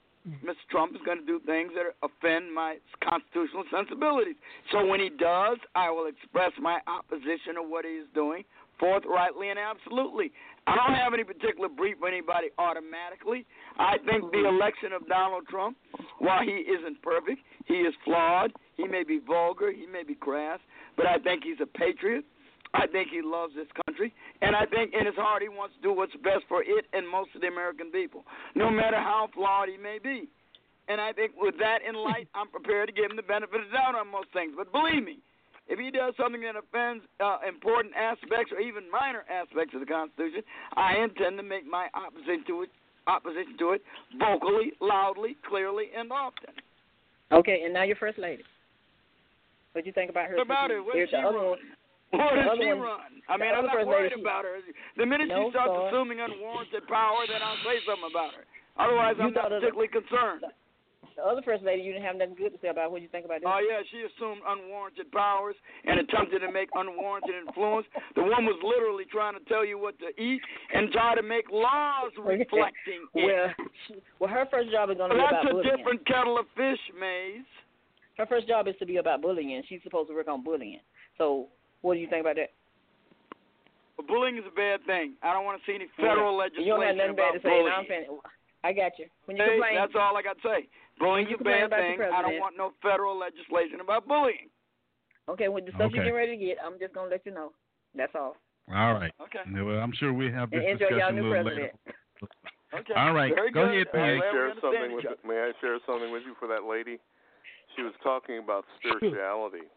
Mr. 0.46 0.56
Trump 0.70 0.96
is 0.96 1.02
going 1.04 1.20
to 1.20 1.26
do 1.26 1.42
things 1.46 1.72
that 1.76 1.84
offend 2.06 2.54
my 2.54 2.78
constitutional 3.04 3.64
sensibilities. 3.70 4.36
So 4.72 4.86
when 4.86 5.00
he 5.02 5.10
does, 5.10 5.58
I 5.76 5.90
will 5.90 6.06
express 6.06 6.52
my 6.62 6.80
opposition 6.88 7.56
to 7.56 7.64
what 7.64 7.84
he 7.86 7.92
is 7.92 8.08
doing 8.14 8.44
forthrightly 8.80 9.50
and 9.50 9.60
absolutely. 9.60 10.32
I 10.66 10.76
don't 10.76 10.96
have 10.96 11.14
any 11.14 11.24
particular 11.24 11.68
brief 11.68 11.98
for 12.00 12.08
anybody 12.08 12.48
automatically. 12.58 13.46
I 13.78 13.98
think 14.06 14.32
the 14.32 14.38
mm-hmm. 14.38 14.56
election 14.56 14.94
of 14.94 15.08
Donald 15.08 15.48
Trump, 15.50 15.78
while 16.20 16.44
he 16.44 16.64
isn't 16.64 17.02
perfect, 17.02 17.40
he 17.66 17.84
is 17.84 17.94
flawed. 18.06 18.52
He 18.78 18.88
may 18.88 19.04
be 19.04 19.20
vulgar, 19.20 19.72
he 19.72 19.86
may 19.86 20.04
be 20.04 20.16
crass, 20.16 20.60
but 20.96 21.06
I 21.06 21.18
think 21.20 21.44
he's 21.44 21.60
a 21.62 21.66
patriot. 21.66 22.26
I 22.74 22.88
think 22.88 23.10
he 23.10 23.22
loves 23.22 23.54
this 23.54 23.68
country, 23.86 24.12
and 24.42 24.56
I 24.56 24.66
think 24.66 24.94
in 24.98 25.06
his 25.06 25.14
heart 25.14 25.44
he 25.44 25.50
wants 25.50 25.76
to 25.76 25.82
do 25.82 25.94
what's 25.94 26.14
best 26.26 26.42
for 26.50 26.64
it 26.64 26.86
and 26.92 27.08
most 27.08 27.30
of 27.36 27.42
the 27.42 27.48
American 27.48 27.92
people, 27.92 28.26
no 28.56 28.72
matter 28.72 28.98
how 28.98 29.30
flawed 29.36 29.70
he 29.70 29.78
may 29.78 30.00
be. 30.02 30.28
And 30.88 31.00
I 31.00 31.14
think 31.14 31.34
with 31.38 31.54
that 31.60 31.80
in 31.88 31.94
light, 32.10 32.28
I'm 32.34 32.50
prepared 32.50 32.90
to 32.90 32.94
give 32.94 33.12
him 33.12 33.16
the 33.16 33.22
benefit 33.22 33.62
of 33.62 33.68
the 33.70 33.78
doubt 33.78 33.94
on 33.94 34.10
most 34.10 34.34
things. 34.34 34.54
But 34.58 34.72
believe 34.72 35.04
me, 35.04 35.20
if 35.68 35.80
he 35.80 35.92
does 35.92 36.14
something 36.20 36.42
that 36.42 36.56
offends 36.56 37.04
uh, 37.24 37.40
important 37.48 37.94
aspects 37.96 38.52
or 38.52 38.60
even 38.60 38.90
minor 38.92 39.24
aspects 39.32 39.74
of 39.74 39.80
the 39.80 39.86
Constitution, 39.88 40.44
I 40.76 40.98
intend 40.98 41.38
to 41.38 41.44
make 41.44 41.66
my 41.66 41.88
opposition 41.94 42.44
to 42.48 42.64
it, 42.64 42.70
opposition 43.08 43.56
to 43.60 43.72
it 43.74 43.82
vocally, 44.20 44.74
loudly, 44.82 45.38
clearly, 45.48 45.90
and 45.98 46.12
often. 46.12 46.52
Okay, 47.32 47.62
and 47.64 47.74
now 47.74 47.84
your 47.84 47.96
first 47.96 48.20
lady. 48.20 48.44
What 49.72 49.84
do 49.84 49.88
you 49.88 49.94
think 49.94 50.12
about 50.12 50.30
her? 50.30 50.36
What 50.38 50.46
about 50.46 50.70
her? 50.70 50.84
Here's 50.94 51.10
does 51.10 51.20
she 51.20 51.26
run? 51.26 51.34
one. 51.34 51.60
Where 52.14 52.46
does 52.46 52.58
she 52.62 52.68
one- 52.68 52.80
run? 52.80 53.12
I 53.30 53.38
mean, 53.40 53.50
I'm 53.56 53.66
not 53.66 53.88
worried 53.88 54.12
lady, 54.14 54.22
about 54.22 54.44
her. 54.46 54.60
The 54.98 55.06
minute 55.06 55.30
No, 55.30 55.48
she 55.50 55.56
starts 55.58 55.72
sir. 55.74 55.88
assuming 55.90 56.20
unwarranted 56.20 56.86
power, 56.92 57.26
then 57.26 57.42
I'll 57.42 57.58
say 57.66 57.80
something 57.88 58.12
about 58.12 58.36
her. 58.38 58.46
Otherwise, 58.78 59.16
You 59.18 59.32
I'm 59.32 59.34
not 59.34 59.50
thought 59.50 59.52
of 59.56 59.62
the- 59.64 59.72
particularly 59.74 59.90
concerned. 59.90 60.44
The 60.46 60.54
other 61.24 61.42
first 61.42 61.64
lady, 61.64 61.82
you 61.82 61.94
didn't 61.94 62.06
have 62.06 62.16
nothing 62.16 62.36
good 62.36 62.54
to 62.54 62.60
say 62.62 62.70
about. 62.70 62.92
What 62.92 63.00
do 63.00 63.04
you 63.04 63.10
think 63.10 63.26
about 63.26 63.42
this? 63.42 63.50
Oh 63.50 63.60
yeah, 63.60 63.82
she 63.92 64.02
assumed 64.04 64.42
unwarranted 64.48 65.12
powers 65.12 65.56
and 65.86 66.00
attempted 66.00 66.40
to 66.40 66.52
make 66.52 66.70
unwarranted 66.74 67.36
influence. 67.48 67.88
The 68.16 68.24
woman 68.24 68.46
was 68.46 68.60
literally 68.64 69.06
trying 69.12 69.34
to 69.38 69.44
tell 69.46 69.66
you 69.66 69.78
what 69.78 69.96
to 70.00 70.10
eat 70.22 70.42
and 70.74 70.92
try 70.92 71.16
to 71.16 71.22
make 71.24 71.50
laws 71.52 72.12
reflecting 72.18 73.08
it. 73.14 73.26
Well, 73.26 73.48
she, 73.88 73.96
well, 74.20 74.30
her 74.30 74.46
first 74.50 74.72
job 74.72 74.90
is 74.90 74.98
going 74.98 75.12
to 75.12 75.16
be 75.16 75.22
about 75.22 75.44
bullying. 75.46 75.64
That's 75.64 75.74
a 75.74 75.78
different 75.78 76.06
kettle 76.08 76.38
of 76.40 76.46
fish, 76.56 76.80
Maze. 77.00 77.46
Her 78.18 78.26
first 78.26 78.48
job 78.48 78.68
is 78.68 78.76
to 78.80 78.86
be 78.86 78.98
about 78.98 79.22
bullying. 79.22 79.62
She's 79.68 79.82
supposed 79.84 80.10
to 80.10 80.16
work 80.16 80.28
on 80.28 80.44
bullying. 80.44 80.80
So, 81.18 81.48
what 81.82 81.96
do 81.96 82.00
you 82.00 82.08
think 82.08 82.22
about 82.22 82.36
that? 82.38 82.52
But 83.98 84.08
bullying 84.08 84.38
is 84.38 84.44
a 84.48 84.56
bad 84.56 84.82
thing. 84.86 85.14
I 85.22 85.34
don't 85.34 85.46
want 85.46 85.62
to 85.62 85.66
see 85.70 85.76
any 85.76 85.88
federal 85.98 86.34
Yeah. 86.34 86.50
legislation 86.50 86.66
You 86.66 86.74
don't 86.74 86.86
have 86.88 86.96
nothing 86.96 87.16
bad 87.16 87.36
about 87.38 87.42
to 87.42 87.48
say. 87.48 88.06
bullying. 88.06 88.20
I 88.64 88.72
got 88.72 88.98
you. 88.98 89.06
When 89.26 89.36
you 89.38 89.44
Hey, 89.44 89.60
complain, 89.60 89.76
that's 89.76 89.96
all 89.96 90.16
I 90.16 90.22
got 90.24 90.38
to 90.42 90.48
say. 90.48 90.68
Bullying's 91.00 91.30
you 91.30 91.38
a 91.40 91.44
bad 91.44 91.70
thing. 91.72 92.00
I 92.02 92.22
don't 92.22 92.40
want 92.40 92.56
no 92.58 92.72
federal 92.82 93.18
legislation 93.18 93.80
about 93.82 94.08
bullying. 94.08 94.50
okay, 95.30 95.48
with 95.50 95.66
the 95.66 95.72
stuff 95.72 95.88
Okay. 95.88 95.96
you're 95.98 96.04
getting 96.06 96.16
ready 96.16 96.38
to 96.38 96.46
get, 96.46 96.58
I'm 96.64 96.80
just 96.80 96.94
going 96.94 97.10
to 97.10 97.12
let 97.16 97.26
you 97.26 97.34
know. 97.34 97.52
That's 97.96 98.14
all. 98.16 98.36
All 98.70 98.94
right. 98.94 99.12
Okay. 99.22 99.40
Yeah, 99.54 99.64
Well, 99.64 99.80
I'm 99.80 99.92
sure 99.94 100.14
we 100.14 100.32
have 100.32 100.50
this 100.52 100.62
And 100.64 100.80
enjoy 100.82 100.96
y'all 100.98 101.12
discussion 101.12 101.18
a 101.18 101.22
little 101.22 101.44
president. 101.44 101.74
later. 101.86 101.98
Okay. 102.74 102.94
All 102.98 103.14
right, 103.14 103.30
Very 103.36 103.52
go 103.52 103.68
good. 103.70 103.86
ahead, 103.86 103.88
May 103.94 104.18
I 104.18 104.32
share 104.34 104.50
something 104.60 104.96
with. 104.96 105.06
May 105.24 105.38
I 105.38 105.52
share 105.62 105.78
something 105.86 106.12
with 106.12 106.24
you 106.26 106.34
for 106.40 106.48
that 106.48 106.64
lady? 106.64 106.98
She 107.76 107.84
was 107.84 107.94
talking 108.02 108.40
about 108.40 108.66
spirituality, 108.82 109.70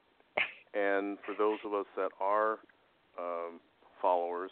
and 0.72 1.18
for 1.26 1.34
those 1.36 1.58
of 1.66 1.74
us 1.74 1.84
that 1.96 2.08
are 2.22 2.60
um, 3.20 3.60
followers, 4.00 4.50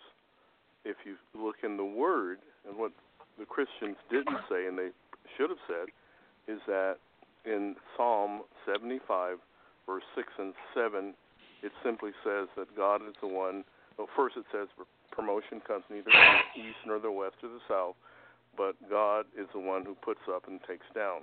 if 0.85 0.97
you 1.07 1.17
look 1.35 1.57
in 1.65 1.79
the 1.79 1.85
Word 1.85 2.41
and 2.69 2.77
what 2.77 2.93
the 3.39 3.47
Christians 3.47 3.97
didn't 4.11 4.37
say 4.51 4.67
and 4.67 4.77
they 4.77 4.91
should 5.39 5.49
have 5.49 5.63
said, 5.67 5.89
is 6.49 6.61
that 6.67 6.97
in 7.45 7.77
Psalm 7.97 8.43
75, 8.67 9.39
verse 9.87 10.03
6 10.15 10.29
and 10.39 10.55
7, 10.75 11.15
it 11.63 11.73
simply 11.83 12.11
says 12.25 12.49
that 12.57 12.75
God 12.77 13.01
is 13.07 13.15
the 13.21 13.29
one. 13.29 13.65
Well, 13.99 14.09
first 14.17 14.37
it 14.37 14.45
says 14.53 14.69
promotion 15.13 15.61
comes 15.67 15.85
neither 15.91 16.11
from 16.11 16.41
the 16.55 16.61
east 16.61 16.79
nor 16.87 16.99
the 16.99 17.11
west 17.11 17.37
or 17.43 17.49
the 17.49 17.65
south, 17.69 17.95
but 18.57 18.75
God 18.91 19.27
is 19.39 19.47
the 19.55 19.61
one 19.61 19.85
who 19.85 19.95
puts 19.95 20.21
up 20.29 20.49
and 20.49 20.61
takes 20.69 20.87
down. 20.95 21.23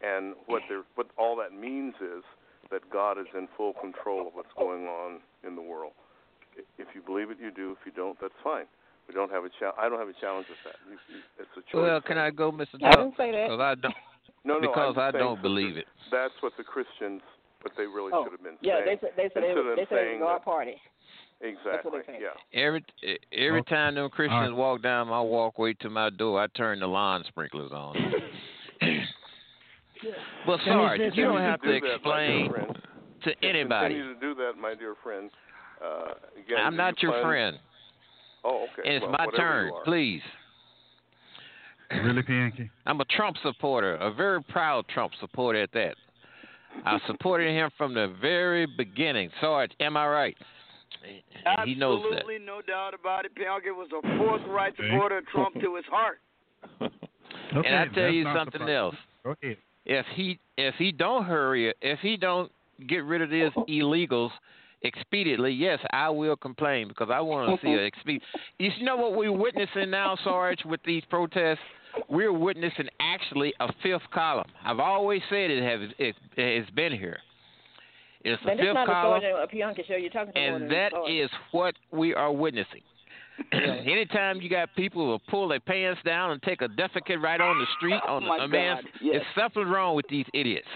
And 0.00 0.34
what 0.46 0.62
there, 0.68 0.82
what 0.94 1.08
all 1.18 1.36
that 1.36 1.52
means 1.52 1.94
is 2.00 2.22
that 2.70 2.88
God 2.90 3.18
is 3.18 3.26
in 3.36 3.48
full 3.56 3.72
control 3.74 4.28
of 4.28 4.34
what's 4.34 4.52
going 4.56 4.86
on 4.86 5.18
in 5.46 5.56
the 5.56 5.62
world. 5.62 5.92
If 6.78 6.88
you 6.94 7.02
believe 7.02 7.30
it, 7.30 7.38
you 7.42 7.50
do. 7.50 7.72
If 7.72 7.78
you 7.84 7.92
don't, 7.92 8.18
that's 8.20 8.34
fine. 8.42 8.66
We 9.08 9.14
don't 9.14 9.30
have 9.30 9.44
a 9.44 9.48
cha- 9.48 9.74
I 9.78 9.88
don't 9.88 9.98
have 9.98 10.08
a 10.08 10.20
challenge 10.20 10.46
with 10.48 10.58
that. 10.64 10.76
You, 10.88 10.98
you, 11.08 11.22
it's 11.38 11.50
a 11.56 11.62
choice. 11.72 11.82
Well, 11.82 12.00
can 12.00 12.18
I 12.18 12.30
go, 12.30 12.52
Mr. 12.52 12.76
I 12.82 12.90
didn't 12.90 13.14
say 13.16 13.32
that. 13.32 13.48
Because 13.48 13.60
I 13.60 13.74
don't. 13.74 13.94
No, 14.44 14.54
no, 14.58 14.60
because 14.60 14.94
I'm 14.96 15.02
I 15.02 15.12
saying 15.12 15.24
don't 15.24 15.42
believe 15.42 15.76
it. 15.76 15.86
That's 16.10 16.34
what 16.40 16.52
the 16.56 16.64
Christians, 16.64 17.20
what 17.62 17.72
they 17.76 17.86
really 17.86 18.12
Oh, 18.14 18.24
should 18.24 18.32
have 18.32 18.42
been 18.42 18.56
yeah, 18.60 18.80
they 18.80 18.86
saying. 18.86 18.98
said 19.02 19.10
they 19.16 19.30
said 19.34 19.42
they, 19.42 19.48
Instead 19.50 19.66
of 19.66 19.76
they 19.76 19.86
said 19.88 19.98
it 19.98 20.08
saying 20.08 20.20
was 20.20 20.28
our 20.28 20.40
party. 20.40 20.76
Exactly. 21.40 21.90
what 21.92 22.06
they 22.06 22.12
say. 22.12 22.18
Yeah. 22.20 22.60
Every 22.60 22.84
every 23.32 23.60
Okay. 23.60 23.74
time 23.74 23.94
them 23.94 24.08
Christians 24.10 24.50
right. 24.50 24.56
walk 24.56 24.82
down 24.82 25.08
my 25.08 25.20
walkway 25.20 25.74
to 25.74 25.90
my 25.90 26.10
door, 26.10 26.40
I 26.42 26.46
turn 26.48 26.80
the 26.80 26.86
lawn 26.88 27.24
sprinklers 27.28 27.70
on. 27.72 27.94
well, 30.46 30.58
Can 30.64 30.78
we 30.78 30.84
Sarge, 30.86 30.98
say 31.00 31.10
you 31.14 31.24
don't 31.24 31.40
have 31.40 31.60
to 31.62 31.80
do 31.80 31.86
that, 31.86 31.94
explain 31.96 32.50
friend. 32.50 32.78
to 33.24 33.30
anybody. 33.44 33.94
Continue 33.94 34.14
to 34.14 34.20
do 34.20 34.34
that, 34.36 34.52
my 34.60 34.74
dear 34.74 34.94
friend. 35.02 35.30
Uh, 35.84 36.14
again, 36.44 36.58
I'm 36.64 36.76
not 36.76 37.00
you 37.02 37.08
your 37.08 37.20
plan- 37.20 37.30
friend, 37.30 37.58
Oh, 38.44 38.66
okay. 38.72 38.82
and 38.88 38.94
it's 38.96 39.02
well, 39.02 39.12
my 39.18 39.26
turn. 39.36 39.70
Please. 39.84 40.22
Really, 41.90 42.22
P. 42.22 42.32
Yankee? 42.34 42.70
I'm 42.86 43.00
a 43.00 43.04
Trump 43.06 43.36
supporter, 43.42 43.94
a 43.96 44.12
very 44.12 44.42
proud 44.42 44.86
Trump 44.88 45.12
supporter 45.20 45.62
at 45.62 45.72
that. 45.72 45.94
I 46.84 46.98
supported 47.06 47.50
him 47.50 47.70
from 47.78 47.94
the 47.94 48.14
very 48.20 48.66
beginning. 48.66 49.30
Sarge, 49.40 49.72
am 49.80 49.96
I 49.96 50.06
right? 50.06 50.36
He 51.64 51.74
knows 51.74 52.02
that. 52.02 52.18
Absolutely, 52.18 52.44
no 52.44 52.60
doubt 52.60 52.92
about 52.94 53.24
it. 53.24 53.32
Pianki 53.34 53.74
was 53.74 53.88
a 53.96 54.18
forthright 54.18 54.74
Okay. 54.74 54.88
supporter 54.90 55.18
of 55.18 55.26
Trump 55.28 55.54
to 55.60 55.76
his 55.76 55.84
heart. 55.86 56.18
Okay, 57.56 57.66
and 57.66 57.76
I 57.76 57.94
tell 57.94 58.10
you 58.10 58.24
something 58.36 58.68
else. 58.68 58.94
Go 59.24 59.34
ahead. 59.42 59.56
If 59.86 60.04
he 60.14 60.38
if 60.58 60.74
he 60.74 60.92
don't 60.92 61.24
hurry, 61.24 61.72
if 61.80 61.98
he 62.00 62.18
don't 62.18 62.52
get 62.88 63.04
rid 63.04 63.22
of 63.22 63.30
these 63.30 63.50
illegals 63.70 64.30
expediently, 64.84 65.58
yes, 65.58 65.78
I 65.90 66.10
will 66.10 66.36
complain 66.36 66.88
because 66.88 67.08
I 67.10 67.20
want 67.20 67.58
to 67.58 67.66
see 67.66 67.72
a 67.72 67.82
expedient. 67.84 68.22
You 68.58 68.70
know 68.82 68.96
what 68.96 69.16
we're 69.16 69.32
witnessing 69.32 69.90
now, 69.90 70.16
Sarge, 70.22 70.62
with 70.66 70.80
these 70.84 71.02
protests? 71.08 71.58
We're 72.08 72.32
witnessing 72.32 72.88
actually 73.00 73.52
a 73.60 73.68
fifth 73.82 74.10
column. 74.12 74.46
I've 74.64 74.78
always 74.80 75.22
said 75.28 75.50
it 75.50 75.62
has 75.62 75.90
it, 75.98 76.16
has 76.36 76.70
been 76.74 76.92
here. 76.92 77.18
It's 78.24 78.42
a 78.42 78.46
Man, 78.46 78.56
this 78.56 78.66
fifth 78.66 78.86
column. 78.86 79.22
a 79.24 79.46
Pianki 79.46 79.86
show. 79.86 79.94
You're 79.96 80.10
talking 80.10 80.36
And 80.36 80.70
that 80.70 80.92
is 81.08 81.30
what 81.52 81.74
we 81.92 82.14
are 82.14 82.32
witnessing. 82.32 82.82
Anytime 83.52 84.40
you 84.40 84.50
got 84.50 84.74
people 84.74 85.02
who 85.02 85.08
will 85.08 85.22
pull 85.30 85.48
their 85.48 85.60
pants 85.60 86.00
down 86.04 86.32
and 86.32 86.42
take 86.42 86.60
a 86.60 86.68
defecate 86.68 87.22
right 87.22 87.40
on 87.40 87.58
the 87.58 87.66
street 87.76 88.00
on 88.08 88.24
Oh, 88.24 88.32
a 88.44 88.48
man, 88.48 88.76
God, 88.76 88.84
yes. 89.00 89.12
there's 89.14 89.26
something 89.44 89.70
wrong 89.70 89.94
with 89.94 90.06
these 90.08 90.26
idiots. 90.34 90.66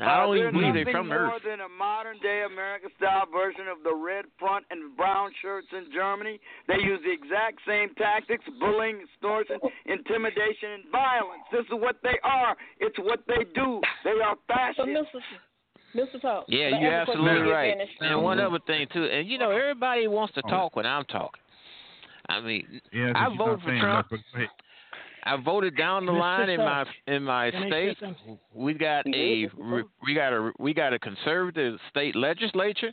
I 0.00 0.04
Uh, 0.04 0.26
don't 0.26 0.36
even 0.36 0.40
there's 0.40 0.52
believe 0.54 0.66
nothing 0.68 0.84
they're 0.84 0.94
from 0.94 1.08
more 1.08 1.34
Earth. 1.36 1.42
than 1.44 1.60
a 1.60 1.68
modern 1.68 2.18
day 2.20 2.42
American 2.42 2.90
style 2.96 3.26
version 3.26 3.68
of 3.68 3.82
the 3.84 3.94
red 3.94 4.24
front 4.38 4.64
and 4.70 4.96
brown 4.96 5.30
shirts 5.42 5.66
in 5.72 5.92
Germany. 5.92 6.40
They 6.68 6.80
use 6.80 7.00
the 7.04 7.12
exact 7.12 7.60
same 7.66 7.92
tactics 7.96 8.44
bullying, 8.58 9.00
extortion, 9.04 9.60
intimidation, 9.84 10.70
and 10.80 10.84
violence. 10.90 11.42
This 11.52 11.66
is 11.66 11.72
what 11.72 11.96
they 12.02 12.18
are. 12.24 12.56
It's 12.78 12.98
what 12.98 13.20
they 13.28 13.44
do. 13.54 13.80
They 14.04 14.16
are 14.24 14.36
fascists. 14.48 14.88
Mr. 14.88 15.20
Mr. 15.94 16.20
Talk. 16.22 16.44
Yeah, 16.48 16.68
let 16.70 16.80
you're 16.80 16.92
absolutely 16.92 17.44
get 17.46 17.50
right. 17.50 17.72
finished. 17.76 18.00
And 18.00 18.22
one 18.22 18.38
other 18.40 18.60
thing 18.66 18.86
too, 18.92 19.04
and 19.04 19.28
you 19.28 19.38
know, 19.38 19.50
everybody 19.50 20.06
wants 20.08 20.32
to 20.34 20.42
Oh. 20.46 20.48
talk 20.48 20.76
when 20.76 20.86
I'm 20.86 21.04
talking. 21.06 21.42
I 22.28 22.40
mean, 22.40 22.80
Yeah, 22.92 23.12
I 23.16 23.26
you're 23.28 23.36
voted 23.36 23.62
for 23.64 23.78
Trump. 23.78 23.84
much, 23.84 24.06
but 24.10 24.20
go 24.32 24.38
ahead. 24.38 24.50
I 25.24 25.36
voted 25.36 25.76
down 25.76 26.06
the 26.06 26.12
Mr. 26.12 26.20
line 26.20 26.48
in 26.48 26.60
my 26.60 26.84
in 27.06 27.22
my 27.22 27.50
can 27.50 27.68
state. 27.68 27.98
We 28.54 28.74
got 28.74 29.06
a 29.06 29.48
we 30.02 30.14
got 30.14 30.32
a 30.32 30.52
we 30.58 30.74
got 30.74 30.92
a 30.92 30.98
conservative 30.98 31.78
state 31.90 32.16
legislature, 32.16 32.92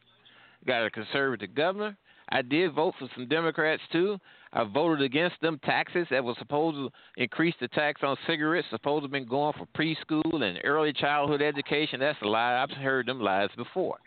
got 0.66 0.86
a 0.86 0.90
conservative 0.90 1.54
governor. 1.56 1.98
I 2.30 2.41
did 2.41 2.74
vote 2.74 2.95
for 2.99 3.08
some 3.16 3.28
Democrats 3.28 3.82
too. 3.91 4.18
I 4.52 4.66
voted 4.66 5.02
against 5.02 5.40
them 5.41 5.60
taxes 5.64 6.08
that 6.12 6.24
was 6.24 6.36
supposed 6.40 6.76
to 6.76 6.90
increase 7.22 7.56
the 7.62 7.70
tax 7.70 8.02
on 8.04 8.18
cigarettes, 8.28 8.68
supposed 8.70 9.02
to 9.02 9.06
have 9.06 9.12
been 9.12 9.28
going 9.28 9.54
for 9.54 9.66
preschool 9.78 10.44
and 10.44 10.60
early 10.64 10.91
childhood 10.91 11.41
education. 11.41 11.99
That's 11.99 12.22
a 12.22 12.26
lie. 12.26 12.62
I've 12.62 12.76
heard 12.78 13.08
them 13.08 13.22
lies 13.22 13.49
before. 13.56 13.98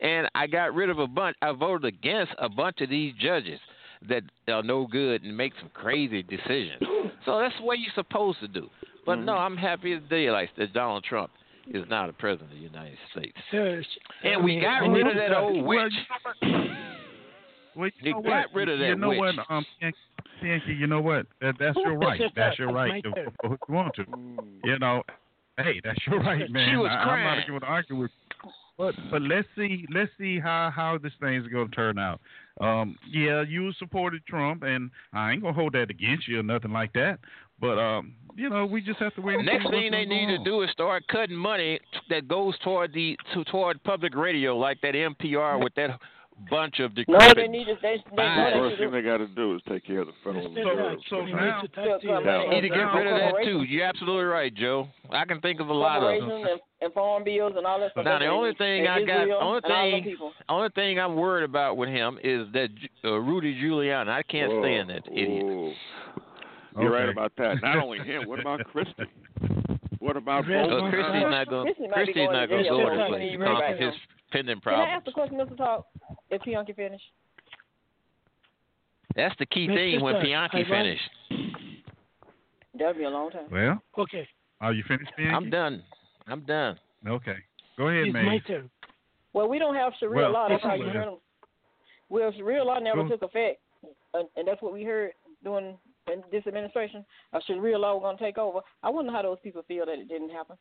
And 0.00 0.28
I 0.34 0.46
got 0.46 0.74
rid 0.74 0.90
of 0.90 0.98
a 0.98 1.06
bunch. 1.06 1.36
I 1.42 1.52
voted 1.52 1.84
against 1.84 2.32
a 2.38 2.48
bunch 2.48 2.80
of 2.80 2.88
these 2.88 3.14
judges 3.20 3.60
that 4.08 4.22
are 4.48 4.62
no 4.62 4.86
good 4.86 5.22
and 5.22 5.36
make 5.36 5.52
some 5.60 5.70
crazy 5.74 6.22
decisions. 6.22 6.82
So 7.26 7.38
that's 7.38 7.54
what 7.60 7.78
you're 7.78 7.92
supposed 7.94 8.40
to 8.40 8.48
do. 8.48 8.70
But 9.04 9.16
no, 9.16 9.34
I'm 9.34 9.54
happy 9.54 9.90
today 9.90 10.30
like 10.30 10.48
that 10.56 10.72
Donald 10.72 11.04
Trump 11.04 11.30
is 11.68 11.84
now 11.90 12.06
the 12.06 12.14
president 12.14 12.50
of 12.52 12.56
the 12.56 12.62
United 12.64 12.96
States. 13.12 13.36
Yes. 13.52 13.84
And 14.24 14.42
we 14.42 14.58
got 14.58 14.78
rid 14.78 15.06
of 15.06 15.14
that 15.16 15.36
old 15.36 15.64
witch. 15.66 15.92
Well, 17.76 17.90
you 18.02 18.12
know 18.14 18.22
got 18.22 18.28
what? 18.28 18.54
rid 18.54 18.68
of 18.68 18.78
that 18.78 18.86
You 18.88 18.96
know 18.96 19.10
witch. 19.10 19.18
what, 19.18 19.34
um, 19.48 19.64
Yankee, 19.80 19.96
Yankee, 20.42 20.74
you 20.74 20.86
know 20.86 21.00
what? 21.00 21.26
That, 21.40 21.54
that's 21.58 21.76
your 21.76 21.96
right. 21.98 22.20
That's 22.34 22.58
your 22.58 22.72
right 22.72 23.02
to 23.04 23.10
vote 23.10 23.58
you 23.68 23.74
want 23.74 23.94
to. 23.96 24.04
You 24.64 24.78
know, 24.78 25.02
hey, 25.56 25.80
that's 25.84 25.98
your 26.06 26.20
right, 26.20 26.50
man. 26.50 26.68
She 26.72 26.76
was 26.76 26.90
I, 26.90 26.94
I'm 26.94 27.38
not 27.38 27.46
going 27.46 27.60
to 27.60 27.66
argue 27.66 27.96
with. 27.96 28.10
But 28.76 28.94
but 29.10 29.22
let's 29.22 29.46
see 29.56 29.86
let's 29.94 30.10
see 30.18 30.40
how 30.40 30.72
how 30.74 30.98
this 30.98 31.12
thing's 31.20 31.46
going 31.48 31.68
to 31.68 31.74
turn 31.74 31.98
out. 31.98 32.20
Um, 32.60 32.96
yeah, 33.10 33.42
you 33.42 33.72
supported 33.78 34.24
Trump, 34.26 34.62
and 34.62 34.90
I 35.12 35.32
ain't 35.32 35.42
gonna 35.42 35.54
hold 35.54 35.72
that 35.74 35.90
against 35.90 36.28
you 36.28 36.40
or 36.40 36.42
nothing 36.42 36.72
like 36.72 36.92
that. 36.94 37.18
But 37.60 37.78
um, 37.78 38.14
you 38.36 38.48
know, 38.48 38.66
we 38.66 38.80
just 38.80 38.98
have 39.00 39.14
to 39.14 39.20
wait. 39.20 39.44
Next 39.44 39.68
thing 39.70 39.90
they 39.92 40.04
need 40.04 40.26
go 40.26 40.38
to 40.38 40.44
do 40.44 40.62
is 40.62 40.70
start 40.70 41.06
cutting 41.08 41.36
money 41.36 41.78
that 42.08 42.26
goes 42.26 42.54
toward 42.64 42.92
the 42.92 43.16
to, 43.34 43.44
toward 43.44 43.82
public 43.84 44.14
radio, 44.14 44.56
like 44.56 44.80
that 44.80 44.94
NPR 44.94 45.62
with 45.62 45.74
that 45.74 45.98
bunch 46.48 46.80
of 46.80 46.90
No, 46.96 47.02
decrepit. 47.04 47.36
they 47.36 47.48
need 47.48 47.64
to. 47.66 47.74
They, 47.82 47.96
they, 47.96 48.16
The 48.16 48.16
they 48.16 48.58
first 48.58 48.78
thing 48.78 48.90
they 48.92 49.02
got 49.02 49.18
to 49.18 49.26
do 49.28 49.54
is 49.56 49.62
take 49.68 49.84
care 49.86 50.00
of 50.00 50.06
the 50.06 50.12
federal 50.24 50.44
So- 50.54 50.60
reserve. 50.60 50.98
so 51.10 51.22
we 51.24 51.32
now- 51.32 51.60
need 51.62 51.68
to 51.68 51.74
tax 51.74 52.04
Yeah, 52.04 52.20
the- 52.20 52.46
Need 52.50 52.60
to 52.62 52.68
get 52.68 52.76
rid 52.94 53.06
of 53.06 53.14
that 53.18 53.44
too. 53.44 53.62
You're 53.64 53.86
absolutely 53.86 54.24
right, 54.24 54.54
Joe. 54.54 54.88
I 55.10 55.24
can 55.24 55.40
think 55.40 55.60
of 55.60 55.68
a 55.68 55.74
lot 55.74 56.02
of 56.02 56.20
them. 56.20 56.30
and, 56.30 56.60
and 56.80 56.92
farm 56.94 57.24
bills 57.24 57.52
and 57.56 57.66
all 57.66 57.78
that 57.80 57.90
stuff. 57.92 58.04
Now 58.04 58.18
the 58.18 58.26
only 58.26 58.54
thing 58.54 58.86
I 58.86 59.02
got, 59.04 59.22
Israel 59.22 59.38
only 59.42 59.60
and 59.64 59.72
all 59.72 59.82
them 59.82 59.90
thing, 59.92 60.04
people. 60.04 60.32
only 60.48 60.68
thing 60.74 60.98
I'm 60.98 61.16
worried 61.16 61.44
about 61.44 61.76
with 61.76 61.88
him 61.90 62.18
is 62.22 62.46
that 62.52 62.68
uh, 63.04 63.12
Rudy 63.20 63.54
Giuliani. 63.60 64.08
I 64.08 64.22
can't 64.22 64.50
Whoa. 64.52 64.62
stand 64.62 64.90
that 64.90 65.06
idiot. 65.12 65.44
Whoa. 65.44 65.72
You're 66.80 66.92
right 66.92 67.08
about 67.08 67.32
that. 67.38 67.56
Not 67.62 67.78
only 67.78 67.98
him. 67.98 68.28
What 68.28 68.38
about 68.40 68.60
Christie? 68.64 68.94
What 69.98 70.16
about 70.16 70.46
Red 70.48 70.68
both? 70.70 70.84
Uh, 70.84 70.90
Christie's 70.90 71.22
not 71.28 71.48
going. 71.48 71.74
Christie 71.74 71.92
Christie's 71.92 72.14
going 72.14 72.32
not 72.32 72.40
to 72.42 72.46
going 72.48 72.64
to 72.64 72.70
go 72.70 72.76
for 72.78 72.90
to 72.90 72.96
the 72.96 73.02
something 73.02 73.12
place 73.12 73.30
he 73.30 73.36
because 73.36 73.72
of 73.72 73.78
his 73.78 73.94
now. 74.32 74.36
pending 74.38 74.60
Can 74.60 74.72
I 74.74 74.76
problems. 74.76 74.92
ask 74.96 75.08
a 75.08 75.12
question, 75.12 75.38
Mr. 75.38 75.56
Talk? 75.56 75.86
If 76.30 76.42
Bianchi 76.44 76.72
finished. 76.72 77.04
That's 79.16 79.34
the 79.38 79.46
key 79.46 79.66
Mr. 79.68 79.74
thing 79.74 80.00
when 80.02 80.12
Stark, 80.14 80.24
Bianchi 80.24 80.58
I 80.58 80.68
finished. 80.68 81.10
That'll 82.78 82.94
be 82.94 83.04
a 83.04 83.10
long 83.10 83.30
time. 83.30 83.46
Well, 83.50 83.82
Okay, 83.98 84.26
are 84.60 84.72
you 84.72 84.82
finished, 84.86 85.10
Bianchi? 85.16 85.34
I'm 85.34 85.50
done. 85.50 85.82
I'm 86.28 86.40
done. 86.42 86.78
Okay, 87.06 87.36
go 87.76 87.88
ahead, 87.88 88.06
it's 88.06 88.12
man. 88.14 88.24
my 88.26 88.38
turn. 88.46 88.70
Well, 89.32 89.48
we 89.48 89.58
don't 89.58 89.74
have 89.74 89.92
Sharia 90.00 90.22
Well, 90.22 90.32
law. 90.32 90.48
That's 90.48 90.62
how 90.62 90.74
you 90.74 90.84
well, 90.84 90.92
heard 90.92 91.06
them. 91.08 91.16
Well, 92.08 92.32
Sharia 92.36 92.64
law 92.64 92.78
never 92.78 93.02
Go- 93.02 93.08
took 93.10 93.22
effect, 93.22 93.60
and, 94.14 94.28
and 94.36 94.46
that's 94.48 94.62
what 94.62 94.72
we 94.72 94.84
heard 94.84 95.12
during 95.44 95.76
in 96.12 96.22
this 96.32 96.46
administration. 96.46 97.04
A 97.32 97.40
Sharia 97.46 97.78
law 97.78 97.94
was 97.94 98.02
going 98.02 98.18
to 98.18 98.24
take 98.24 98.38
over. 98.38 98.60
I 98.82 98.90
wonder 98.90 99.12
how 99.12 99.22
those 99.22 99.38
people 99.42 99.62
feel 99.68 99.86
that 99.86 99.98
it 99.98 100.08
didn't 100.08 100.30
happen. 100.30 100.56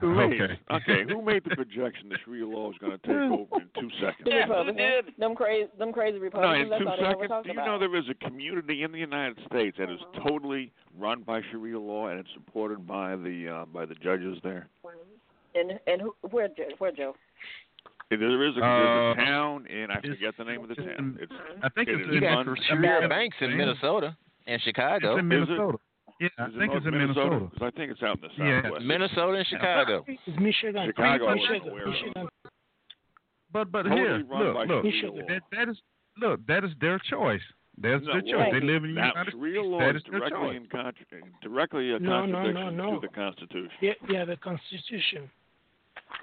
Who 0.00 0.14
made, 0.14 0.40
Okay. 0.40 0.58
okay, 0.70 1.04
who 1.12 1.20
made 1.22 1.44
the 1.44 1.54
projection 1.54 2.08
that 2.08 2.18
Sharia 2.24 2.46
law 2.46 2.70
is 2.70 2.78
going 2.78 2.92
to 2.92 2.98
take 2.98 3.10
over 3.16 3.60
in 3.62 3.68
two 3.78 3.90
seconds? 4.00 4.24
The 4.24 4.30
Yeah, 4.30 4.46
who 4.46 4.52
Republicans, 4.52 4.76
did? 5.06 5.14
them 5.18 5.34
crazy, 5.34 5.68
them 5.78 5.92
crazy 5.92 6.18
No, 6.18 6.52
in 6.54 6.68
two 6.68 6.88
all 6.88 6.96
they 6.96 7.04
ever 7.04 7.12
seconds. 7.28 7.42
Do 7.44 7.48
you 7.48 7.52
about. 7.60 7.66
know 7.66 7.78
there 7.78 7.96
is 7.96 8.04
a 8.08 8.14
community 8.14 8.82
in 8.82 8.92
the 8.92 8.98
United 8.98 9.38
States 9.46 9.76
that 9.78 9.90
is 9.90 10.00
totally 10.26 10.72
run 10.98 11.22
by 11.22 11.42
Sharia 11.50 11.78
law 11.78 12.08
and 12.08 12.18
it's 12.18 12.30
supported 12.34 12.86
by 12.86 13.14
the 13.16 13.48
uh, 13.48 13.64
by 13.66 13.84
the 13.84 13.94
judges 13.96 14.38
there? 14.42 14.68
and 15.54 15.78
and 15.86 16.00
who, 16.00 16.14
where 16.30 16.48
where 16.78 16.92
Joe? 16.92 17.14
There 18.10 18.44
is 18.48 18.56
a, 18.56 18.60
Uh, 18.64 19.12
a 19.12 19.14
town, 19.16 19.66
and 19.68 19.92
I 19.92 20.00
forget 20.00 20.34
the 20.36 20.44
name 20.44 20.62
of 20.62 20.68
the 20.68 20.74
town. 20.76 21.18
It's 21.20 21.32
I 21.62 21.68
think 21.68 21.88
it 21.88 21.96
it's 22.00 22.08
is 22.08 22.14
You 22.14 22.20
got 22.20 22.46
run- 22.46 22.48
I 22.48 22.74
mean, 22.74 22.82
Sharia 22.82 23.08
banks 23.08 23.36
in. 23.40 23.56
Minnesota 23.56 24.16
and 24.46 24.60
Chicago. 24.62 24.94
It's 24.96 25.04
Chicago. 25.04 25.18
in 25.18 25.32
Is 25.32 25.42
it? 25.42 25.50
Minnesota. 25.52 25.78
Yeah, 26.20 26.28
I 26.38 26.46
think 26.58 26.72
it's 26.74 26.86
in 26.86 26.92
Minnesota. 26.92 27.48
Because 27.50 27.72
I 27.74 27.76
think 27.78 27.92
it's 27.92 28.02
out 28.02 28.16
in 28.16 28.22
the 28.22 28.28
southwest. 28.36 28.82
Yeah. 28.82 28.86
Minnesota 28.86 29.32
and 29.38 29.46
Chicago. 29.46 30.04
It's 30.06 30.38
Michigan. 30.38 30.82
Chicago, 30.86 31.28
I 31.28 31.34
Michigan. 31.34 31.62
Uh, 31.72 31.90
Michigan. 31.90 32.28
But 33.52 33.72
but 33.72 33.82
Totally 33.84 34.00
here, 34.00 34.16
look, 34.30 34.68
look, 34.68 34.84
that, 35.28 35.40
that 35.52 35.68
is 35.68 35.76
look, 36.18 36.46
that 36.46 36.62
is 36.64 36.70
their 36.80 37.00
choice. 37.10 37.40
That's 37.78 38.04
No, 38.04 38.12
their 38.12 38.20
choice. 38.20 38.32
well, 38.36 38.52
They 38.52 38.60
live 38.60 38.84
in 38.84 38.94
the 38.94 39.00
United 39.00 39.32
Sharia 39.32 39.54
States. 39.54 39.66
law 39.66 39.78
That 39.80 39.96
is 39.96 40.02
is 40.02 40.10
their 40.10 40.28
choice. 40.30 40.56
in 40.56 40.66
contra- 40.66 41.20
directly 41.42 41.92
a 41.94 41.98
No, 41.98 42.26
no, 42.26 42.26
no, 42.26 42.32
contradiction 42.52 42.76
no. 42.76 42.94
to 42.94 43.00
the 43.00 43.08
Constitution. 43.14 43.70
Yeah, 43.80 43.92
we 44.08 44.14
have 44.14 44.28
a 44.28 44.36
constitution. 44.36 45.30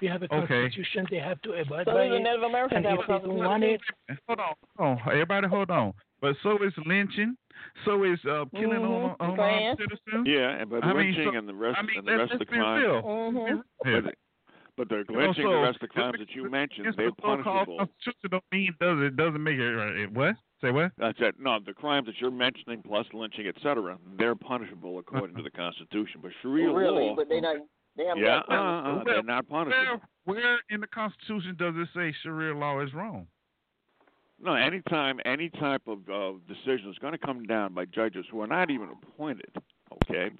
We 0.00 0.06
have 0.08 0.22
a 0.22 0.26
Okay. 0.32 0.46
constitution. 0.62 1.06
They 1.10 1.18
have 1.18 1.42
to 1.42 1.52
abide 1.54 1.86
So 1.86 1.92
by 1.92 2.06
even 2.06 2.20
it. 2.20 2.22
Native 2.24 2.42
Americans 2.44 2.84
And 2.86 2.98
if 2.98 3.06
they 3.06 3.12
don't 3.18 3.34
want 3.34 3.64
it, 3.64 3.80
Hold 4.28 4.40
on, 4.40 4.54
hold 4.78 4.98
on, 5.00 5.08
everybody, 5.12 5.48
hold 5.48 5.70
on. 5.70 5.92
But 6.20 6.36
so 6.42 6.56
is 6.62 6.72
lynching. 6.86 7.36
So 7.84 8.04
is 8.04 8.18
uh, 8.24 8.44
killing 8.54 8.80
Mhm. 8.80 8.88
on 8.88 9.16
unarmed 9.20 9.36
Plans. 9.36 9.78
citizens. 9.78 10.26
Yeah, 10.26 10.50
and 10.60 10.70
but 10.70 10.84
I 10.84 10.88
mean, 10.92 11.06
lynching 11.14 11.32
so- 11.32 11.38
and 11.38 11.48
the 11.48 11.54
rest 11.54 11.78
I 11.78 11.82
mean, 11.82 11.98
and 11.98 12.06
the 12.08 12.16
rest 12.18 12.32
of 12.32 12.38
the 12.38 12.46
crimes. 12.46 12.82
real. 12.84 13.02
Mhm. 13.02 13.62
Yeah. 13.86 14.00
But, 14.00 14.14
but 14.76 14.88
the 14.88 14.96
You 15.08 15.14
know, 15.16 15.26
lynching, 15.26 15.44
so 15.44 15.50
the 15.52 15.58
rest 15.58 15.76
of 15.76 15.80
the 15.80 15.88
crimes 15.88 16.18
that 16.18 16.30
you 16.34 16.48
mentioned, 16.50 16.94
they're 16.96 17.10
the 17.10 17.16
punishable. 17.16 17.78
Constitution 17.78 18.30
don't 18.30 18.44
mean 18.52 18.74
does 18.80 19.00
it 19.00 19.16
doesn't 19.16 19.42
make 19.42 19.58
it 19.58 19.74
right. 19.74 20.10
What? 20.12 20.36
Say 20.60 20.70
what? 20.72 20.92
That's 20.98 21.18
it. 21.20 21.36
No, 21.38 21.58
the 21.64 21.72
crimes 21.74 22.06
that 22.06 22.20
you're 22.20 22.30
mentioning, 22.32 22.82
plus 22.82 23.06
lynching, 23.12 23.46
etc., 23.46 23.98
they're 24.18 24.34
punishable 24.34 24.98
according 24.98 25.36
to 25.36 25.42
the 25.42 25.50
Constitution. 25.50 26.20
But 26.22 26.32
Sharia 26.42 26.72
Really, 26.72 27.04
law, 27.04 27.14
but 27.16 27.28
they 27.28 27.40
not. 27.40 27.56
They 27.96 28.04
haven't 28.04 28.22
yeah, 28.22 28.42
got 28.48 28.50
uh, 28.50 28.98
uh, 29.00 29.04
they're 29.04 29.22
not 29.24 29.48
punishable. 29.48 30.00
Where, 30.24 30.36
where 30.40 30.58
in 30.70 30.80
the 30.80 30.86
Constitution 30.86 31.56
does 31.58 31.74
it 31.76 31.88
say 31.94 32.12
Sharia 32.22 32.54
law 32.54 32.80
is 32.80 32.92
wrong? 32.94 33.26
No, 34.40 34.54
anytime 34.54 35.18
any 35.24 35.48
type 35.50 35.82
of 35.86 35.98
uh, 36.08 36.32
decision 36.46 36.90
is 36.90 36.98
going 36.98 37.12
to 37.12 37.18
come 37.18 37.44
down 37.44 37.74
by 37.74 37.84
judges 37.86 38.24
who 38.30 38.40
are 38.40 38.46
not 38.46 38.70
even 38.70 38.88
appointed, 38.90 39.50
okay, 40.04 40.30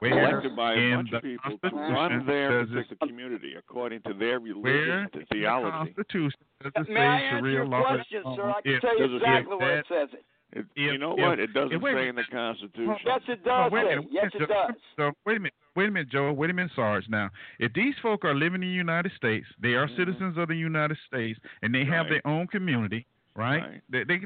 Where 0.00 0.28
elected 0.30 0.54
by 0.54 0.74
a 0.74 0.94
bunch 0.96 1.12
of 1.12 1.22
people 1.22 1.58
to 1.70 1.74
run 1.76 2.26
their 2.26 2.64
does 2.64 2.68
it- 2.72 2.74
particular 2.88 3.08
community 3.10 3.54
according 3.58 4.02
to 4.02 4.12
their 4.12 4.38
Where 4.40 4.52
religious 4.54 5.10
in 5.14 5.20
the 5.20 5.26
theology. 5.32 5.94
Constitution 5.94 6.40
does 6.62 6.72
it 6.76 6.90
May 6.92 7.00
I 7.00 7.18
say 7.18 7.24
answer 7.24 7.38
Sharia 7.40 7.52
your 7.54 7.66
law 7.66 7.82
question, 7.86 8.18
is 8.18 8.36
sir? 8.36 8.50
I 8.50 8.60
can 8.60 8.72
If- 8.74 8.80
tell 8.82 8.98
you 8.98 9.06
does 9.06 9.12
it- 9.12 9.16
exactly 9.16 9.54
if 9.54 9.60
where 9.60 9.78
it 9.78 9.86
says 9.88 10.08
it. 10.12 10.24
It, 10.50 10.60
If- 10.60 10.92
you 10.92 10.98
know 10.98 11.12
if- 11.12 11.18
what? 11.18 11.38
It 11.40 11.52
doesn't 11.54 11.72
if- 11.76 11.82
wait 11.82 11.94
say 11.94 12.08
in 12.08 12.14
the 12.16 12.24
Constitution. 12.24 12.96
Yes, 13.04 13.20
it 13.28 13.40
Oh, 13.44 13.44
does 13.44 13.72
wait 13.72 13.80
a 13.80 13.84
minute, 13.84 14.04
wait 14.04 14.12
Yes, 14.12 14.34
minute, 14.34 14.50
it 14.50 14.54
does. 14.54 14.74
So 14.96 15.12
wait 15.26 15.36
a 15.36 15.40
minute, 15.40 15.54
wait 15.74 15.88
a 15.88 15.90
minute, 15.90 16.08
Joe. 16.10 16.32
Wait 16.32 16.50
a 16.50 16.52
minute, 16.54 16.72
Sarge. 16.74 17.08
Now, 17.08 17.30
if 17.58 17.72
these 17.74 17.98
folk 17.98 18.24
are 18.26 18.34
living 18.34 18.62
in 18.62 18.68
the 18.68 18.74
United 18.74 19.12
States, 19.12 19.46
they 19.58 19.74
are 19.74 19.86
Mhm. 19.88 19.96
citizens 19.96 20.36
of 20.38 20.48
the 20.48 20.56
United 20.56 20.96
States, 21.06 21.38
and 21.62 21.74
they 21.74 21.84
have 21.84 22.08
their 22.08 22.26
own 22.26 22.46
community, 22.46 23.06
right? 23.38 23.62
Right. 23.62 23.82
They, 23.90 24.04
they, 24.04 24.18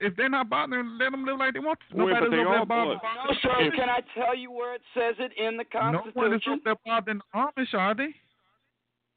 if 0.00 0.16
they're 0.16 0.28
not 0.28 0.48
bothering, 0.48 0.96
let 0.98 1.10
them 1.10 1.26
live 1.26 1.38
like 1.38 1.54
they 1.54 1.60
want. 1.60 1.78
to. 1.90 1.96
Wait, 1.96 2.14
but 2.14 2.30
Nobody's 2.30 2.30
they 2.30 2.44
over 2.46 2.54
there 2.54 2.66
bothering. 2.66 3.00
No, 3.02 3.34
sir. 3.42 3.70
Can 3.74 3.90
I 3.90 4.00
tell 4.14 4.36
you 4.36 4.50
where 4.50 4.74
it 4.74 4.82
says 4.94 5.16
it 5.18 5.32
in 5.36 5.56
the 5.56 5.64
Constitution? 5.64 6.12
No 6.14 6.22
one 6.22 6.32
is 6.32 6.40
Constitution? 6.44 6.52
over 6.52 6.62
there 6.64 6.80
bothering 6.86 7.20
the 7.20 7.38
Amish, 7.38 7.74
are 7.74 7.94
they? 7.94 8.14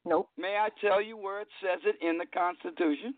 Nope. 0.04 0.30
May 0.38 0.58
I 0.58 0.70
tell 0.82 1.02
you 1.02 1.16
where 1.16 1.42
it 1.42 1.48
says 1.62 1.80
it 1.86 1.96
in 2.06 2.18
the 2.18 2.26
Constitution? 2.34 3.14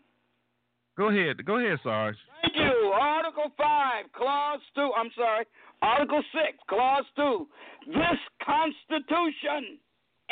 Go 0.96 1.08
ahead, 1.08 1.44
go 1.44 1.58
ahead, 1.58 1.78
Sarge. 1.82 2.14
Thank 2.42 2.54
you. 2.54 2.92
Article 2.94 3.50
5, 3.56 4.04
Clause 4.14 4.60
2. 4.76 4.90
I'm 4.96 5.10
sorry. 5.16 5.44
Article 5.82 6.22
6, 6.32 6.58
Clause 6.68 7.04
2. 7.16 7.48
This 7.88 8.20
Constitution 8.44 9.78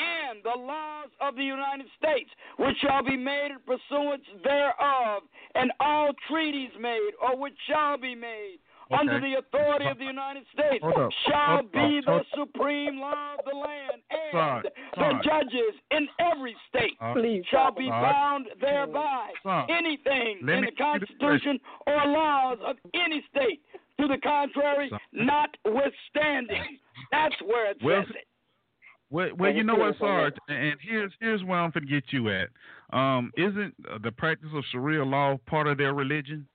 and 0.03 0.43
the 0.43 0.59
laws 0.59 1.09
of 1.21 1.37
the 1.37 1.45
United 1.45 1.87
States, 1.99 2.31
which 2.59 2.77
shall 2.81 3.03
be 3.05 3.17
made 3.17 3.51
in 3.53 3.59
pursuance 3.67 4.25
thereof, 4.43 5.23
and 5.55 5.71
all 5.81 6.11
treaties 6.29 6.71
made 6.81 7.11
or 7.21 7.37
which 7.37 7.55
shall 7.69 7.97
be 7.99 8.15
made 8.15 8.57
under 8.91 9.21
the 9.21 9.35
authority 9.39 9.87
of 9.87 9.97
the 9.99 10.05
United 10.05 10.43
States, 10.53 10.85
shall 11.27 11.57
hold 11.65 11.73
be 11.73 11.99
up, 11.99 12.05
the 12.05 12.11
hold- 12.13 12.27
supreme 12.49 12.99
law 12.99 13.35
of 13.39 13.45
the 13.47 13.57
land, 13.57 14.03
and 14.11 14.33
Sarge, 14.33 14.63
the 14.65 14.71
Sarge. 14.97 15.25
judges 15.25 15.75
in 15.93 16.09
every 16.19 16.55
state 16.69 16.97
Uh, 17.01 17.15
shall 17.49 17.71
be 17.71 17.87
it. 17.87 17.91
Bound 17.91 18.49
thereby. 18.61 19.33
Sarge, 19.43 19.71
Anything 19.71 20.41
let 20.43 20.59
in 20.59 20.65
the 20.65 20.83
ask 20.83 20.95
you 20.95 21.07
this 21.07 21.09
Constitution 21.19 21.61
or 21.87 22.05
laws 22.07 22.59
of 22.61 22.77
any 22.95 23.23
state. 23.31 23.61
To 24.01 24.09
the 24.09 24.19
contrary, 24.19 24.89
Sarge. 24.91 25.01
notwithstanding. 25.13 26.79
That's 27.11 27.41
where 27.43 27.71
it 27.71 27.79
Well, 27.83 28.05
says 28.05 28.15
it. 28.17 28.27
Well, 29.13 29.29
well, 29.39 29.53
you 29.53 29.63
know 29.63 29.75
what, 29.75 29.97
serious 29.99 30.03
on 30.03 30.09
Sarge, 30.09 30.35
and 30.49 30.77
here's 30.81 31.13
here's 31.21 31.45
where 31.45 31.59
I'm 31.61 31.71
gonna 31.71 31.85
get 31.87 32.05
you 32.11 32.31
at. 32.31 32.49
Um, 32.93 33.31
isn't 33.37 33.75
uh, 33.93 33.99
the 34.03 34.11
practice 34.11 34.49
of 34.55 34.65
Sharia 34.73 35.05
law 35.05 35.37
part 35.47 35.67
of 35.69 35.77
their 35.79 35.93
religion? 35.95 36.47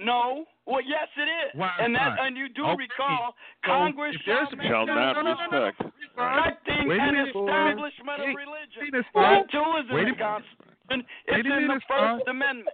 No. 0.00 0.44
Well, 0.66 0.80
yes, 0.82 1.08
it 1.16 1.22
is. 1.30 1.50
Why 1.54 1.70
and 1.80 1.94
that, 1.94 2.18
and 2.20 2.36
you 2.36 2.48
do 2.48 2.64
Okay. 2.64 2.86
recall, 2.90 3.34
So, 3.64 3.70
Congress 3.70 4.14
if 4.16 4.22
there's 4.26 4.48
shall 4.48 4.52
a- 4.52 4.56
make 4.56 4.66
Shall 4.68 4.86
no, 4.86 4.94
not 4.94 5.12
no, 5.16 5.22
no, 5.22 5.34
no, 5.34 5.46
no, 5.50 5.64
respect. 5.66 5.94
respecting 5.96 6.88
Wait 6.88 6.98
a 6.98 7.02
an 7.02 7.14
minute. 7.14 7.28
establishment 7.36 8.18
Wait. 8.20 8.28
of 8.30 8.36
religion. 8.36 8.82
See 8.82 8.90
this, 8.90 9.04
That 9.14 9.50
too 9.50 9.58
is 9.78 9.86
in 9.90 9.94
Wait 9.94 10.02
a 10.02 10.04
the 10.04 10.10
minute. 10.10 10.18
Constitution. 10.18 10.66
It's 10.90 11.06
Wait 11.30 11.34
a 11.34 11.38
in 11.38 11.42
the 11.48 11.50
minute, 11.54 11.70
First 11.72 11.84
Star. 11.86 12.20
Amendment. 12.28 12.68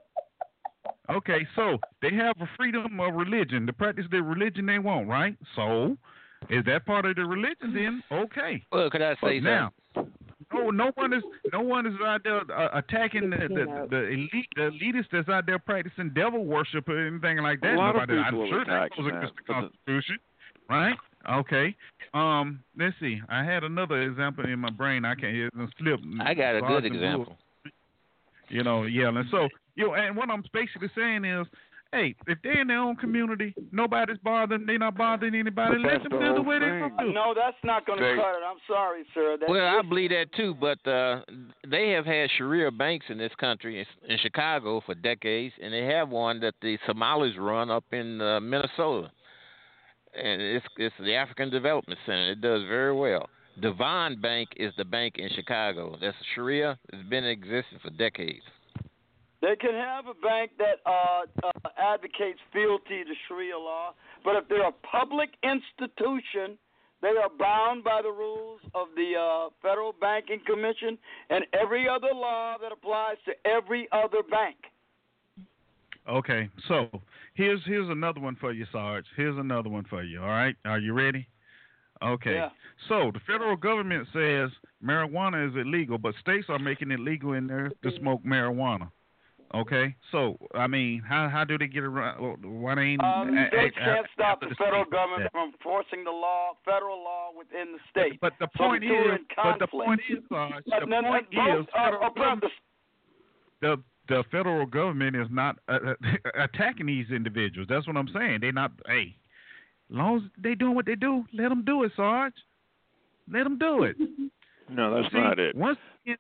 Okay, 1.11 1.47
so 1.57 1.79
they 2.03 2.13
have 2.15 2.37
a 2.41 2.49
freedom 2.57 3.01
of 3.01 3.15
religion 3.15 3.67
to 3.67 3.73
practice 3.73 4.07
the 4.11 4.23
religion 4.23 4.67
they 4.67 4.79
want, 4.79 5.09
right? 5.09 5.37
So, 5.57 5.97
is 6.51 6.65
that 6.67 6.87
part 6.87 7.05
of 7.07 7.17
the 7.17 7.25
religion 7.25 7.75
then? 7.75 8.03
Okay. 8.11 8.65
Well, 8.73 8.91
could 8.91 9.03
I 9.03 9.15
But 9.21 9.29
say 9.29 9.41
now, 9.41 9.73
something? 9.95 10.13
no, 10.53 10.71
no 10.71 10.93
one 10.95 11.13
is 11.13 11.23
no 11.53 11.61
one 11.61 11.87
is 11.87 11.95
out 12.05 12.23
there 12.25 12.41
uh, 12.51 12.79
attacking 12.79 13.31
the, 13.31 13.37
the 13.37 13.87
the 13.91 14.03
elite 14.09 14.49
the 14.57 14.71
elitists 14.71 15.07
that's 15.13 15.29
out 15.29 15.47
there 15.47 15.59
practicing 15.59 16.11
devil 16.11 16.45
worship 16.45 16.89
or 16.89 17.07
anything 17.07 17.39
like 17.39 17.61
that. 17.61 17.75
A 17.75 17.77
lot 17.77 17.91
of 17.97 18.09
Nobody, 18.09 18.19
I'm 18.19 18.25
people 18.33 18.45
are 18.45 18.49
sure 18.49 18.65
that 18.65 18.83
attacking 18.85 19.05
goes 19.05 19.13
against 19.13 19.35
the 19.47 19.53
but 19.53 19.71
the- 19.87 20.75
right? 20.75 20.97
Okay. 21.31 21.77
Um, 22.15 22.61
let's 22.79 22.95
see. 23.01 23.21
I 23.29 23.45
had 23.45 23.65
another 23.65 24.01
example 24.03 24.45
in 24.47 24.59
my 24.61 24.71
brain. 24.71 25.05
I 25.05 25.15
can't. 25.15 25.35
It 25.37 25.53
slipped. 25.79 26.05
I 26.21 26.33
got 26.33 26.57
a 26.57 26.61
good 26.61 26.69
Sergeant 26.71 26.95
Lewis. 26.95 27.05
example. 27.05 27.37
You 28.49 28.63
know, 28.65 28.85
yelling. 28.85 29.29
So, 29.31 29.49
you 29.75 29.89
know, 29.89 29.95
and 29.95 30.17
what 30.17 30.31
I'm 30.31 30.43
basically 30.55 30.89
saying 30.97 31.27
is, 31.27 31.47
hey, 31.93 32.15
if 32.27 32.39
they're 32.43 32.61
in 32.61 32.69
their 32.69 32.79
own 32.81 32.97
community, 32.97 33.55
nobody's 33.73 34.19
bothering. 34.19 34.67
They're 34.67 34.79
not 34.79 34.97
bothering 34.97 35.35
anybody. 35.35 35.77
But 35.83 35.93
Let 35.93 36.03
them 36.03 36.13
the 36.13 36.19
do 36.19 36.25
the 36.25 36.35
whole 36.35 36.45
way 36.45 36.59
thing. 36.59 36.93
they 36.99 37.05
do. 37.05 37.13
No, 37.13 37.35
that's 37.35 37.57
not 37.65 37.87
going 37.87 37.99
to 37.99 38.17
cut 38.17 38.37
it. 38.37 38.43
I'm 38.49 38.59
sorry, 38.67 39.05
sir. 39.15 39.37
That, 39.41 39.49
Well, 39.49 39.65
I 39.67 39.83
believe 39.83 40.11
that 40.11 40.27
too, 40.37 40.55
but 40.61 40.79
uh, 40.91 41.23
they 41.67 41.91
have 41.91 42.07
had 42.07 42.31
Sharia 42.37 42.71
banks 42.71 43.07
in 43.09 43.19
this 43.19 43.33
country, 43.39 43.87
in 44.09 44.19
Chicago, 44.19 44.83
for 44.85 44.95
decades, 44.95 45.55
and 45.63 45.73
they 45.73 45.85
have 45.85 46.09
one 46.09 46.41
that 46.41 46.55
the 46.63 46.79
Somalis 46.87 47.33
run 47.39 47.71
up 47.71 47.85
in 47.93 48.21
uh, 48.21 48.41
Minnesota, 48.41 49.11
and 50.15 50.41
it's 50.43 50.67
it's 50.77 50.95
the 51.01 51.15
African 51.15 51.51
Development 51.51 51.99
Center. 52.07 52.33
It 52.33 52.41
does 52.41 52.63
very 52.69 52.95
well. 52.95 53.29
Devon 53.61 54.21
Bank 54.21 54.51
is 54.57 54.73
the 54.77 54.85
bank 54.85 55.15
in 55.19 55.29
Chicago. 55.35 55.97
That's 56.01 56.17
Sharia. 56.35 56.79
It's 56.93 57.09
been 57.09 57.25
in 57.25 57.31
existence 57.31 57.81
for 57.83 57.91
decades. 57.91 58.45
They 59.41 59.55
can 59.57 59.73
have 59.73 60.07
a 60.07 60.15
bank 60.15 60.53
that 60.59 60.83
uh, 60.85 61.23
uh, 61.45 61.69
advocates 61.79 62.41
fealty 62.53 63.05
to 63.05 63.15
Sharia 63.27 63.57
law, 63.57 63.95
but 64.25 64.35
if 64.35 64.49
they're 64.49 64.67
a 64.67 64.73
public 64.73 65.31
institution, 65.45 66.59
they 67.01 67.09
are 67.09 67.31
bound 67.39 67.85
by 67.85 68.01
the 68.03 68.11
rules 68.11 68.61
of 68.75 68.89
the 68.97 69.13
uh, 69.17 69.51
Federal 69.63 69.95
Banking 70.01 70.41
Commission 70.45 70.99
and 71.31 71.45
every 71.53 71.89
other 71.89 72.13
law 72.13 72.57
that 72.61 72.73
applies 72.73 73.17
to 73.27 73.33
every 73.49 73.89
other 73.93 74.23
bank. 74.29 74.57
Okay, 76.09 76.49
so 76.67 76.89
here's 77.35 77.61
here's 77.67 77.89
another 77.91 78.19
one 78.19 78.35
for 78.41 78.53
you, 78.53 78.67
Sarge. 78.73 79.05
Here's 79.17 79.39
another 79.39 79.69
one 79.69 79.85
for 79.89 80.03
you. 80.03 80.21
All 80.21 80.29
right, 80.29 80.57
are 80.65 80.79
you 80.79 80.95
ready? 80.95 81.29
Okay. 82.03 82.35
Yeah. 82.35 82.49
So 82.89 83.11
the 83.13 83.21
federal 83.27 83.57
government 83.57 84.09
says 84.13 84.51
marijuana 84.85 85.49
is 85.49 85.55
illegal, 85.57 85.99
but 85.99 86.15
states 86.21 86.47
are 86.49 86.59
making 86.59 86.91
it 86.91 87.01
legal 87.01 87.35
in 87.35 87.47
there 87.47 87.71
to 87.83 87.91
smoke 87.99 88.23
marijuana. 88.25 88.91
Okay. 89.55 89.95
So 90.13 90.37
I 90.55 90.67
mean, 90.67 91.01
how 91.01 91.29
how 91.29 91.45
do 91.45 91.57
they 91.57 91.69
get 91.69 91.83
around? 91.85 92.45
Why 92.45 92.75
they 92.75 92.83
ain't? 92.83 93.03
Um, 93.03 93.37
a- 93.37 93.49
states 93.49 93.77
a- 93.81 93.85
can't 93.85 94.07
stop 94.13 94.41
the 94.41 94.49
the 94.49 94.55
federal 94.57 94.85
state 94.85 94.93
government 94.93 95.23
that? 95.23 95.33
from 95.33 95.53
enforcing 95.53 96.05
the 96.05 96.11
law, 96.11 96.53
federal 96.65 96.99
law 97.03 97.31
within 97.37 97.73
the 97.73 97.79
state. 97.89 98.21
But 98.21 98.35
the 98.41 98.49
point 98.49 98.83
the 98.83 98.89
two 98.89 98.95
are 98.95 99.15
is, 99.15 99.21
but 99.37 99.59
the 99.59 99.67
point 99.67 100.01
is, 100.11 100.19
Sarge, 100.29 100.65
But 100.67 100.81
the 100.81 100.87
none- 100.87 101.05
point 101.05 101.31
both 101.33 101.61
is, 101.61 101.67
are 101.75 101.93
federal 102.13 102.41
the 103.61 103.83
the 104.09 104.25
federal 104.31 104.67
government 104.67 105.17
is 105.17 105.29
not 105.31 105.59
uh, 105.69 105.79
uh, 105.89 105.95
attacking 106.35 106.87
these 106.87 107.11
individuals. 107.11 107.69
That's 107.71 107.87
what 107.87 107.97
I'm 107.97 108.09
saying. 108.09 108.39
They're 108.41 108.53
not. 108.53 108.73
Hey, 108.87 109.17
as 109.91 109.97
long 109.97 110.17
as 110.19 110.23
they 110.43 110.55
doing 110.55 110.75
what 110.75 110.85
they 110.87 110.95
do, 110.95 111.25
let 111.33 111.49
them 111.49 111.65
do 111.65 111.85
it, 111.85 111.93
Sarge. 111.97 112.35
Let 113.31 113.45
them 113.45 113.59
do 113.59 113.85
it. 113.85 113.97
No, 114.71 114.95
that's 115.03 115.13
See, 115.13 115.19
not 115.19 115.39
it. 115.39 115.55
Once 115.57 115.79
again, 116.05 116.17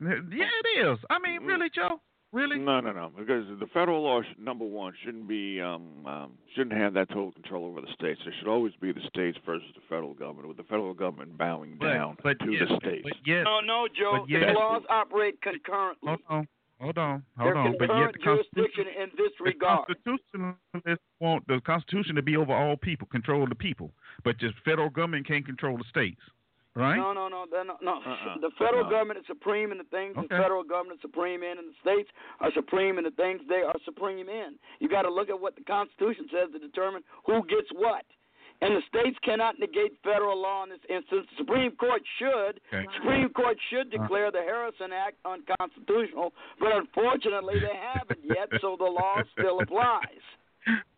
yeah, 0.00 0.46
it 0.46 0.86
is. 0.86 0.98
I 1.10 1.18
mean, 1.18 1.42
really, 1.44 1.68
Joe. 1.74 2.00
Really? 2.32 2.58
No, 2.58 2.80
no, 2.80 2.92
no. 2.92 3.10
Because 3.16 3.44
the 3.60 3.66
federal 3.74 4.02
law, 4.02 4.22
number 4.38 4.64
one, 4.64 4.94
shouldn't 5.04 5.28
be 5.28 5.60
um, 5.60 6.06
um, 6.06 6.32
shouldn't 6.54 6.80
have 6.80 6.94
that 6.94 7.08
total 7.08 7.30
control 7.32 7.66
over 7.66 7.82
the 7.82 7.92
states. 7.92 8.20
There 8.24 8.32
should 8.38 8.48
always 8.48 8.72
be 8.80 8.90
the 8.90 9.02
states 9.06 9.36
versus 9.44 9.68
the 9.74 9.82
federal 9.88 10.14
government, 10.14 10.48
with 10.48 10.56
the 10.56 10.62
federal 10.64 10.94
government 10.94 11.36
bowing 11.36 11.76
But- 11.78 11.92
down 11.92 12.16
but 12.22 12.38
to 12.40 12.50
yes, 12.50 12.62
the 12.70 12.76
states. 12.78 13.02
But 13.04 13.12
yes, 13.26 13.44
No, 13.44 13.60
no, 13.60 13.86
Joe. 13.88 14.20
But 14.20 14.30
yes- 14.30 14.44
the 14.46 14.52
laws 14.58 14.82
operate 14.88 15.42
concurrently. 15.42 16.08
hold 16.08 16.20
on, 16.30 16.48
hold 16.80 16.96
on, 16.98 17.22
They're 17.36 17.54
hold 17.54 17.66
on. 17.66 17.76
But 17.78 17.88
yet 17.90 18.12
the 18.14 18.18
Constitution, 18.20 18.48
jurisdiction 18.56 18.86
in 19.02 19.10
this 19.18 19.32
regard, 19.38 19.84
the 19.88 19.94
regard. 19.94 20.20
Constitutionalists 20.32 21.04
want 21.20 21.46
the 21.48 21.60
Constitution 21.60 22.14
to 22.16 22.22
be 22.22 22.38
over 22.38 22.54
all 22.54 22.78
people, 22.78 23.06
control 23.08 23.46
the 23.46 23.54
people. 23.54 23.92
But 24.24 24.38
just 24.38 24.54
federal 24.64 24.88
government 24.88 25.26
can't 25.26 25.44
control 25.44 25.76
the 25.76 25.84
states, 25.84 26.20
right? 26.74 26.96
No, 26.96 27.12
no, 27.12 27.28
no, 27.28 27.44
they're 27.50 27.64
no. 27.64 27.74
Uh-uh. 27.80 28.38
The 28.40 28.50
federal 28.58 28.84
No. 28.84 28.90
government 28.90 29.20
is 29.20 29.26
supreme 29.26 29.72
in 29.72 29.78
the 29.78 29.84
things 29.90 30.14
the 30.16 30.28
federal 30.28 30.64
government 30.64 30.98
is 30.98 31.02
supreme 31.02 31.42
in, 31.42 31.58
and 31.58 31.68
the 31.68 31.78
states 31.80 32.10
are 32.40 32.50
supreme 32.52 32.98
in 32.98 33.04
the 33.04 33.10
things 33.12 33.40
they 33.48 33.62
are 33.62 33.74
supreme 33.84 34.28
in. 34.28 34.58
You 34.80 34.88
got 34.88 35.02
to 35.02 35.10
look 35.10 35.28
at 35.30 35.38
what 35.38 35.54
the 35.56 35.64
Constitution 35.64 36.28
says 36.32 36.50
to 36.52 36.58
determine 36.58 37.02
who 37.26 37.44
gets 37.46 37.68
what. 37.74 38.04
And 38.62 38.76
the 38.76 38.82
states 38.86 39.18
cannot 39.24 39.58
negate 39.58 39.98
federal 40.04 40.40
law 40.40 40.62
in 40.62 40.70
this 40.70 40.78
instance. 40.88 41.26
The 41.34 41.36
Supreme 41.42 41.72
Court 41.74 42.00
should. 42.20 42.60
Okay. 42.72 42.86
Supreme 42.94 43.28
Court 43.30 43.58
should 43.70 43.88
Uh. 43.92 43.98
declare 44.02 44.30
the 44.30 44.38
Harrison 44.42 44.92
Act 44.92 45.16
unconstitutional, 45.24 46.32
but 46.60 46.70
unfortunately 46.72 47.58
they 47.58 47.74
haven't 47.74 48.20
yet, 48.24 48.48
so 48.60 48.76
the 48.76 48.84
law 48.84 49.20
still 49.32 49.60
applies. 49.60 50.22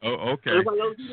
Oh, 0.02 0.36
okay. 0.36 0.58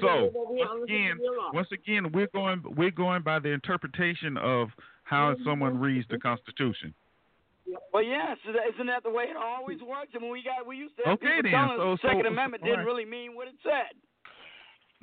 So 0.02 0.32
once 0.34 0.84
again, 0.84 1.18
once 1.54 1.68
again, 1.72 2.12
we're 2.12 2.28
going 2.34 2.62
we're 2.76 2.92
going 2.92 3.24
by 3.24 3.40
the 3.40 3.50
interpretation 3.50 4.38
of 4.38 4.70
how 5.04 5.34
mm-hmm. 5.34 5.44
someone 5.46 5.80
reads 5.80 6.06
the 6.10 6.18
Constitution. 6.18 6.94
Well, 7.94 8.04
yes, 8.04 8.38
isn't 8.74 8.88
that 8.88 9.04
the 9.04 9.10
way 9.10 9.26
it 9.26 9.38
always 9.38 9.80
works? 9.82 10.12
I 10.16 10.20
mean, 10.20 10.32
we 10.32 10.44
got 10.44 10.68
we 10.68 10.78
used 10.78 10.98
to 10.98 11.10
Okay, 11.12 11.40
then. 11.42 11.54
So- 11.78 11.96
the 11.96 11.98
Second 12.02 12.24
so- 12.24 12.32
Amendment 12.32 12.64
didn't 12.64 12.86
really 12.86 13.06
mean 13.06 13.36
what 13.36 13.48
it 13.48 13.56
said. 13.64 13.96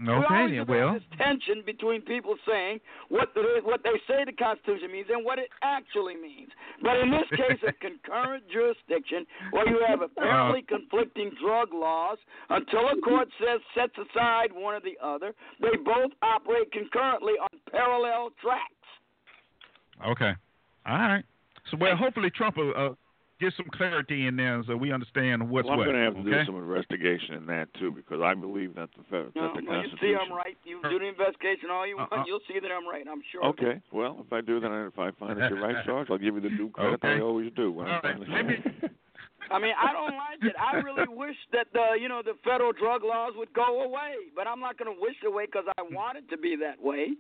Okay, 0.01 0.35
always 0.35 0.55
then. 0.57 0.67
Well, 0.69 0.95
this 0.95 1.03
tension 1.19 1.63
between 1.67 2.03
people 2.03 2.37
saying 2.47 2.79
what 3.09 3.35
the, 3.35 3.43
what 3.65 3.83
they 3.83 3.99
say 4.07 4.25
the 4.25 4.33
Constitution 4.33 4.93
means 4.93 5.07
and 5.11 5.25
what 5.25 5.39
it 5.41 5.49
actually 5.63 6.15
means. 6.15 6.51
But 6.83 6.99
in 6.99 7.11
this 7.11 7.27
case, 7.31 7.59
of 7.67 7.75
concurrent 7.81 8.45
jurisdiction, 8.53 9.27
where 9.51 9.69
you 9.69 9.83
have 9.89 10.01
apparently 10.03 10.65
Uh. 10.71 10.77
conflicting 10.79 11.33
drug 11.43 11.75
laws, 11.75 12.19
until 12.51 12.89
a 12.89 12.97
court 13.01 13.29
says 13.41 13.61
sets 13.75 13.95
aside 13.99 14.53
one 14.53 14.75
or 14.75 14.81
the 14.81 14.97
other, 15.03 15.35
they 15.61 15.77
both 15.85 16.13
operate 16.23 16.71
concurrently 16.71 17.35
on 17.43 17.49
parallel 17.71 18.31
tracks. 18.41 18.73
okay. 20.07 20.33
All 20.87 20.97
right. 20.99 21.25
So 21.71 21.77
well, 21.77 21.97
hopefully 21.97 22.31
Trump 22.31 22.57
will 22.57 22.73
uh, 22.77 22.91
get 23.41 23.53
some 23.57 23.67
clarity 23.73 24.27
in 24.27 24.37
there 24.37 24.63
so 24.67 24.77
we 24.77 24.93
understand 24.93 25.49
what's 25.49 25.65
well, 25.67 25.73
I'm 25.75 25.79
what. 25.79 25.85
going 25.85 25.97
to 25.97 26.03
have 26.03 26.15
to 26.15 26.21
okay? 26.21 26.31
do 26.41 26.45
some 26.47 26.57
investigation 26.57 27.35
in 27.35 27.47
that 27.47 27.73
too, 27.75 27.91
because 27.93 28.21
I 28.23 28.35
believe 28.35 28.75
that 28.75 28.89
the 28.97 29.05
fed- 29.11 29.33
No, 29.37 29.55
that 29.55 29.61
the 29.63 29.69
well, 29.69 29.83
you 29.83 29.91
see, 30.01 30.15
I'm 30.15 30.33
right. 30.33 30.57
You 30.65 30.81
do 30.83 30.99
the 30.99 31.07
investigation 31.07 31.71
all 31.71 31.87
you 31.87 31.97
want. 31.97 32.13
Uh-uh. 32.13 32.25
You'll 32.27 32.41
see 32.49 32.59
that 32.61 32.71
I'm 32.71 32.87
right. 32.89 33.05
I'm 33.11 33.23
sure. 33.31 33.45
Okay. 33.47 33.81
Well, 33.93 34.25
if 34.27 34.33
I 34.33 34.41
do, 34.41 34.61
then 34.61 34.73
I- 34.73 34.87
if 34.87 34.99
I 34.99 35.11
find 35.13 35.41
that 35.41 35.51
you're 35.51 35.61
right, 35.63 35.77
Sarge, 35.87 36.09
I'll 36.11 36.19
give 36.19 36.35
you 36.35 36.41
the 36.41 36.51
due 36.51 36.71
credit 36.71 37.01
that 37.03 37.17
I 37.17 37.21
always 37.21 37.53
do. 37.55 37.71
When 37.73 37.87
I 37.87 37.97
All 37.97 38.01
right. 38.03 38.19
finally- 38.27 38.63
I 39.51 39.59
mean, 39.59 39.73
I 39.81 39.93
don't 39.95 40.13
like 40.15 40.43
it. 40.43 40.55
I 40.61 40.77
really 40.77 41.09
wish 41.09 41.37
that 41.53 41.69
the 41.73 41.97
you 41.99 42.07
know 42.09 42.21
the 42.23 42.35
federal 42.45 42.73
drug 42.73 43.03
laws 43.03 43.33
would 43.37 43.53
go 43.55 43.83
away, 43.83 44.15
but 44.37 44.47
I'm 44.47 44.61
not 44.61 44.77
going 44.79 44.95
to 44.95 45.01
wish 45.01 45.15
it 45.23 45.27
away 45.27 45.47
because 45.47 45.65
I 45.79 45.83
want 45.91 46.19
it 46.19 46.29
to 46.31 46.37
be 46.37 46.55
that 46.57 46.83
way. 46.83 47.13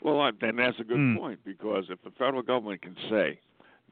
Well, 0.00 0.18
I- 0.20 0.30
then 0.40 0.56
that's 0.56 0.80
a 0.80 0.84
good 0.84 0.96
Hmm. 0.96 1.16
point 1.18 1.40
because 1.44 1.84
if 1.90 2.00
the 2.02 2.10
federal 2.12 2.40
government 2.42 2.80
can 2.80 2.96
say 3.10 3.38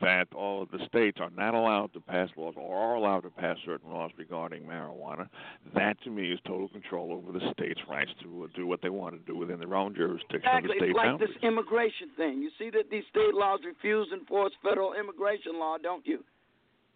that 0.00 0.26
all 0.34 0.62
of 0.62 0.70
the 0.70 0.78
states 0.86 1.18
are 1.20 1.30
not 1.30 1.54
allowed 1.54 1.92
to 1.92 2.00
pass 2.00 2.28
laws 2.36 2.54
or 2.56 2.76
are 2.76 2.94
allowed 2.94 3.20
to 3.20 3.30
pass 3.30 3.56
certain 3.64 3.90
laws 3.90 4.10
regarding 4.16 4.62
marijuana, 4.62 5.28
that 5.74 6.00
to 6.02 6.10
me 6.10 6.32
is 6.32 6.38
total 6.46 6.68
control 6.68 7.12
over 7.12 7.36
the 7.36 7.44
states' 7.52 7.80
rights 7.88 8.10
to 8.22 8.48
do 8.54 8.66
what 8.66 8.80
they 8.82 8.90
want 8.90 9.14
to 9.14 9.32
do 9.32 9.36
within 9.36 9.58
their 9.58 9.74
own 9.74 9.94
jurisdiction 9.94 10.42
Exactly. 10.44 10.76
It's 10.88 10.96
like 10.96 11.06
boundaries. 11.06 11.30
this 11.34 11.42
immigration 11.42 12.10
thing. 12.16 12.42
You 12.42 12.50
see 12.58 12.70
that 12.70 12.90
these 12.90 13.04
state 13.10 13.34
laws 13.34 13.60
refuse 13.64 14.08
to 14.08 14.14
enforce 14.16 14.52
federal 14.62 14.94
immigration 14.94 15.58
law, 15.58 15.76
don't 15.78 16.06
you? 16.06 16.24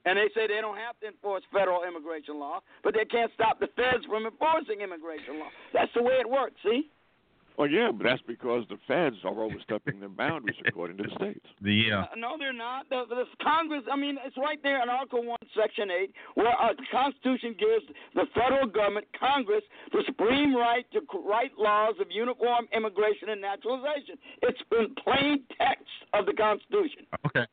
And 0.05 0.19
they 0.19 0.29
say 0.35 0.49
they 0.49 0.61
don't 0.61 0.79
have 0.79 0.99
to 1.01 1.07
enforce 1.07 1.45
federal 1.53 1.85
immigration 1.85 2.41
law, 2.41 2.61
but 2.83 2.93
they 2.95 3.05
can't 3.05 3.31
stop 3.35 3.61
the 3.61 3.69
feds 3.77 4.05
from 4.07 4.27
enforcing 4.27 4.81
immigration 4.81 5.39
law. 5.39 5.51
That's 5.73 5.93
the 5.95 6.03
way 6.03 6.15
it 6.15 6.29
works, 6.29 6.57
see? 6.65 6.91
Well, 7.59 7.69
yeah, 7.69 7.91
but 7.93 8.05
that's 8.05 8.23
because 8.27 8.65
the 8.69 8.79
feds 8.89 9.17
are 9.25 9.43
overstepping 9.43 10.01
their 10.01 10.09
boundaries 10.09 10.57
according 10.67 10.97
to 10.99 11.05
the 11.05 11.15
states. 11.17 11.47
the 11.61 11.93
uh, 11.93 12.05
no, 12.17 12.37
they're 12.39 12.53
not. 12.53 12.89
The, 12.89 13.05
the 13.09 13.25
Congress, 13.43 13.83
I 13.91 13.97
mean, 13.97 14.17
it's 14.25 14.37
right 14.39 14.59
there 14.63 14.83
in 14.83 14.89
Article 14.89 15.25
1, 15.25 15.39
Section 15.55 15.91
8, 15.91 16.13
where 16.35 16.49
uh, 16.49 16.73
the 16.73 16.87
Constitution 16.91 17.55
gives 17.59 17.85
the 18.15 18.25
federal 18.35 18.67
government, 18.67 19.07
Congress, 19.19 19.63
the 19.93 20.03
supreme 20.07 20.57
right 20.57 20.87
to 20.93 21.01
write 21.29 21.53
laws 21.59 21.95
of 22.01 22.07
uniform 22.11 22.67
immigration 22.75 23.29
and 23.29 23.41
naturalization. 23.41 24.17
It's 24.43 24.59
in 24.73 24.95
plain 25.03 25.45
text 25.59 25.85
of 26.15 26.27
the 26.27 26.33
Constitution. 26.33 27.07
Okay. 27.27 27.47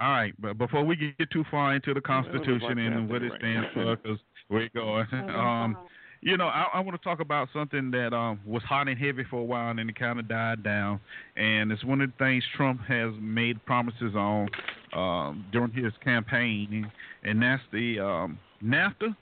All 0.00 0.10
right, 0.10 0.34
but 0.40 0.58
before 0.58 0.84
we 0.84 0.96
get 0.96 1.30
too 1.30 1.44
far 1.48 1.74
into 1.76 1.94
the 1.94 2.00
Constitution 2.00 2.60
like 2.60 2.76
and 2.76 3.08
what 3.08 3.22
it 3.22 3.30
right. 3.30 3.40
stands 3.40 3.68
for, 3.72 3.96
because 3.96 4.18
we're 4.48 4.68
going, 4.74 5.06
um, 5.30 5.76
you 6.22 6.36
know, 6.36 6.46
I, 6.46 6.68
I 6.74 6.80
want 6.80 6.98
to 6.98 7.04
talk 7.04 7.20
about 7.20 7.48
something 7.52 7.90
that 7.90 8.14
um, 8.14 8.40
was 8.46 8.62
hot 8.62 8.88
and 8.88 8.98
heavy 8.98 9.24
for 9.28 9.40
a 9.40 9.44
while, 9.44 9.70
and 9.70 9.78
then 9.78 9.88
it 9.88 9.98
kind 9.98 10.18
of 10.18 10.28
died 10.28 10.62
down. 10.62 11.00
And 11.36 11.70
it's 11.72 11.84
one 11.84 12.00
of 12.00 12.10
the 12.10 12.24
things 12.24 12.44
Trump 12.56 12.80
has 12.82 13.12
made 13.20 13.62
promises 13.66 14.14
on. 14.14 14.48
um, 14.92 15.46
during 15.52 15.72
his 15.72 15.92
campaign, 16.04 16.90
and 17.24 17.42
that's 17.42 17.62
the 17.72 17.98
um, 17.98 18.38
NAFTA 18.62 19.16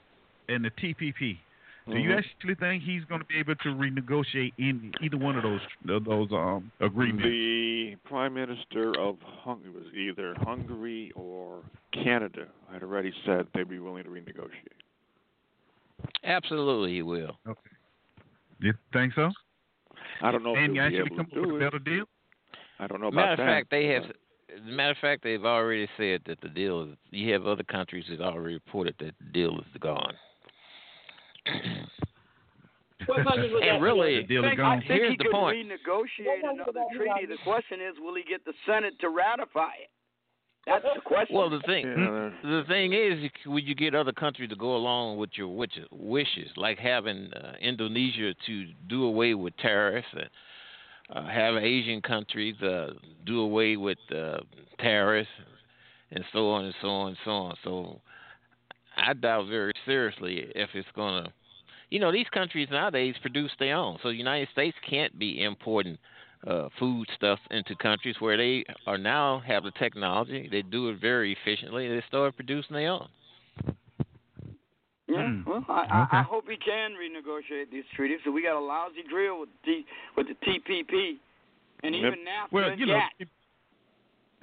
and 0.49 0.65
the 0.65 0.69
TPP. 0.71 1.37
Do 1.87 1.97
you 1.97 2.09
Mhm. 2.09 2.17
actually 2.17 2.55
think 2.55 2.83
he's 2.83 3.03
going 3.05 3.21
to 3.21 3.27
be 3.27 3.37
able 3.37 3.55
to 3.55 3.69
renegotiate 3.69 4.51
in 4.57 4.93
either 5.01 5.17
one 5.17 5.37
of 5.37 5.43
those 5.43 5.61
of 5.87 6.03
those 6.03 6.31
um, 6.33 6.71
agreements? 6.81 7.23
The 7.23 7.95
prime 8.03 8.33
minister 8.33 8.99
of 8.99 9.15
Hungary 9.21 9.71
was 9.71 9.85
either 9.93 10.35
Hungary 10.43 11.11
or 11.15 11.63
Canada 11.93 12.47
had 12.71 12.83
already 12.83 13.13
said 13.25 13.47
they'd 13.53 13.69
be 13.69 13.79
willing 13.79 14.03
to 14.03 14.09
renegotiate. 14.09 14.80
Absolutely, 16.23 16.93
he 16.95 17.01
will. 17.01 17.37
Okay. 17.47 17.59
You 18.59 18.73
think 18.93 19.13
so? 19.15 19.31
I 20.21 20.31
don't 20.31 20.43
know 20.43 20.53
if 20.53 20.57
and 20.59 20.75
they'll 20.75 20.89
be 20.89 20.97
actually 20.97 21.13
able 21.13 21.17
come 21.17 21.25
to 21.25 21.39
up 21.39 21.47
do 21.47 21.53
with 21.53 21.61
a 21.61 21.65
it. 21.65 21.71
better 21.71 21.79
deal. 21.79 22.05
I 22.79 22.87
don't 22.87 23.01
know 23.01 23.07
about 23.07 23.15
Matter 23.37 23.41
of 23.43 23.47
fact, 23.47 23.71
they 23.71 23.85
have. 23.87 24.03
As 24.03 24.61
a 24.67 24.71
matter 24.71 24.91
of 24.91 24.97
fact, 24.97 25.23
they've 25.23 25.45
already 25.45 25.87
said 25.97 26.21
that 26.25 26.41
the 26.41 26.49
deal 26.49 26.83
is. 26.83 26.89
You 27.11 27.31
have 27.33 27.47
other 27.47 27.63
countries 27.63 28.05
that 28.09 28.21
already 28.21 28.55
reported 28.55 28.95
that 28.99 29.13
the 29.19 29.31
deal 29.31 29.57
is 29.59 29.65
gone. 29.79 30.13
What 33.07 33.25
countries 33.25 33.51
was 33.51 33.61
that? 33.61 33.69
and 33.69 33.83
really, 33.83 34.19
I 34.19 34.27
think, 34.27 34.59
I 34.59 34.75
think 34.77 34.83
here's 34.85 35.11
he 35.11 35.17
the 35.17 35.23
could 35.25 35.31
point. 35.31 35.57
renegotiate 35.57 36.43
another 36.43 36.85
treaty. 36.95 37.25
The 37.27 37.37
question 37.43 37.79
is, 37.81 37.95
will 37.99 38.13
he 38.15 38.23
get 38.23 38.45
the 38.45 38.53
Senate 38.65 38.93
to 39.01 39.09
ratify 39.09 39.73
it? 39.81 39.89
That's 40.65 40.83
the 40.95 41.01
question. 41.01 41.35
Well, 41.35 41.49
the 41.49 41.59
thing, 41.61 41.85
Yeah, 41.87 42.29
the 42.43 42.63
thing 42.67 42.93
is, 42.93 43.19
you- 43.19 43.51
would 43.51 43.67
you 43.67 43.75
get 43.75 43.95
other 43.95 44.11
countries 44.11 44.49
to 44.49 44.55
go 44.55 44.75
along 44.75 45.17
with 45.17 45.37
your 45.37 45.47
wishes, 45.47 45.87
wishes 45.91 46.55
like 46.55 46.77
having 46.77 47.33
uh, 47.33 47.55
Indonesia 47.59 48.33
to 48.45 48.65
do 48.87 49.05
away 49.05 49.33
with 49.33 49.55
tariffs, 49.57 50.07
and 50.13 50.29
uh, 51.09 51.23
have 51.29 51.55
Asian 51.55 52.01
countries 52.01 52.61
uh, 52.61 52.93
do 53.25 53.41
away 53.41 53.75
with 53.75 53.97
uh, 54.15 54.37
tariffs, 54.79 55.29
and 56.11 56.23
so 56.31 56.49
on 56.51 56.65
and 56.65 56.75
so 56.81 56.87
on 56.89 57.07
and 57.09 57.17
so 57.25 57.31
on. 57.31 57.55
So, 57.63 58.01
I 58.95 59.13
doubt 59.13 59.47
very 59.47 59.73
seriously 59.85 60.45
if 60.55 60.69
it's 60.75 60.87
going 60.95 61.23
to. 61.23 61.33
You 61.89 61.99
know, 61.99 62.11
these 62.11 62.29
countries 62.29 62.69
nowadays 62.71 63.15
produce 63.21 63.51
their 63.59 63.75
own. 63.75 63.97
So, 64.01 64.09
the 64.09 64.15
United 64.15 64.47
States 64.53 64.77
can't 64.87 65.17
be 65.19 65.43
importing 65.43 65.97
uh, 66.47 66.69
food 66.79 67.07
stuff 67.15 67.39
into 67.51 67.75
countries 67.75 68.15
where 68.19 68.37
they 68.37 68.65
are 68.87 68.97
now 68.97 69.41
have 69.45 69.63
the 69.63 69.71
technology. 69.71 70.47
They 70.51 70.61
do 70.61 70.89
it 70.89 70.99
very 70.99 71.37
efficiently. 71.41 71.87
They 71.87 72.03
start 72.07 72.35
producing 72.35 72.75
their 72.75 72.91
own. 72.91 73.07
Yeah, 75.07 75.29
Hmm. 75.29 75.49
well, 75.49 75.65
I, 75.67 76.07
I, 76.11 76.19
I 76.19 76.21
hope 76.23 76.45
he 76.49 76.55
can 76.57 76.91
renegotiate 76.91 77.69
these 77.71 77.83
treaties. 77.95 78.19
So 78.23 78.31
we 78.31 78.41
got 78.41 78.57
a 78.57 78.63
lousy 78.63 79.03
deal 79.09 79.41
with 79.41 79.49
the 79.65 79.81
with 80.15 80.27
the 80.27 80.35
TPP, 80.45 81.17
and 81.83 81.93
Yep. 81.93 82.13
even 82.13 82.19
NAFTA 82.19 82.51
Well, 82.51 82.69
and 82.69 82.79
you 82.79 82.85
know, 82.85 83.01
it- 83.19 83.27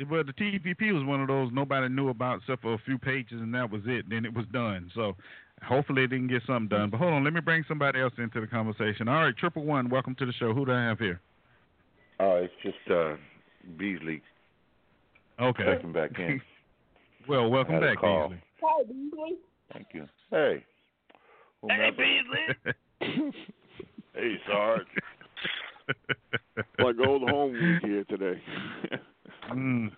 well, 0.09 0.23
the 0.23 0.33
TPP 0.33 0.93
was 0.93 1.03
one 1.03 1.21
of 1.21 1.27
those 1.27 1.51
nobody 1.53 1.89
knew 1.89 2.09
about 2.09 2.41
except 2.41 2.63
for 2.63 2.75
a 2.75 2.79
few 2.79 2.99
pages, 2.99 3.41
and 3.41 3.53
that 3.55 3.69
was 3.69 3.83
it. 3.87 4.09
Then 4.09 4.25
it 4.25 4.33
was 4.33 4.47
done. 4.53 4.93
So 4.95 5.17
hopefully 5.65 6.07
they 6.07 6.17
can 6.17 6.29
get 6.29 6.43
something 6.47 6.69
done. 6.69 6.91
But 6.91 6.99
hold 6.99 7.15
on, 7.15 7.25
let 7.25 7.33
me 7.33 7.41
bring 7.41 7.65
somebody 7.67 8.01
else 8.01 8.13
into 8.19 8.41
the 8.41 8.47
conversation. 8.47 9.09
All 9.09 9.25
right, 9.25 9.37
triple 9.37 9.65
one, 9.65 9.89
welcome 9.89 10.15
to 10.17 10.27
the 10.27 10.33
show. 10.35 10.55
Who 10.55 10.65
do 10.67 10.73
I 10.73 10.85
have 10.85 11.01
here? 11.01 11.21
Oh, 12.21 12.37
it's 12.37 12.53
just 12.63 12.91
uh, 12.91 13.15
Beasley 13.77 14.23
Okay. 15.41 15.65
checking 15.65 15.93
back 15.93 16.19
in. 16.19 16.41
Well, 17.29 17.51
welcome 17.51 17.75
Had 17.75 17.83
a 17.83 17.87
back, 17.89 17.99
call. 17.99 18.29
Beasley. 18.31 19.37
Thank 19.75 19.89
you. 19.93 20.09
Hey. 20.31 20.65
Hey, 21.69 21.91
Beasley. 21.91 22.73
hey, 24.15 24.35
Sarge. 24.47 24.87
like 26.79 26.97
old 27.07 27.29
home 27.29 27.53
week 27.53 27.83
here 27.83 28.05
today. 28.05 28.41
mm. 29.53 29.91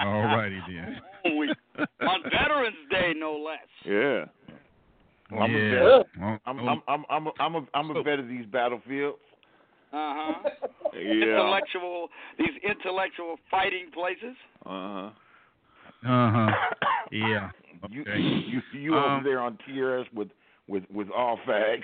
All 0.00 0.22
righty 0.22 0.58
then. 0.66 1.36
We- 1.38 1.54
on 2.00 2.22
Veterans 2.24 2.76
Day, 2.90 3.12
no 3.16 3.36
less. 3.36 3.58
yeah. 3.84 4.24
I'm 5.30 5.54
a 5.54 5.58
yeah. 5.58 5.98
vet. 5.98 6.40
I'm 6.44 6.58
oh, 6.58 6.68
I'm 6.68 6.82
I'm 6.88 7.04
I'm 7.08 7.26
a, 7.26 7.30
I'm 7.38 7.54
a, 7.54 7.66
I'm 7.72 7.90
a 7.96 8.02
vet 8.02 8.18
of 8.18 8.26
these 8.26 8.46
battlefields. 8.46 9.18
Uh 9.94 10.14
huh. 10.16 10.32
Yeah. 10.94 11.10
Intellectual, 11.24 12.08
these 12.38 12.54
intellectual 12.62 13.36
fighting 13.50 13.86
places. 13.92 14.36
Uh 14.64 15.10
huh. 16.04 16.08
Uh-huh. 16.08 16.50
Yeah. 17.12 17.50
You 17.90 18.02
Okay. 18.02 18.18
you 18.20 18.60
you 18.72 18.94
Um, 18.94 19.16
over 19.20 19.24
there 19.24 19.40
on 19.40 19.58
TRS 19.68 20.04
with 20.14 20.28
with 20.68 20.84
with 20.92 21.08
all 21.10 21.38
fags. 21.46 21.82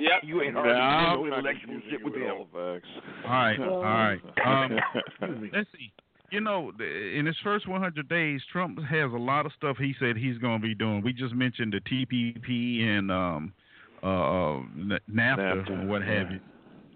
Yep. 0.00 0.10
you 0.22 0.42
ain't 0.42 0.54
Nah, 0.54 0.62
hardly 0.62 1.30
no 1.30 1.36
intellectual 1.36 1.80
shit 1.90 2.02
with 2.04 2.14
with 2.14 2.22
him. 2.22 2.30
all 2.30 2.48
facts. 2.52 2.88
All 3.24 3.30
right. 3.30 3.60
All 3.60 3.82
right. 3.82 4.20
Um, 4.46 5.50
let's 5.52 5.68
see. 5.76 5.92
You 6.30 6.40
know, 6.40 6.70
in 6.80 7.26
his 7.26 7.36
first 7.42 7.66
100 7.66 8.08
days, 8.08 8.40
Trump 8.52 8.78
has 8.84 9.12
a 9.12 9.16
lot 9.18 9.46
of 9.46 9.52
stuff 9.58 9.76
he 9.78 9.94
said 9.98 10.16
he's 10.16 10.38
going 10.38 10.60
to 10.60 10.66
be 10.66 10.74
doing. 10.76 11.02
We 11.02 11.12
just 11.12 11.34
mentioned 11.34 11.72
the 11.72 11.80
TPP 11.80 12.82
and 12.84 13.10
um, 13.10 13.52
uh, 14.02 14.06
uh, 14.06 14.60
NAFTA, 14.76 15.00
NAFTA, 15.12 15.72
and 15.72 15.88
what 15.88 16.02
have 16.02 16.28
yeah. 16.30 16.34
you. 16.34 16.40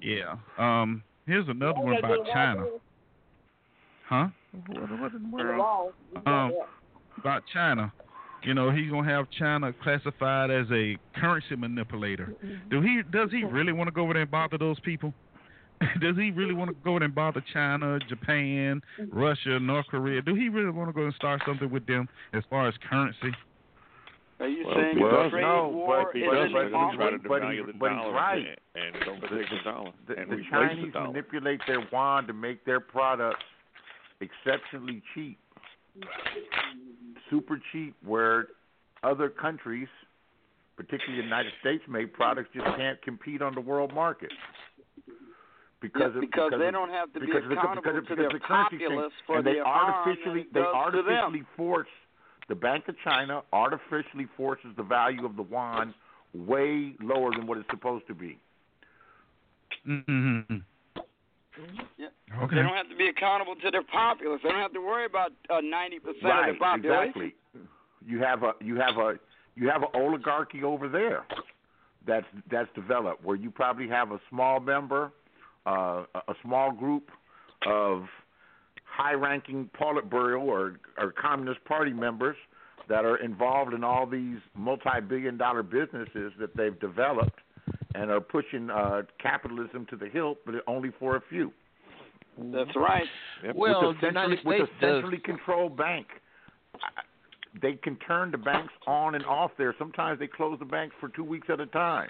Yeah. 0.05 0.37
Um, 0.59 1.03
here's 1.27 1.49
another 1.49 1.81
one 1.81 1.97
about 1.97 2.27
China. 2.33 2.67
Huh? 4.07 4.29
What, 4.67 5.01
what 5.01 5.13
in 5.15 5.31
the 5.31 5.37
world? 5.37 5.93
Um, 6.27 6.53
about 7.19 7.43
China. 7.53 7.93
You 8.43 8.53
know, 8.53 8.71
he's 8.71 8.91
gonna 8.91 9.11
have 9.11 9.27
China 9.31 9.73
classified 9.83 10.51
as 10.51 10.67
a 10.71 10.99
currency 11.19 11.57
manipulator. 11.57 12.35
Do 12.71 12.83
he? 12.83 13.01
Does 13.11 13.31
he 13.31 13.45
really 13.45 13.73
want 13.73 13.89
to 13.89 13.93
go 13.93 14.03
over 14.03 14.13
there 14.13 14.23
and 14.23 14.31
bother 14.31 14.59
those 14.59 14.79
people? 14.81 15.15
does 16.01 16.17
he 16.17 16.31
really 16.31 16.53
want 16.53 16.69
to 16.69 16.77
go 16.85 16.91
over 16.91 17.01
there 17.01 17.07
and 17.07 17.15
bother 17.15 17.43
China, 17.55 17.99
Japan, 18.07 18.83
Russia, 19.11 19.59
North 19.59 19.87
Korea? 19.87 20.21
Do 20.21 20.35
he 20.35 20.51
really 20.51 20.71
want 20.71 20.91
to 20.91 20.93
go 20.93 21.07
and 21.07 21.15
start 21.15 21.41
something 21.47 21.71
with 21.71 21.87
them 21.87 22.07
as 22.35 22.43
far 22.51 22.69
as 22.69 22.75
currency? 22.91 23.35
Are 24.41 24.49
you 24.49 24.65
Well, 24.67 24.75
saying 24.75 24.97
he 24.99 25.31
trade 25.31 25.43
no, 25.43 25.69
war 25.69 26.05
but 26.07 26.17
He 26.17 26.23
is 26.25 26.29
but- 26.29 26.35
does 26.35 26.53
but- 26.53 26.63
like 26.63 26.71
the 26.73 26.91
to 26.91 26.97
try 26.97 27.11
to 27.11 27.19
but- 27.19 27.29
but 27.29 27.43
he- 27.53 27.63
the 27.63 27.73
but 27.79 27.93
he's 27.93 28.13
right. 28.13 28.59
and, 28.75 28.85
and 28.97 29.05
don't 29.05 29.21
protect 29.21 29.51
the 29.51 29.59
dollar 29.71 29.93
The, 30.09 30.19
and 30.19 30.31
the 30.31 30.43
Chinese 30.51 30.87
the 30.87 30.91
dollar. 30.91 31.07
manipulate 31.09 31.61
their 31.67 31.81
yuan 31.91 32.27
to 32.27 32.33
make 32.33 32.65
their 32.65 32.81
products 32.81 33.45
exceptionally 34.21 35.03
cheap, 35.15 35.39
super 37.31 37.61
cheap, 37.73 37.95
where 38.05 38.49
other 39.03 39.29
countries, 39.29 39.89
particularly 40.77 41.19
the 41.19 41.25
United 41.25 41.53
States, 41.61 41.85
made 41.89 42.13
products 42.13 42.49
just 42.55 42.67
can't 42.77 43.01
compete 43.03 43.41
on 43.43 43.55
the 43.55 43.61
world 43.61 43.93
market. 43.95 44.33
Because 45.81 46.13
Yeah, 46.13 46.17
of, 46.17 46.21
because 46.23 46.51
they 46.59 46.69
of- 46.69 46.73
don't 46.73 46.91
have 46.91 47.13
to 47.13 47.21
be 47.21 47.27
because 47.27 47.43
of 47.45 47.51
the- 47.51 47.59
accountable 47.59 47.83
because 47.83 47.97
of- 47.99 48.05
to 48.09 48.17
because 48.17 48.17
their 48.17 48.27
of 48.27 48.33
the 48.33 48.41
currency 48.41 48.79
thing. 48.79 48.89
populace 48.89 49.13
for 49.27 49.37
and 49.39 49.47
they 49.47 49.61
artificially 49.61 50.43
they 50.45 50.61
does 50.61 50.67
to 50.93 51.03
them. 51.03 51.13
artificially 51.13 51.43
force 51.57 51.89
the 52.49 52.55
Bank 52.55 52.89
of 52.89 52.95
China 53.03 53.43
artificially 53.53 54.27
forces 54.37 54.71
the 54.77 54.83
value 54.83 55.25
of 55.25 55.37
the 55.37 55.45
yuan 55.45 55.95
way 56.35 56.95
lower 57.01 57.31
than 57.31 57.47
what 57.47 57.59
it's 57.59 57.71
supposed 57.71 58.07
to 58.07 58.15
be. 58.15 58.39
Mm-hmm. 59.89 60.57
Yeah. 61.97 62.09
Okay. 62.43 62.57
They 62.57 62.63
don't 62.63 62.75
have 62.75 62.89
to 62.89 62.97
be 62.97 63.09
accountable 63.09 63.55
to 63.57 63.71
their 63.71 63.85
populace. 63.85 64.41
They 64.43 64.51
don't 64.51 64.61
have 64.61 64.73
to 64.73 64.81
worry 64.81 65.07
about 65.07 65.33
uh, 65.51 65.61
ninety 65.61 66.01
percent 66.01 66.25
of 66.25 66.31
right, 66.31 66.47
their 66.47 66.59
population. 66.59 67.05
exactly. 67.07 67.35
You 68.07 68.19
have 68.21 68.43
a 68.43 68.53
you 68.61 68.77
have 68.77 68.97
a 68.97 69.15
you 69.55 69.69
have 69.69 69.83
an 69.83 69.89
oligarchy 69.95 70.65
over 70.65 70.89
there 70.89 71.25
that's 72.07 72.27
that's 72.51 72.69
developed 72.75 73.25
where 73.25 73.37
you 73.37 73.51
probably 73.51 73.89
have 73.89 74.11
a 74.11 74.21
small 74.29 74.59
member, 74.59 75.13
uh, 75.67 76.05
a 76.15 76.19
a 76.29 76.35
small 76.43 76.73
group 76.73 77.11
of 77.67 78.05
high-ranking 78.95 79.71
Politburo 79.81 80.41
or 80.41 80.79
or 80.99 81.13
Communist 81.13 81.65
Party 81.65 81.93
members 81.93 82.37
that 82.89 83.05
are 83.05 83.17
involved 83.17 83.73
in 83.73 83.83
all 83.83 84.07
these 84.07 84.39
multi-billion-dollar 84.55 85.63
businesses 85.63 86.33
that 86.39 86.55
they've 86.57 86.79
developed 86.81 87.39
and 87.95 88.11
are 88.11 88.21
pushing 88.21 88.69
uh, 88.71 89.03
capitalism 89.19 89.87
to 89.89 89.97
the 89.97 90.07
hilt, 90.09 90.39
but 90.45 90.55
only 90.67 90.91
for 90.99 91.17
a 91.17 91.23
few. 91.31 91.51
That's 92.37 92.75
right. 92.77 93.07
Yep. 93.45 93.55
Well, 93.57 93.89
with 93.89 93.97
a 93.97 94.01
centrally, 94.01 94.37
United 94.37 94.47
with 94.47 94.69
a 94.69 94.73
centrally 94.81 95.19
controlled 95.19 95.77
bank, 95.77 96.07
they 97.63 97.75
can 97.75 97.97
turn 97.97 98.33
the 98.33 98.39
banks 98.39 98.73
on 98.87 99.15
and 99.15 99.25
off 99.25 99.53
there. 99.57 99.75
Sometimes 99.79 100.19
they 100.19 100.27
close 100.27 100.59
the 100.59 100.65
banks 100.65 100.95
for 101.01 101.09
two 101.09 101.25
weeks 101.25 101.49
at 101.51 101.61
a 101.61 101.67
time. 101.67 102.09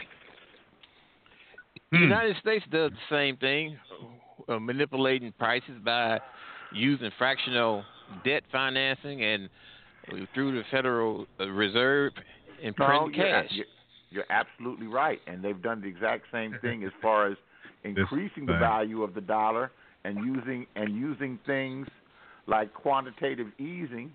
The 1.92 1.98
Hmm. 1.98 2.04
United 2.04 2.36
States 2.38 2.64
does 2.70 2.90
the 2.90 3.14
same 3.14 3.36
thing, 3.36 3.78
uh, 4.48 4.58
manipulating 4.58 5.32
prices 5.32 5.78
by 5.84 6.20
using 6.74 7.10
fractional 7.18 7.84
debt 8.24 8.42
financing 8.52 9.22
and 9.24 9.48
through 10.34 10.52
the 10.52 10.62
Federal 10.70 11.26
uh, 11.40 11.48
Reserve 11.48 12.12
and 12.62 12.74
No, 12.78 12.86
printing 12.86 13.14
you're, 13.14 13.26
cash. 13.26 13.46
you're, 13.50 13.66
you're 14.10 14.24
absolutely 14.30 14.86
right, 14.86 15.20
and 15.26 15.42
they've 15.42 15.62
done 15.62 15.80
the 15.80 15.88
exact 15.88 16.24
same 16.32 16.56
thing 16.62 16.84
as 16.84 16.92
far 17.00 17.30
as 17.30 17.36
increasing 17.84 18.46
the 18.46 18.58
value 18.58 19.02
of 19.02 19.14
the 19.14 19.20
dollar 19.20 19.70
and 20.04 20.18
using 20.24 20.66
and 20.76 20.94
using 20.94 21.38
things 21.46 21.86
like 22.46 22.72
quantitative 22.74 23.46
easing 23.58 24.12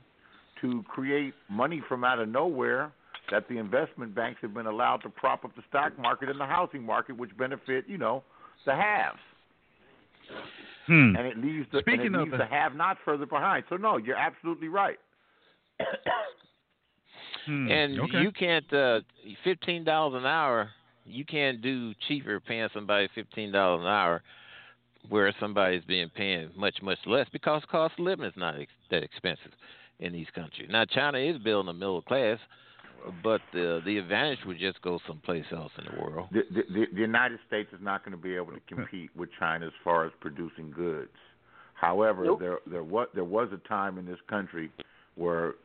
to 0.62 0.84
create 0.88 1.34
money 1.50 1.82
from 1.88 2.04
out 2.04 2.20
of 2.20 2.30
nowhere 2.30 2.92
that 3.32 3.48
the 3.48 3.58
investment 3.58 4.14
banks 4.16 4.40
have 4.42 4.54
been 4.54 4.66
allowed 4.66 4.98
to 4.98 5.10
prop 5.10 5.46
up 5.46 5.56
the 5.56 5.62
stock 5.70 5.98
market 6.00 6.30
and 6.30 6.40
the 6.40 6.46
housing 6.46 6.84
market, 6.84 7.16
which 7.18 7.36
benefit, 7.38 7.86
you 7.88 7.98
know, 7.98 8.24
the 8.66 8.74
haves. 8.74 9.20
Hmm. 10.90 11.16
and 11.16 11.28
it 11.28 11.38
leaves 11.38 11.68
the 11.72 11.82
Speaking 11.82 12.08
and 12.08 12.16
it 12.16 12.20
of 12.20 12.24
leaves 12.26 12.32
the- 12.32 12.38
the 12.40 12.46
have-nots 12.48 13.00
further 13.06 13.28
behind. 13.28 13.64
So 13.70 13.78
no, 13.78 13.98
you're 13.98 14.18
absolutely 14.18 14.70
right. 14.70 14.98
Hmm. 17.46 17.70
And 17.70 18.00
okay. 18.02 18.22
you 18.22 18.32
can't 18.32 18.74
uh 18.74 19.02
fifteen 19.44 19.84
dollars 19.84 20.20
an 20.20 20.26
hour. 20.26 20.70
You 21.06 21.26
can't 21.26 21.62
do 21.62 21.94
cheaper 22.08 22.40
paying 22.40 22.70
somebody 22.74 23.08
fifteen 23.16 23.52
dollars 23.52 23.82
an 23.82 23.88
hour, 23.88 24.22
where 25.10 25.34
somebody's 25.40 25.84
being 25.86 26.10
paying 26.10 26.50
much 26.56 26.82
much 26.82 27.00
less 27.06 27.28
because 27.32 27.62
cost 27.72 27.94
of 27.98 28.06
living 28.06 28.26
is 28.26 28.34
not 28.36 28.60
ex- 28.60 28.72
that 28.92 29.04
expensive 29.04 29.52
in 30.00 30.12
these 30.14 30.28
countries. 30.36 30.70
Now 30.70 30.86
China 30.86 31.18
is 31.18 31.38
building 31.38 31.70
a 31.70 31.74
middle 31.74 32.02
class, 32.02 32.40
but 33.24 33.42
the 33.54 33.82
the 33.86 33.98
advantage 33.98 34.40
would 34.46 34.60
just 34.60 34.82
go 34.82 35.00
someplace 35.08 35.46
else 35.52 35.72
in 35.78 35.86
the 35.94 36.02
world. 36.02 36.28
The, 36.32 36.42
the, 36.52 36.62
the, 36.74 36.86
the 36.94 37.02
United 37.02 37.40
States 37.48 37.70
is 37.74 37.80
not 37.82 38.04
going 38.04 38.16
to 38.16 38.22
be 38.22 38.36
able 38.36 38.54
to 38.54 38.62
compete 38.68 39.10
with 39.16 39.30
China 39.40 39.68
as 39.68 39.74
far 39.84 40.06
as 40.06 40.12
producing 40.20 40.72
goods. 40.72 41.10
However, 41.74 42.26
Nope. 42.26 42.40
there 42.40 42.60
there 42.70 42.84
was 42.84 43.08
there 43.14 43.24
was 43.24 43.50
a 43.54 43.68
time 43.68 43.98
in 43.98 44.06
this 44.06 44.20
country 44.30 44.72
where 45.16 45.56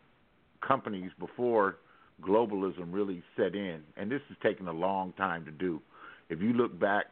companies 0.67 1.11
before 1.19 1.77
globalism 2.23 2.93
really 2.93 3.23
set 3.37 3.55
in, 3.55 3.83
and 3.97 4.11
this 4.11 4.21
has 4.29 4.37
taken 4.43 4.69
a 4.69 4.73
long 4.73 5.13
time 5.13 5.45
to 5.45 5.51
do. 5.51 5.81
If 6.31 6.41
you 6.41 6.53
look 6.53 6.79
back 6.79 7.07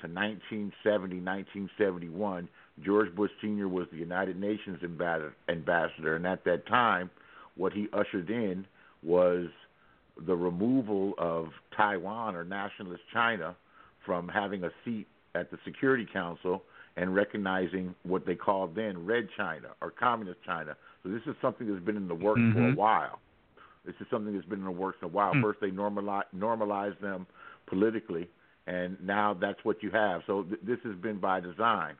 to 0.00 0.06
1970, 0.08 1.20
1971, 1.20 2.48
George 2.84 3.14
Bush 3.14 3.30
Sr. 3.40 3.68
was 3.68 3.86
the 3.90 3.98
United 3.98 4.38
Nations 4.40 4.78
ambassador, 4.82 5.34
ambassador, 5.48 6.16
and 6.16 6.26
at 6.26 6.44
that 6.44 6.66
time, 6.66 7.10
what 7.56 7.72
he 7.72 7.88
ushered 7.92 8.30
in 8.30 8.64
was 9.02 9.46
the 10.26 10.34
removal 10.34 11.14
of 11.18 11.48
Taiwan 11.76 12.34
or 12.34 12.44
nationalist 12.44 13.02
China 13.12 13.54
from 14.04 14.28
having 14.28 14.64
a 14.64 14.70
seat 14.84 15.06
at 15.34 15.50
the 15.50 15.58
Security 15.64 16.06
Council 16.10 16.62
and 16.96 17.14
recognizing 17.14 17.94
what 18.02 18.26
they 18.26 18.34
called 18.34 18.74
then 18.74 19.06
Red 19.06 19.28
China 19.36 19.68
or 19.80 19.90
Communist 19.90 20.38
China. 20.44 20.76
So 21.02 21.10
this 21.10 21.22
is 21.26 21.36
something 21.40 21.70
that's 21.70 21.84
been 21.84 21.96
in 21.96 22.08
the 22.08 22.14
works 22.14 22.40
for 22.52 22.68
a 22.68 22.72
Mhm. 22.72 22.76
while. 22.76 23.20
This 23.84 23.94
is 24.00 24.08
something 24.10 24.34
that's 24.34 24.46
been 24.46 24.58
in 24.58 24.64
the 24.64 24.70
works 24.70 24.98
for 24.98 25.06
a 25.06 25.08
while. 25.08 25.32
Hmm. 25.32 25.42
First, 25.42 25.60
they 25.60 25.70
normalize 25.70 26.24
normalize 26.34 26.98
them 26.98 27.26
politically, 27.66 28.28
and 28.66 29.00
now 29.00 29.34
that's 29.34 29.64
what 29.64 29.82
you 29.82 29.90
have. 29.90 30.24
So 30.26 30.42
th- 30.42 30.60
this 30.62 30.80
has 30.82 30.96
been 30.96 31.18
by 31.18 31.40
design. 31.40 31.96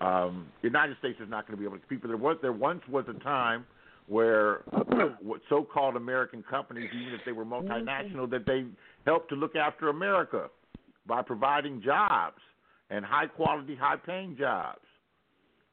Um, 0.00 0.48
the 0.60 0.68
United 0.68 0.98
States 0.98 1.20
is 1.20 1.28
not 1.28 1.46
going 1.46 1.56
to 1.56 1.60
be 1.60 1.64
able 1.64 1.76
to 1.76 1.80
compete. 1.80 2.02
But 2.02 2.08
there 2.08 2.16
was 2.16 2.36
there 2.42 2.52
once 2.52 2.86
was 2.88 3.06
a 3.08 3.14
time 3.14 3.64
where 4.06 4.62
what 5.22 5.40
so-called 5.48 5.96
American 5.96 6.42
companies, 6.48 6.90
even 7.00 7.14
if 7.14 7.20
they 7.24 7.32
were 7.32 7.44
multinational, 7.44 8.28
that 8.30 8.46
they 8.46 8.64
helped 9.06 9.28
to 9.30 9.34
look 9.36 9.56
after 9.56 9.88
America 9.88 10.48
by 11.06 11.22
providing 11.22 11.82
jobs 11.82 12.38
and 12.90 13.04
high 13.04 13.26
quality, 13.26 13.74
high 13.74 13.96
paying 13.96 14.36
jobs. 14.36 14.80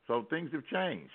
So 0.07 0.25
things 0.29 0.49
have 0.53 0.65
changed. 0.71 1.11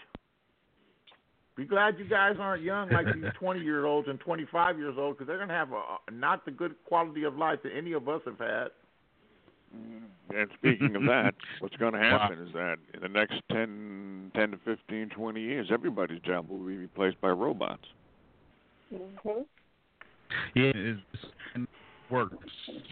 Be 1.56 1.64
glad 1.64 1.98
you 1.98 2.04
guys 2.08 2.34
aren't 2.40 2.62
young 2.62 2.90
like 2.90 3.06
these 3.14 3.24
20 3.38 3.60
year 3.60 3.86
olds 3.86 4.08
and 4.08 4.18
25 4.20 4.78
years 4.78 4.96
old 4.98 5.14
because 5.16 5.28
they're 5.28 5.36
going 5.36 5.48
to 5.48 5.54
have 5.54 5.70
a- 5.72 6.10
not 6.12 6.44
the 6.44 6.50
good 6.50 6.74
quality 6.84 7.24
of 7.24 7.36
life 7.36 7.60
that 7.62 7.72
any 7.76 7.92
of 7.92 8.08
us 8.08 8.20
have 8.24 8.38
had. 8.38 8.68
And 10.34 10.48
speaking 10.54 10.96
of 10.96 11.02
that, 11.02 11.34
what's 11.60 11.76
going 11.76 11.92
to 11.92 11.98
happen 11.98 12.40
is 12.40 12.52
that 12.54 12.76
in 12.92 13.00
the 13.00 13.08
next 13.08 13.40
10, 13.52 14.32
10 14.34 14.50
to 14.50 14.56
15, 14.64 15.10
20 15.10 15.40
years, 15.40 15.68
everybody's 15.72 16.20
job 16.22 16.48
will 16.48 16.58
be 16.58 16.76
replaced 16.76 17.20
by 17.20 17.28
robots. 17.28 17.84
Mm-hmm. 18.92 19.42
Yeah, 20.54 20.72
it's 20.74 21.00
in 21.54 21.68
works. 22.10 22.36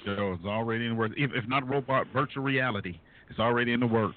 You 0.05 0.17
know, 0.17 0.33
it's 0.35 0.45
already 0.45 0.85
in 0.85 0.91
the 0.91 0.97
works. 0.97 1.15
If, 1.17 1.31
if 1.35 1.49
not 1.49 1.69
robot, 1.69 2.07
virtual 2.13 2.43
reality, 2.43 3.01
it's 3.31 3.39
already 3.39 3.73
in 3.73 3.81
the 3.81 3.87
works. 3.87 4.15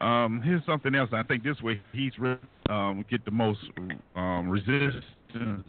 Um, 0.00 0.42
here's 0.44 0.64
something 0.66 0.94
else. 0.94 1.10
I 1.12 1.22
think 1.22 1.44
this 1.44 1.60
way 1.62 1.80
he's 1.92 2.12
re- 2.18 2.38
um, 2.68 3.04
get 3.10 3.24
the 3.24 3.30
most 3.30 3.60
um, 4.16 4.48
resistance. 4.48 5.64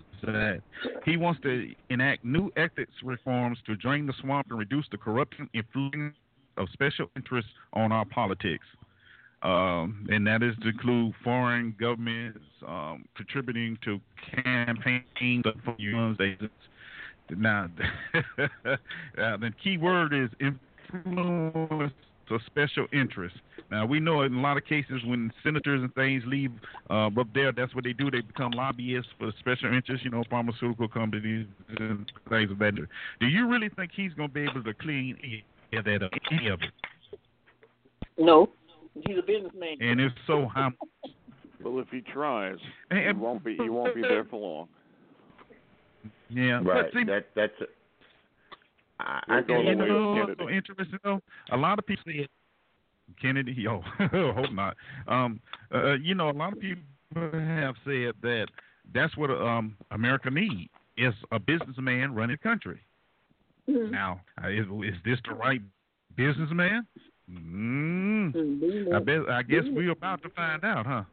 He 1.05 1.17
wants 1.17 1.41
to 1.41 1.73
enact 1.89 2.23
new 2.23 2.51
ethics 2.55 2.93
reforms 3.03 3.57
to 3.65 3.75
drain 3.75 4.05
the 4.05 4.13
swamp 4.21 4.47
and 4.49 4.59
reduce 4.59 4.85
the 4.91 4.97
corruption 4.97 5.49
influence 5.53 6.15
of 6.57 6.67
special 6.73 7.09
interests 7.15 7.51
on 7.73 7.91
our 7.91 8.05
politics. 8.05 8.65
Um, 9.43 10.07
and 10.09 10.25
that 10.25 10.41
is 10.41 10.55
to 10.63 10.69
include 10.69 11.13
foreign 11.23 11.75
governments 11.79 12.39
um, 12.67 13.05
contributing 13.15 13.77
to 13.83 13.99
campaign 14.43 15.03
funds. 15.43 16.17
They 16.17 16.37
now, 17.29 17.69
uh, 18.37 18.77
the 19.17 19.51
key 19.63 19.77
word 19.77 20.13
is 20.13 20.29
influence 20.39 21.93
of 22.31 22.41
special 22.45 22.87
interest. 22.93 23.35
Now 23.71 23.85
we 23.85 23.99
know 23.99 24.21
in 24.23 24.33
a 24.35 24.41
lot 24.41 24.57
of 24.57 24.65
cases 24.65 25.01
when 25.05 25.31
senators 25.43 25.81
and 25.81 25.93
things 25.95 26.23
leave 26.25 26.51
uh, 26.89 27.07
up 27.07 27.27
there, 27.33 27.51
that's 27.51 27.73
what 27.75 27.83
they 27.83 27.93
do. 27.93 28.09
They 28.11 28.21
become 28.21 28.51
lobbyists 28.51 29.11
for 29.19 29.31
special 29.39 29.73
interests. 29.73 30.03
You 30.05 30.11
know, 30.11 30.23
pharmaceutical 30.29 30.87
companies 30.87 31.47
and 31.77 32.11
things 32.29 32.51
of 32.51 32.59
that. 32.59 32.73
nature. 32.75 32.89
Do 33.19 33.27
you 33.27 33.47
really 33.49 33.69
think 33.69 33.91
he's 33.95 34.13
going 34.13 34.29
to 34.29 34.33
be 34.33 34.43
able 34.43 34.63
to 34.63 34.73
clean 34.73 35.17
any 35.23 35.43
of 35.79 35.85
that 35.85 36.03
up? 36.03 36.11
Any 36.31 36.47
of 36.47 36.61
it? 36.61 37.19
No, 38.17 38.49
he's 38.93 39.17
a 39.17 39.21
businessman. 39.21 39.77
And 39.81 39.99
if 39.99 40.11
so, 40.25 40.49
how? 40.53 40.71
Well, 41.63 41.79
if 41.79 41.87
he 41.89 42.01
tries, 42.01 42.57
And- 42.91 42.99
he 42.99 43.13
won't 43.13 43.43
be. 43.43 43.55
He 43.55 43.69
won't 43.69 43.95
be 43.95 44.01
there 44.01 44.25
for 44.25 44.39
long. 44.39 44.67
Yeah, 46.29 46.61
Right. 46.63 46.91
See, 46.93 47.03
that 47.05 47.27
that's. 47.35 47.53
A, 47.61 47.65
I, 48.99 49.21
I 49.27 49.35
We're 49.35 49.41
going 49.43 49.65
think 49.65 49.79
away 49.81 49.87
you 49.87 50.27
know, 50.27 50.35
so 50.39 50.49
interesting 50.49 50.99
though. 51.03 51.21
A 51.51 51.57
lot 51.57 51.79
of 51.79 51.85
people 51.85 52.03
say 52.07 52.27
Kennedy. 53.21 53.53
Yo, 53.53 53.81
hope 54.11 54.51
not. 54.53 54.75
Um, 55.07 55.39
uh, 55.73 55.93
you 55.93 56.15
know, 56.15 56.29
a 56.29 56.31
lot 56.31 56.53
of 56.53 56.59
people 56.59 56.83
have 57.15 57.75
said 57.85 58.13
that 58.21 58.47
that's 58.93 59.15
what 59.17 59.29
um 59.31 59.75
America 59.91 60.29
needs 60.29 60.69
is 60.97 61.13
a 61.31 61.39
businessman 61.39 62.15
running 62.15 62.37
the 62.41 62.49
country. 62.49 62.79
Mm-hmm. 63.69 63.91
Now, 63.91 64.21
uh, 64.43 64.47
is, 64.49 64.65
is 64.85 64.95
this 65.03 65.19
the 65.27 65.33
right 65.35 65.61
businessman? 66.15 66.85
Mm, 67.29 68.93
I 68.95 68.99
bet. 68.99 69.29
I 69.29 69.41
guess 69.43 69.63
we're 69.71 69.91
about 69.91 70.21
to 70.23 70.29
find 70.29 70.63
out, 70.63 70.85
huh? 70.85 71.03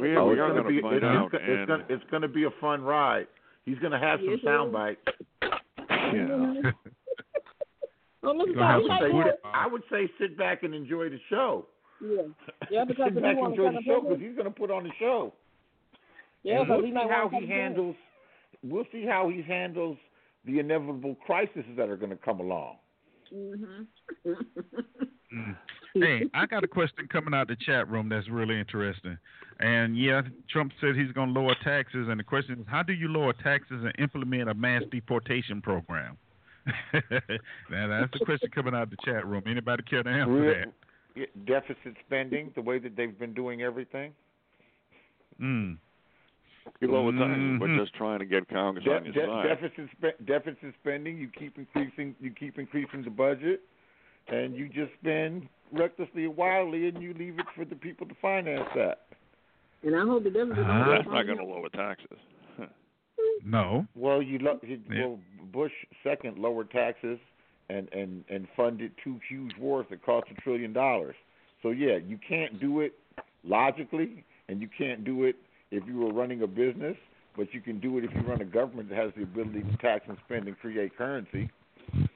We, 0.00 0.16
Oh, 0.16 0.28
we 0.28 0.32
it's 0.32 0.40
are 0.40 0.48
gonna 0.48 0.68
be 0.68 0.80
find 0.80 0.96
it's, 0.96 1.04
out. 1.04 1.30
it's, 1.34 1.70
and 1.70 1.82
it's 1.90 2.04
gonna 2.10 2.28
be 2.28 2.44
a 2.44 2.50
fun 2.60 2.82
ride. 2.82 3.26
He's 3.66 3.78
gonna 3.80 3.98
have 3.98 4.20
some 4.20 4.40
sound 4.42 4.72
bites. 4.72 5.00
Yeah. 6.14 6.62
Mr. 6.62 6.72
Gonna 8.22 8.38
have 8.46 8.54
Todd, 8.56 8.82
some 8.82 8.82
we 8.82 8.88
like 8.88 9.00
food. 9.12 9.24
to- 9.24 9.48
I 9.52 9.66
would 9.66 9.82
say 9.90 10.10
sit 10.18 10.38
back 10.38 10.62
and 10.62 10.74
enjoy 10.74 11.10
the 11.10 11.20
show. 11.28 11.66
Yeah, 12.02 12.22
yeah, 12.70 12.84
because 12.84 13.12
sit 13.12 13.22
back 13.22 13.36
and 13.38 13.50
enjoy 13.52 13.70
the 13.72 13.82
show 13.86 14.00
because 14.00 14.18
he's 14.20 14.36
gonna 14.36 14.50
put 14.50 14.70
on 14.70 14.84
the 14.84 14.90
show. 14.98 15.32
yeah, 16.42 16.60
and 16.60 16.68
we'll 16.68 16.80
he 16.80 16.86
see 16.86 16.92
might 16.92 17.10
how 17.10 17.28
he 17.28 17.46
handles. 17.46 17.96
We'll 18.62 18.86
see 18.90 19.04
how 19.06 19.28
he 19.28 19.42
handles 19.42 19.98
the 20.46 20.58
inevitable 20.58 21.16
crises 21.26 21.64
that 21.76 21.88
are 21.88 21.96
going 21.96 22.10
to 22.10 22.16
come 22.16 22.40
along. 22.40 22.76
Mm-hmm. 23.34 24.32
Hey, 25.94 26.22
I 26.34 26.46
got 26.46 26.64
a 26.64 26.68
question 26.68 27.06
coming 27.10 27.34
out 27.34 27.48
the 27.48 27.56
chat 27.56 27.88
room 27.88 28.08
that's 28.08 28.28
really 28.28 28.58
interesting. 28.58 29.16
And 29.60 29.96
yeah, 29.96 30.22
Trump 30.50 30.72
said 30.80 30.96
he's 30.96 31.12
going 31.12 31.32
to 31.32 31.40
lower 31.40 31.54
taxes, 31.62 32.08
and 32.10 32.18
the 32.18 32.24
question 32.24 32.58
is, 32.60 32.66
how 32.68 32.82
do 32.82 32.92
you 32.92 33.08
lower 33.08 33.32
taxes 33.32 33.82
and 33.84 33.92
implement 33.98 34.48
a 34.50 34.54
mass 34.54 34.82
deportation 34.90 35.62
program? 35.62 36.16
now, 36.92 37.86
that's 37.88 38.12
the 38.18 38.24
question 38.24 38.50
coming 38.52 38.74
out 38.74 38.90
the 38.90 38.96
chat 39.04 39.26
room. 39.26 39.42
Anybody 39.46 39.82
care 39.84 40.02
to 40.02 40.08
answer 40.10 40.32
Real- 40.32 40.54
that? 40.54 40.72
yeah, 41.14 41.26
Deficit 41.46 41.94
spending, 42.06 42.50
the 42.54 42.62
way 42.62 42.78
that 42.78 42.96
they've 42.96 43.16
been 43.18 43.34
doing 43.34 43.62
everything. 43.62 44.12
Mm. 45.40 45.76
You 46.80 46.90
lower 46.90 47.12
taxes, 47.12 47.56
but 47.60 47.68
Mhm. 47.68 47.78
just 47.78 47.94
trying 47.94 48.20
to 48.20 48.24
get 48.24 48.48
Congress 48.48 48.84
De- 48.84 48.96
on 48.96 49.04
your 49.04 49.12
de- 49.12 49.26
side. 49.26 49.46
deficit 49.48 49.90
spe- 49.92 50.24
deficit 50.24 50.74
spending. 50.80 51.18
You 51.18 51.28
keep 51.28 51.58
increasing. 51.58 52.16
You 52.20 52.30
keep 52.30 52.58
increasing 52.58 53.02
the 53.02 53.10
budget, 53.10 53.60
and 54.28 54.56
you 54.56 54.68
just 54.68 54.92
spend 54.94 55.46
recklessly 55.74 56.24
and 56.24 56.36
wildly, 56.36 56.88
and 56.88 57.02
you 57.02 57.14
leave 57.14 57.38
it 57.38 57.46
for 57.56 57.64
the 57.64 57.74
people 57.76 58.06
to 58.06 58.14
finance 58.22 58.68
that. 58.74 59.02
And 59.82 59.94
I 59.94 60.00
hope 60.00 60.24
the 60.24 60.30
devil 60.30 60.54
doesn't 60.54 60.64
Uh-huh. 60.70 60.90
That's 60.90 61.06
not 61.08 61.24
going 61.26 61.38
to 61.38 61.44
lower 61.44 61.68
taxes. 61.68 62.18
No. 63.46 63.86
Well, 63.94 64.22
you, 64.22 64.38
lo- 64.38 64.58
you 64.62 64.80
Yeah. 64.90 65.00
well 65.06 65.18
Bush 65.52 65.72
second 66.02 66.38
lowered 66.38 66.70
taxes 66.70 67.18
and 67.68 67.92
and 67.92 68.24
and 68.30 68.46
funded 68.56 68.92
two 69.04 69.20
huge 69.28 69.52
wars 69.58 69.84
that 69.90 70.02
cost 70.04 70.26
a 70.30 70.40
trillion 70.40 70.72
dollars. 70.72 71.14
So 71.62 71.70
yeah, 71.70 71.96
you 71.98 72.18
can't 72.26 72.58
do 72.58 72.80
it 72.80 72.94
logically, 73.44 74.24
and 74.48 74.62
you 74.62 74.68
can't 74.76 75.04
do 75.04 75.24
it 75.24 75.36
if 75.70 75.86
you 75.86 75.98
were 75.98 76.12
running 76.12 76.40
a 76.42 76.46
business, 76.46 76.96
but 77.36 77.52
you 77.52 77.60
can 77.60 77.80
do 77.80 77.98
it 77.98 78.04
if 78.04 78.12
you 78.14 78.20
run 78.22 78.40
a 78.40 78.44
government 78.46 78.88
that 78.88 78.96
has 78.98 79.10
the 79.16 79.22
ability 79.24 79.60
to 79.62 79.76
tax 79.76 80.06
and 80.08 80.16
spend 80.24 80.48
and 80.48 80.58
create 80.58 80.96
currency. 80.96 81.50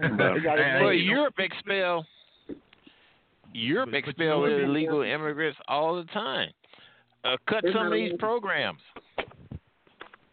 Well, 0.00 0.10
They 0.34 0.40
gotta 0.40 0.62
Hey, 0.64 0.72
know- 0.78 0.84
Well, 0.84 0.92
you 0.94 1.10
know- 1.10 1.16
Europe 1.16 1.34
expel 1.38 2.06
Europe 3.54 3.90
But- 3.90 3.92
but 3.92 4.04
you 4.04 4.10
expel 4.10 4.40
know, 4.40 4.46
they- 4.58 4.64
illegal 4.64 5.02
immigrants 5.02 5.58
all 5.68 5.96
the 5.96 6.04
time. 6.12 6.50
Uh, 7.24 7.36
cut 7.46 7.62
They're 7.62 7.72
some 7.72 7.86
of 7.86 7.92
these 7.92 8.12
programs. 8.18 8.80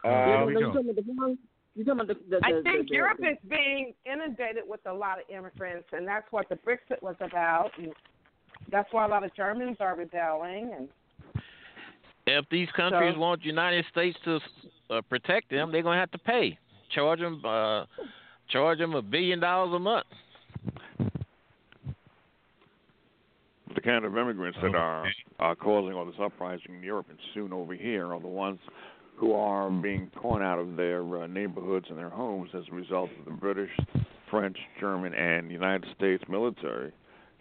Yeah, 0.04 0.40
Um, 0.42 0.48
we 0.48 0.54
no, 0.54 0.60
go. 0.60 0.66
you 0.68 0.74
talking 0.74 0.90
about 0.90 0.96
the 1.06 1.12
one- 1.14 1.38
you 1.76 1.86
talking 1.86 2.02
about 2.02 2.08
the, 2.08 2.14
the, 2.30 2.40
the, 2.40 2.46
I 2.46 2.62
think 2.64 2.90
the- 2.90 2.96
Europe 2.96 3.20
the- 3.20 3.30
is 3.32 3.38
being 3.48 3.94
inundated 4.06 4.64
with 4.68 4.86
a 4.88 4.94
lot 4.94 5.20
of 5.20 5.30
immigrants, 5.30 5.88
and 5.94 6.06
that's 6.08 6.30
what 6.32 6.50
the 6.50 6.56
Brexit 6.58 7.02
was 7.02 7.16
about. 7.22 7.78
And 7.78 7.94
that's 8.70 8.92
why 8.92 9.06
a 9.06 9.08
lot 9.08 9.24
of 9.24 9.34
Germans 9.36 9.78
are 9.80 9.96
rebelling 9.96 10.74
and 10.74 10.90
If 12.28 12.48
these 12.50 12.70
countries 12.74 13.16
So- 13.16 13.20
want 13.20 13.44
United 13.44 13.86
States 13.88 14.18
to 14.26 14.40
uh, 14.92 15.02
protect 15.02 15.50
them, 15.50 15.72
they're 15.72 15.82
gonna 15.82 16.00
have 16.00 16.12
to 16.12 16.20
pay. 16.20 16.58
Charge 16.90 17.20
them, 17.20 17.44
uh, 17.44 17.86
charge 18.50 18.78
them 18.78 18.94
a 18.94 19.02
billion 19.02 19.40
dollars 19.40 19.74
a 19.74 19.80
month. 19.80 20.06
The 23.76 23.82
kind 23.82 24.06
of 24.06 24.18
immigrants 24.18 24.58
that 24.62 24.76
are 24.76 25.06
are 25.40 25.56
causing 25.56 25.94
all 25.94 26.06
this 26.06 26.16
uprising 26.22 26.76
in 26.76 26.84
Europe 26.84 27.08
and 27.10 27.18
soon 27.34 27.54
over 27.54 27.74
here 27.74 28.14
are 28.14 28.20
the 28.20 28.28
ones 28.28 28.60
who 29.16 29.34
are 29.34 29.70
being 29.70 30.10
torn 30.20 30.42
out 30.42 30.60
of 30.60 30.76
their 30.76 31.04
uh, 31.22 31.28
neighborhoods 31.28 31.86
and 31.90 31.98
their 31.98 32.10
homes 32.10 32.50
as 32.56 32.64
a 32.72 32.76
result 32.76 33.10
of 33.20 33.26
the 33.26 33.32
British, 33.32 33.70
French, 34.30 34.58
German, 34.80 35.14
and 35.14 35.52
United 35.52 35.88
States 35.96 36.24
military 36.28 36.92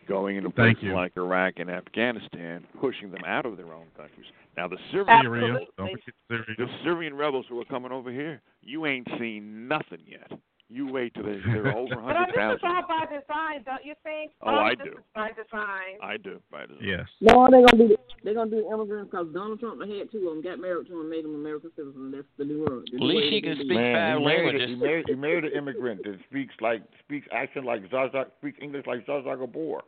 going 0.07 0.37
into 0.37 0.51
Thank 0.51 0.79
places 0.79 0.83
you. 0.83 0.95
like 0.95 1.13
Iraq 1.17 1.55
and 1.59 1.71
Afghanistan, 1.71 2.67
pushing 2.81 3.11
them 3.11 3.23
out 3.27 3.47
of 3.47 3.57
their 3.57 3.73
own 3.73 3.87
countries. 3.97 4.27
Now 4.57 4.69
the 4.69 4.77
Syria. 4.91 5.21
Syrian, 5.23 5.67
Don't 5.79 5.91
forget 5.91 6.57
the 6.59 6.67
Syrian 6.85 7.15
rebels 7.15 7.47
who 7.49 7.61
are 7.61 7.65
coming 7.65 7.93
over 7.93 8.11
here, 8.11 8.43
you 8.63 8.87
ain't 8.87 9.09
seen 9.19 9.69
nothing 9.69 10.01
yet. 10.07 10.31
You 10.73 10.87
wait 10.93 11.13
till 11.15 11.25
they're, 11.25 11.43
they're 11.47 11.77
over 11.77 11.97
But 11.97 12.05
hundred 12.15 12.29
this 12.29 12.31
is 12.31 12.61
thousand. 12.63 12.69
all 12.71 12.83
by 12.87 13.05
design, 13.11 13.63
don't 13.67 13.85
you 13.85 13.95
think? 14.05 14.31
Oh, 14.41 14.51
All 14.51 14.59
I 14.61 14.73
of 14.73 14.79
this 14.79 14.87
do. 14.87 14.95
by 15.15 15.29
design. 15.31 15.99
I 16.01 16.17
do, 16.17 16.41
by 16.51 16.67
the 16.67 16.75
Yes. 16.81 17.07
No, 17.21 17.49
they're 17.51 17.67
gonna 17.67 17.89
do 17.89 17.97
they're 18.23 18.35
gonna 18.35 18.51
do 18.51 18.71
immigrants 18.73 19.11
because 19.11 19.27
Donald 19.35 19.59
Trump 19.59 19.81
had 19.81 20.13
two 20.13 20.29
of 20.29 20.35
them, 20.35 20.43
got 20.43 20.61
married 20.61 20.87
to 20.87 20.93
them, 20.93 21.11
made 21.11 21.25
them 21.25 21.35
American 21.35 21.71
citizens. 21.75 22.15
That's 22.15 22.27
the 22.39 22.45
new 22.45 22.61
world. 22.65 22.89
At 22.95 23.01
least 23.01 23.33
he 23.35 23.43
can 23.43 23.57
speak 23.57 23.69
Man, 23.75 23.95
five 23.99 24.19
he 24.19 24.25
married, 24.25 24.45
languages. 24.55 24.69
he 24.71 24.77
married, 24.77 25.05
he 25.09 25.15
married 25.15 25.45
an 25.45 25.53
immigrant 25.59 26.03
that 26.05 26.19
speaks 26.31 26.55
like 26.61 26.83
speaks 27.03 27.27
accent 27.33 27.67
like 27.67 27.83
Zsa 27.91 28.13
Zsa, 28.15 28.27
speaks 28.39 28.59
English 28.63 28.87
like 28.87 29.05
Zsa 29.07 29.25
Zsa 29.27 29.39
Gabor. 29.41 29.83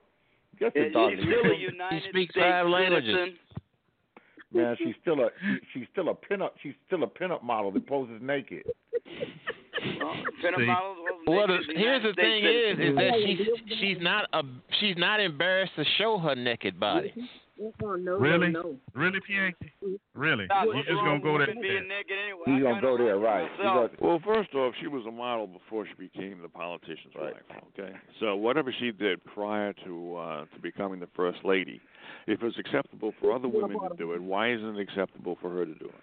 Yes, 0.61 0.73
Yeah, 0.75 0.83
it 0.83 0.93
does. 0.93 1.11
she's 1.15 1.23
still 1.31 1.53
a 1.53 1.57
United 1.57 2.03
speaks 2.11 2.35
States 2.35 2.43
five 2.45 2.67
languages. 2.67 3.15
citizen. 3.15 3.39
Man, 4.53 4.77
she's 4.83 4.95
still 5.01 5.21
a 5.21 5.29
she, 5.41 5.79
she's 5.81 5.89
still 5.93 6.09
a 6.11 6.15
pinup 6.15 6.51
she's 6.63 6.75
still 6.87 7.05
a 7.05 7.07
pinup 7.07 7.43
model 7.43 7.71
that 7.71 7.87
poses 7.87 8.21
naked. 8.21 8.65
Well, 10.01 10.15
Jennifer 10.43 10.61
See. 10.61 10.67
Models 10.67 10.97
wasn't 11.01 11.29
Well, 11.29 11.47
the, 11.47 11.59
here's 11.75 12.03
the 12.03 12.13
thing 12.15 12.45
is, 12.45 12.79
is 12.91 12.97
that 12.97 13.13
she's 13.25 13.79
she's 13.81 13.99
not 14.01 14.29
a 14.33 14.43
she's 14.81 14.97
not 14.97 15.21
embarrassed 15.21 15.73
to 15.77 15.85
show 15.99 16.19
her 16.19 16.35
naked 16.35 16.79
body. 16.81 17.13
Oh, 17.85 17.95
no, 17.95 18.17
Really? 18.19 18.49
no, 18.49 18.63
no. 18.63 18.77
Really, 18.95 19.21
Pianki? 19.21 19.71
Really? 20.15 20.47
Nah, 20.49 20.63
You 20.65 20.75
what's 20.75 20.89
just 20.89 20.99
gonna 21.01 21.21
go 21.21 21.39
there? 21.39 21.47
being 21.47 21.87
naked 21.87 22.17
anyway? 22.25 22.43
He's 22.47 22.63
gonna 22.63 22.81
go 22.81 22.99
there, 22.99 23.19
right? 23.19 23.49
He 23.57 23.63
myself. 23.63 23.91
Well, 24.01 24.21
first 24.25 24.53
off, 24.55 24.75
she 24.81 24.89
was 24.89 25.05
a 25.07 25.13
model 25.13 25.47
before 25.47 25.87
she 25.87 25.95
became 25.95 26.41
the 26.43 26.49
politician's 26.49 27.15
Right. 27.15 27.35
wife. 27.35 27.63
Okay, 27.79 27.93
so 28.19 28.35
whatever 28.35 28.73
she 28.81 28.91
did 28.91 29.23
prior 29.25 29.73
to 29.85 30.17
uh, 30.17 30.45
to 30.47 30.61
becoming 30.61 30.99
the 30.99 31.09
first 31.15 31.39
lady, 31.45 31.81
if 32.27 32.43
it's 32.43 32.59
acceptable 32.59 33.13
for 33.21 33.33
other 33.33 33.49
women 33.49 33.79
to 33.79 33.97
do 33.97 34.13
it, 34.13 34.23
why 34.23 34.51
isn't 34.53 34.77
it 34.77 34.81
acceptable 34.81 35.37
for 35.41 35.51
her 35.51 35.65
to 35.65 35.75
do 35.75 35.85
it? 35.87 35.95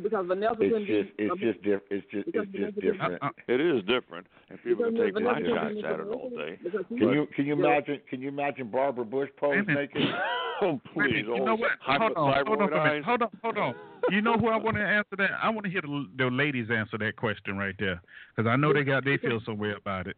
Because 0.00 0.24
Vanessa 0.28 0.54
couldn't 0.56 0.86
It's 0.88 1.08
just 1.08 1.16
be. 1.16 1.24
it's 1.24 1.40
just 1.40 1.62
diff- 1.62 1.88
it's 1.90 2.06
just 2.10 2.28
it's 2.28 2.36
just 2.36 2.50
Vanessa 2.52 2.72
couldn't- 2.72 2.92
different. 2.92 3.22
Uh, 3.22 3.26
uh, 3.26 3.30
It 3.48 3.60
is 3.60 3.82
different, 3.84 4.26
and 4.48 4.62
people 4.62 4.84
can 4.84 4.94
Because 4.94 5.06
take 5.06 5.14
Vanessa 5.14 5.34
pot 5.34 5.42
couldn't 5.42 5.82
shots 5.82 5.92
at 5.92 6.00
it 6.00 6.06
all 6.08 6.30
day. 6.30 6.58
because 6.62 6.84
she- 6.88 6.96
Can 6.98 7.08
you 7.12 7.26
can 7.34 7.44
you 7.46 7.56
Yeah. 7.56 7.64
imagine 7.66 8.00
can 8.08 8.20
you 8.22 8.28
imagine 8.28 8.68
Barbara 8.70 9.04
Bush 9.04 9.28
pose 9.36 9.50
Wait 9.66 9.68
a 9.68 9.72
naked? 9.74 10.02
oh, 10.62 10.80
please! 10.94 11.26
you 11.26 11.34
oh, 11.34 11.44
know 11.44 11.54
what? 11.56 11.72
Hold 11.80 12.02
on, 12.02 12.46
hold 12.46 12.62
on, 12.62 12.68
for 12.68 12.74
a 12.74 12.80
eyes. 12.80 13.04
hold 13.04 13.22
on, 13.22 13.30
hold 13.42 13.58
on. 13.58 13.74
You 14.10 14.20
know 14.22 14.38
who 14.38 14.48
I 14.48 14.56
want 14.56 14.76
to 14.76 14.82
answer 14.82 15.16
that? 15.18 15.32
I 15.42 15.50
want 15.50 15.64
to 15.64 15.70
hear 15.70 15.82
the, 15.82 16.06
the 16.16 16.30
ladies 16.30 16.70
answer 16.70 16.96
that 16.98 17.16
question 17.16 17.58
right 17.58 17.74
there, 17.78 18.00
because 18.34 18.48
I 18.48 18.56
know 18.56 18.72
they 18.72 18.84
got 18.84 19.04
they 19.04 19.16
feel 19.18 19.40
some 19.44 19.58
way 19.58 19.72
about 19.72 20.06
it. 20.06 20.16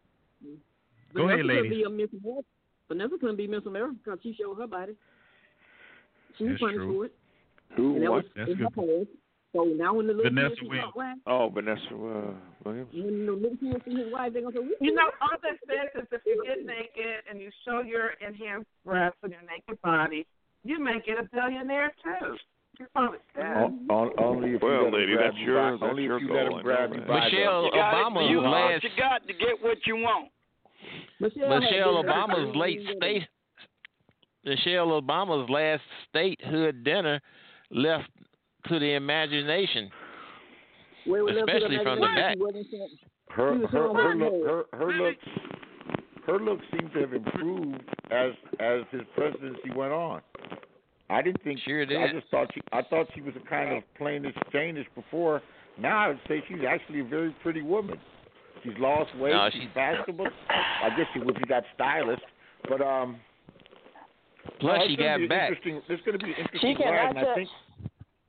Go 1.13 1.27
Vanessa 1.27 1.33
ahead, 1.33 1.45
couldn't 1.45 1.63
ladies. 1.63 1.71
Be 1.71 1.83
a 1.83 1.89
Miss 1.89 2.09
America. 2.13 2.47
Vanessa 2.89 3.17
couldn't 3.19 3.35
be 3.37 3.47
Miss 3.47 3.65
America 3.65 3.95
because 4.03 4.19
she 4.21 4.33
showed 4.39 4.55
her 4.59 4.67
body. 4.67 4.93
She 6.37 6.43
was 6.45 6.51
That's 6.53 6.61
punished 6.61 6.77
true. 6.77 6.93
for 6.99 7.05
it. 7.05 7.13
Who? 7.75 7.95
And 7.95 8.03
that 8.03 8.11
What? 8.11 8.23
was 8.23 8.31
That's 8.35 8.51
in 8.51 8.57
her 8.57 8.63
good. 8.65 9.07
Past. 9.53 9.67
So 9.69 9.75
now 9.77 9.93
when 9.93 10.07
the 10.07 10.13
little 10.13 10.31
Vanessa 10.31 10.55
kids 10.55 10.61
Williams. 10.69 10.87
his 10.87 10.95
wife, 10.95 11.17
Oh, 11.27 11.49
Vanessa 11.53 11.93
uh, 11.93 12.33
Williams. 12.65 12.89
when 12.93 13.25
the 13.25 13.31
little 13.33 13.57
kids 13.57 13.85
see 13.85 13.95
his 14.03 14.11
wife, 14.11 14.33
they're 14.33 14.41
gonna 14.41 14.55
say, 14.57 14.75
You 14.81 14.93
know, 14.93 15.09
all 15.21 15.37
that 15.41 15.57
says 15.69 15.89
is 16.03 16.07
if 16.11 16.21
you 16.25 16.43
get 16.45 16.65
naked 16.65 17.23
and 17.29 17.39
you 17.39 17.49
show 17.65 17.81
your 17.81 18.11
enhanced 18.25 18.67
breasts 18.85 19.17
and 19.23 19.31
your 19.31 19.41
naked 19.43 19.81
body, 19.81 20.25
you 20.63 20.79
may 20.83 20.99
get 21.05 21.19
a 21.19 21.23
billionaire 21.31 21.93
too. 22.03 22.35
You're 22.79 22.89
probably 22.95 23.19
good. 23.35 23.45
On- 23.45 23.85
on- 23.89 24.11
only 24.17 24.55
if 24.55 24.61
Well, 24.63 24.85
let 24.85 24.87
him 24.87 24.93
lady, 24.95 25.15
that's 25.15 25.37
you 25.37 25.45
your- 25.53 25.71
that's 25.71 25.83
only 25.83 26.03
your 26.05 26.15
if 26.17 26.23
you 26.23 26.27
goal, 26.29 26.37
let 26.37 26.43
I 26.43 26.47
him 26.49 26.57
know 26.57 26.63
grab 26.63 26.89
that. 26.89 26.95
you 26.95 27.01
by 27.05 27.19
Michelle 27.29 27.65
You 27.65 27.71
got, 27.71 27.93
Obama's 27.93 28.29
you, 28.31 28.41
last 28.41 28.83
you 28.83 28.89
got 28.97 29.27
to 29.27 29.33
get 29.33 29.61
what 29.61 29.77
you 29.85 29.95
want. 29.97 30.31
Michelle, 31.19 31.59
Michelle 31.59 32.03
Obama's 32.03 32.55
late 32.55 32.79
state 32.97 33.27
Michelle 34.43 34.87
Obama's 35.01 35.49
last 35.49 35.83
statehood 36.09 36.83
dinner 36.83 37.21
left 37.71 38.09
to 38.67 38.79
the 38.79 38.93
imagination. 38.93 39.89
Where 41.05 41.23
we 41.25 41.33
left 41.33 41.49
especially 41.49 41.77
from 41.83 41.99
the 41.99 42.05
back. 42.07 42.35
she 42.37 42.43
wasn't 42.43 42.67
saying- 42.71 42.97
her 43.29 43.55
She 43.59 43.65
her 43.65 43.67
her 43.67 43.93
her 43.93 44.15
look 44.15 44.33
hair. 44.33 44.47
her 44.47 44.65
her 44.77 44.93
looks 44.93 45.25
her 46.27 46.39
looks 46.39 46.63
seem 46.71 46.89
to 46.91 46.99
have 47.01 47.13
improved 47.13 47.81
as 48.11 48.31
as 48.59 48.81
his 48.91 49.01
presidency 49.15 49.71
went 49.75 49.91
on. 49.91 50.21
I 51.09 51.21
didn't 51.21 51.41
think 51.43 51.59
Sure 51.59 51.85
did. 51.85 51.97
I 51.97 52.11
just 52.13 52.27
thought 52.29 52.47
she 52.53 52.61
I 52.71 52.81
thought 52.83 53.07
she 53.15 53.21
was 53.21 53.33
a 53.35 53.39
kind 53.49 53.75
of 53.77 53.83
plainish 53.99 54.35
Janish 54.53 54.85
before. 54.95 55.41
Now 55.77 55.97
I 55.97 56.07
would 56.09 56.19
say 56.27 56.43
she's 56.47 56.63
actually 56.67 56.99
a 57.01 57.03
very 57.03 57.31
pretty 57.41 57.61
woman. 57.63 57.99
She's 58.63 58.77
lost 58.77 59.13
weight. 59.17 59.33
No, 59.33 59.49
she's 59.51 59.63
she- 59.63 59.67
fashionable. 59.73 60.27
I 60.49 60.89
guess 60.95 61.07
she 61.13 61.19
would 61.19 61.35
be 61.35 61.43
that 61.49 61.65
stylist, 61.75 62.23
but 62.69 62.81
um. 62.81 63.17
Plus, 64.59 64.79
no, 64.79 64.87
she 64.87 64.95
gonna 64.95 65.09
got 65.09 65.17
be 65.17 65.27
back. 65.27 65.49
Interesting. 65.49 65.81
It's 65.89 66.03
going 66.03 66.19
to 66.19 66.23
be 66.25 66.31
an 66.31 66.35
She 66.35 66.41
interesting 66.43 66.75
cannot 66.77 66.91
ride, 66.91 67.15
and 67.15 67.19
I 67.27 67.35
think 67.35 67.49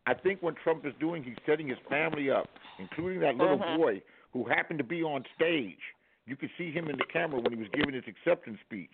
I 0.07 0.15
think 0.15 0.43
what 0.43 0.55
Trump 0.63 0.85
is 0.85 0.93
doing, 1.01 1.23
he's 1.25 1.37
setting 1.47 1.69
his 1.69 1.79
family 1.89 2.31
up, 2.31 2.49
including 2.79 3.21
that 3.21 3.37
little 3.37 3.59
Mhm. 3.59 3.77
boy 3.79 4.03
who 4.33 4.45
happened 4.45 4.79
to 4.79 4.85
be 4.85 5.03
on 5.03 5.25
stage. 5.35 5.81
You 6.27 6.37
could 6.37 6.51
see 6.59 6.71
him 6.71 6.89
in 6.89 6.97
the 6.99 7.05
camera 7.05 7.41
when 7.41 7.53
he 7.53 7.59
was 7.59 7.69
giving 7.71 7.95
his 7.95 8.07
acceptance 8.07 8.61
speech. 8.61 8.93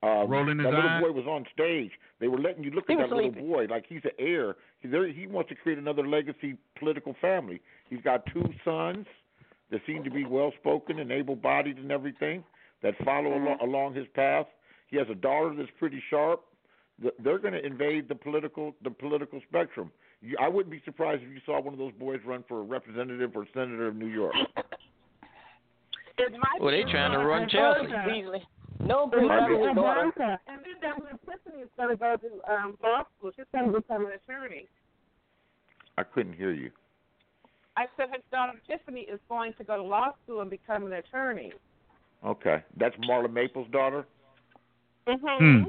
Uh, 0.00 0.24
Rolling 0.28 0.58
his 0.58 0.64
that 0.66 0.74
little 0.74 0.90
eye? 0.90 1.00
boy 1.00 1.10
was 1.10 1.26
on 1.26 1.44
stage. 1.52 1.90
They 2.20 2.28
were 2.28 2.38
letting 2.38 2.62
you 2.62 2.70
look 2.70 2.86
He 2.86 2.92
at 2.94 3.00
was 3.00 3.10
that 3.10 3.16
little 3.16 3.32
boy 3.32 3.66
like 3.68 3.84
he's 3.86 4.04
an 4.04 4.12
heir. 4.18 4.56
He, 4.80 4.86
there, 4.86 5.08
he 5.08 5.26
wants 5.26 5.48
to 5.48 5.56
create 5.56 5.76
another 5.78 6.06
legacy 6.06 6.56
political 6.76 7.14
family. 7.14 7.60
He's 7.90 8.00
got 8.02 8.24
two 8.26 8.48
sons 8.64 9.08
that 9.70 9.84
seem 9.86 10.04
to 10.04 10.10
be 10.10 10.24
well 10.24 10.52
spoken 10.52 11.00
and 11.00 11.10
able 11.10 11.34
bodied 11.34 11.78
and 11.78 11.90
everything 11.90 12.44
that 12.82 12.96
follow 12.98 13.30
Mm-hmm. 13.32 13.46
alo- 13.48 13.58
along 13.60 13.94
his 13.94 14.06
path. 14.08 14.46
He 14.86 14.96
has 14.98 15.08
a 15.10 15.16
daughter 15.16 15.52
that's 15.54 15.70
pretty 15.72 16.00
sharp. 16.08 16.44
Th- 17.02 17.14
They're 17.18 17.38
going 17.38 17.54
to 17.54 17.64
invade 17.66 18.06
the 18.08 18.14
political 18.14 18.76
the 18.82 18.90
political 18.90 19.40
spectrum. 19.48 19.90
You, 20.20 20.36
I 20.40 20.48
wouldn't 20.48 20.72
be 20.72 20.82
surprised 20.84 21.22
if 21.22 21.28
you 21.30 21.40
saw 21.46 21.60
one 21.60 21.72
of 21.72 21.78
those 21.78 21.92
boys 21.98 22.20
run 22.26 22.44
for 22.48 22.60
a 22.60 22.62
representative 22.62 23.36
or 23.36 23.46
senator 23.54 23.86
of 23.86 23.96
New 23.96 24.06
York. 24.06 24.34
It 26.18 26.32
might 26.32 26.60
Well, 26.60 26.72
they 26.72 26.82
trying 26.82 27.12
to 27.12 27.18
run 27.18 27.48
Ivanka. 27.48 27.86
Chelsea. 28.04 28.44
No, 28.80 29.04
It 29.04 29.10
Bill 29.12 29.28
might 29.28 29.74
daughter. 29.74 30.12
And 30.48 30.60
then 30.64 30.80
Deborah 30.80 31.18
Tiffany 31.24 31.62
is 31.62 31.68
going 31.76 31.90
to 31.90 31.96
go 31.96 32.16
to 32.16 32.52
um, 32.52 32.76
law 32.82 33.04
school. 33.16 33.30
She's 33.36 33.44
going 33.52 33.72
to 33.72 33.80
become 33.80 34.06
an 34.06 34.12
attorney. 34.12 34.66
I 35.96 36.02
couldn't 36.02 36.34
hear 36.34 36.52
you. 36.52 36.70
I 37.76 37.86
said 37.96 38.08
her 38.10 38.18
daughter 38.32 38.60
Tiffany 38.68 39.02
is 39.02 39.20
going 39.28 39.52
to 39.58 39.64
go 39.64 39.76
to 39.76 39.82
law 39.82 40.12
school 40.24 40.40
and 40.40 40.50
become 40.50 40.86
an 40.86 40.94
attorney. 40.94 41.52
Okay, 42.24 42.64
that's 42.76 42.96
Marla 43.08 43.32
Maples' 43.32 43.68
daughter. 43.70 44.04
Mm-hmm. 45.06 45.62
Hmm. 45.62 45.64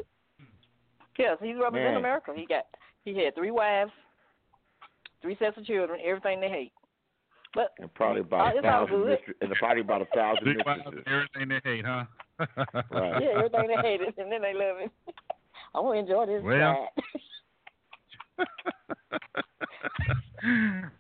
Yes, 1.18 1.38
he's 1.42 1.56
representing 1.62 1.94
Man. 1.94 1.98
America. 1.98 2.32
He 2.36 2.46
got 2.46 2.66
he 3.06 3.16
had 3.24 3.36
three 3.36 3.52
wives, 3.52 3.92
three 5.22 5.36
sets 5.40 5.58
of 5.58 5.66
children, 5.66 6.00
everything 6.04 6.40
they 6.41 6.50
hate. 6.50 6.72
But 7.56 7.74
And 7.80 7.91
probably 7.96 8.22
about 8.22 8.56
uh, 8.56 8.60
a 8.60 8.62
thousand 8.62 8.96
good. 8.96 9.08
mistresses, 9.10 9.36
and 9.41 9.52
probably 9.56 9.82
about 9.82 10.02
a 10.02 10.06
thousand 10.14 10.46
Big 10.46 10.66
wives, 10.66 10.82
mistresses. 10.86 11.04
everything 11.08 11.50
they 11.50 11.62
hate, 11.70 11.86
huh? 11.86 12.06
Right. 12.91 13.22
Yeah, 13.24 13.30
everything 13.38 13.68
they 13.68 13.82
hate 13.82 14.02
it, 14.02 14.16
and 14.18 14.32
then 14.32 14.41
they 14.41 14.54
love 14.54 14.78
it. 14.80 14.91
I 15.76 15.80
want 15.80 15.96
to 15.96 16.00
enjoy 16.00 16.26
this 16.26 16.44
Well. 16.44 16.90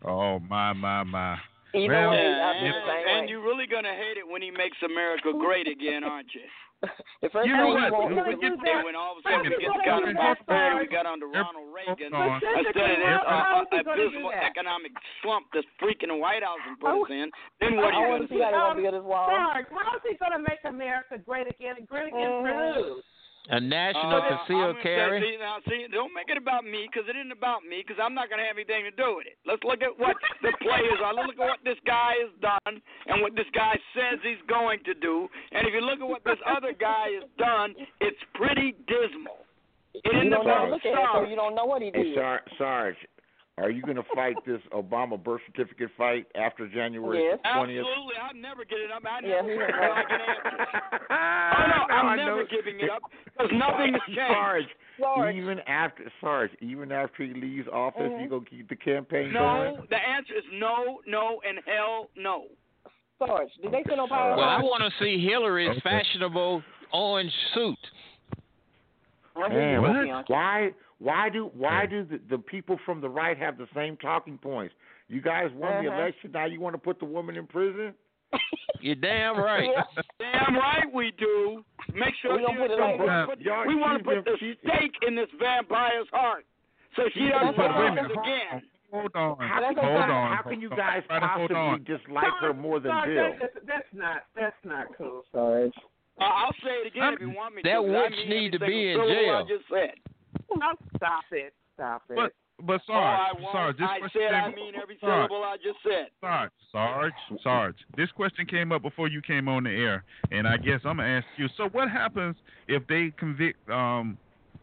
oh 0.05 0.39
my 0.39 0.73
my 0.73 1.03
my. 1.03 1.37
Either 1.73 1.93
Well, 1.93 2.09
way, 2.11 2.17
And, 2.17 2.41
I'll 2.41 2.55
and, 2.57 3.09
and 3.19 3.29
you're 3.29 3.43
really 3.45 3.67
gonna 3.67 3.93
hate 3.93 4.17
it 4.17 4.27
when 4.27 4.41
he 4.41 4.49
makes 4.51 4.77
America 4.81 5.29
great 5.37 5.67
again, 5.67 6.03
aren't 6.03 6.33
you? 6.33 6.41
the 7.21 7.27
first 7.29 7.43
You 7.43 7.57
know 7.59 7.75
what? 7.75 7.91
wants 7.91 8.15
When 8.15 8.23
is 8.23 8.39
we 8.39 8.39
get 8.39 8.55
And 8.55 8.87
when 8.87 8.95
all 8.95 9.19
of 9.19 9.19
a 9.19 9.21
sudden 9.27 9.51
we 9.51 9.59
get 9.59 9.67
the 9.67 9.83
kind 9.83 10.07
of 10.07 10.15
prosperity 10.15 10.87
we 10.87 10.87
got 10.87 11.03
under 11.05 11.27
Ronald 11.27 11.67
Reagan, 11.75 12.15
on. 12.15 12.39
instead 12.39 12.65
of 12.65 12.73
this 12.73 13.19
uh, 13.19 13.43
how 13.43 13.61
is 13.61 13.67
he 13.69 13.83
gonna 13.83 13.99
do 13.99 14.15
abysmal 14.15 14.31
economic 14.31 14.91
slump 15.21 15.51
this 15.51 15.67
freaking 15.77 16.15
White 16.23 16.41
House 16.41 16.63
has 16.63 16.79
put 16.79 17.03
us 17.03 17.11
in, 17.11 17.27
then 17.59 17.75
what 17.75 17.91
I 17.93 17.99
are 17.99 18.07
you 18.07 18.09
want 18.15 18.23
gonna 18.23 18.27
to 18.27 18.33
see 18.33 18.39
how 18.39 18.71
do? 18.73 18.79
they're 18.79 18.89
gonna 18.89 18.95
build 18.95 18.95
this 18.95 19.07
wall. 19.11 19.27
Sarge, 19.27 19.67
how 19.75 19.91
is 19.99 20.03
he 20.07 20.15
going 20.17 20.31
to 20.39 20.39
make 20.39 20.63
America 20.63 21.19
great 21.19 21.47
again 21.51 21.75
and 21.77 21.85
great 21.85 22.07
again 22.15 22.31
for 22.41 22.47
Mhm. 22.47 22.73
who? 22.79 23.01
A 23.49 23.59
national 23.59 24.21
Uh, 24.21 24.27
concealed 24.37 24.61
I'm 24.61 24.71
gonna 24.77 24.83
carry. 24.83 25.21
Say, 25.21 25.31
see, 25.33 25.37
now, 25.41 25.57
see, 25.67 25.87
don't 25.91 26.13
make 26.13 26.29
it 26.29 26.37
about 26.37 26.65
me 26.65 26.85
because 26.85 27.09
it 27.09 27.15
isn't 27.17 27.31
about 27.31 27.63
me 27.65 27.81
because 27.81 27.97
I'm 27.99 28.13
not 28.13 28.29
going 28.29 28.37
to 28.37 28.45
have 28.45 28.57
anything 28.57 28.85
to 28.85 28.91
do 28.93 29.17
with 29.17 29.25
it. 29.25 29.37
Let's 29.45 29.63
look 29.63 29.81
at 29.81 29.89
what 29.97 30.15
the 30.45 30.53
players 30.61 31.01
are. 31.03 31.13
Let's 31.13 31.27
look 31.33 31.39
at 31.41 31.49
what 31.57 31.63
this 31.65 31.79
guy 31.85 32.13
has 32.21 32.29
done 32.45 32.77
and 33.09 33.21
what 33.25 33.33
this 33.35 33.49
guy 33.53 33.73
says 33.97 34.19
he's 34.21 34.37
going 34.47 34.83
to 34.85 34.93
do. 34.93 35.27
And 35.51 35.65
if 35.67 35.73
you 35.73 35.81
look 35.81 35.97
at 35.99 36.07
what 36.07 36.23
this 36.23 36.37
other 36.45 36.73
guy 36.77 37.09
has 37.17 37.25
done, 37.41 37.73
it's 38.01 38.21
pretty 38.35 38.75
dismal. 38.85 39.41
Get 40.05 40.13
in 40.13 40.29
you 40.29 40.29
the 40.29 40.35
don't 40.37 40.45
know 40.45 40.69
look 40.69 40.85
at 40.85 40.93
it, 40.93 41.09
so 41.13 41.25
you 41.25 41.35
don't 41.35 41.55
know 41.57 41.65
what 41.65 41.81
he 41.81 41.89
Hey, 41.89 42.03
did. 42.13 42.15
Sarge, 42.15 42.43
Sarge, 42.59 42.97
are 43.61 43.69
you 43.69 43.81
going 43.81 43.95
to 43.97 44.03
fight 44.15 44.35
this 44.45 44.61
Obama 44.73 45.21
birth 45.21 45.41
certificate 45.47 45.89
fight 45.97 46.25
after 46.35 46.67
January 46.67 47.23
Yes. 47.23 47.39
20th? 47.45 47.79
Absolutely, 47.79 48.15
I'll 48.21 48.35
never 48.35 48.65
get 48.65 48.79
it 48.79 48.91
up. 48.91 49.03
I 49.05 49.19
Yeah, 49.25 49.35
never 49.41 49.49
he 49.49 49.55
yeah, 49.55 49.67
has 49.67 49.91
I 49.95 50.03
get 50.09 50.21
answers. 50.21 50.67
Oh 51.11 51.15
I 51.15 51.67
no, 51.67 51.93
I'm 51.93 52.17
know. 52.17 52.25
never 52.25 52.43
giving 52.45 52.79
it 52.79 52.89
up 52.89 53.01
because 53.25 53.51
nothing 53.53 53.93
has 53.93 54.01
changed. 54.07 54.19
Sarge, 54.33 54.65
Sarge. 55.01 55.35
even 55.35 55.59
after 55.67 56.11
Sarge, 56.21 56.51
even 56.61 56.91
after 56.91 57.23
he 57.23 57.33
leaves 57.33 57.67
office, 57.67 58.11
Mhm. 58.11 58.23
you 58.23 58.29
gonna 58.29 58.45
keep 58.45 58.69
the 58.69 58.75
campaign 58.75 59.33
going? 59.33 59.75
No, 59.75 59.85
the 59.89 59.97
answer 59.97 60.33
is 60.35 60.43
no, 60.53 61.01
no, 61.07 61.41
and 61.47 61.59
hell 61.65 62.09
no. 62.15 62.45
Sarge, 63.17 63.49
did 63.61 63.71
they 63.71 63.83
send 63.87 63.97
no 63.97 64.07
power? 64.07 64.37
Well, 64.37 64.47
I 64.47 64.61
want 64.61 64.81
to 64.83 65.03
see 65.03 65.19
Hillary's 65.25 65.69
Okay. 65.71 65.81
fashionable 65.81 66.63
orange 66.93 67.33
suit. 67.53 67.77
Man, 69.35 69.81
What? 69.81 70.29
why 70.29 70.71
why 70.99 71.29
do 71.29 71.49
why 71.53 71.85
do 71.85 72.03
the, 72.05 72.19
the 72.29 72.37
people 72.37 72.77
from 72.85 73.01
the 73.01 73.09
right 73.09 73.37
have 73.37 73.57
the 73.57 73.67
same 73.75 73.97
talking 73.97 74.37
points? 74.37 74.73
You 75.07 75.21
guys 75.21 75.49
won 75.55 75.83
the 75.83 75.89
Uh-huh. 75.89 76.01
election, 76.01 76.31
now 76.33 76.45
you 76.45 76.59
want 76.59 76.75
to 76.75 76.77
put 76.79 76.99
the 76.99 77.05
woman 77.05 77.35
in 77.35 77.47
prison? 77.47 77.93
You're 78.81 78.95
damn 78.95 79.37
right. 79.39 79.69
Damn 80.19 80.55
right 80.55 80.85
we 80.93 81.11
do. 81.17 81.63
Make 81.93 82.13
sure 82.21 82.37
We 82.37 82.45
gonna 82.45 82.59
put 82.59 82.77
don't 82.77 82.99
like 83.05 83.27
put- 83.29 83.39
Y'all- 83.41 83.65
we 83.67 83.75
want 83.75 83.97
to 83.97 84.03
put 84.03 84.23
the 84.25 84.37
she- 84.39 84.55
stake 84.63 84.93
in 85.07 85.15
this 85.15 85.29
vampire's 85.39 86.07
heart 86.11 86.45
so 86.95 87.03
she 87.13 87.27
doesn't 87.29 87.57
But 87.57 87.75
wait 87.77 87.87
a 87.87 87.91
rise 88.03 88.11
again. 88.11 88.61
Hold 88.91 89.11
on. 89.15 89.37
How, 89.37 89.61
That's 89.61 89.75
can, 89.75 89.85
okay. 89.85 89.87
Hold 89.87 90.09
on. 90.09 90.35
how 90.37 90.41
can 90.43 90.61
you 90.61 90.69
Hold 90.69 90.79
guys 90.79 91.03
on. 91.09 91.21
Hold 91.21 91.49
possibly 91.51 91.55
on. 91.55 91.83
dislike 91.85 92.33
her 92.41 92.53
more 92.53 92.79
than 92.79 92.91
Sarge, 92.91 93.09
Bill? 93.09 93.31
That's, 93.39 93.53
that's 93.65 93.87
not 93.93 94.17
that's 94.35 94.61
not 94.63 94.87
cool. 94.97 95.23
Sarge. 95.31 95.71
Uh, 96.19 96.23
I'll 96.23 96.53
say 96.63 96.71
it 96.83 96.87
again 96.87 97.13
if 97.13 97.21
you 97.21 97.29
want 97.29 97.55
me 97.55 97.61
That 97.63 97.75
to. 97.75 97.81
'cause 97.81 97.89
I 97.89 98.01
witch 98.03 98.17
mean 98.17 98.29
need 98.29 98.51
to 98.53 98.59
be 98.59 98.91
in 98.91 98.97
jail. 98.97 99.35
I 99.35 99.41
just 99.47 99.65
said. 99.69 99.93
No, 100.57 100.73
stop 100.97 101.23
it. 101.31 101.53
Stop 101.75 102.03
it. 102.09 102.15
But 102.15 102.31
but 102.61 102.81
Oh, 102.89 102.93
I 102.93 103.31
Sarge, 103.31 103.41
won't. 103.41 103.53
Sarge, 103.53 103.77
this 103.77 103.87
I 103.89 103.99
question 103.99 104.21
said 104.27 104.33
I 104.35 104.41
came- 104.47 104.55
mean 104.55 104.73
every 104.75 104.97
Sarge, 104.99 105.29
syllable 105.29 105.43
I 105.45 105.55
just 105.57 105.79
said. 105.81 106.07
Sarge, 106.19 106.51
Sarge, 106.73 107.13
Sarge. 107.41 107.75
This 107.95 108.11
question 108.11 108.45
came 108.45 108.71
up 108.73 108.81
before 108.81 109.07
you 109.07 109.21
came 109.21 109.47
on 109.47 109.63
the 109.63 109.69
air, 109.71 110.03
and 110.31 110.45
I 110.47 110.57
guess 110.57 110.81
I'm 110.83 110.97
gonna 110.97 111.07
ask 111.07 111.25
you. 111.37 111.47
So, 111.55 111.69
what 111.69 111.89
happens 111.89 112.35
if 112.67 112.85
they 112.87 113.11
convict 113.17 113.57
um, 113.69 114.17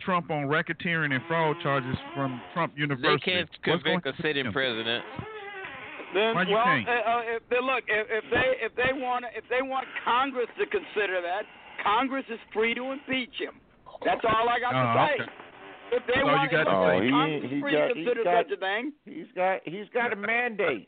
Trump 0.04 0.30
on 0.30 0.44
racketeering 0.44 1.14
and 1.14 1.24
fraud 1.26 1.56
charges 1.62 1.96
from 2.14 2.38
Trump 2.52 2.74
University? 2.76 3.16
They 3.24 3.32
can't 3.32 3.62
convict 3.62 4.06
a 4.06 4.12
sitting 4.22 4.52
president. 4.52 5.02
Then, 6.14 6.34
Why 6.34 6.42
you 6.44 6.54
well, 6.54 6.64
can't? 6.64 6.88
uh, 6.88 7.20
if 7.36 7.42
they, 7.50 7.60
look, 7.60 7.82
if, 7.88 8.06
if 8.10 8.24
they 8.30 8.46
if 8.64 8.72
they 8.76 8.92
want 8.92 9.24
if 9.34 9.44
they 9.48 9.60
want 9.62 9.86
Congress 10.04 10.46
to 10.58 10.66
consider 10.66 11.20
that, 11.22 11.44
Congress 11.82 12.24
is 12.30 12.38
free 12.52 12.74
to 12.74 12.92
impeach 12.92 13.34
him. 13.40 13.54
That's 14.04 14.20
all 14.24 14.48
I 14.48 14.60
got 14.60 14.74
Oh, 14.76 14.84
to 14.84 15.08
say. 15.16 15.22
okay. 15.24 15.32
If 15.92 16.02
they 16.06 16.14
So 16.20 16.26
want, 16.26 16.50
you 16.52 16.58
oh, 16.58 16.64
got 16.64 16.66
if 16.66 16.66
to 16.66 16.76
Oh, 16.76 16.88
say- 16.98 17.04
he- 17.04 17.10
Congress 17.10 17.44
is 17.44 17.50
he 17.50 17.60
got- 17.60 17.92
consider 17.94 18.24
got- 18.24 18.44
such 18.46 18.52
a 18.52 18.56
thing. 18.60 18.92
He's 19.04 19.30
got 19.34 19.60
he's 19.64 19.88
got 19.94 20.12
a 20.12 20.16
mandate. 20.16 20.86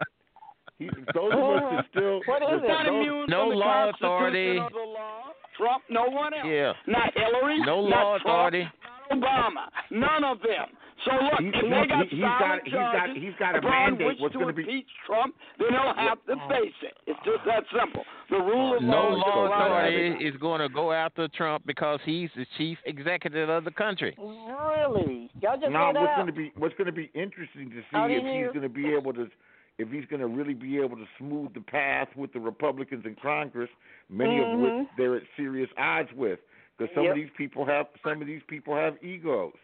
He, 0.79 0.87
those 1.15 1.33
of 1.33 1.39
us 1.39 1.63
that 1.75 1.85
still 1.91 2.21
What 2.27 2.43
is 2.43 2.61
that- 2.63 2.69
Not 2.69 2.87
those- 2.87 2.95
immune 2.95 3.27
No 3.29 3.51
from 3.51 3.59
law 3.59 3.85
Constitution 3.93 4.07
authority. 4.07 4.59
or 4.59 4.71
the 4.71 4.79
law. 4.79 5.23
Trump, 5.57 5.83
no 5.91 6.05
one 6.05 6.35
else. 6.35 6.47
Yeah. 6.47 6.73
Not 6.87 7.13
Hillary. 7.15 7.59
No 7.61 7.83
not 7.83 7.91
law 7.91 8.19
Trump, 8.19 8.25
authority. 8.27 8.63
Not 9.11 9.19
Obama. 9.19 9.69
None 9.91 10.25
of 10.25 10.41
them. 10.43 10.69
So 11.05 11.13
look, 11.15 11.39
He- 11.41 11.47
if 11.49 11.55
they 11.55 11.87
got 11.87 12.09
he- 12.09 12.17
he's 12.17 12.21
solid 12.25 12.39
got- 12.41 12.65
he's 12.65 12.73
got- 12.75 12.93
charges 12.93 13.23
he's 13.23 13.35
got 13.37 13.55
a 13.55 13.59
upon 13.59 13.71
mandate 13.71 14.07
which 14.09 14.19
what's 14.21 14.33
to 14.33 14.39
gonna 14.41 14.53
be- 14.53 14.63
impeach 14.63 14.89
Trump, 15.07 15.37
then 15.59 15.69
he'll 15.71 15.95
have 15.95 16.25
to 16.27 16.37
face 16.49 16.75
it. 16.83 16.97
It's 17.07 17.21
just 17.25 17.45
that 17.45 17.65
simple. 17.71 18.05
The 18.31 18.41
rule 18.41 18.75
of 18.75 18.83
No 18.83 18.91
law 18.91 19.13
is 19.13 19.19
law 19.19 19.45
applied. 19.47 19.95
authority 19.95 20.25
is 20.27 20.37
going 20.39 20.61
to 20.61 20.69
go 20.69 20.93
after 20.93 21.29
Trump 21.29 21.65
because 21.67 22.01
he's 22.03 22.31
the 22.35 22.45
chief 22.57 22.79
executive 22.85 23.49
of 23.49 23.65
the 23.65 23.71
country. 23.71 24.15
Really? 24.19 25.31
Y'all 25.41 25.57
just 25.57 25.71
now 25.73 25.87
made 25.93 25.97
that 25.97 26.03
what's 26.03 26.15
going 26.17 26.27
to 26.27 26.33
be 26.33 26.53
what's 26.57 26.75
going 26.75 26.87
to 26.87 26.93
be 26.93 27.11
interesting 27.15 27.71
to 27.71 27.77
see 27.81 27.87
How 27.93 28.07
if 28.07 28.23
he's 28.23 28.47
going 28.53 28.63
to 28.63 28.69
be 28.69 28.93
able 28.93 29.13
to 29.15 29.31
if 29.79 29.89
he's 29.93 30.05
going 30.07 30.21
to 30.21 30.27
really 30.27 30.55
be 30.55 30.79
able 30.81 30.97
to 30.97 31.07
smooth 31.19 31.55
the 31.55 31.61
path 31.61 32.09
with 32.17 32.33
the 32.33 32.41
Republicans 32.41 33.07
in 33.07 33.15
Congress, 33.23 33.71
many 34.11 34.41
of 34.41 34.59
which 34.59 34.73
Mhm. 34.73 34.89
they're 34.97 35.15
at 35.15 35.23
serious 35.37 35.71
odds 35.79 36.13
with, 36.15 36.41
because 36.77 36.93
some 36.97 37.05
Yep. 37.05 37.11
of 37.13 37.17
these 37.17 37.31
people 37.37 37.65
have 37.65 37.87
some 38.03 38.21
of 38.21 38.27
these 38.27 38.43
people 38.49 38.75
have 38.75 38.99
egos. 39.05 39.55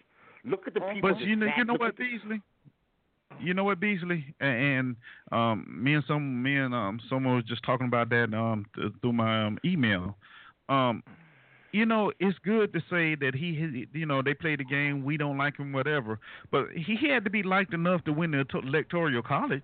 Look 0.44 0.66
at 0.66 0.74
the 0.74 0.80
people. 0.80 1.10
But 1.12 1.20
you 1.20 1.36
know, 1.36 1.46
you 1.56 1.64
know 1.64 1.74
what, 1.74 1.96
the- 1.96 2.04
Beasley? 2.04 2.40
You 3.40 3.52
know 3.54 3.64
what, 3.64 3.80
Beasley? 3.80 4.34
A- 4.40 4.44
And 4.44 4.96
um, 5.32 5.66
me 5.82 5.94
and 5.94 6.04
some 6.06 6.42
me 6.42 6.56
and 6.56 6.74
um, 6.74 7.00
someone 7.08 7.34
was 7.36 7.44
just 7.44 7.62
talking 7.64 7.86
about 7.86 8.08
that 8.10 8.32
um 8.34 8.64
th- 8.76 8.92
through 9.00 9.12
my 9.14 9.44
um, 9.46 9.58
email. 9.64 10.16
Um, 10.68 11.02
you 11.72 11.84
know, 11.84 12.12
it's 12.20 12.38
good 12.44 12.72
to 12.74 12.78
say 12.88 13.16
that 13.16 13.34
he, 13.34 13.54
he- 13.54 13.98
you 13.98 14.06
know, 14.06 14.22
they 14.22 14.34
played 14.34 14.60
the 14.60 14.64
game. 14.64 15.02
We 15.04 15.16
don't 15.16 15.36
like 15.36 15.56
him, 15.56 15.72
whatever. 15.72 16.20
But 16.52 16.66
he 16.76 16.96
had 17.08 17.24
to 17.24 17.30
be 17.30 17.42
liked 17.42 17.74
enough 17.74 18.04
to 18.04 18.12
win 18.12 18.30
the 18.30 18.44
to- 18.44 18.58
electoral 18.60 19.20
college. 19.22 19.62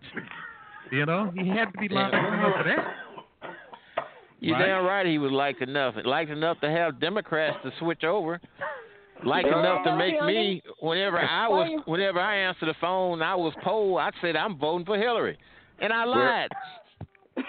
You 0.90 1.06
know, 1.06 1.30
he 1.36 1.48
had 1.48 1.66
to 1.72 1.78
be 1.78 1.88
liked 1.88 2.12
enough 2.14 2.56
for 2.56 2.64
that. 2.64 2.94
You're 4.40 4.56
Right. 4.56 4.66
damn 4.66 4.84
right 4.86 5.06
he 5.06 5.18
was 5.18 5.30
liked 5.30 5.60
enough. 5.62 5.94
Liked 6.04 6.30
enough 6.30 6.58
to 6.60 6.70
have 6.70 6.98
Democrats 6.98 7.58
to 7.62 7.70
switch 7.78 8.02
over. 8.04 8.40
Liked 9.24 9.48
Yeah. 9.48 9.58
enough 9.60 9.84
to 9.84 9.96
make 9.96 10.20
me 10.22 10.62
whenever 10.80 11.18
I 11.18 11.46
was 11.48 11.82
whenever 11.86 12.20
I 12.20 12.36
answered 12.36 12.66
the 12.68 12.74
phone, 12.80 13.20
I 13.22 13.34
was 13.34 13.52
polled. 13.62 14.00
I 14.00 14.10
said 14.20 14.36
I'm 14.36 14.56
voting 14.58 14.86
for 14.86 14.96
Hillary, 14.96 15.38
and 15.80 15.92
I 15.92 16.04
lied. 16.04 16.48
Good 17.36 17.46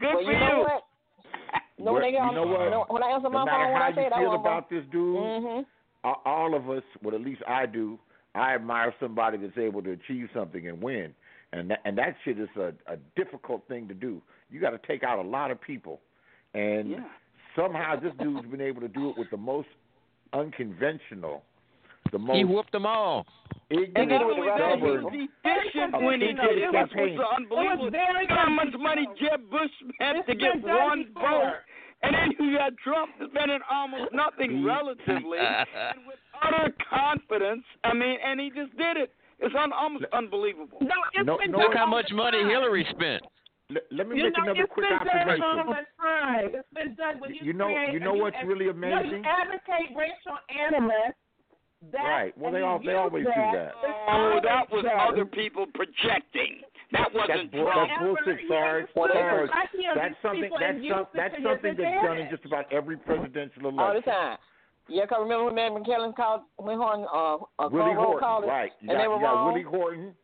Well, 0.00 0.12
for 0.14 0.22
you 0.22 0.38
know 0.38 0.58
what? 0.66 0.84
No, 1.78 1.92
Where- 1.92 2.02
when, 2.02 2.02
they 2.02 2.18
got, 2.18 2.28
you 2.30 2.34
know 2.34 2.46
what? 2.46 2.70
you 2.70 2.84
when 2.94 3.02
I 3.02 3.08
answer 3.10 3.30
my 3.30 3.44
matter 3.44 3.64
phone, 3.64 3.72
when 3.72 3.82
I 3.82 3.94
say 3.94 4.08
that, 4.08 4.12
I 4.14 4.18
feel 4.20 4.34
about 4.34 4.68
this 4.70 4.84
dude, 4.90 5.16
hmm 5.42 5.60
a- 6.04 6.12
all 6.24 6.54
of 6.54 6.68
us, 6.70 6.82
well, 7.02 7.14
at 7.14 7.20
least 7.20 7.42
I 7.46 7.66
do. 7.66 7.98
I 8.34 8.54
admire 8.54 8.94
somebody 9.00 9.38
that's 9.38 9.56
able 9.58 9.82
to 9.82 9.92
achieve 9.92 10.28
something 10.34 10.68
and 10.68 10.80
win, 10.82 11.14
and 11.52 11.70
that, 11.70 11.80
and 11.84 11.96
that 11.98 12.14
shit 12.24 12.38
is 12.38 12.48
a, 12.56 12.72
a 12.92 12.96
difficult 13.16 13.66
thing 13.68 13.88
to 13.88 13.94
do. 13.94 14.20
You 14.50 14.60
got 14.60 14.70
to 14.70 14.80
take 14.86 15.02
out 15.02 15.18
a 15.18 15.28
lot 15.28 15.50
of 15.50 15.60
people, 15.60 16.00
and 16.54 16.90
Yeah. 16.90 16.98
somehow 17.56 17.96
this 17.98 18.12
dude's 18.20 18.46
been 18.46 18.60
able 18.60 18.80
to 18.82 18.88
do 18.88 19.10
it 19.10 19.16
with 19.18 19.30
the 19.30 19.36
most 19.36 19.68
unconventional, 20.32 21.42
the 22.12 22.18
most 22.18 22.36
He 22.36 22.44
whooped 22.44 22.72
them 22.72 22.86
all. 22.86 23.26
ignorant, 23.70 23.96
And 23.98 24.08
did 24.08 24.20
it 24.20 24.26
with 24.26 24.36
the 24.36 24.44
Not 24.44 24.60
only 24.60 24.68
that, 24.70 24.78
he 24.78 24.82
was 24.82 25.28
efficient 25.44 25.92
when 26.02 26.20
he 26.20 26.26
it 26.28 26.36
did 26.36 26.58
it. 26.58 26.64
was- 26.66 26.72
That's 26.72 26.92
campaign. 26.92 27.18
what's 27.18 27.32
unbelievable. 27.36 27.72
It 27.72 27.80
was 27.84 27.92
very 27.92 28.26
Look 28.26 28.38
how 28.38 28.50
much 28.50 28.74
money 28.78 29.08
Jeb 29.20 29.50
Bush 29.50 29.70
had 30.00 30.24
to 30.26 30.34
get 30.34 30.60
one 30.62 31.12
vote. 31.12 31.54
And 32.00 32.14
then 32.14 32.32
you 32.38 32.56
got 32.56 32.76
Trump 32.78 33.10
spending 33.18 33.58
almost 33.70 34.12
nothing 34.12 34.64
relatively 34.64 35.38
and 35.38 36.06
with 36.06 36.18
utter 36.40 36.72
confidence. 36.88 37.64
I 37.84 37.92
mean, 37.92 38.18
and 38.24 38.38
he 38.40 38.50
just 38.50 38.76
did 38.76 38.96
it. 38.96 39.12
It's 39.40 39.54
un- 39.54 39.72
almost 39.72 40.04
unbelievable. 40.12 40.78
No, 40.80 40.94
it's 41.14 41.26
No- 41.26 41.38
been 41.38 41.50
no- 41.50 41.58
Look 41.58 41.74
how 41.74 41.86
much 41.86 42.10
money. 42.12 42.38
Hillary 42.44 42.84
spent. 42.90 43.22
Let, 43.70 43.82
let 43.92 44.08
me 44.08 44.16
You 44.16 44.24
make 44.24 44.36
know, 44.38 44.44
another 44.48 44.62
it's 44.64 44.72
quick 44.72 44.88
been 44.88 44.98
done 45.04 45.42
all 45.44 45.60
observation. 45.60 45.66
the 45.68 45.84
time. 46.00 46.48
It's 46.56 46.72
been 46.72 46.94
done 46.96 47.20
when 47.20 47.34
you, 47.34 47.40
You 47.42 47.52
know- 47.52 47.66
create, 47.68 47.92
you 47.92 48.00
know 48.00 48.14
what's 48.14 48.36
and- 48.40 48.48
really 48.48 48.68
amazing? 48.68 49.20
You 49.20 49.28
advocate 49.28 49.92
racial 49.92 50.38
animus. 50.48 51.12
That, 51.92 52.02
Right. 52.02 52.38
Well, 52.38 52.50
they 52.50 52.62
all- 52.62 52.78
they 52.80 52.86
use 52.90 52.98
always 52.98 53.24
do 53.26 53.30
that. 53.30 53.74
It's 53.84 53.98
Oh, 54.08 54.40
that 54.42 54.70
was 54.72 54.84
done. 54.84 54.98
other 54.98 55.24
people 55.26 55.66
projecting. 55.74 56.62
That 56.92 57.12
wasn't 57.12 57.52
bull, 57.52 57.70
Trump. 57.70 57.88
that's 57.90 58.00
bullshit, 58.02 58.40
He 58.40 58.48
Sarge. 58.48 58.88
Sarge. 58.94 59.50
That's 59.94 60.16
something. 60.22 60.50
That's 60.58 60.88
some, 60.88 61.06
that's 61.12 61.34
something 61.42 61.76
his 61.76 61.84
that's 61.84 62.02
done 62.02 62.18
in 62.18 62.30
just 62.30 62.44
about 62.46 62.72
every 62.72 62.96
presidential 62.96 63.68
election. 63.68 63.78
all 63.80 63.94
the 63.94 64.00
time. 64.00 64.38
Yeah, 64.88 65.04
cause 65.04 65.18
remember 65.20 65.44
when 65.44 65.54
Mary 65.54 65.70
McKellen 65.70 66.16
called 66.16 66.40
when 66.56 66.78
Horn 66.78 67.04
uh, 67.12 67.34
uh 67.62 67.68
Willie 67.68 67.92
Carl 67.92 67.94
Horton, 67.94 68.18
called 68.20 68.44
it, 68.44 68.46
right? 68.48 68.72
You 68.80 68.88
and 68.88 68.96
got, 68.96 69.02
they 69.02 69.08
were 69.08 69.16
you 69.16 69.20
got 69.20 69.34
wrong. 69.34 69.52
Willie 69.52 69.62
Horton. 69.68 70.16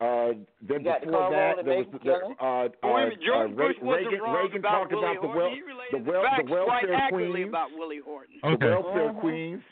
Uh, 0.00 0.32
then 0.62 0.80
You 0.80 0.94
before 1.04 1.12
Carl 1.12 1.30
that, 1.30 1.64
there 1.64 1.76
was 1.76 1.86
and 1.92 2.00
the, 2.00 2.12
uh, 2.40 2.44
uh, 2.44 2.68
Wait 2.94 3.12
uh, 3.12 3.16
George 3.20 3.54
Bush 3.54 3.76
Reagan, 3.82 4.20
wrong 4.20 4.34
Reagan 4.34 4.58
about 4.58 4.70
talked 4.88 4.92
Willie 4.92 5.04
about 5.04 5.20
the 5.20 5.28
Horton. 5.28 5.42
well, 5.42 5.50
he 5.52 5.60
related 5.60 5.92
the 6.06 6.10
well, 6.10 6.22
facts 6.22 6.42
the 6.46 6.50
welfare 6.50 7.08
queens, 7.10 7.48
about 7.50 7.68
Willie 7.76 7.98
Horton. 8.02 8.34
the 8.42 8.48
Okay. 8.48 8.66
welfare 8.70 9.12
Mhm. 9.12 9.20
queens, 9.20 9.62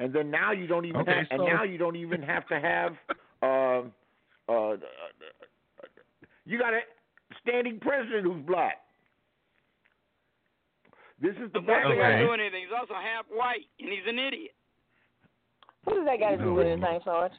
and 0.00 0.12
then 0.12 0.30
now 0.32 0.50
you 0.50 0.66
don't 0.66 0.84
even 0.84 1.00
Okay, 1.02 1.14
have, 1.18 1.26
and 1.30 1.44
now 1.44 1.62
you 1.62 1.78
don't 1.78 1.94
even 1.94 2.20
have 2.22 2.44
to 2.48 2.58
have, 2.58 2.98
um, 3.42 3.92
uh, 4.48 4.52
uh, 4.52 4.76
you 6.44 6.58
got 6.58 6.74
a 6.74 6.82
standing 7.40 7.78
president 7.78 8.24
who's 8.24 8.42
black. 8.46 8.82
This 11.20 11.36
is 11.36 11.52
the 11.52 11.60
The 11.60 11.60
Bush 11.60 11.70
backlash. 11.70 11.82
doesn't 11.82 12.00
Okay. 12.00 12.24
do 12.26 12.32
anything. 12.32 12.62
He's 12.64 12.72
also 12.72 12.94
half 12.94 13.26
white, 13.30 13.66
and 13.78 13.88
he's 13.92 14.06
an 14.08 14.18
idiot. 14.18 14.54
What 15.84 15.94
does 15.94 16.04
that 16.04 16.18
got 16.18 16.30
to 16.30 16.38
do 16.38 16.54
with 16.54 16.66
anything, 16.66 17.00
Sarge? 17.04 17.32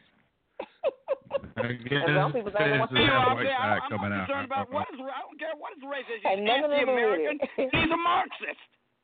I 0.84 1.62
And 1.62 2.16
some 2.16 2.32
people 2.34 2.52
don't 2.52 2.58
there's 2.58 2.80
want 2.80 2.92
a 2.92 2.96
to- 2.96 3.02
You 3.02 3.08
know, 3.08 3.20
white 3.20 3.30
I'm, 3.30 3.38
saying, 3.38 3.58
side 3.60 3.80
I'm, 3.84 3.90
coming 3.92 4.12
I'm 4.12 4.20
out. 4.20 4.28
concerned 4.28 4.46
about 4.50 4.66
what 4.74 4.88
is 4.94 5.00
I 5.00 5.22
don't 5.22 5.40
care 5.40 5.56
what 5.60 5.72
his 5.76 5.84
race 5.86 6.08
is. 6.10 6.20
He's 6.24 6.32
And 6.32 6.46
none 6.46 6.64
of 6.64 6.72
them 6.72 6.80
anti-American. 6.90 7.38
with 7.38 7.50
it. 7.50 7.60
and 7.60 7.70
he's 7.84 7.92
a 7.94 8.00
Marxist. 8.00 8.62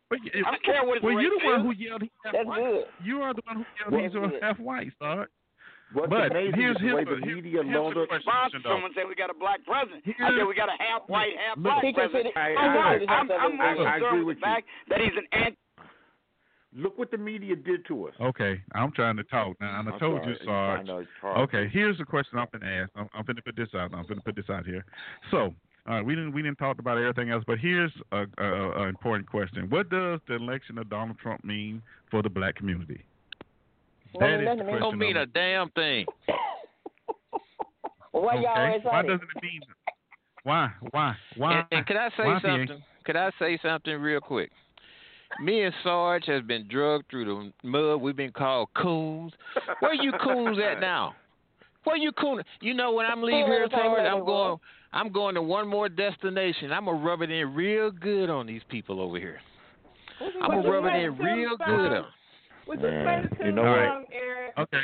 But 0.09 0.19
I 0.21 0.51
don't 0.51 0.63
care 0.63 0.81
what 0.85 0.95
his 0.97 1.03
well, 1.03 1.15
race 1.15 1.23
you're 1.27 1.35
the 1.37 1.45
one 1.45 1.61
who 1.65 1.71
yelled 1.75 2.01
he's 2.05 2.15
half 2.23 2.33
That's 2.33 2.47
white. 2.47 2.61
good. 2.63 2.85
You 3.03 3.15
are 3.21 3.33
the 3.33 3.43
one 3.45 3.55
who 3.61 3.65
yelled 3.77 3.91
Well, 3.91 4.01
he's 4.01 4.13
That's 4.15 4.31
good. 4.31 4.41
half 4.41 4.57
white, 4.59 4.91
Sarge. 4.97 5.29
What's 5.93 6.09
But 6.09 6.31
amazing 6.33 6.57
here's- 6.59 6.75
is 6.77 6.81
the 6.81 6.93
way 6.95 7.05
here's 7.05 7.21
the 7.21 7.25
the- 7.25 7.35
media 7.35 7.61
here's 7.61 7.69
the 7.73 7.79
loaded. 7.79 8.09
question. 8.09 8.25
Sponsor 8.25 8.59
though. 8.63 8.73
someone 8.73 8.93
say 8.97 9.03
we 9.05 9.13
got 9.15 9.29
a 9.29 9.37
black 9.37 9.61
president. 9.65 10.01
I 10.07 10.33
said 10.33 10.45
we 10.47 10.55
got 10.57 10.69
a 10.69 10.77
half 10.81 11.05
white, 11.07 11.37
half 11.37 11.57
Look, 11.57 11.63
black 11.69 11.83
He 11.85 11.93
president. 11.93 12.33
considered- 12.33 12.41
I- 12.41 12.55
So 12.55 12.59
I- 12.59 12.75
what? 12.75 13.09
I- 13.09 13.13
I'm, 13.13 13.27
I'm 13.31 13.53
more 13.57 13.65
I- 13.65 13.71
I 13.71 13.75
concerned 13.75 14.03
agree 14.05 14.17
with 14.25 14.27
with 14.27 14.39
the 14.41 14.47
you. 14.47 14.53
fact 14.55 14.65
that 14.89 14.99
he's 15.01 15.15
an 15.17 15.27
anti. 15.31 15.57
Look 16.77 16.97
what 16.97 17.09
the 17.09 17.17
media 17.17 17.55
did 17.55 17.85
to 17.87 18.07
us. 18.07 18.13
Okay, 18.19 18.61
I'm 18.73 18.91
trying 18.91 19.15
to 19.15 19.23
talk 19.23 19.55
now, 19.61 19.79
and 19.79 19.87
I 19.87 19.93
I'm 19.93 19.99
told 19.99 20.21
sorry. 20.21 20.37
you, 20.39 20.45
Sarge. 20.45 20.79
I 20.81 20.83
know 20.83 20.97
it's 20.97 21.09
hard. 21.21 21.37
Okay, 21.47 21.69
here's 21.71 21.97
the 21.97 22.03
question 22.03 22.37
I'm 22.37 22.47
gonna 22.51 22.69
ask. 22.69 22.89
I'm, 22.97 23.09
I'm 23.13 23.23
gonna 23.23 23.41
put 23.41 23.55
this 23.55 23.69
out. 23.73 23.93
I'm 23.93 24.05
gonna 24.05 24.19
put 24.19 24.35
this 24.35 24.49
out 24.49 24.65
here. 24.65 24.83
So, 25.31 25.53
uh, 25.89 26.01
we 26.03 26.15
didn't 26.15 26.33
we 26.33 26.41
didn't 26.41 26.57
talk 26.57 26.79
about 26.79 26.97
everything 26.97 27.29
else, 27.29 27.45
but 27.47 27.59
here's 27.59 27.93
a, 28.11 28.25
a, 28.37 28.71
a 28.83 28.83
important 28.87 29.29
question: 29.29 29.69
What 29.69 29.89
does 29.89 30.19
the 30.27 30.35
election 30.35 30.77
of 30.77 30.89
Donald 30.89 31.17
Trump 31.17 31.45
mean 31.45 31.81
for 32.11 32.21
the 32.21 32.29
black 32.29 32.55
community? 32.55 33.05
That 34.19 34.41
is 34.41 34.57
the 34.57 34.63
question. 34.63 34.79
Don't 34.81 34.97
mean 34.97 35.15
a 35.15 35.25
damn 35.25 35.69
thing. 35.69 36.05
Well, 38.11 38.23
why 38.23 38.35
y'all 38.35 38.51
okay. 38.51 38.79
Why 38.83 38.99
it? 38.99 39.03
doesn't 39.03 39.23
it 39.23 39.43
mean? 39.43 39.61
Why? 40.43 40.71
Why? 40.91 41.15
Why? 41.37 41.59
And, 41.59 41.67
and 41.71 41.85
could 41.85 41.97
I 41.97 42.09
say 42.09 42.25
why, 42.25 42.41
something? 42.41 42.83
Could 43.05 43.15
I 43.15 43.31
say 43.39 43.57
something 43.63 43.95
real 43.97 44.19
quick? 44.19 44.51
Me 45.41 45.63
and 45.63 45.73
Sarge 45.83 46.25
has 46.27 46.43
been 46.43 46.67
drugged 46.67 47.09
through 47.09 47.25
the 47.25 47.67
mud. 47.67 48.01
We've 48.01 48.15
been 48.15 48.31
called 48.31 48.69
coons. 48.75 49.33
Where 49.79 49.93
you 49.93 50.11
coons 50.23 50.57
at 50.59 50.79
now? 50.81 51.15
Where 51.83 51.97
you 51.97 52.11
coon? 52.13 52.41
You 52.61 52.73
know 52.73 52.93
when 52.93 53.05
I'm 53.05 53.21
leaving 53.21 53.45
here, 53.45 53.67
Sarge, 53.71 54.05
I'm 54.05 54.25
going. 54.25 54.57
I'm 54.93 55.11
going 55.11 55.35
to 55.35 55.41
one 55.41 55.67
more 55.67 55.89
destination. 55.89 56.71
I'm 56.71 56.85
gonna 56.85 56.97
rub 57.03 57.21
it 57.21 57.29
in 57.29 57.53
real 57.53 57.91
good 57.91 58.29
on 58.29 58.47
these 58.47 58.61
people 58.69 59.01
over 59.01 59.19
here. 59.19 59.39
I'm 60.41 60.49
gonna 60.51 60.69
rub 60.69 60.85
it 60.85 60.95
in 60.95 61.17
real 61.17 61.57
good 61.57 61.91
on. 61.91 62.05
Would 62.67 62.81
you 62.81 62.87
play 62.87 63.23
you 63.43 63.51
know 63.51 63.63
what? 64.55 64.63
Okay. 64.63 64.83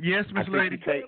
Yes, 0.00 0.24
I 0.30 0.38
Miss 0.38 0.48
Lady. 0.48 0.76
you 0.86 0.92
take, 0.92 1.04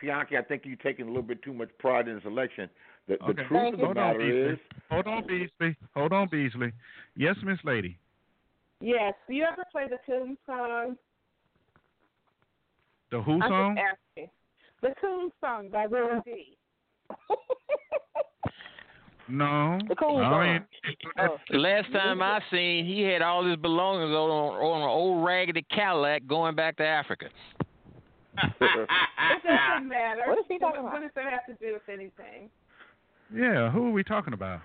Bianchi, 0.00 0.36
I 0.36 0.42
think 0.42 0.62
you're 0.64 0.76
taking 0.76 1.06
a 1.06 1.08
little 1.08 1.22
bit 1.22 1.42
too 1.42 1.52
much 1.52 1.68
pride 1.78 2.08
in 2.08 2.14
this 2.16 2.24
election. 2.24 2.68
The, 3.08 3.16
the 3.18 3.24
Okay. 3.24 3.42
truth 3.48 3.74
of 3.74 3.80
the 3.80 3.86
Hold 3.86 3.98
on, 3.98 4.18
Beasley. 4.18 4.40
is, 4.40 4.58
Hold 4.90 5.06
on, 5.06 5.26
Beasley. 5.26 5.76
Hold 5.94 6.12
on, 6.12 6.28
Beasley. 6.28 6.72
Yes, 7.16 7.36
Miss 7.44 7.58
Lady. 7.64 7.98
Yes. 8.80 9.14
Do 9.28 9.34
you 9.34 9.44
ever 9.44 9.64
play 9.70 9.86
the 9.88 9.98
tune 10.06 10.36
song? 10.46 10.96
The 13.10 13.20
who 13.20 13.40
I'm 13.42 13.50
song? 13.50 13.76
just 13.76 13.86
asking. 14.16 14.30
The 14.82 14.94
tune 15.00 15.30
song 15.40 15.68
by 15.70 15.86
Will 15.86 16.20
D. 16.24 16.56
No. 19.28 19.78
The 19.88 19.94
cool 19.94 20.18
I 20.18 20.46
ain't- 20.56 20.64
Oh. 21.18 21.38
Last 21.50 21.90
time 21.92 22.20
I 22.20 22.40
seen, 22.50 22.84
he 22.84 23.02
had 23.02 23.22
all 23.22 23.44
his 23.46 23.56
belongings 23.56 24.10
on 24.10 24.28
on 24.30 24.82
an 24.82 24.88
old 24.88 25.24
raggedy 25.24 25.62
Cadillac 25.70 26.26
going 26.26 26.54
back 26.56 26.76
to 26.78 26.84
Africa. 26.84 27.26
It 28.42 28.52
doesn't 28.60 29.88
matter. 29.88 30.22
What 30.26 30.38
is 30.38 30.44
he 30.48 30.58
talking 30.58 30.82
What 30.82 30.90
about? 30.96 31.02
does 31.02 31.10
that 31.14 31.32
have 31.32 31.46
to 31.46 31.54
do 31.64 31.72
with 31.74 31.88
anything? 31.88 32.50
Yeah, 33.32 33.70
who 33.70 33.86
are 33.86 33.92
we 33.92 34.02
talking 34.02 34.34
about? 34.34 34.60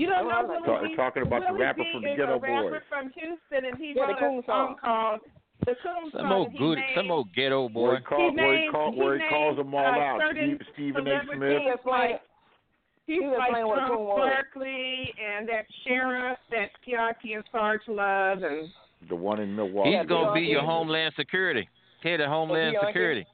You 0.00 0.06
don't 0.08 0.28
know 0.28 0.46
Well, 0.48 0.48
Willie 0.48 0.64
talk- 0.66 0.82
D? 0.88 0.96
talking 0.96 1.22
about 1.28 1.42
the 1.46 1.52
Willie 1.52 1.60
rapper 1.60 1.82
D 1.84 1.92
from 1.92 2.02
the 2.02 2.12
is 2.12 2.16
Ghetto 2.16 2.36
a 2.36 2.38
rapper 2.40 2.70
Boys. 2.70 2.82
from 2.88 3.10
Houston, 3.10 3.64
and 3.68 3.76
he 3.76 3.92
Yeah, 3.92 4.06
the 4.06 4.12
wrote 4.14 4.18
cool 4.18 4.38
a 4.40 4.42
song 4.44 4.66
song. 4.68 4.76
called 4.80 5.20
the 5.66 5.74
Coon 5.76 6.10
Some 6.12 6.20
song. 6.22 6.32
old 6.32 6.46
and 6.48 6.52
he 6.56 6.58
good, 6.58 6.78
named, 6.78 6.92
some 6.96 7.10
old 7.10 7.32
ghetto 7.34 7.60
where 7.68 7.68
boy. 7.68 7.96
he, 7.96 8.02
call, 8.04 8.18
He 8.18 8.36
where 8.36 8.54
he, 8.56 8.60
named- 8.60 8.72
call, 8.72 8.92
he 8.92 8.98
where 8.98 9.18
he 9.18 9.28
calls 9.28 9.56
named, 9.56 9.68
them 9.68 9.74
all 9.74 9.84
uh, 9.84 9.98
out. 10.00 10.20
certain 10.24 10.56
Steve, 10.56 10.68
Stephen 10.72 11.06
A. 11.06 11.20
Smith. 11.20 11.36
celebrities 11.36 11.84
like 11.84 12.22
he's 13.06 13.20
He 13.20 13.26
was 13.28 13.36
like 13.38 13.50
playing 13.50 13.68
with 13.68 13.76
a 13.76 13.80
Trump 13.86 13.92
coon 13.94 14.06
word. 14.08 14.32
Berkeley 14.54 15.14
and 15.20 15.48
that 15.50 15.66
sheriff 15.84 16.38
that 16.50 16.70
Kiaki 16.80 17.34
and 17.34 17.44
Sarge 17.52 17.86
love 17.88 18.42
and 18.42 18.72
The 19.10 19.16
one 19.16 19.38
in 19.40 19.54
Milwaukee. 19.54 19.96
He's 19.98 20.06
gonna 20.06 20.32
be 20.32 20.40
Bianchi. 20.40 20.50
your 20.52 20.62
Homeland 20.62 21.12
Security, 21.14 21.68
head 22.02 22.20
of 22.22 22.28
Homeland 22.28 22.72
Bianchi. 22.72 22.86
Security. 22.88 23.26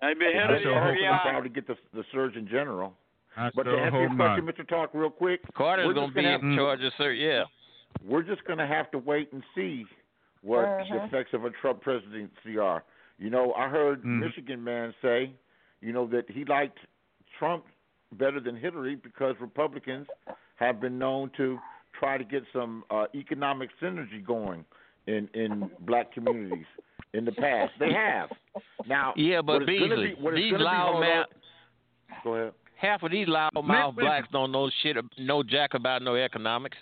I'd 0.00 0.18
be 0.18 0.26
head 0.26 0.36
I 0.36 0.54
of 0.54 0.58
the 0.58 0.62
sure 0.62 0.74
hope 0.80 0.94
FBI. 0.94 1.00
they'll 1.24 1.30
probably 1.32 1.50
get 1.50 1.66
the, 1.66 1.76
the 1.92 2.04
Surgeon 2.12 2.46
General. 2.48 2.94
I 3.36 3.50
But 3.54 3.64
to 3.64 3.70
sure 3.70 3.80
answer 3.80 4.00
your 4.00 4.14
question. 4.16 4.46
Mr. 4.46 4.68
Talk, 4.68 4.90
real 4.94 5.10
quick, 5.10 5.40
Carter's 5.54 5.86
We're 5.86 5.94
gonna 5.94 6.12
be 6.12 6.22
gonna 6.22 6.38
in 6.38 6.56
charge 6.56 6.82
of 6.82 6.92
sir. 6.98 7.12
Yeah. 7.12 7.44
we're 8.04 8.22
just 8.22 8.44
going 8.44 8.58
to 8.58 8.66
have 8.66 8.90
to 8.90 8.98
wait 8.98 9.32
and 9.32 9.42
see 9.54 9.84
what 10.42 10.62
the 10.62 10.94
Uh-huh. 10.94 11.04
effects 11.06 11.32
of 11.32 11.44
a 11.44 11.50
Trump 11.50 11.80
presidency 11.80 12.58
are. 12.58 12.84
You 13.18 13.30
know, 13.30 13.52
I 13.54 13.68
heard 13.68 14.02
Mm. 14.02 14.18
Michigan 14.20 14.62
man 14.62 14.92
say, 15.00 15.30
you 15.80 15.92
know, 15.92 16.06
that 16.08 16.28
he 16.30 16.44
liked 16.44 16.78
Trump 17.38 17.64
better 18.12 18.40
than 18.40 18.56
Hillary 18.56 18.96
because 18.96 19.36
Republicans 19.40 20.06
have 20.56 20.80
been 20.80 20.98
known 20.98 21.30
to 21.36 21.58
try 21.98 22.18
to 22.18 22.24
get 22.24 22.42
some 22.52 22.84
uh, 22.90 23.06
economic 23.14 23.70
synergy 23.80 24.24
going 24.24 24.64
in 25.06 25.28
in 25.34 25.70
black 25.80 26.12
communities 26.12 26.66
in 27.12 27.24
the 27.24 27.32
past. 27.32 27.72
They 27.78 27.92
have. 27.92 28.30
Now, 28.86 29.12
Yeah, 29.16 29.40
but 29.42 29.60
what 29.60 29.66
Beasley, 29.66 30.14
be, 30.14 30.14
what 30.22 30.34
it's 30.34 30.42
these 30.42 30.52
loud 30.60 30.88
hold 30.92 31.00
man. 31.00 31.24
Go 32.24 32.34
ahead. 32.34 32.52
Half 32.84 33.02
of 33.02 33.10
these 33.10 33.26
loudmouth 33.26 33.54
Wait, 33.66 33.96
wait. 33.96 34.04
blacks 34.04 34.28
don't 34.32 34.52
know 34.52 34.70
shit, 34.82 34.96
no 35.18 35.42
jack 35.42 35.74
about 35.74 36.02
no 36.02 36.14
economics. 36.16 36.76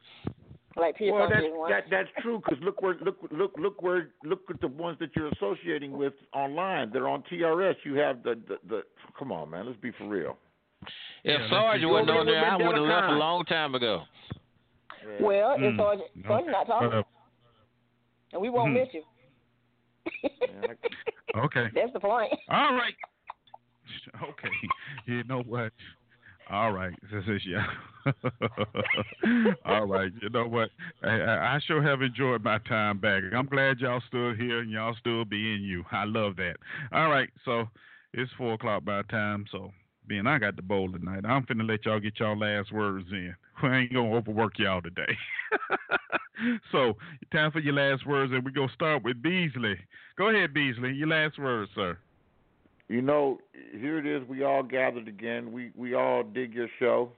Like 0.76 0.96
Pierce 0.96 1.12
Well, 1.12 1.28
that's 1.28 1.44
that, 1.68 1.84
that's 1.90 2.08
true 2.22 2.40
because 2.42 2.62
look 2.64 2.80
where 2.80 2.96
look 3.02 3.18
look 3.30 3.52
look 3.58 3.82
where 3.82 4.08
look 4.24 4.40
at 4.48 4.60
the 4.62 4.68
ones 4.68 4.96
that 5.00 5.10
you're 5.14 5.28
associating 5.28 5.92
with 5.92 6.14
online. 6.34 6.90
They're 6.92 7.08
on 7.08 7.22
TRS. 7.30 7.74
You 7.84 7.94
have 7.96 8.22
the 8.22 8.40
the, 8.48 8.56
the 8.68 8.82
come 9.18 9.32
on, 9.32 9.50
man. 9.50 9.66
Let's 9.66 9.78
be 9.80 9.92
for 9.98 10.08
real. 10.08 10.38
If 11.24 11.40
Yeah, 11.40 11.50
Sarge 11.50 11.80
wasn't 11.84 12.10
on 12.10 12.26
there, 12.26 12.42
I 12.44 12.56
would 12.56 12.74
have 12.74 12.84
left 12.84 13.08
a 13.08 13.16
long 13.16 13.44
time 13.44 13.74
ago. 13.74 14.02
Well, 15.20 15.56
Mm. 15.58 15.62
it's 15.62 15.76
Sarge, 15.78 15.98
Sarge 16.26 16.44
not 16.46 16.66
talking, 16.66 16.88
But, 16.90 16.96
uh, 16.98 17.02
and 18.32 18.40
we 18.42 18.48
won't 18.48 18.70
Mhm. 18.70 18.80
miss 18.80 18.88
you. 18.94 19.02
okay. 21.44 21.66
That's 21.74 21.92
the 21.92 22.00
point. 22.00 22.32
All 22.48 22.74
right. 22.74 22.94
Okay. 24.22 24.54
You 25.06 25.24
know 25.24 25.42
what? 25.42 25.72
All 26.50 26.72
right. 26.72 26.94
This 27.10 27.24
is 27.28 27.42
yeah. 27.46 27.66
All 29.64 29.86
right. 29.86 30.12
You 30.20 30.30
know 30.30 30.46
what? 30.46 30.70
I, 31.02 31.08
I 31.08 31.56
I 31.56 31.60
sure 31.66 31.82
have 31.82 32.02
enjoyed 32.02 32.42
my 32.44 32.58
time 32.68 32.98
back. 32.98 33.22
I'm 33.34 33.46
glad 33.46 33.78
y'all 33.78 34.02
still 34.08 34.34
here 34.34 34.60
and 34.60 34.70
y'all 34.70 34.96
still 35.00 35.24
being 35.24 35.62
you. 35.62 35.84
I 35.90 36.04
love 36.04 36.36
that. 36.36 36.56
All 36.92 37.08
right. 37.08 37.30
So 37.44 37.66
it's 38.12 38.30
four 38.36 38.54
o'clock 38.54 38.84
by 38.84 39.02
time. 39.02 39.44
So 39.50 39.70
being 40.06 40.26
I 40.26 40.38
got 40.38 40.56
the 40.56 40.62
bowl 40.62 40.90
tonight, 40.90 41.24
I'm 41.24 41.44
finna 41.44 41.68
let 41.68 41.84
y'all 41.86 42.00
get 42.00 42.18
y'all 42.18 42.38
last 42.38 42.72
words 42.72 43.06
in. 43.10 43.34
We 43.62 43.68
ain't 43.68 43.92
gonna 43.92 44.12
overwork 44.14 44.58
y'all 44.58 44.82
today. 44.82 45.16
so 46.72 46.94
time 47.32 47.52
for 47.52 47.60
your 47.60 47.74
last 47.74 48.06
words, 48.06 48.32
and 48.32 48.44
we 48.44 48.50
gonna 48.50 48.72
start 48.74 49.04
with 49.04 49.22
Beasley. 49.22 49.76
Go 50.18 50.28
ahead, 50.28 50.52
Beasley. 50.52 50.92
Your 50.92 51.08
last 51.08 51.38
words, 51.38 51.70
sir. 51.74 51.96
You 52.92 53.00
know, 53.00 53.38
here 53.72 53.96
it 53.96 54.04
is. 54.04 54.28
We 54.28 54.44
all 54.44 54.62
gathered 54.62 55.08
again. 55.08 55.50
We 55.50 55.70
we 55.74 55.94
all 55.94 56.22
dig 56.22 56.52
your 56.52 56.68
show 56.78 57.10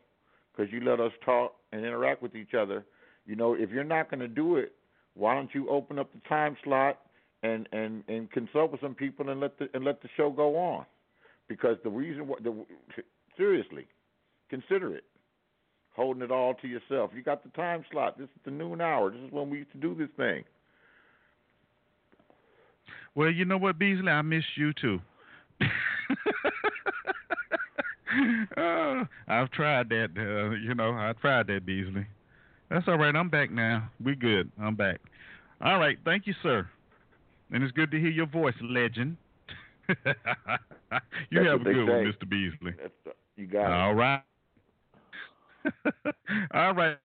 because 0.53 0.73
you 0.73 0.81
let 0.81 1.01
us 1.01 1.11
talk 1.25 1.57
and 1.73 1.85
interact 1.85 2.23
with 2.23 2.37
each 2.37 2.55
other. 2.55 2.85
You 3.27 3.35
know, 3.35 3.55
if 3.55 3.71
you're 3.71 3.83
not 3.83 4.09
going 4.09 4.21
to 4.21 4.29
do 4.29 4.55
it, 4.55 4.73
why 5.15 5.35
don't 5.35 5.53
you 5.53 5.69
open 5.69 5.99
up 5.99 6.13
the 6.13 6.21
time 6.29 6.57
slot 6.63 7.01
and 7.43 7.69
and 7.73 8.05
and 8.07 8.31
consult 8.31 8.71
with 8.71 8.83
some 8.83 8.95
people 8.95 9.31
and 9.31 9.41
let 9.41 9.59
the 9.59 9.69
and 9.75 9.85
let 9.85 10.01
the 10.01 10.09
show 10.17 10.31
go 10.31 10.57
on? 10.57 10.87
Because 11.49 11.77
the 11.83 11.91
reason 11.91 12.29
what 12.29 12.45
the 12.45 12.55
seriously, 13.37 13.89
consider 14.51 14.95
it. 14.95 15.05
Holding 15.97 16.23
it 16.23 16.31
all 16.31 16.55
to 16.55 16.69
yourself. 16.69 17.11
You 17.17 17.25
got 17.25 17.43
the 17.43 17.51
time 17.51 17.85
slot. 17.91 18.17
This 18.17 18.27
is 18.27 18.43
the 18.45 18.53
noon 18.53 18.81
hour. 18.81 19.11
This 19.11 19.23
is 19.23 19.33
when 19.33 19.51
we 19.51 19.59
used 19.59 19.73
to 19.73 19.79
do 19.79 19.93
this 19.97 20.11
thing. 20.17 20.45
Well, 23.17 23.31
you 23.31 23.45
know 23.45 23.59
what, 23.59 23.77
Beasley, 23.77 24.13
I 24.13 24.23
miss 24.23 24.45
you 24.55 24.73
too. 24.73 25.01
uh, 28.57 29.05
I've 29.29 29.51
tried 29.53 29.89
that. 29.91 30.09
Uh, 30.17 30.55
you 30.57 30.75
know, 30.75 30.93
I 30.93 31.13
tried 31.21 31.47
that, 31.49 31.67
Beasley. 31.67 32.07
That's 32.71 32.87
all 32.89 32.99
right. 32.99 33.15
I'm 33.15 33.29
back 33.29 33.51
now. 33.51 33.89
We 34.03 34.15
good. 34.15 34.51
I'm 34.61 34.75
back. 34.75 35.01
All 35.61 35.79
right. 35.79 35.99
Thank 36.05 36.27
you, 36.27 36.35
sir. 36.43 36.67
And 37.53 37.63
it's 37.63 37.73
good 37.73 37.91
to 37.91 38.01
hear 38.01 38.11
your 38.11 38.27
voice, 38.27 38.55
legend. 38.63 39.17
you 39.89 39.95
That's 40.05 41.47
have 41.47 41.61
a 41.61 41.65
they 41.65 41.73
good 41.73 41.89
one. 41.89 42.13
Mr. 42.13 42.29
Beasley. 42.29 42.73
The, 43.05 43.13
you 43.37 43.47
got 43.47 43.67
it. 43.67 43.73
All 43.73 43.95
right. 43.95 44.23
all 46.55 46.75
right. 46.75 46.97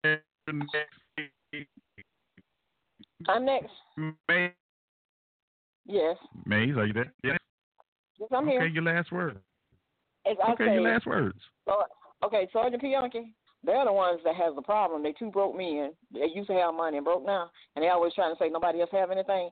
I'm 3.27 3.45
next. 3.45 3.71
May- 4.27 4.53
Yes. 5.85 6.17
Maze, 6.45 6.77
are 6.77 6.85
you 6.85 6.93
there? 6.93 7.11
Yes. 7.23 7.38
Yes, 8.20 8.30
I'm 8.32 8.48
okay, 8.48 8.52
here. 8.52 8.66
your 8.68 8.84
last 8.84 9.12
word. 9.12 9.40
Okay, 10.28 10.66
say, 10.66 10.74
your 10.74 10.82
last 10.82 11.06
words. 11.06 11.40
So, 11.66 11.84
okay, 12.24 12.48
Sergeant 12.52 12.82
Bianchi, 12.82 13.34
they're 13.64 13.86
the 13.86 13.94
ones 13.94 14.20
that 14.26 14.36
has 14.36 14.54
the 14.56 14.62
problem. 14.62 15.04
They 15.04 15.14
too 15.14 15.32
broke 15.32 15.56
me 15.56 15.80
and 15.80 15.94
they 16.14 16.28
used 16.34 16.50
to 16.50 16.54
have 16.56 16.74
money 16.74 16.98
and 16.98 17.06
broke 17.06 17.26
now, 17.26 17.50
and 17.76 17.84
they 17.84 17.90
always 17.90 18.14
trying 18.14 18.34
to 18.34 18.40
say 18.40 18.50
nobody 18.50 18.82
else 18.82 18.90
have 18.91 19.12
anything. 19.12 19.50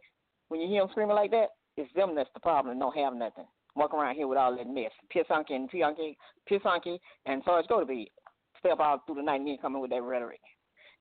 When 0.50 0.62
you 0.62 0.68
hear 0.68 0.82
them 0.82 0.90
screaming 0.92 1.16
like 1.16 1.32
that, 1.32 1.48
it's 1.78 1.94
them 1.94 2.16
that's 2.16 2.30
the 2.34 2.40
problem 2.40 2.72
and 2.72 2.80
don't 2.80 2.96
have 2.98 3.14
nothing. 3.14 3.46
Walk 3.76 3.94
around 3.94 4.16
here 4.16 4.28
with 4.28 4.38
all 4.38 4.56
that 4.56 4.68
mess. 4.68 4.92
Pisanki 5.14 5.52
and 5.52 5.70
Pianki, 5.70 6.16
Pisanki 6.50 6.98
and 7.26 7.42
Sarge 7.46 7.68
go 7.68 7.80
to 7.80 7.86
be 7.86 8.12
step 8.60 8.80
out 8.80 9.06
through 9.06 9.16
the 9.16 9.22
night 9.22 9.42
and 9.42 9.62
coming 9.62 9.82
with 9.82 9.92
that 9.92 10.02
rhetoric 10.02 10.40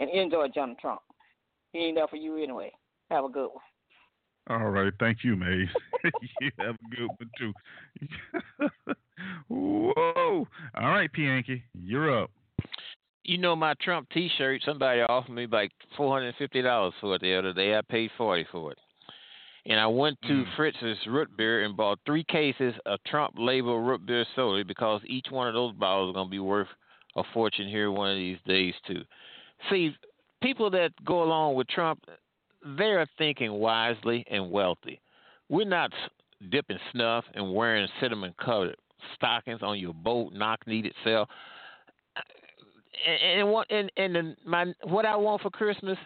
and 0.01 0.11
enjoy 0.11 0.49
Donald 0.49 0.79
Trump. 0.79 1.01
He 1.73 1.79
ain't 1.81 1.97
there 1.97 2.09
for 2.09 2.17
you 2.17 2.37
anyway. 2.37 2.71
Have 3.11 3.25
a 3.25 3.29
good 3.29 3.49
one. 3.49 3.63
All 4.48 4.70
right, 4.70 4.93
thank 5.01 5.24
you, 5.24 5.35
Maze. 5.36 5.68
you 6.40 6.51
have 6.59 6.77
a 6.77 6.94
good 6.97 7.09
one 7.09 7.31
too. 7.39 7.52
Whoa! 9.48 10.47
All 10.74 10.89
right, 10.90 11.10
Pianki, 11.12 11.62
you're 11.74 12.23
up. 12.23 12.31
you 13.24 13.39
know 13.39 13.56
my 13.56 13.74
Trump 13.82 14.09
T-shirt. 14.10 14.62
Somebody 14.64 15.01
offered 15.01 15.32
me 15.32 15.47
like 15.51 15.73
four 15.97 16.12
hundred 16.14 16.28
and 16.28 16.36
fifty 16.36 16.62
dollars 16.62 16.94
for 17.01 17.14
it 17.16 17.20
the 17.23 17.35
other 17.35 17.52
day. 17.52 17.77
I 17.77 17.81
paid 17.82 18.10
forty 18.16 18.47
for 18.52 18.73
it. 18.73 18.78
And 19.68 19.81
I 19.81 19.86
went 19.89 20.16
to 20.23 20.28
Mm. 20.44 20.56
Fritz's 20.56 20.98
root 21.09 21.28
beer 21.36 21.64
and 21.64 21.77
bought 21.77 21.98
three 22.06 22.23
cases 22.23 22.73
of 22.86 23.01
Trump 23.05 23.35
label 23.36 23.81
root 23.81 24.06
beer 24.06 24.24
soda 24.36 24.64
because 24.64 25.01
each 25.06 25.27
one 25.31 25.48
of 25.48 25.55
those 25.55 25.74
bottles 25.74 26.10
is 26.10 26.14
gonna 26.14 26.28
be 26.31 26.39
worth 26.39 26.68
a 27.16 27.24
fortune 27.35 27.66
here 27.68 27.90
one 27.90 28.10
of 28.10 28.16
these 28.16 28.39
days 28.47 28.74
too. 28.86 29.02
See, 29.70 29.97
people 30.40 30.70
that 30.70 30.93
go 31.05 31.24
along 31.24 31.55
with 31.56 31.66
Trump, 31.66 32.05
they're 32.77 33.07
thinking 33.19 33.53
wisely 33.53 34.25
and 34.31 34.51
wealthy. 34.51 35.01
We're 35.49 35.67
not 35.67 35.93
dipping 36.51 36.79
snuff 36.93 37.25
and 37.35 37.55
wearing 37.55 37.89
cinnamon 38.01 38.35
covered 38.43 38.77
stockings 39.15 39.61
on 39.63 39.79
your 39.79 39.95
boat, 39.95 40.33
knock 40.33 40.67
needed 40.67 40.93
itself. 40.99 41.29
And, 43.07 43.41
and 43.41 43.51
what 43.51 43.71
and 43.71 43.91
and 43.97 44.37
my 44.45 44.73
what 44.85 45.05
I 45.05 45.17
want 45.17 45.43
for 45.43 45.51
Christmas, 45.51 45.99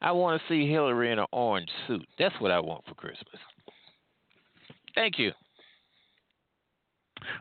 I 0.00 0.12
want 0.12 0.40
to 0.40 0.48
see 0.48 0.68
Hillary 0.70 1.12
in 1.12 1.18
an 1.18 1.26
orange 1.32 1.70
suit. 1.86 2.06
That's 2.18 2.34
what 2.40 2.50
I 2.50 2.58
want 2.58 2.84
for 2.86 2.94
Christmas. 2.94 3.40
Thank 4.94 5.18
you. 5.18 5.30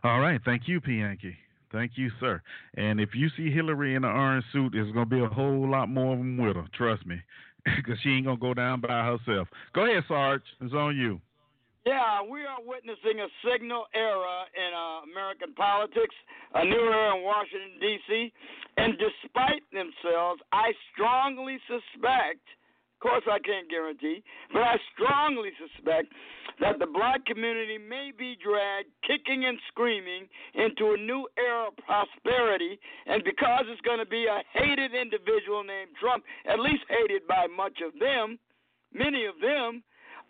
All 0.04 0.20
right, 0.20 0.40
thank 0.46 0.68
you, 0.68 0.80
P. 0.80 1.00
Yankee. 1.00 1.36
Thank 1.72 1.94
you, 1.96 2.12
sir. 2.20 2.42
And 2.76 3.00
if 3.00 3.10
you 3.16 3.30
see 3.36 3.50
Hillary 3.50 3.96
in 3.96 4.04
an 4.04 4.12
orange 4.12 4.46
suit, 4.52 4.74
there's 4.74 4.92
gonna 4.92 5.06
be 5.06 5.22
a 5.22 5.28
whole 5.28 5.70
lot 5.70 5.90
more 5.90 6.14
of 6.14 6.20
them 6.20 6.38
with 6.38 6.56
her. 6.56 6.66
Trust 6.74 7.06
me, 7.06 7.20
because 7.78 8.00
she 8.02 8.10
ain't 8.10 8.26
gonna 8.26 8.38
go 8.38 8.54
down 8.54 8.82
by 8.82 9.04
herself. 9.06 9.48
Go 9.74 9.86
ahead, 9.86 10.04
Sarge. 10.08 10.44
It's 10.62 10.74
on 10.74 10.98
you. 10.98 11.20
Yeah, 11.86 12.22
we 12.22 12.46
are 12.46 12.62
witnessing 12.62 13.26
a 13.26 13.28
signal 13.42 13.86
era 13.96 14.46
in 14.54 14.70
uh, 14.70 15.10
American 15.10 15.54
politics, 15.56 16.14
a 16.54 16.64
new 16.64 16.78
era 16.78 17.18
in 17.18 17.24
Washington, 17.24 17.74
D.C. 17.82 18.32
And 18.78 18.94
despite 19.02 19.66
themselves, 19.74 20.42
I 20.54 20.74
strongly 20.94 21.58
suspect, 21.66 22.46
course, 23.02 23.24
I 23.30 23.40
can't 23.40 23.70
guarantee, 23.70 24.24
but 24.54 24.62
I 24.62 24.78
strongly 24.94 25.50
suspect 25.58 26.14
that 26.60 26.80
the 26.80 26.86
black 26.86 27.26
community 27.26 27.78
may 27.78 28.12
be 28.18 28.38
dragged 28.38 28.90
kicking 29.06 29.46
and 29.46 29.58
screaming 29.68 30.30
into 30.54 30.94
a 30.94 30.98
new 30.98 31.28
era 31.38 31.68
of 31.68 31.78
prosperity. 31.82 32.80
And 33.08 33.24
because 33.24 33.66
it's 33.68 33.82
going 33.82 34.00
to 34.00 34.06
be 34.06 34.26
a 34.26 34.46
hated 34.54 34.94
individual 34.94 35.64
named 35.64 35.92
Trump, 36.00 36.24
at 36.48 36.60
least 36.60 36.86
hated 36.88 37.28
by 37.28 37.48
much 37.48 37.82
of 37.86 37.98
them, 38.00 38.38
many 38.94 39.26
of 39.26 39.36
them, 39.42 39.84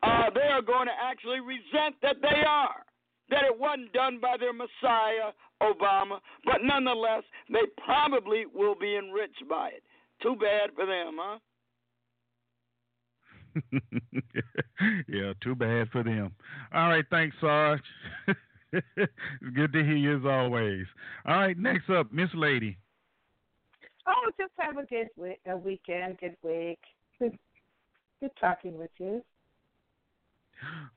uh, 0.04 0.32
they 0.34 0.50
are 0.50 0.64
going 0.64 0.88
to 0.88 0.98
actually 0.98 1.40
resent 1.40 1.96
that 2.02 2.18
they 2.22 2.42
are. 2.48 2.84
That 3.30 3.46
it 3.46 3.58
wasn't 3.58 3.94
done 3.94 4.20
by 4.20 4.36
their 4.38 4.52
Messiah, 4.52 5.32
Obama, 5.62 6.20
but 6.44 6.64
nonetheless, 6.64 7.24
they 7.48 7.64
probably 7.86 8.44
will 8.54 8.76
be 8.76 8.98
enriched 8.98 9.48
by 9.50 9.70
it. 9.70 9.84
Too 10.22 10.36
bad 10.36 10.72
for 10.76 10.86
them, 10.86 11.16
huh? 11.20 11.40
yeah, 15.08 15.34
too 15.42 15.56
bad 15.56 15.90
for 15.92 16.04
them. 16.04 16.34
All 16.74 16.90
right, 16.90 17.06
thanks, 17.10 17.36
Sarge. 17.42 17.82
good 19.54 19.74
to 19.74 19.84
hear 19.84 19.96
you 19.96 20.18
as 20.18 20.26
always. 20.26 20.86
All 21.26 21.36
right, 21.36 21.58
next 21.58 21.90
up, 21.90 22.12
Miss 22.12 22.30
Lady. 22.34 22.78
Oh, 24.08 24.32
just 24.40 24.52
have 24.58 24.78
a 24.78 24.86
good 24.86 25.10
week, 25.16 25.40
a 25.48 25.56
weekend, 25.56 26.18
good 26.20 26.36
week. 26.44 26.80
Good, 27.20 27.38
good 28.20 28.32
talking 28.40 28.78
with 28.78 28.92
you. 28.98 29.24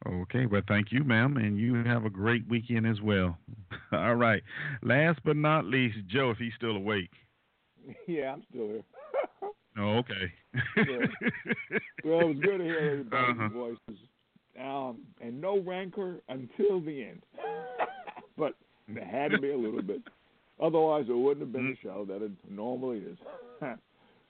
Okay, 0.07 0.47
well, 0.47 0.63
thank 0.69 0.93
you, 0.93 1.05
ma'am, 1.05 1.37
and 1.37 1.59
you 1.59 1.83
have 1.85 2.05
a 2.05 2.11
great 2.11 2.47
weekend 2.49 2.87
as 2.87 3.01
well. 3.01 3.39
All 3.93 4.15
right, 4.15 4.43
last 4.83 5.21
but 5.25 5.37
not 5.37 5.65
least, 5.65 5.97
Joe, 6.07 6.31
if 6.31 6.39
he's 6.39 6.53
still 6.57 6.77
awake. 6.77 7.11
Yeah, 8.07 8.33
I'm 8.33 8.43
still 8.51 8.67
here. 8.67 8.83
Oh, 9.77 9.99
okay. 9.99 10.33
Well, 12.05 12.25
it 12.25 12.29
was 12.29 12.37
good 12.43 12.59
to 12.59 12.65
hear 12.65 12.79
everybody's 12.79 13.37
Uh-huh. 13.41 13.49
voices, 13.49 14.03
um, 14.61 14.99
and 15.21 15.41
no 15.41 15.59
rancor 15.61 16.21
until 16.29 16.81
the 16.81 17.03
end. 17.03 17.23
but 18.37 18.55
there 18.89 19.05
had 19.05 19.31
to 19.31 19.39
be 19.39 19.51
a 19.51 19.57
little 19.57 19.83
bit, 19.83 20.03
otherwise 20.61 21.07
it 21.09 21.13
wouldn't 21.17 21.41
have 21.41 21.53
been 21.53 21.71
the 21.71 21.77
show 21.83 22.05
that 22.05 22.23
it 22.23 22.31
normally 22.51 22.99
is. 22.99 23.19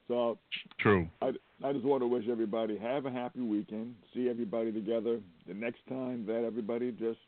so 0.08 0.38
True. 0.78 1.08
I, 1.20 1.32
I 1.64 1.72
just 1.72 1.84
want 1.84 2.02
to 2.02 2.06
wish 2.06 2.24
everybody 2.30 2.78
have 2.78 3.06
a 3.06 3.10
happy 3.10 3.40
weekend. 3.40 3.96
See 4.14 4.28
everybody 4.28 4.70
together 4.72 5.20
the 5.46 5.54
next 5.54 5.80
time 5.88 6.24
that 6.26 6.44
everybody 6.44 6.92
just, 6.92 7.18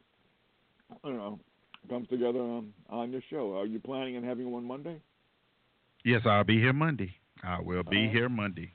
I 0.90 0.96
don't 1.08 1.16
know, 1.16 1.40
comes 1.88 2.08
together 2.08 2.38
on, 2.40 2.72
on 2.88 3.10
your 3.12 3.22
show. 3.30 3.56
Are 3.58 3.66
you 3.66 3.80
planning 3.80 4.16
on 4.16 4.22
having 4.22 4.50
one 4.50 4.64
Monday? 4.64 5.00
Yes, 6.04 6.22
I'll 6.24 6.44
be 6.44 6.58
here 6.58 6.72
Monday. 6.72 7.12
I 7.46 7.60
will 7.60 7.84
be 7.84 8.06
right. 8.06 8.10
here 8.10 8.28
Monday, 8.28 8.72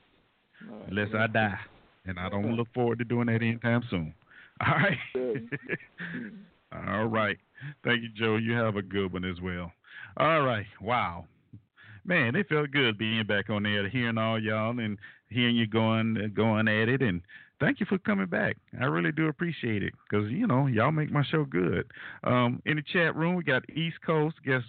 right. 0.70 0.88
unless 0.88 1.10
I 1.14 1.28
die, 1.28 1.60
and 2.06 2.18
I 2.18 2.30
don't 2.30 2.56
look 2.56 2.70
forward 2.74 3.00
to 3.00 3.06
doing 3.06 3.28
that 3.28 3.42
anytime 3.42 3.84
soon. 3.90 4.14
All 4.66 4.74
right. 4.74 4.98
All 6.88 7.06
right. 7.06 7.38
Thank 7.84 8.04
you, 8.04 8.10
Joe. 8.16 8.38
You 8.38 8.54
have 8.54 8.76
a 8.76 8.82
good 8.82 9.12
one 9.12 9.26
as 9.26 9.42
well. 9.42 9.72
All 10.18 10.42
right. 10.42 10.66
Wow. 10.82 11.26
Man, 12.06 12.36
it 12.36 12.48
felt 12.48 12.72
good 12.72 12.98
being 12.98 13.26
back 13.26 13.50
on 13.50 13.64
there, 13.64 13.88
hearing 13.90 14.18
all 14.18 14.42
y'all 14.42 14.80
and 14.80 14.98
hearing 15.30 15.56
you 15.56 15.68
going 15.68 16.32
going 16.36 16.68
at 16.68 16.90
it. 16.90 17.02
And 17.02 17.22
thank 17.60 17.80
you 17.80 17.86
for 17.86 17.98
coming 18.00 18.26
back. 18.26 18.58
I 18.80 18.86
really 18.86 19.12
do 19.12 19.28
appreciate 19.28 19.84
it 19.84 19.94
because 20.10 20.32
you 20.32 20.48
know 20.48 20.68
y'all 20.68 20.92
make 20.92 21.12
my 21.12 21.24
show 21.24 21.46
good. 21.46 21.86
Um, 22.24 22.62
in 22.66 22.78
the 22.78 22.84
chat 22.94 23.16
room, 23.16 23.36
we 23.36 23.44
got 23.44 23.70
East 23.70 23.98
Coast 24.06 24.38
guest 24.44 24.66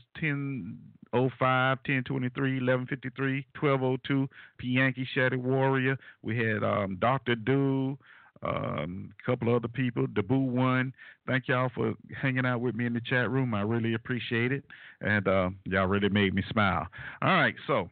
1005, 1.12 1.78
1023, 1.78 2.50
1153, 2.60 3.46
1202, 3.58 4.28
P 4.58 4.66
Yankee 4.68 5.08
Shatty 5.14 5.36
Warrior. 5.36 5.96
We 6.22 6.36
had 6.38 6.64
um, 6.64 6.96
Doctor 7.00 7.34
Dew 7.34 7.98
um, 8.42 9.12
a 9.20 9.30
couple 9.30 9.54
other 9.54 9.68
people, 9.68 10.06
Deboo 10.06 10.46
One. 10.46 10.92
Thank 11.26 11.48
y'all 11.48 11.70
for 11.74 11.94
hanging 12.20 12.44
out 12.46 12.60
with 12.60 12.74
me 12.74 12.86
in 12.86 12.92
the 12.92 13.00
chat 13.00 13.30
room. 13.30 13.54
I 13.54 13.62
really 13.62 13.94
appreciate 13.94 14.52
it, 14.52 14.64
and 15.00 15.26
uh, 15.28 15.50
y'all 15.64 15.86
really 15.86 16.08
made 16.08 16.34
me 16.34 16.42
smile. 16.50 16.86
All 17.22 17.34
right, 17.34 17.54
so 17.66 17.88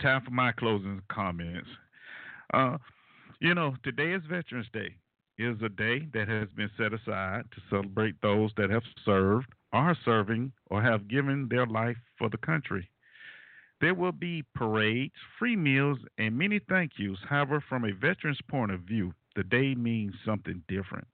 time 0.00 0.22
for 0.24 0.30
my 0.30 0.52
closing 0.52 1.00
comments. 1.10 1.68
Uh, 2.52 2.76
you 3.40 3.54
know, 3.54 3.74
today 3.82 4.12
is 4.12 4.22
Veterans 4.28 4.66
Day. 4.72 4.94
Is 5.38 5.56
a 5.62 5.68
day 5.68 6.08
that 6.14 6.28
has 6.28 6.48
been 6.56 6.70
set 6.78 6.94
aside 6.94 7.44
to 7.54 7.60
celebrate 7.68 8.14
those 8.22 8.50
that 8.56 8.70
have 8.70 8.82
served, 9.04 9.48
are 9.72 9.96
serving, 10.04 10.52
or 10.70 10.82
have 10.82 11.08
given 11.08 11.48
their 11.48 11.66
life 11.66 11.96
for 12.18 12.28
the 12.28 12.38
country. 12.38 12.88
There 13.80 13.94
will 13.94 14.12
be 14.12 14.42
parades, 14.54 15.14
free 15.38 15.56
meals, 15.56 15.98
and 16.18 16.38
many 16.38 16.60
thank 16.68 16.92
yous. 16.96 17.18
However, 17.28 17.62
from 17.68 17.84
a 17.84 17.92
veteran's 17.92 18.40
point 18.48 18.72
of 18.72 18.80
view, 18.80 19.12
the 19.34 19.44
day 19.44 19.74
means 19.74 20.14
something 20.24 20.62
different. 20.66 21.06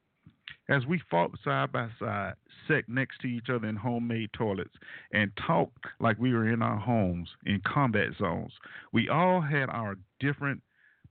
As 0.68 0.86
we 0.86 1.02
fought 1.10 1.36
side 1.42 1.72
by 1.72 1.88
side, 1.98 2.34
sat 2.68 2.88
next 2.88 3.18
to 3.20 3.26
each 3.26 3.50
other 3.50 3.66
in 3.66 3.74
homemade 3.74 4.30
toilets, 4.32 4.74
and 5.12 5.32
talked 5.36 5.86
like 5.98 6.18
we 6.18 6.32
were 6.32 6.48
in 6.48 6.62
our 6.62 6.78
homes 6.78 7.28
in 7.44 7.60
combat 7.66 8.10
zones, 8.16 8.52
we 8.92 9.08
all 9.08 9.40
had 9.40 9.68
our 9.68 9.96
different 10.20 10.62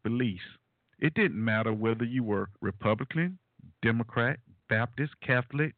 beliefs. 0.04 0.42
It 1.00 1.16
didn't 1.16 1.44
matter 1.44 1.74
whether 1.74 2.06
you 2.06 2.24
were 2.24 2.50
Republican, 2.62 3.38
Democrat, 3.82 4.40
Baptist, 4.70 5.14
Catholic, 5.22 5.76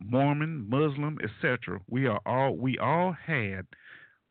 Mormon, 0.00 0.68
Muslim, 0.68 1.18
etc. 1.22 1.80
We 1.88 2.06
are 2.06 2.20
all 2.26 2.56
we 2.56 2.78
all 2.78 3.12
had 3.12 3.66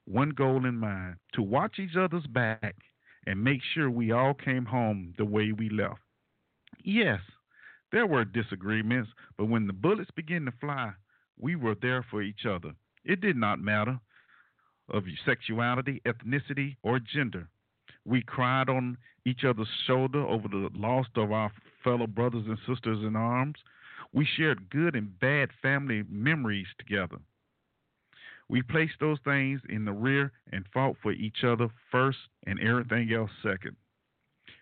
one 0.06 0.32
goal 0.32 0.66
in 0.66 0.76
mind 0.76 1.18
to 1.34 1.42
watch 1.42 1.80
each 1.80 1.96
other's 1.96 2.26
back 2.28 2.76
and 3.28 3.44
make 3.44 3.62
sure 3.74 3.90
we 3.90 4.12
all 4.12 4.34
came 4.34 4.66
home 4.66 5.14
the 5.18 5.26
way 5.26 5.52
we 5.52 5.70
left. 5.70 6.00
Yes, 6.84 7.20
there 7.92 8.08
were 8.08 8.26
disagreements, 8.26 9.10
but 9.38 9.46
when 9.46 9.68
the 9.68 9.74
bullets 9.74 10.12
began 10.16 10.46
to 10.46 10.52
fly, 10.60 10.92
we 11.40 11.56
were 11.56 11.76
there 11.82 12.06
for 12.10 12.22
each 12.22 12.46
other. 12.46 12.74
It 13.06 13.22
did 13.22 13.38
not 13.38 13.60
matter 13.60 14.00
of 14.90 15.04
sexuality, 15.26 16.02
ethnicity, 16.06 16.76
or 16.84 17.00
gender. 17.00 17.48
We 18.06 18.22
cried 18.22 18.70
on 18.70 18.98
each 19.26 19.44
other's 19.44 19.68
shoulder 19.86 20.22
over 20.22 20.48
the 20.48 20.70
loss 20.74 21.06
of 21.16 21.32
our 21.32 21.52
fellow 21.84 22.08
brothers 22.08 22.46
and 22.48 22.58
sisters 22.68 23.04
in 23.04 23.16
arms. 23.16 23.58
We 24.14 24.26
shared 24.26 24.70
good 24.70 24.96
and 24.96 25.20
bad 25.20 25.50
family 25.62 26.04
memories 26.10 26.68
together. 26.78 27.18
We 28.48 28.64
placed 28.64 29.00
those 29.00 29.20
things 29.24 29.62
in 29.70 29.86
the 29.86 29.94
rear 29.94 30.32
and 30.52 30.66
fought 30.74 30.98
for 31.02 31.12
each 31.12 31.44
other 31.44 31.70
first 31.92 32.18
and 32.48 32.60
everything 32.60 33.14
else 33.14 33.30
second. 33.44 33.76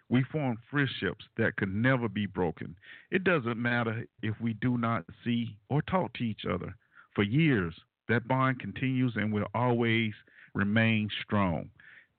We 0.10 0.24
formed 0.24 0.60
friendships 0.69 1.26
that 1.38 1.56
could 1.56 1.74
never 1.74 2.10
be 2.10 2.26
broken. 2.26 2.76
It 3.11 3.24
doesn't 3.24 3.61
matter 3.61 4.06
if 4.22 4.40
we 4.41 4.53
do 4.53 4.78
not 4.78 5.06
see 5.24 5.57
or 5.69 5.82
talk 5.82 6.14
to 6.14 6.24
each 6.24 6.45
other. 6.45 6.76
For 7.15 7.24
years, 7.24 7.74
that 8.07 8.28
bond 8.28 8.60
continues 8.60 9.14
and 9.15 9.34
will 9.34 9.48
always 9.53 10.14
remain 10.53 11.10
strong. 11.24 11.69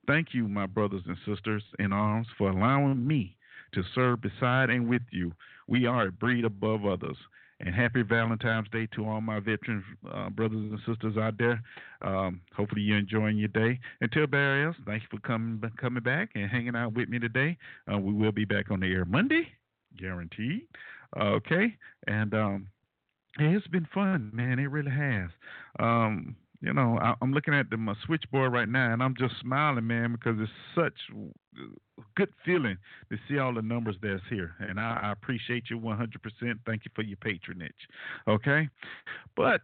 Thank 0.07 0.33
you, 0.33 0.47
my 0.47 0.65
brothers 0.65 1.03
and 1.07 1.17
sisters 1.25 1.63
in 1.77 1.93
arms, 1.93 2.27
for 2.37 2.49
allowing 2.49 3.05
me 3.05 3.37
to 3.73 3.83
serve 3.95 4.21
beside 4.21 4.69
and 4.69 4.87
with 4.87 5.01
you. 5.11 5.31
We 5.67 5.85
are 5.85 6.07
a 6.07 6.11
breed 6.11 6.45
above 6.45 6.85
others. 6.85 7.17
And 7.61 7.75
happy 7.75 8.03
Valentine's 8.03 8.69
Day 8.71 8.87
to 8.95 9.05
all 9.05 9.19
my 9.19 9.39
veteran 9.41 9.83
uh, 10.09 10.29
brothers 10.29 10.71
and 10.71 10.79
sisters 10.87 11.17
out 11.17 11.37
there. 11.37 11.61
Um, 12.01 12.39
hopefully 12.55 12.81
you're 12.81 12.97
enjoying 12.97 13.37
your 13.37 13.49
day. 13.49 13.79
Until 13.99 14.27
Barry 14.27 14.65
else, 14.65 14.77
thank 14.85 15.03
you 15.03 15.09
for 15.11 15.19
coming 15.27 15.61
coming 15.77 16.01
back 16.01 16.29
and 16.35 16.49
hanging 16.49 16.77
out 16.77 16.93
with 16.93 17.09
me 17.09 17.19
today. 17.19 17.57
Uh, 17.91 17.97
we 17.97 18.13
will 18.13 18.31
be 18.31 18.45
back 18.45 18.71
on 18.71 18.79
the 18.79 18.87
air 18.87 19.03
Monday, 19.03 19.45
guaranteed. 19.97 20.67
okay, 21.19 21.75
and 22.07 22.33
um, 22.33 22.67
it's 23.37 23.67
been 23.67 23.87
fun, 23.93 24.31
man. 24.33 24.57
It 24.57 24.71
really 24.71 24.91
has. 24.91 25.29
Um, 25.79 26.37
you 26.61 26.73
know, 26.73 26.97
I, 27.01 27.13
am 27.21 27.31
looking 27.31 27.53
at 27.53 27.69
the, 27.69 27.77
my 27.77 27.95
switchboard 28.05 28.51
right 28.51 28.67
now, 28.67 28.91
and 28.91 29.01
I'm 29.01 29.15
just 29.17 29.35
smiling, 29.41 29.87
man, 29.87 30.11
because 30.11 30.37
it's 30.39 30.51
such 30.75 30.93
a 31.15 32.01
good 32.15 32.29
feeling 32.45 32.77
to 33.09 33.17
see 33.27 33.37
all 33.37 33.53
the 33.53 33.61
numbers 33.61 33.95
that's 34.01 34.21
here. 34.29 34.55
And 34.59 34.79
I, 34.79 34.99
I 35.03 35.11
appreciate 35.11 35.69
you 35.69 35.79
100%. 35.79 36.07
Thank 36.65 36.85
you 36.85 36.91
for 36.93 37.01
your 37.01 37.17
patronage. 37.17 37.71
Okay, 38.27 38.67
but 39.37 39.61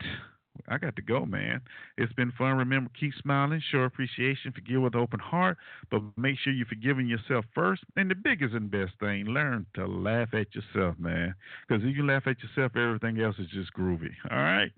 I 0.68 0.78
got 0.78 0.96
to 0.96 1.02
go, 1.02 1.26
man. 1.26 1.62
It's 1.98 2.14
been 2.14 2.32
fun. 2.38 2.58
Remember, 2.58 2.90
keep 3.00 3.14
smiling, 3.22 3.62
show 3.72 3.80
appreciation, 3.80 4.52
forgive 4.52 4.82
with 4.82 4.96
open 4.96 5.20
heart, 5.20 5.58
but 5.92 6.02
make 6.18 6.38
sure 6.40 6.54
you're 6.54 6.66
forgiving 6.66 7.08
yourself 7.08 7.46
first. 7.54 7.84
And 7.96 8.10
the 8.10 8.16
biggest 8.16 8.54
and 8.54 8.70
best 8.70 8.94
thing, 9.00 9.26
learn 9.26 9.66
to 9.76 9.86
laugh 9.86 10.30
at 10.34 10.48
yourself, 10.56 10.98
man. 11.00 11.36
Because 11.68 11.84
if 11.84 11.96
you 11.96 12.06
laugh 12.06 12.24
at 12.26 12.38
yourself, 12.42 12.76
everything 12.76 13.20
else 13.22 13.36
is 13.40 13.48
just 13.54 13.74
groovy. 13.74 14.12
All 14.32 14.38
right? 14.38 14.72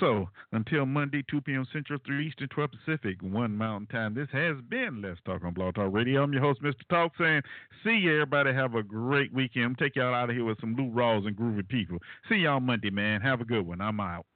So 0.00 0.28
until 0.52 0.86
Monday, 0.86 1.24
2 1.30 1.40
p.m. 1.42 1.66
Central, 1.72 1.98
3 2.04 2.26
Eastern, 2.26 2.48
12 2.48 2.70
Pacific, 2.84 3.16
1 3.22 3.56
Mountain 3.56 3.88
Time, 3.88 4.14
this 4.14 4.28
has 4.32 4.56
been 4.68 5.02
Let's 5.02 5.20
Talk 5.24 5.44
on 5.44 5.54
Blog 5.54 5.74
Talk 5.74 5.92
Radio. 5.92 6.22
I'm 6.22 6.32
your 6.32 6.42
host, 6.42 6.62
Mr. 6.62 6.86
Talk, 6.90 7.12
saying, 7.18 7.42
see 7.84 7.90
you, 7.90 8.14
everybody. 8.14 8.52
Have 8.52 8.74
a 8.74 8.82
great 8.82 9.32
weekend. 9.32 9.78
Take 9.78 9.96
y'all 9.96 10.14
out 10.14 10.30
of 10.30 10.36
here 10.36 10.44
with 10.44 10.60
some 10.60 10.74
Lou 10.76 10.90
Rawls 10.90 11.26
and 11.26 11.36
groovy 11.36 11.68
people. 11.68 11.98
See 12.28 12.36
y'all 12.36 12.60
Monday, 12.60 12.90
man. 12.90 13.20
Have 13.20 13.40
a 13.40 13.44
good 13.44 13.66
one. 13.66 13.80
I'm 13.80 14.00
out. 14.00 14.26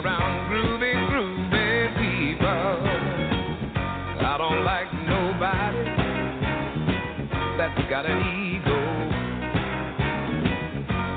Around 0.00 0.48
groovy, 0.48 0.94
groovy 1.10 1.92
people. 2.00 2.48
I 4.24 4.36
don't 4.38 4.64
like 4.64 4.88
nobody 5.04 5.84
that's 7.58 7.90
got 7.90 8.06
an 8.06 8.16
ego. 8.48 8.80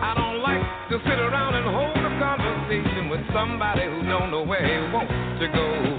I 0.03 0.13
don't 0.17 0.41
like 0.41 0.63
to 0.89 0.99
sit 1.07 1.19
around 1.19 1.55
and 1.55 1.65
hold 1.65 1.95
a 1.95 2.19
conversation 2.19 3.09
with 3.09 3.21
somebody 3.33 3.85
who 3.85 4.03
don't 4.03 4.31
know 4.31 4.43
where 4.43 4.65
he 4.65 4.91
wants 4.91 5.13
to 5.39 5.47
go. 5.47 5.92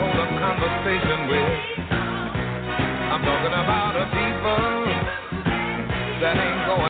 hold 0.00 0.16
a 0.16 0.28
conversation 0.40 1.28
with. 1.28 1.52
I'm 3.12 3.20
talking 3.20 3.52
about 3.52 3.96
a 4.00 4.06
people 4.16 4.64
that 6.20 6.36
ain't 6.36 6.66
going 6.66 6.89